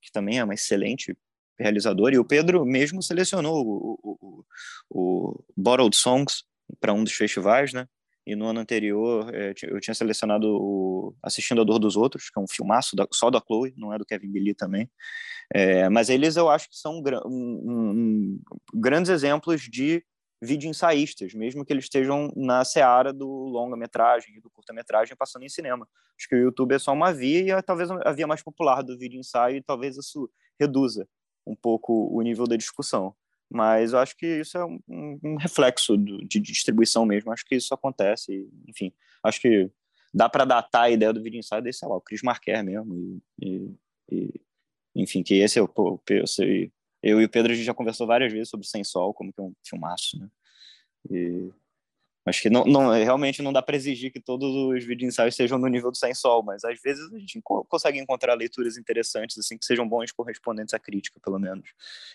que 0.00 0.12
também 0.12 0.38
é 0.38 0.44
uma 0.44 0.54
excelente 0.54 1.16
realizadora. 1.58 2.14
E 2.14 2.18
o 2.18 2.24
Pedro 2.24 2.64
mesmo 2.64 3.02
selecionou 3.02 3.64
o, 3.64 3.98
o, 4.02 4.44
o, 4.90 5.44
Bottled 5.56 5.96
Songs 5.96 6.44
para 6.80 6.92
um 6.92 7.04
dos 7.04 7.12
festivais, 7.12 7.72
né? 7.72 7.86
E 8.24 8.36
no 8.36 8.46
ano 8.46 8.60
anterior 8.60 9.34
é, 9.34 9.52
eu 9.62 9.80
tinha 9.80 9.94
selecionado 9.94 10.46
o 10.48 11.14
Assistindo 11.22 11.60
a 11.60 11.64
Dor 11.64 11.78
dos 11.78 11.96
Outros, 11.96 12.30
que 12.30 12.38
é 12.38 12.42
um 12.42 12.48
filmaço 12.48 12.94
da, 12.94 13.06
só 13.12 13.30
da 13.30 13.40
Chloe, 13.40 13.74
não 13.76 13.92
é 13.92 13.98
do 13.98 14.06
Kevin 14.06 14.30
Billy 14.30 14.54
também. 14.54 14.88
É, 15.52 15.88
mas 15.88 16.08
eles 16.08 16.36
eu 16.36 16.48
acho 16.48 16.68
que 16.68 16.76
são 16.76 17.02
um, 17.26 17.26
um, 17.26 18.40
grandes 18.74 19.10
exemplos 19.10 19.62
de 19.62 20.04
vídeo 20.44 20.68
ensaístas, 20.68 21.32
mesmo 21.34 21.64
que 21.64 21.72
eles 21.72 21.84
estejam 21.84 22.32
na 22.34 22.64
seara 22.64 23.12
do 23.12 23.28
longa-metragem 23.28 24.36
e 24.36 24.40
do 24.40 24.50
curta-metragem 24.50 25.16
passando 25.16 25.44
em 25.44 25.48
cinema. 25.48 25.88
Acho 26.18 26.28
que 26.28 26.34
o 26.34 26.38
YouTube 26.38 26.74
é 26.74 26.80
só 26.80 26.92
uma 26.92 27.12
via 27.12 27.40
e 27.40 27.50
é, 27.52 27.62
talvez 27.62 27.88
a 27.90 28.12
via 28.12 28.26
mais 28.26 28.42
popular 28.42 28.82
do 28.82 28.98
vídeo 28.98 29.20
ensaio 29.20 29.56
e 29.56 29.62
talvez 29.62 29.96
isso 29.96 30.28
reduza 30.58 31.08
um 31.46 31.54
pouco 31.54 32.08
o 32.12 32.20
nível 32.22 32.44
da 32.48 32.56
discussão. 32.56 33.14
Mas 33.48 33.92
eu 33.92 34.00
acho 34.00 34.16
que 34.16 34.40
isso 34.40 34.58
é 34.58 34.64
um, 34.64 34.80
um 35.22 35.36
reflexo 35.36 35.96
do, 35.96 36.18
de 36.26 36.40
distribuição 36.40 37.06
mesmo. 37.06 37.30
Acho 37.30 37.44
que 37.44 37.54
isso 37.54 37.72
acontece. 37.72 38.48
enfim, 38.66 38.92
acho 39.22 39.40
que 39.40 39.70
dá 40.12 40.28
para 40.28 40.44
datar 40.44 40.84
a 40.84 40.90
ideia 40.90 41.12
do 41.12 41.22
vídeo 41.22 41.38
ensaio 41.38 41.62
desse, 41.62 41.80
sei 41.80 41.88
lá, 41.88 41.96
o 41.96 42.00
Chris 42.00 42.22
Marquer 42.22 42.64
mesmo. 42.64 42.96
E, 42.96 43.22
e, 43.40 43.74
e, 44.10 44.40
enfim, 44.96 45.22
que 45.22 45.34
esse 45.34 45.58
é 45.58 45.62
o, 45.62 45.70
o, 45.72 46.00
eu 47.02 47.20
e 47.20 47.24
o 47.24 47.28
Pedro 47.28 47.52
a 47.52 47.54
gente 47.54 47.64
já 47.64 47.74
conversou 47.74 48.06
várias 48.06 48.32
vezes 48.32 48.48
sobre 48.48 48.66
Sem 48.66 48.84
Sol, 48.84 49.12
como 49.12 49.32
que 49.32 49.40
é 49.40 49.44
um 49.44 49.54
filmaço, 49.64 50.18
né? 50.18 50.28
E 51.10 51.50
acho 52.24 52.40
que 52.40 52.48
não, 52.48 52.64
não 52.64 52.90
realmente 52.90 53.42
não 53.42 53.52
dá 53.52 53.60
para 53.60 53.74
exigir 53.74 54.12
que 54.12 54.20
todos 54.20 54.54
os 54.54 54.84
vídeos 54.84 55.08
ensaios 55.08 55.34
sejam 55.34 55.58
no 55.58 55.66
nível 55.66 55.90
do 55.90 55.96
Sem 55.96 56.14
Sol, 56.14 56.42
mas 56.42 56.64
às 56.64 56.80
vezes 56.80 57.12
a 57.12 57.18
gente 57.18 57.40
consegue 57.42 57.98
encontrar 57.98 58.34
leituras 58.34 58.76
interessantes 58.76 59.36
assim 59.38 59.58
que 59.58 59.64
sejam 59.64 59.88
bons 59.88 60.12
correspondentes 60.12 60.74
à 60.74 60.78
crítica, 60.78 61.18
pelo 61.20 61.38
menos. 61.38 61.68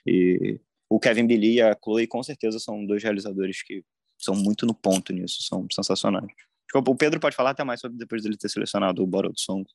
E 0.06 0.60
o 0.90 1.00
Kevin 1.00 1.28
Billy 1.28 1.56
e 1.56 1.62
a 1.62 1.78
Chloe 1.84 2.08
com 2.08 2.24
certeza 2.24 2.60
são 2.60 2.86
dois 2.86 3.04
realizadores 3.04 3.62
que 3.62 3.84
são 4.18 4.36
muito 4.36 4.66
no 4.66 4.74
ponto 4.74 5.12
nisso, 5.12 5.44
são 5.44 5.68
sensacionais. 5.72 6.32
O 6.74 6.96
Pedro 6.96 7.20
pode 7.20 7.36
falar 7.36 7.52
até 7.52 7.64
mais 7.64 7.80
sobre 7.80 7.98
depois 7.98 8.24
dele 8.24 8.38
ter 8.38 8.50
selecionado 8.50 9.04
o 9.04 9.08
Borrowed 9.08 9.40
Songs. 9.40 9.72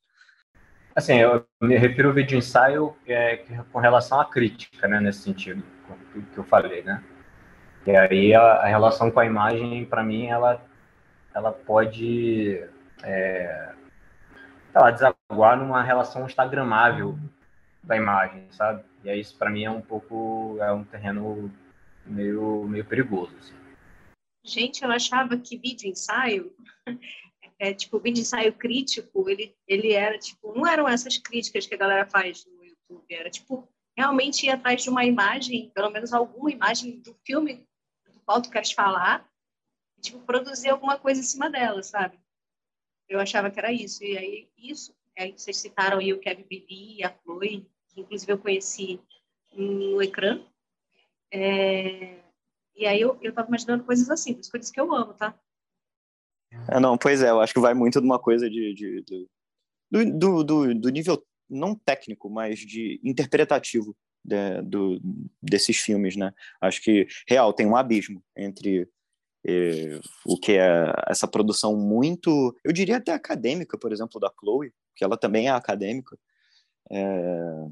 Assim, 0.94 1.14
eu 1.14 1.46
me 1.60 1.76
refiro 1.76 2.08
ao 2.08 2.14
vídeo 2.14 2.36
ensaio 2.36 2.94
é, 3.06 3.36
com 3.72 3.78
relação 3.78 4.20
à 4.20 4.24
crítica, 4.24 4.86
né, 4.86 5.00
nesse 5.00 5.20
sentido, 5.20 5.62
que 6.32 6.38
eu 6.38 6.44
falei, 6.44 6.82
né? 6.82 7.02
E 7.86 7.96
aí 7.96 8.34
a, 8.34 8.42
a 8.42 8.66
relação 8.66 9.10
com 9.10 9.18
a 9.18 9.26
imagem, 9.26 9.84
para 9.86 10.02
mim, 10.02 10.26
ela, 10.26 10.64
ela 11.34 11.50
pode 11.50 12.62
é, 13.02 13.72
ela 14.74 14.90
desaguar 14.90 15.58
numa 15.58 15.82
relação 15.82 16.26
instagramável 16.26 17.18
da 17.82 17.96
imagem, 17.96 18.46
sabe? 18.50 18.84
E 19.02 19.10
aí 19.10 19.20
isso 19.20 19.36
para 19.36 19.50
mim 19.50 19.64
é 19.64 19.70
um 19.70 19.80
pouco 19.80 20.56
é 20.60 20.72
um 20.72 20.84
terreno 20.84 21.50
meio 22.06 22.64
meio 22.68 22.84
perigoso. 22.84 23.34
Assim. 23.38 23.54
Gente, 24.44 24.84
eu 24.84 24.90
achava 24.90 25.36
que 25.36 25.56
vídeo 25.56 25.90
ensaio 25.90 26.52
é, 27.62 27.72
tipo, 27.72 28.00
vídeo 28.00 28.22
ensaio 28.22 28.52
crítico, 28.52 29.30
ele, 29.30 29.54
ele 29.68 29.92
era, 29.92 30.18
tipo, 30.18 30.52
não 30.52 30.66
eram 30.66 30.88
essas 30.88 31.16
críticas 31.16 31.64
que 31.64 31.74
a 31.76 31.78
galera 31.78 32.04
faz 32.04 32.44
no 32.44 32.64
YouTube, 32.64 33.06
era, 33.08 33.30
tipo, 33.30 33.68
realmente 33.96 34.46
ir 34.46 34.50
atrás 34.50 34.82
de 34.82 34.90
uma 34.90 35.04
imagem, 35.04 35.70
pelo 35.72 35.88
menos 35.88 36.12
alguma 36.12 36.50
imagem 36.50 36.98
do 36.98 37.14
filme 37.24 37.64
do 38.12 38.18
qual 38.26 38.42
tu 38.42 38.50
queres 38.50 38.72
falar, 38.72 39.30
tipo, 40.00 40.18
produzir 40.26 40.70
alguma 40.70 40.98
coisa 40.98 41.20
em 41.20 41.24
cima 41.24 41.48
dela, 41.48 41.84
sabe? 41.84 42.18
Eu 43.08 43.20
achava 43.20 43.48
que 43.48 43.60
era 43.60 43.72
isso, 43.72 44.02
e 44.02 44.18
aí, 44.18 44.48
isso, 44.58 44.92
aí 45.16 45.30
vocês 45.30 45.56
citaram 45.56 46.00
aí 46.00 46.12
o 46.12 46.18
Kevin 46.18 46.44
e 46.50 47.04
a 47.04 47.16
Chloe, 47.22 47.70
que 47.90 48.00
inclusive 48.00 48.32
eu 48.32 48.38
conheci 48.38 49.00
no 49.52 50.02
ecrã, 50.02 50.44
é... 51.30 52.24
e 52.74 52.86
aí 52.86 53.00
eu, 53.00 53.16
eu 53.22 53.32
tava 53.32 53.46
imaginando 53.46 53.84
coisas 53.84 54.10
assim, 54.10 54.34
por 54.50 54.58
isso 54.58 54.72
que 54.72 54.80
eu 54.80 54.92
amo, 54.92 55.14
tá? 55.14 55.38
É, 56.68 56.80
não, 56.80 56.96
pois 56.96 57.22
é, 57.22 57.30
eu 57.30 57.40
acho 57.40 57.52
que 57.52 57.60
vai 57.60 57.74
muito 57.74 58.00
de 58.00 58.06
uma 58.06 58.18
coisa 58.18 58.48
de, 58.48 58.74
de, 58.74 59.02
de 59.02 59.28
do, 59.90 60.42
do, 60.42 60.74
do, 60.74 60.88
nível 60.88 61.22
não 61.48 61.74
técnico, 61.74 62.30
mas 62.30 62.58
de 62.58 63.00
interpretativo 63.04 63.96
de, 64.24 64.62
do, 64.62 65.00
desses 65.42 65.76
filmes, 65.76 66.16
né? 66.16 66.32
Acho 66.60 66.82
que 66.82 67.06
real 67.28 67.52
tem 67.52 67.66
um 67.66 67.76
abismo 67.76 68.22
entre 68.36 68.88
eh, 69.46 70.00
o 70.24 70.38
que 70.38 70.52
é 70.52 70.92
essa 71.08 71.26
produção 71.26 71.76
muito, 71.76 72.56
eu 72.64 72.72
diria 72.72 72.96
até 72.96 73.12
acadêmica, 73.12 73.76
por 73.76 73.92
exemplo, 73.92 74.20
da 74.20 74.32
Chloe, 74.38 74.72
que 74.94 75.04
ela 75.04 75.16
também 75.16 75.48
é 75.48 75.50
acadêmica, 75.50 76.16
é, 76.90 77.66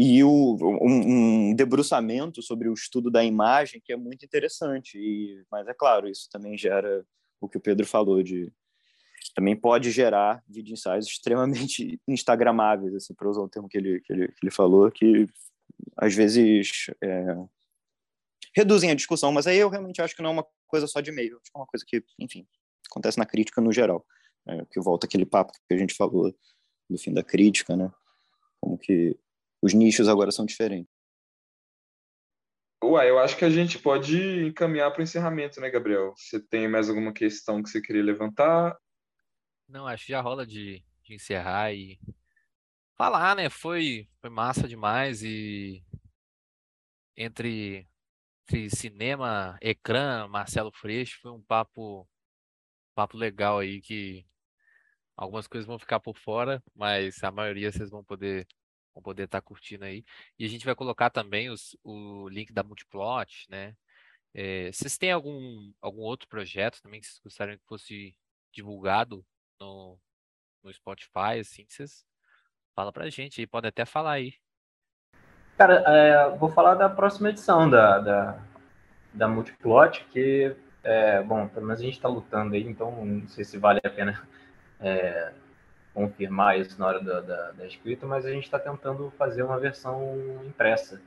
e 0.00 0.22
o, 0.22 0.56
um, 0.80 1.48
um, 1.50 1.54
debruçamento 1.56 2.40
sobre 2.40 2.68
o 2.68 2.72
estudo 2.72 3.10
da 3.10 3.24
imagem 3.24 3.82
que 3.84 3.92
é 3.92 3.96
muito 3.96 4.24
interessante. 4.24 4.96
E, 4.96 5.44
mas 5.50 5.66
é 5.66 5.74
claro, 5.74 6.08
isso 6.08 6.28
também 6.30 6.56
gera 6.56 7.04
o 7.40 7.48
que 7.48 7.56
o 7.58 7.60
Pedro 7.60 7.84
falou 7.84 8.22
de 8.22 8.52
também 9.34 9.56
pode 9.56 9.90
gerar 9.90 10.40
vídeo 10.48 10.72
ensaios 10.72 11.06
extremamente 11.10 12.00
instagramáveis, 12.06 12.94
assim, 12.94 13.12
para 13.12 13.28
usar 13.28 13.40
o 13.40 13.48
termo 13.48 13.68
que 13.68 13.76
ele, 13.76 14.00
que 14.02 14.12
ele, 14.12 14.28
que 14.28 14.38
ele 14.44 14.52
falou, 14.52 14.88
que 14.88 15.26
às 15.96 16.14
vezes 16.14 16.86
é, 17.02 17.36
reduzem 18.54 18.92
a 18.92 18.94
discussão, 18.94 19.32
mas 19.32 19.48
aí 19.48 19.58
eu 19.58 19.68
realmente 19.68 20.00
acho 20.00 20.14
que 20.14 20.22
não 20.22 20.30
é 20.30 20.32
uma 20.34 20.46
coisa 20.68 20.86
só 20.86 21.00
de 21.00 21.10
meio, 21.10 21.38
acho 21.38 21.50
que 21.50 21.56
é 21.56 21.60
uma 21.60 21.66
coisa 21.66 21.84
que, 21.86 22.04
enfim, 22.20 22.46
acontece 22.88 23.18
na 23.18 23.26
crítica 23.26 23.60
no 23.60 23.72
geral, 23.72 24.06
né? 24.46 24.64
que 24.70 24.80
volta 24.80 25.06
aquele 25.06 25.26
papo 25.26 25.52
que 25.52 25.74
a 25.74 25.76
gente 25.76 25.94
falou 25.94 26.32
do 26.88 26.98
fim 26.98 27.12
da 27.12 27.22
crítica, 27.22 27.76
né? 27.76 27.90
Como 28.60 28.78
que 28.78 29.16
os 29.62 29.74
nichos 29.74 30.08
agora 30.08 30.30
são 30.30 30.46
diferentes. 30.46 30.92
Ué, 32.82 33.10
eu 33.10 33.18
acho 33.18 33.36
que 33.36 33.44
a 33.44 33.50
gente 33.50 33.78
pode 33.78 34.46
encaminhar 34.46 34.90
para 34.92 35.00
o 35.00 35.02
encerramento, 35.02 35.60
né, 35.60 35.68
Gabriel? 35.68 36.14
Você 36.16 36.40
tem 36.40 36.68
mais 36.68 36.88
alguma 36.88 37.12
questão 37.12 37.62
que 37.62 37.68
você 37.68 37.80
queria 37.80 38.02
levantar? 38.02 38.78
Não, 39.68 39.86
acho 39.86 40.06
que 40.06 40.12
já 40.12 40.20
rola 40.20 40.46
de, 40.46 40.82
de 41.02 41.14
encerrar 41.14 41.72
e 41.72 41.98
falar, 42.96 43.34
né? 43.34 43.50
Foi, 43.50 44.08
foi 44.20 44.30
massa 44.30 44.68
demais 44.68 45.22
e 45.22 45.84
entre, 47.16 47.88
entre 48.44 48.70
cinema, 48.70 49.58
ecrã, 49.60 50.28
Marcelo 50.28 50.70
Freixo, 50.72 51.18
foi 51.20 51.32
um 51.32 51.42
papo, 51.42 52.08
papo 52.94 53.16
legal 53.16 53.58
aí 53.58 53.80
que 53.80 54.24
algumas 55.16 55.48
coisas 55.48 55.66
vão 55.66 55.80
ficar 55.80 55.98
por 55.98 56.16
fora, 56.16 56.62
mas 56.76 57.22
a 57.24 57.32
maioria 57.32 57.72
vocês 57.72 57.90
vão 57.90 58.04
poder 58.04 58.46
vão 58.94 59.02
poder 59.02 59.24
estar 59.24 59.40
tá 59.40 59.46
curtindo 59.46 59.84
aí. 59.84 60.04
E 60.38 60.44
a 60.44 60.48
gente 60.48 60.64
vai 60.64 60.74
colocar 60.74 61.10
também 61.10 61.50
os, 61.50 61.76
o 61.82 62.28
link 62.28 62.52
da 62.52 62.62
Multiplot, 62.62 63.46
né? 63.48 63.74
É, 64.34 64.70
vocês 64.72 64.98
têm 64.98 65.12
algum, 65.12 65.72
algum 65.80 66.02
outro 66.02 66.28
projeto 66.28 66.80
também 66.82 67.00
que 67.00 67.06
vocês 67.06 67.20
gostariam 67.22 67.58
que 67.58 67.66
fosse 67.66 68.14
divulgado 68.52 69.24
no, 69.60 69.98
no 70.62 70.72
Spotify, 70.72 71.40
assim, 71.40 71.64
vocês 71.68 72.04
fala 72.74 72.92
pra 72.92 73.10
gente 73.10 73.40
aí, 73.40 73.46
pode 73.46 73.66
até 73.66 73.84
falar 73.84 74.12
aí. 74.12 74.34
Cara, 75.56 75.82
é, 75.86 76.36
vou 76.36 76.48
falar 76.48 76.76
da 76.76 76.88
próxima 76.88 77.30
edição 77.30 77.68
da, 77.68 77.98
da, 77.98 78.42
da 79.12 79.26
Multiplot, 79.26 80.04
que, 80.12 80.54
é, 80.84 81.20
bom, 81.22 81.48
pelo 81.48 81.66
menos 81.66 81.80
a 81.80 81.84
gente 81.84 81.94
está 81.94 82.08
lutando 82.08 82.54
aí, 82.54 82.62
então 82.62 83.04
não 83.04 83.26
sei 83.26 83.44
se 83.44 83.58
vale 83.58 83.80
a 83.82 83.90
pena 83.90 84.28
é, 84.78 85.32
confirmar 85.98 86.56
isso 86.56 86.78
na 86.78 86.86
hora 86.86 87.00
da, 87.00 87.20
da, 87.20 87.50
da 87.50 87.66
escrita, 87.66 88.06
mas 88.06 88.24
a 88.24 88.30
gente 88.30 88.44
está 88.44 88.56
tentando 88.56 89.12
fazer 89.18 89.42
uma 89.42 89.58
versão 89.58 90.16
impressa 90.46 91.00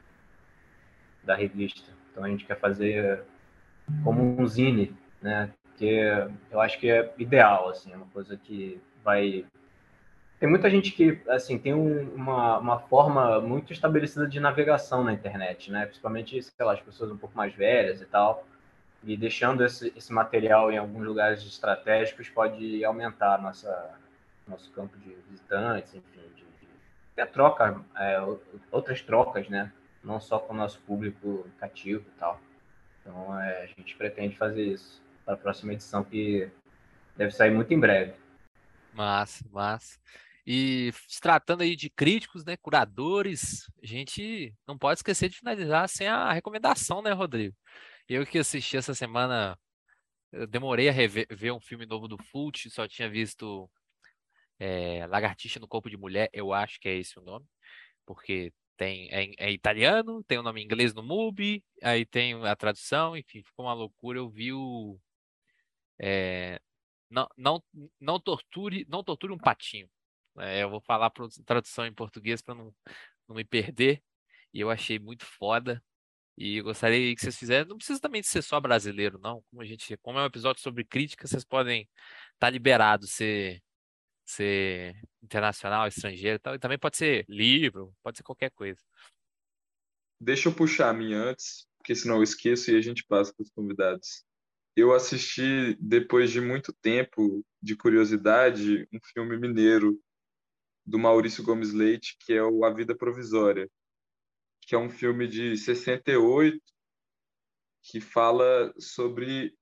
da 1.23 1.33
revista. 1.33 1.89
Então 2.11 2.25
a 2.25 2.27
gente 2.27 2.43
quer 2.43 2.59
fazer 2.59 3.23
como 4.03 4.21
um 4.21 4.45
zine, 4.45 4.93
né? 5.21 5.49
Que 5.77 5.95
eu 6.51 6.59
acho 6.59 6.77
que 6.77 6.91
é 6.91 7.13
ideal, 7.17 7.69
assim, 7.69 7.93
é 7.93 7.95
uma 7.95 8.07
coisa 8.07 8.35
que 8.35 8.81
vai 9.01 9.45
tem 10.41 10.49
muita 10.49 10.69
gente 10.69 10.91
que 10.91 11.21
assim 11.29 11.57
tem 11.57 11.73
um, 11.73 12.15
uma, 12.15 12.57
uma 12.57 12.79
forma 12.79 13.39
muito 13.39 13.71
estabelecida 13.71 14.27
de 14.27 14.39
navegação 14.39 15.03
na 15.05 15.13
internet, 15.13 15.71
né? 15.71 15.85
Principalmente, 15.85 16.41
sei 16.41 16.65
lá, 16.65 16.73
as 16.73 16.81
pessoas 16.81 17.11
um 17.11 17.17
pouco 17.17 17.37
mais 17.37 17.53
velhas 17.53 18.01
e 18.01 18.05
tal. 18.05 18.45
E 19.03 19.15
deixando 19.15 19.63
esse, 19.63 19.93
esse 19.95 20.11
material 20.11 20.71
em 20.71 20.77
alguns 20.77 21.05
lugares 21.05 21.41
estratégicos 21.43 22.27
pode 22.27 22.83
aumentar 22.83 23.41
nossa 23.41 24.00
nosso 24.51 24.71
campo 24.71 24.97
de 24.99 25.15
visitantes, 25.29 25.93
enfim, 25.95 26.21
de, 26.35 26.45
de 27.15 27.25
troca, 27.27 27.83
é, 27.95 28.17
outras 28.71 29.01
trocas, 29.01 29.47
né? 29.49 29.71
Não 30.03 30.19
só 30.19 30.39
com 30.39 30.53
o 30.53 30.57
nosso 30.57 30.79
público 30.81 31.47
cativo 31.59 32.05
e 32.07 32.19
tal. 32.19 32.39
Então, 32.99 33.39
é, 33.39 33.63
a 33.63 33.65
gente 33.65 33.95
pretende 33.95 34.37
fazer 34.37 34.63
isso 34.63 35.01
para 35.25 35.33
a 35.35 35.37
próxima 35.37 35.73
edição, 35.73 36.03
que 36.03 36.49
deve 37.15 37.31
sair 37.31 37.51
muito 37.51 37.73
em 37.73 37.79
breve. 37.79 38.13
Massa, 38.93 39.45
massa. 39.51 39.99
E 40.45 40.91
se 41.07 41.21
tratando 41.21 41.61
aí 41.61 41.75
de 41.75 41.89
críticos, 41.89 42.43
né, 42.43 42.57
curadores, 42.57 43.65
a 43.81 43.85
gente 43.85 44.53
não 44.67 44.77
pode 44.77 44.99
esquecer 44.99 45.29
de 45.29 45.37
finalizar 45.37 45.87
sem 45.87 46.07
a 46.07 46.33
recomendação, 46.33 47.01
né, 47.01 47.11
Rodrigo? 47.11 47.55
Eu 48.09 48.25
que 48.25 48.39
assisti 48.39 48.75
essa 48.75 48.93
semana, 48.93 49.57
demorei 50.49 50.89
a 50.89 50.91
rever, 50.91 51.27
ver 51.29 51.51
um 51.51 51.61
filme 51.61 51.85
novo 51.85 52.07
do 52.07 52.17
Fult, 52.17 52.69
só 52.69 52.87
tinha 52.87 53.09
visto 53.09 53.69
é, 54.61 55.07
Lagartixa 55.07 55.59
no 55.59 55.67
Corpo 55.67 55.89
de 55.89 55.97
Mulher, 55.97 56.29
eu 56.31 56.53
acho 56.53 56.79
que 56.79 56.87
é 56.87 56.95
esse 56.95 57.17
o 57.17 57.21
nome, 57.23 57.47
porque 58.05 58.53
tem 58.77 59.09
é, 59.11 59.31
é 59.39 59.51
italiano, 59.51 60.23
tem 60.23 60.37
o 60.37 60.43
nome 60.43 60.61
em 60.61 60.65
inglês 60.65 60.93
no 60.93 61.01
MUBI, 61.03 61.63
aí 61.81 62.05
tem 62.05 62.35
a 62.45 62.55
tradução, 62.55 63.17
enfim, 63.17 63.43
ficou 63.43 63.65
uma 63.65 63.73
loucura. 63.73 64.19
Eu 64.19 64.29
vi 64.29 64.53
o 64.53 64.99
é, 65.99 66.59
não, 67.09 67.27
não, 67.37 67.63
não 67.99 68.19
torture, 68.19 68.85
não 68.89 69.03
torture 69.03 69.33
um 69.33 69.37
patinho. 69.37 69.89
É, 70.39 70.63
eu 70.63 70.69
vou 70.69 70.81
falar 70.81 71.09
para 71.09 71.27
tradução 71.45 71.85
em 71.85 71.93
português 71.93 72.41
para 72.41 72.55
não, 72.55 72.73
não 73.27 73.35
me 73.35 73.45
perder. 73.45 74.03
E 74.53 74.59
eu 74.61 74.69
achei 74.69 74.99
muito 74.99 75.25
foda. 75.25 75.83
E 76.37 76.61
gostaria 76.61 77.15
que 77.15 77.21
vocês 77.21 77.37
fizessem. 77.37 77.67
Não 77.69 77.77
precisa 77.77 77.99
também 78.01 78.23
ser 78.23 78.41
só 78.43 78.59
brasileiro, 78.59 79.19
não. 79.19 79.43
Como 79.49 79.61
a 79.61 79.65
gente, 79.65 79.97
como 79.97 80.19
é 80.19 80.23
um 80.23 80.25
episódio 80.25 80.61
sobre 80.61 80.85
crítica, 80.85 81.27
vocês 81.27 81.45
podem 81.45 81.83
estar 81.83 82.47
tá 82.47 82.49
liberados 82.49 83.11
ser 83.11 83.61
ser 84.31 84.95
internacional, 85.21 85.87
estrangeiro, 85.87 86.35
e 86.35 86.39
tal. 86.39 86.55
E 86.55 86.59
também 86.59 86.79
pode 86.79 86.97
ser 86.97 87.25
livro, 87.27 87.93
pode 88.01 88.17
ser 88.17 88.23
qualquer 88.23 88.51
coisa. 88.51 88.79
Deixa 90.19 90.49
eu 90.49 90.55
puxar 90.55 90.89
a 90.89 90.93
minha 90.93 91.17
antes, 91.17 91.67
porque 91.77 91.95
senão 91.95 92.17
eu 92.17 92.23
esqueço 92.23 92.71
e 92.71 92.77
a 92.77 92.81
gente 92.81 93.03
passa 93.05 93.33
para 93.33 93.43
os 93.43 93.49
convidados. 93.49 94.23
Eu 94.75 94.93
assisti 94.93 95.75
depois 95.79 96.31
de 96.31 96.39
muito 96.39 96.71
tempo 96.73 97.45
de 97.61 97.75
curiosidade 97.75 98.87
um 98.93 98.99
filme 99.13 99.37
mineiro 99.37 99.99
do 100.85 100.97
Maurício 100.97 101.43
Gomes 101.43 101.73
Leite, 101.73 102.17
que 102.19 102.33
é 102.33 102.43
o 102.43 102.63
A 102.63 102.73
Vida 102.73 102.95
Provisória, 102.95 103.69
que 104.61 104.75
é 104.75 104.77
um 104.77 104.89
filme 104.89 105.27
de 105.27 105.57
68 105.57 106.61
que 107.83 107.99
fala 107.99 108.73
sobre 108.79 109.55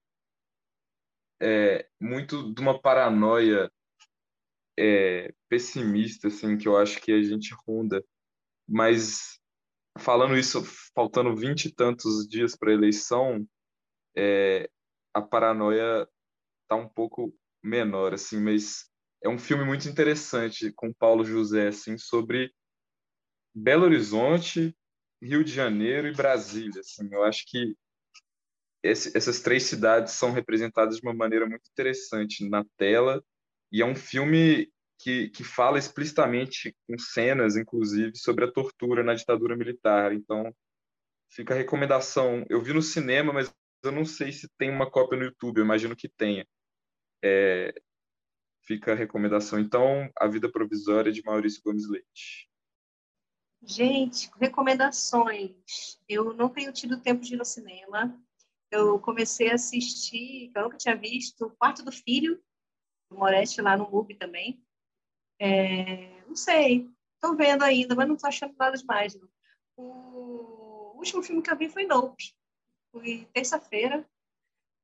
é, 1.41 1.87
muito 1.99 2.53
de 2.53 2.61
uma 2.61 2.79
paranoia 2.79 3.71
é, 4.79 5.33
pessimista, 5.49 6.29
assim, 6.29 6.57
que 6.57 6.67
eu 6.67 6.77
acho 6.77 7.01
que 7.01 7.11
a 7.11 7.21
gente 7.21 7.53
ronda. 7.67 8.01
Mas 8.67 9.37
falando 9.97 10.37
isso, 10.37 10.63
faltando 10.95 11.35
vinte 11.35 11.65
e 11.65 11.73
tantos 11.73 12.25
dias 12.27 12.55
para 12.55 12.71
a 12.71 12.73
eleição, 12.73 13.45
é, 14.15 14.69
a 15.13 15.21
paranoia 15.21 16.07
tá 16.67 16.75
um 16.75 16.87
pouco 16.87 17.35
menor, 17.61 18.13
assim, 18.13 18.41
mas 18.41 18.89
é 19.21 19.27
um 19.27 19.37
filme 19.37 19.65
muito 19.65 19.89
interessante 19.89 20.71
com 20.71 20.93
Paulo 20.93 21.25
José, 21.25 21.67
assim, 21.67 21.97
sobre 21.97 22.53
Belo 23.53 23.83
Horizonte, 23.83 24.73
Rio 25.21 25.43
de 25.43 25.51
Janeiro 25.51 26.07
e 26.07 26.15
Brasília. 26.15 26.79
Assim, 26.79 27.09
eu 27.11 27.23
acho 27.23 27.43
que 27.47 27.75
esse, 28.81 29.17
essas 29.17 29.41
três 29.41 29.63
cidades 29.63 30.13
são 30.13 30.31
representadas 30.31 30.97
de 30.97 31.01
uma 31.01 31.13
maneira 31.13 31.45
muito 31.45 31.69
interessante 31.69 32.47
na 32.47 32.63
tela 32.77 33.21
e 33.71 33.81
é 33.81 33.85
um 33.85 33.95
filme 33.95 34.71
que, 34.99 35.29
que 35.29 35.43
fala 35.43 35.79
explicitamente, 35.79 36.75
com 36.87 36.97
cenas, 36.97 37.55
inclusive, 37.55 38.17
sobre 38.17 38.45
a 38.45 38.51
tortura 38.51 39.03
na 39.03 39.13
ditadura 39.13 39.55
militar. 39.55 40.13
Então, 40.13 40.53
fica 41.31 41.53
a 41.53 41.57
recomendação. 41.57 42.45
Eu 42.49 42.61
vi 42.61 42.73
no 42.73 42.81
cinema, 42.81 43.31
mas 43.31 43.53
eu 43.83 43.91
não 43.91 44.03
sei 44.03 44.31
se 44.31 44.49
tem 44.57 44.69
uma 44.69 44.89
cópia 44.89 45.17
no 45.17 45.25
YouTube, 45.25 45.59
eu 45.59 45.63
imagino 45.63 45.95
que 45.95 46.09
tenha. 46.09 46.45
É, 47.23 47.73
fica 48.63 48.91
a 48.91 48.95
recomendação. 48.95 49.59
Então, 49.59 50.11
A 50.17 50.27
Vida 50.27 50.51
Provisória 50.51 51.11
de 51.11 51.23
Maurício 51.23 51.61
Gomes 51.63 51.87
Leite. 51.87 52.49
Gente, 53.61 54.29
recomendações. 54.37 55.99
Eu 56.07 56.33
não 56.33 56.49
tenho 56.49 56.71
tido 56.71 57.01
tempo 57.01 57.21
de 57.21 57.33
ir 57.33 57.37
no 57.37 57.45
cinema. 57.45 58.17
Eu 58.71 58.99
comecei 58.99 59.49
a 59.49 59.55
assistir, 59.55 60.51
eu 60.55 60.63
nunca 60.63 60.77
tinha 60.77 60.95
visto, 60.95 61.45
O 61.45 61.51
Quarto 61.51 61.83
do 61.83 61.91
Filho, 61.91 62.41
do 63.09 63.17
Moretti 63.17 63.61
lá 63.61 63.75
no 63.75 63.89
MUBI 63.89 64.15
também. 64.15 64.63
É, 65.39 66.21
não 66.27 66.35
sei, 66.35 66.89
estou 67.15 67.35
vendo 67.35 67.63
ainda, 67.63 67.95
mas 67.95 68.07
não 68.07 68.15
estou 68.15 68.27
achando 68.27 68.55
nada 68.57 68.77
demais. 68.77 69.15
Não. 69.15 69.29
O 69.77 70.97
último 70.97 71.23
filme 71.23 71.41
que 71.41 71.49
eu 71.49 71.57
vi 71.57 71.69
foi 71.69 71.85
Nope. 71.85 72.33
Foi 72.91 73.27
terça-feira. 73.33 74.07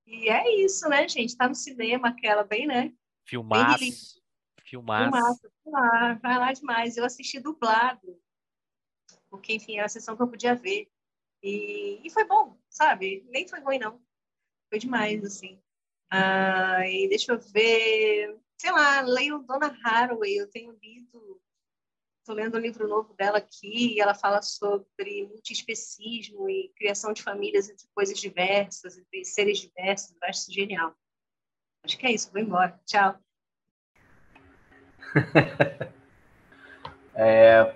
E 0.05 0.29
é 0.29 0.63
isso, 0.63 0.87
né, 0.87 1.07
gente? 1.07 1.31
Está 1.31 1.47
no 1.47 1.55
cinema, 1.55 2.09
aquela 2.09 2.43
bem, 2.43 2.67
né? 2.67 2.93
Filmaço. 3.25 4.21
Filmaço. 4.63 5.51
Filmaço. 5.63 6.21
Vai 6.21 6.37
lá 6.37 6.53
demais. 6.53 6.95
Eu 6.95 7.05
assisti 7.05 7.39
dublado, 7.39 8.21
porque, 9.29 9.53
enfim, 9.53 9.77
era 9.77 9.87
a 9.87 9.89
sessão 9.89 10.15
que 10.15 10.21
eu 10.21 10.27
podia 10.27 10.55
ver. 10.55 10.89
E, 11.43 12.01
e 12.03 12.09
foi 12.09 12.23
bom, 12.23 12.57
sabe? 12.69 13.25
Nem 13.29 13.47
foi 13.47 13.59
ruim, 13.59 13.79
não. 13.79 14.01
Foi 14.69 14.79
demais, 14.79 15.23
assim. 15.23 15.61
Ah, 16.17 16.87
e 16.87 17.09
deixa 17.09 17.33
eu 17.33 17.39
ver. 17.39 18.37
Sei 18.57 18.71
lá, 18.71 19.01
leio 19.01 19.39
Dona 19.39 19.77
Haraway. 19.83 20.37
Eu 20.37 20.49
tenho 20.49 20.71
lido. 20.81 21.41
Estou 22.19 22.35
lendo 22.35 22.57
um 22.57 22.61
livro 22.61 22.87
novo 22.87 23.13
dela 23.13 23.37
aqui, 23.37 23.95
e 23.95 24.01
ela 24.01 24.15
fala 24.15 24.41
sobre 24.41 25.27
multiespecismo 25.27 26.49
e 26.49 26.71
criação 26.75 27.13
de 27.13 27.21
famílias 27.21 27.69
entre 27.69 27.85
coisas 27.93 28.17
diversas, 28.17 28.97
entre 28.97 29.25
seres 29.25 29.59
diversos. 29.59 30.15
Eu 30.19 30.27
acho 30.27 30.51
genial. 30.51 30.95
Acho 31.83 31.97
que 31.99 32.07
é 32.07 32.13
isso, 32.13 32.31
vou 32.31 32.41
embora. 32.41 32.79
Tchau. 32.85 33.19
é, 37.13 37.75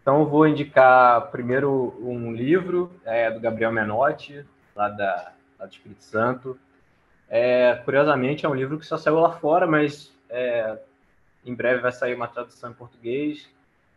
Então, 0.00 0.20
eu 0.20 0.26
vou 0.26 0.48
indicar 0.48 1.30
primeiro 1.30 1.94
um 2.00 2.32
livro 2.32 2.98
é, 3.04 3.30
do 3.30 3.38
Gabriel 3.38 3.70
Menotti, 3.70 4.44
lá, 4.74 4.88
da, 4.88 5.34
lá 5.58 5.66
do 5.66 5.72
Espírito 5.72 6.02
Santo. 6.02 6.58
É, 7.30 7.74
curiosamente, 7.84 8.46
é 8.46 8.48
um 8.48 8.54
livro 8.54 8.78
que 8.78 8.86
só 8.86 8.96
saiu 8.96 9.20
lá 9.20 9.32
fora, 9.32 9.66
mas 9.66 10.12
é, 10.30 10.78
em 11.44 11.54
breve 11.54 11.80
vai 11.80 11.92
sair 11.92 12.14
uma 12.14 12.28
tradução 12.28 12.70
em 12.70 12.74
português 12.74 13.48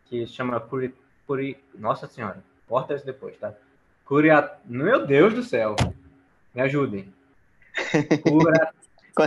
que 0.06 0.28
se 0.28 0.34
chama 0.34 0.60
Curi, 0.60 0.94
Curi, 1.26 1.58
Nossa 1.74 2.08
Senhora, 2.08 2.44
corta 2.68 2.94
isso 2.94 3.06
depois, 3.06 3.38
tá? 3.38 3.54
Curia... 4.06 4.52
Meu 4.66 5.06
Deus 5.06 5.34
do 5.34 5.44
céu, 5.44 5.76
me 6.54 6.62
ajudem. 6.62 7.14
Cura... 8.22 8.74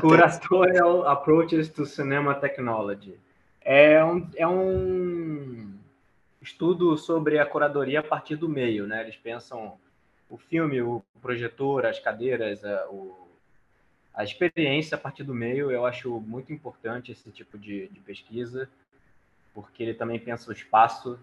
Curatorial 0.01 1.06
Approaches 1.06 1.68
to 1.68 1.85
Cinema 1.85 2.35
Technology. 2.35 3.18
É 3.60 4.02
um, 4.05 4.28
é 4.36 4.47
um 4.47 5.74
estudo 6.40 6.97
sobre 6.97 7.39
a 7.39 7.47
curadoria 7.47 8.01
a 8.01 8.02
partir 8.02 8.36
do 8.36 8.48
meio, 8.48 8.86
né? 8.86 9.02
Eles 9.02 9.16
pensam 9.16 9.78
o 10.28 10.36
filme, 10.36 10.81
o 10.82 11.02
projetor, 11.20 11.86
as 11.86 11.98
cadeiras, 11.98 12.64
a, 12.64 12.86
o, 12.89 13.23
a 14.14 14.22
experiência 14.22 14.94
a 14.94 14.98
partir 14.98 15.24
do 15.24 15.34
meio. 15.34 15.70
Eu 15.70 15.84
acho 15.84 16.20
muito 16.20 16.52
importante 16.52 17.12
esse 17.12 17.30
tipo 17.30 17.58
de, 17.58 17.88
de 17.88 18.00
pesquisa, 18.00 18.68
porque 19.52 19.82
ele 19.82 19.94
também 19.94 20.18
pensa 20.18 20.50
o 20.50 20.52
espaço 20.52 21.18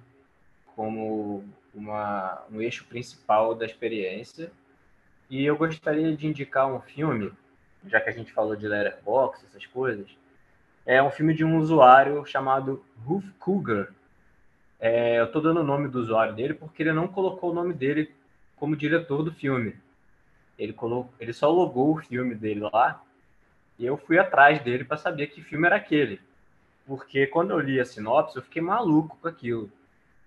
como 0.76 1.44
uma, 1.74 2.44
um 2.52 2.62
eixo 2.62 2.86
principal 2.86 3.56
da 3.56 3.66
experiência. 3.66 4.52
E 5.30 5.46
eu 5.46 5.56
gostaria 5.56 6.16
de 6.16 6.28
indicar 6.28 6.68
um 6.68 6.82
filme, 6.82 7.32
já 7.88 8.02
que 8.02 8.10
a 8.10 8.14
gente 8.14 8.34
falou 8.34 8.56
de 8.56 8.68
letterbox, 8.68 9.46
essas 9.46 9.66
coisas, 9.66 10.08
é 10.86 11.02
um 11.02 11.12
filme 11.12 11.34
de 11.34 11.46
um 11.46 11.58
usuário 11.58 12.26
chamado 12.26 12.84
Roof 13.06 13.26
Cougar. 13.40 13.88
É, 14.80 15.20
eu 15.20 15.26
estou 15.26 15.42
dando 15.42 15.62
o 15.62 15.64
nome 15.64 15.88
do 15.88 16.00
usuário 16.00 16.34
dele 16.34 16.56
porque 16.56 16.84
ele 16.84 16.92
não 16.92 17.08
colocou 17.08 17.52
o 17.52 17.54
nome 17.54 17.74
dele 17.74 18.12
como 18.56 18.76
diretor 18.76 19.24
do 19.24 19.32
filme. 19.32 19.76
Ele, 20.58 20.74
colocou, 20.74 21.12
ele 21.20 21.34
só 21.34 21.50
logou 21.50 21.96
o 21.96 22.02
filme 22.02 22.36
dele 22.36 22.62
lá 22.72 23.02
e 23.80 23.86
eu 23.86 23.98
fui 23.98 24.20
atrás 24.20 24.62
dele 24.62 24.84
para 24.84 24.98
saber 24.98 25.28
que 25.28 25.42
filme 25.42 25.66
era 25.66 25.76
aquele. 25.76 26.20
Porque 26.86 27.26
quando 27.28 27.52
eu 27.52 27.60
li 27.60 27.80
a 27.80 27.86
sinopse, 27.86 28.36
eu 28.36 28.44
fiquei 28.44 28.62
maluco 28.62 29.18
com 29.22 29.28
aquilo. 29.28 29.72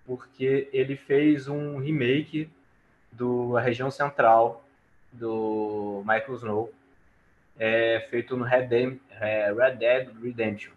Porque 0.05 0.69
ele 0.73 0.95
fez 0.95 1.47
um 1.47 1.77
remake 1.77 2.49
do 3.11 3.55
A 3.55 3.61
Região 3.61 3.89
Central 3.89 4.65
do 5.11 6.03
Michael 6.05 6.35
Snow, 6.35 6.73
é, 7.57 8.05
feito 8.09 8.35
no 8.35 8.43
Red 8.43 8.67
Dead, 8.67 8.99
é, 9.11 9.53
Red 9.53 9.75
Dead 9.75 10.09
Redemption. 10.21 10.73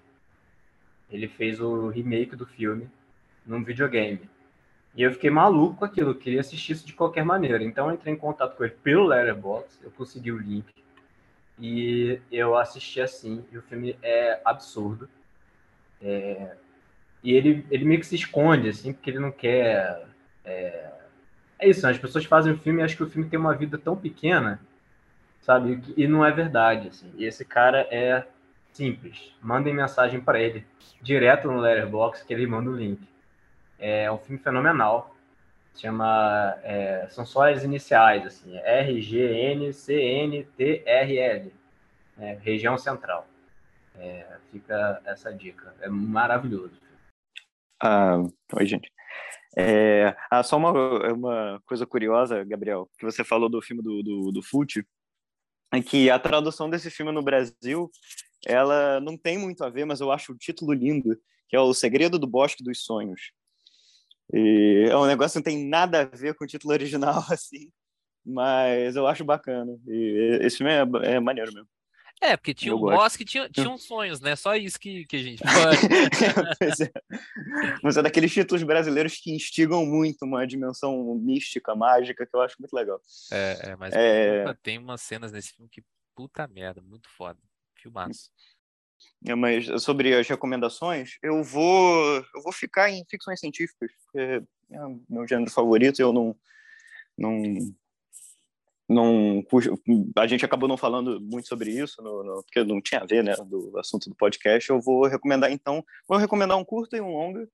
Ele 1.11 1.27
fez 1.27 1.61
o 1.61 1.89
remake 1.89 2.37
do 2.37 2.47
filme 2.47 2.89
num 3.45 3.65
videogame. 3.65 4.21
E 4.99 5.03
eu 5.05 5.13
fiquei 5.13 5.31
maluco 5.31 5.77
com 5.77 5.85
aquilo, 5.85 6.11
eu 6.11 6.15
queria 6.17 6.41
assistir 6.41 6.73
isso 6.73 6.85
de 6.85 6.93
qualquer 6.93 7.25
maneira. 7.25 7.63
Então 7.63 7.87
eu 7.87 7.95
entrei 7.95 8.13
em 8.13 8.17
contato 8.17 8.57
com 8.57 8.65
ele 8.65 8.75
pelo 8.83 9.07
Letterboxd, 9.07 9.85
eu 9.85 9.93
consegui 9.93 10.33
o 10.33 10.39
link. 10.39 10.67
E 11.57 12.21
eu 12.33 12.57
assisti 12.57 13.01
assim, 13.01 13.45
e 13.53 13.57
o 13.57 13.63
filme 13.63 13.97
é 14.03 14.41
absurdo. 14.45 15.09
É, 16.03 16.57
e 17.23 17.33
ele, 17.33 17.65
ele 17.71 17.85
meio 17.85 18.01
que 18.01 18.07
se 18.09 18.17
esconde, 18.17 18.71
assim, 18.71 18.93
porque 18.93 19.11
ele 19.11 19.21
não 19.21 19.31
quer. 19.31 20.05
É, 20.45 20.91
é 21.61 21.69
isso, 21.69 21.87
né? 21.87 21.93
as 21.93 21.99
pessoas 21.99 22.25
fazem 22.25 22.53
o 22.53 22.59
filme 22.59 22.81
e 22.81 22.85
acham 22.85 22.97
que 22.97 23.05
o 23.05 23.09
filme 23.09 23.31
tem 23.31 23.39
uma 23.39 23.55
vida 23.55 23.79
tão 23.79 23.97
pequena, 23.97 24.61
sabe? 25.43 25.81
E 25.97 26.09
não 26.09 26.27
é 26.27 26.33
verdade, 26.33 26.89
assim. 26.89 27.13
E 27.17 27.25
esse 27.25 27.45
cara 27.45 27.87
é 27.89 28.27
simples. 28.73 29.33
Mandem 29.41 29.73
mensagem 29.73 30.21
para 30.21 30.41
ele 30.41 30.67
direto 31.01 31.47
no 31.47 31.61
Letterboxd 31.61 32.27
que 32.27 32.35
ele 32.35 32.49
manda 32.49 32.69
o 32.69 32.77
link. 32.77 33.01
É 33.79 34.11
um 34.11 34.19
filme 34.19 34.41
fenomenal. 34.41 35.15
Chama. 35.77 36.59
É, 36.63 37.07
são 37.11 37.25
só 37.25 37.49
as 37.49 37.63
iniciais, 37.63 38.27
assim. 38.27 38.57
R, 38.59 39.01
G, 39.01 39.19
N, 39.19 39.73
C, 39.73 39.95
N, 39.95 40.45
T, 40.57 40.83
R, 40.85 41.19
L. 41.19 41.53
É, 42.19 42.39
região 42.43 42.77
Central. 42.77 43.27
É, 43.97 44.39
fica 44.51 45.01
essa 45.05 45.33
dica. 45.33 45.75
É 45.81 45.89
maravilhoso. 45.89 46.81
Ah, 47.81 48.17
oi, 48.55 48.67
gente. 48.67 48.91
É, 49.57 50.17
ah, 50.31 50.43
só 50.43 50.57
uma, 50.57 50.73
uma 51.13 51.63
coisa 51.65 51.87
curiosa, 51.87 52.45
Gabriel, 52.45 52.89
que 52.99 53.05
você 53.05 53.25
falou 53.25 53.49
do 53.49 53.63
filme 53.63 53.83
do, 53.83 54.03
do, 54.03 54.33
do 54.33 54.43
Fute, 54.43 54.85
é 55.73 55.83
que 55.83 56.11
a 56.11 56.19
tradução 56.19 56.69
desse 56.69 56.91
filme 56.91 57.13
no 57.13 57.23
Brasil, 57.23 57.91
ela 58.47 59.01
não 59.01 59.17
tem 59.17 59.39
muito 59.39 59.65
a 59.65 59.71
ver, 59.71 59.85
mas 59.85 60.01
eu 60.01 60.11
acho 60.11 60.33
o 60.33 60.39
título 60.39 60.73
lindo, 60.73 61.17
que 61.49 61.57
é 61.57 61.61
O 61.61 61.75
Segredo 61.75 62.19
do 62.19 62.27
Bosque 62.27 62.63
dos 62.63 62.85
Sonhos. 62.85 63.33
E 64.33 64.87
é 64.91 64.97
um 64.97 65.07
negócio 65.07 65.33
que 65.33 65.51
não 65.51 65.57
tem 65.57 65.69
nada 65.69 66.03
a 66.03 66.05
ver 66.05 66.35
com 66.35 66.45
o 66.45 66.47
título 66.47 66.73
original, 66.73 67.25
assim, 67.31 67.71
mas 68.25 68.97
eu 68.97 69.07
acho 69.07 69.25
bacana. 69.25 69.79
E 69.87 70.39
esse 70.43 70.59
filme 70.59 70.73
é, 70.73 71.15
é 71.15 71.21
maneiro 71.21 71.53
mesmo. 71.53 71.69
É, 72.21 72.37
porque 72.37 72.53
tinha 72.53 72.75
um 72.75 72.81
boss 72.81 73.17
que 73.17 73.25
tinha, 73.25 73.49
tinha 73.49 73.71
uns 73.71 73.85
sonhos, 73.85 74.21
né? 74.21 74.35
Só 74.35 74.57
isso 74.57 74.79
que, 74.79 75.07
que 75.07 75.17
a 75.17 75.23
gente 75.23 75.41
pode. 75.45 76.83
é. 76.83 76.93
Mas 77.83 77.97
é 77.97 78.03
daqueles 78.03 78.33
títulos 78.33 78.63
brasileiros 78.65 79.17
que 79.19 79.31
instigam 79.31 79.87
muito 79.87 80.25
uma 80.25 80.45
dimensão 80.45 81.15
mística, 81.15 81.77
mágica, 81.77 82.27
que 82.27 82.35
eu 82.35 82.41
acho 82.41 82.57
muito 82.59 82.73
legal. 82.73 83.01
É, 83.31 83.71
é 83.71 83.77
mas 83.77 83.95
é... 83.95 84.53
tem 84.63 84.79
umas 84.79 85.01
cenas 85.01 85.31
nesse 85.31 85.51
filme 85.55 85.71
que 85.71 85.83
puta 86.15 86.47
merda, 86.49 86.83
muito 86.83 87.09
foda. 87.17 87.39
Filmaço. 87.77 88.31
É, 89.27 89.35
mas 89.35 89.67
sobre 89.83 90.15
as 90.15 90.29
recomendações, 90.29 91.19
eu 91.23 91.43
vou 91.43 92.17
eu 92.35 92.43
vou 92.43 92.53
ficar 92.53 92.91
em 92.91 93.05
ficções 93.09 93.41
científicas, 93.41 93.91
porque 94.05 94.43
é 94.71 94.87
o 94.87 95.01
meu 95.09 95.27
gênero 95.27 95.51
favorito, 95.51 96.01
eu 96.01 96.13
não 96.13 96.37
não 97.19 97.43
não 98.89 99.45
a 100.17 100.27
gente 100.27 100.45
acabou 100.45 100.69
não 100.69 100.77
falando 100.77 101.21
muito 101.21 101.49
sobre 101.49 101.71
isso, 101.71 102.01
no, 102.01 102.23
no, 102.23 102.43
porque 102.45 102.65
não 102.65 102.81
tinha 102.81 103.01
a 103.01 103.07
ver, 103.07 103.25
né, 103.25 103.35
do 103.45 103.77
assunto 103.79 104.09
do 104.09 104.17
podcast. 104.17 104.71
Eu 104.71 104.81
vou 104.81 105.07
recomendar 105.07 105.51
então, 105.51 105.85
vou 106.07 106.17
recomendar 106.17 106.57
um 106.57 106.65
curto 106.65 106.97
e 106.97 107.01
um 107.01 107.13
longa 107.13 107.49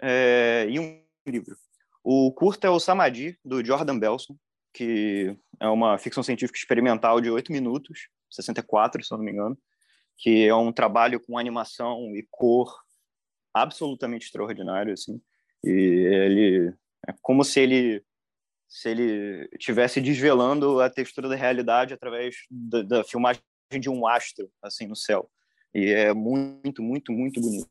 é, 0.00 0.66
e 0.68 0.78
um 0.78 1.02
livro. 1.26 1.56
O 2.04 2.32
curto 2.32 2.66
é 2.66 2.70
o 2.70 2.78
Samadhi 2.78 3.38
do 3.44 3.64
Jordan 3.64 3.98
Belson, 3.98 4.36
que 4.72 5.36
é 5.60 5.68
uma 5.68 5.98
ficção 5.98 6.22
científica 6.22 6.58
experimental 6.58 7.20
de 7.20 7.30
8 7.30 7.50
minutos, 7.50 8.08
64, 8.30 9.02
se 9.02 9.10
não 9.10 9.18
me 9.18 9.32
engano 9.32 9.58
que 10.18 10.46
é 10.46 10.54
um 10.54 10.72
trabalho 10.72 11.20
com 11.20 11.38
animação 11.38 12.14
e 12.14 12.26
cor 12.30 12.76
absolutamente 13.54 14.26
extraordinário, 14.26 14.92
assim. 14.92 15.20
E 15.64 15.70
ele 15.70 16.74
é 17.06 17.14
como 17.22 17.44
se 17.44 17.60
ele 17.60 18.04
se 18.68 18.90
ele 18.90 19.48
tivesse 19.58 19.98
desvelando 19.98 20.78
a 20.80 20.90
textura 20.90 21.26
da 21.26 21.34
realidade 21.34 21.94
através 21.94 22.36
da, 22.50 22.82
da 22.82 23.04
filmagem 23.04 23.40
de 23.80 23.88
um 23.88 24.06
astro 24.06 24.50
assim 24.62 24.86
no 24.86 24.94
céu. 24.94 25.30
E 25.74 25.86
é 25.86 26.12
muito, 26.12 26.82
muito, 26.82 27.10
muito 27.10 27.40
bonito. 27.40 27.70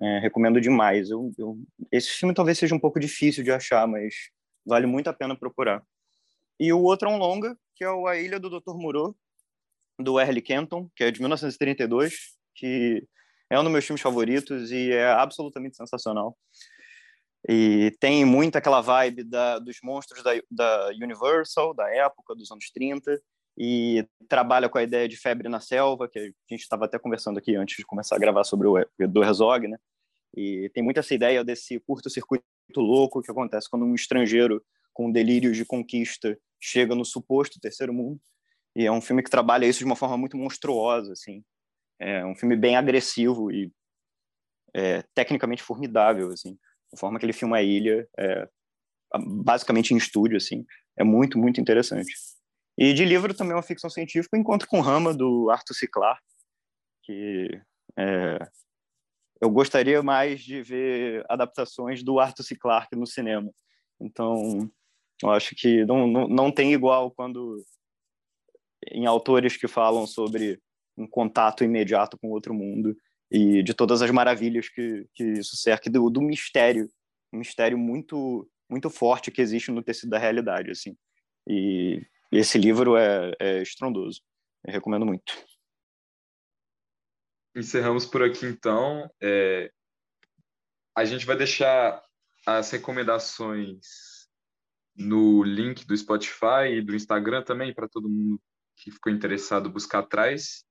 É, 0.00 0.18
recomendo 0.20 0.60
demais. 0.60 1.10
Eu, 1.10 1.30
eu, 1.36 1.58
esse 1.92 2.08
filme 2.10 2.34
talvez 2.34 2.56
seja 2.58 2.74
um 2.74 2.78
pouco 2.78 2.98
difícil 2.98 3.44
de 3.44 3.50
achar, 3.50 3.86
mas 3.86 4.14
vale 4.64 4.86
muito 4.86 5.08
a 5.08 5.12
pena 5.12 5.36
procurar. 5.36 5.82
E 6.58 6.72
o 6.72 6.80
outro 6.82 7.08
é 7.08 7.12
um 7.12 7.18
longa, 7.18 7.58
que 7.74 7.84
é 7.84 7.90
o 7.90 8.06
A 8.06 8.16
Ilha 8.16 8.40
do 8.40 8.48
Dr. 8.48 8.74
Moreau, 8.74 9.14
do 9.98 10.20
Early 10.20 10.40
Kenton, 10.40 10.88
que 10.94 11.04
é 11.04 11.10
de 11.10 11.20
1932, 11.20 12.14
que 12.54 13.06
é 13.50 13.58
um 13.58 13.62
dos 13.62 13.72
meus 13.72 13.84
filmes 13.84 14.02
favoritos 14.02 14.70
e 14.70 14.92
é 14.92 15.06
absolutamente 15.06 15.76
sensacional. 15.76 16.36
E 17.48 17.96
tem 18.00 18.24
muito 18.24 18.56
aquela 18.56 18.80
vibe 18.80 19.24
da, 19.24 19.58
dos 19.58 19.78
monstros 19.82 20.22
da, 20.22 20.32
da 20.50 20.88
Universal, 21.00 21.72
da 21.74 21.88
época, 21.90 22.34
dos 22.34 22.50
anos 22.50 22.70
30, 22.70 23.20
e 23.56 24.06
trabalha 24.28 24.68
com 24.68 24.78
a 24.78 24.82
ideia 24.82 25.08
de 25.08 25.16
febre 25.16 25.48
na 25.48 25.60
selva, 25.60 26.08
que 26.08 26.18
a 26.18 26.22
gente 26.50 26.62
estava 26.62 26.84
até 26.84 26.98
conversando 26.98 27.38
aqui 27.38 27.56
antes 27.56 27.76
de 27.76 27.84
começar 27.84 28.16
a 28.16 28.18
gravar 28.18 28.44
sobre 28.44 28.68
o 28.68 28.84
do 29.08 29.24
Herzog, 29.24 29.66
né? 29.66 29.78
E 30.36 30.70
tem 30.74 30.82
muito 30.82 31.00
essa 31.00 31.14
ideia 31.14 31.42
desse 31.42 31.80
curto-circuito 31.80 32.44
louco 32.76 33.22
que 33.22 33.30
acontece 33.30 33.68
quando 33.68 33.84
um 33.84 33.94
estrangeiro 33.94 34.62
com 34.92 35.10
delírios 35.10 35.56
de 35.56 35.64
conquista 35.64 36.38
chega 36.60 36.94
no 36.94 37.04
suposto 37.04 37.58
terceiro 37.60 37.92
mundo 37.92 38.20
e 38.78 38.86
é 38.86 38.92
um 38.92 39.00
filme 39.00 39.24
que 39.24 39.30
trabalha 39.30 39.66
isso 39.66 39.80
de 39.80 39.84
uma 39.84 39.96
forma 39.96 40.16
muito 40.16 40.36
monstruosa, 40.36 41.10
assim. 41.12 41.44
É 41.98 42.24
um 42.24 42.36
filme 42.36 42.54
bem 42.54 42.76
agressivo 42.76 43.50
e 43.50 43.72
é, 44.72 45.02
tecnicamente 45.12 45.64
formidável, 45.64 46.30
assim. 46.30 46.56
A 46.94 46.96
forma 46.96 47.18
que 47.18 47.26
ele 47.26 47.32
filma 47.32 47.56
a 47.56 47.62
ilha, 47.62 48.08
é, 48.16 48.48
basicamente 49.44 49.92
em 49.92 49.96
estúdio, 49.96 50.36
assim, 50.36 50.64
é 50.96 51.02
muito, 51.02 51.36
muito 51.36 51.60
interessante. 51.60 52.14
E 52.78 52.92
de 52.92 53.04
livro 53.04 53.34
também 53.34 53.52
é 53.52 53.56
uma 53.56 53.64
ficção 53.64 53.90
científica, 53.90 54.38
Encontro 54.38 54.68
com 54.68 54.80
Rama, 54.80 55.12
do 55.12 55.50
Arthur 55.50 55.74
C. 55.74 55.88
Clarke, 55.88 56.22
que 57.02 57.60
é, 57.98 58.38
eu 59.40 59.50
gostaria 59.50 60.04
mais 60.04 60.40
de 60.40 60.62
ver 60.62 61.26
adaptações 61.28 62.04
do 62.04 62.20
Arthur 62.20 62.44
C. 62.44 62.54
Clarke 62.54 62.94
no 62.94 63.08
cinema. 63.08 63.50
Então, 64.00 64.70
eu 65.20 65.30
acho 65.32 65.56
que 65.56 65.84
não, 65.84 66.06
não, 66.06 66.28
não 66.28 66.52
tem 66.52 66.72
igual 66.72 67.10
quando 67.10 67.60
em 68.86 69.06
autores 69.06 69.56
que 69.56 69.68
falam 69.68 70.06
sobre 70.06 70.60
um 70.96 71.06
contato 71.06 71.64
imediato 71.64 72.18
com 72.18 72.30
outro 72.30 72.54
mundo 72.54 72.96
e 73.30 73.62
de 73.62 73.74
todas 73.74 74.02
as 74.02 74.10
maravilhas 74.10 74.68
que, 74.68 75.06
que 75.14 75.24
isso 75.24 75.56
cerca, 75.56 75.90
do, 75.90 76.08
do 76.10 76.20
mistério 76.20 76.88
um 77.32 77.38
mistério 77.38 77.76
muito 77.76 78.48
muito 78.70 78.90
forte 78.90 79.30
que 79.30 79.40
existe 79.40 79.70
no 79.70 79.82
tecido 79.82 80.10
da 80.10 80.18
realidade, 80.18 80.70
assim. 80.70 80.94
E 81.48 82.02
esse 82.30 82.58
livro 82.58 82.96
é, 82.96 83.32
é 83.40 83.62
estrondoso. 83.62 84.20
Eu 84.62 84.72
recomendo 84.72 85.06
muito. 85.06 85.32
Encerramos 87.56 88.04
por 88.04 88.22
aqui, 88.22 88.44
então. 88.44 89.10
É... 89.22 89.72
A 90.94 91.06
gente 91.06 91.24
vai 91.24 91.36
deixar 91.36 92.02
as 92.44 92.70
recomendações 92.70 94.28
no 94.94 95.42
link 95.42 95.86
do 95.86 95.96
Spotify 95.96 96.68
e 96.70 96.82
do 96.82 96.94
Instagram 96.94 97.42
também, 97.42 97.72
para 97.72 97.88
todo 97.88 98.08
mundo 98.08 98.38
que 98.78 98.90
ficou 98.90 99.12
interessado 99.12 99.70
buscar 99.70 100.00
atrás. 100.00 100.64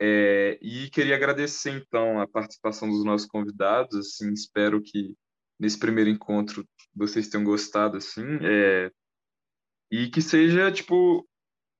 É, 0.00 0.58
e 0.60 0.90
queria 0.90 1.14
agradecer, 1.14 1.70
então, 1.70 2.20
a 2.20 2.26
participação 2.26 2.88
dos 2.88 3.04
nossos 3.04 3.26
convidados. 3.26 3.96
Assim, 3.96 4.32
espero 4.32 4.82
que 4.82 5.14
nesse 5.58 5.78
primeiro 5.78 6.10
encontro 6.10 6.66
vocês 6.94 7.28
tenham 7.28 7.44
gostado, 7.44 7.96
assim. 7.96 8.24
É, 8.42 8.90
e 9.90 10.08
que 10.08 10.20
seja, 10.20 10.72
tipo, 10.72 11.26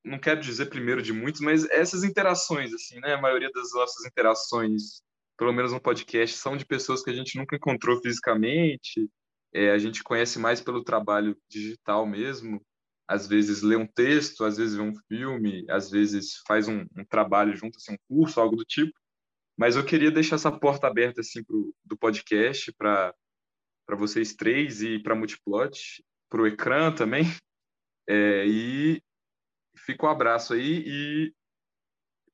não 0.05 0.19
quero 0.19 0.41
dizer 0.41 0.67
primeiro 0.67 1.03
de 1.03 1.13
muitos, 1.13 1.41
mas 1.41 1.69
essas 1.71 2.05
interações, 2.05 2.73
assim, 2.73 3.01
né? 3.01 3.15
A 3.15 3.21
maioria 3.21 3.51
das 3.51 3.73
nossas 3.73 4.05
interações, 4.07 5.03
pelo 5.37 5.53
menos 5.53 5.73
no 5.73 5.81
podcast, 5.81 6.37
são 6.37 6.57
de 6.57 6.67
pessoas 6.67 7.03
que 7.03 7.11
a 7.11 7.15
gente 7.15 7.37
nunca 7.39 7.57
encontrou 7.57 8.01
fisicamente. 8.01 9.09
É, 9.53 9.71
a 9.71 9.79
gente 9.79 10.03
conhece 10.03 10.39
mais 10.39 10.61
pelo 10.61 10.85
trabalho 10.85 11.37
digital 11.49 12.07
mesmo 12.07 12.61
às 13.09 13.27
vezes 13.27 13.63
lê 13.63 13.77
um 13.77 13.87
texto, 13.87 14.45
às 14.45 14.57
vezes 14.57 14.77
vê 14.77 14.83
um 14.83 14.95
filme, 15.09 15.65
às 15.69 15.91
vezes 15.91 16.43
faz 16.47 16.69
um, 16.69 16.87
um 16.97 17.05
trabalho 17.05 17.55
junto, 17.55 17.77
assim, 17.77 17.95
um 17.95 17.99
curso, 18.09 18.41
algo 18.41 18.57
do 18.57 18.65
tipo. 18.65 18.93
Mas 19.57 19.77
eu 19.77 19.85
queria 19.85 20.11
deixar 20.11 20.37
essa 20.37 20.51
porta 20.51 20.87
aberta 20.87 21.21
assim 21.21 21.45
pro, 21.45 21.75
do 21.85 21.97
podcast 21.97 22.73
para 22.73 23.15
para 23.87 23.97
vocês 23.97 24.35
três 24.35 24.81
e 24.83 24.99
para 24.99 25.15
Multiplot, 25.15 26.03
para 26.31 26.43
o 26.43 26.47
ecrã 26.47 26.93
também. 26.93 27.25
É, 28.07 28.45
e 28.47 29.03
fica 29.75 30.05
um 30.05 30.11
abraço 30.11 30.53
aí 30.53 30.85
e 30.87 31.35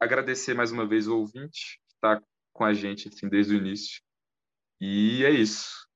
agradecer 0.01 0.53
mais 0.53 0.73
uma 0.73 0.85
vez 0.85 1.07
o 1.07 1.17
ouvinte 1.17 1.81
que 1.87 1.95
está 1.95 2.21
com 2.53 2.65
a 2.65 2.75
gente 2.75 3.07
assim, 3.07 3.29
desde 3.29 3.55
o 3.55 3.59
início. 3.59 4.03
E 4.81 5.25
é 5.25 5.31
isso. 5.31 5.87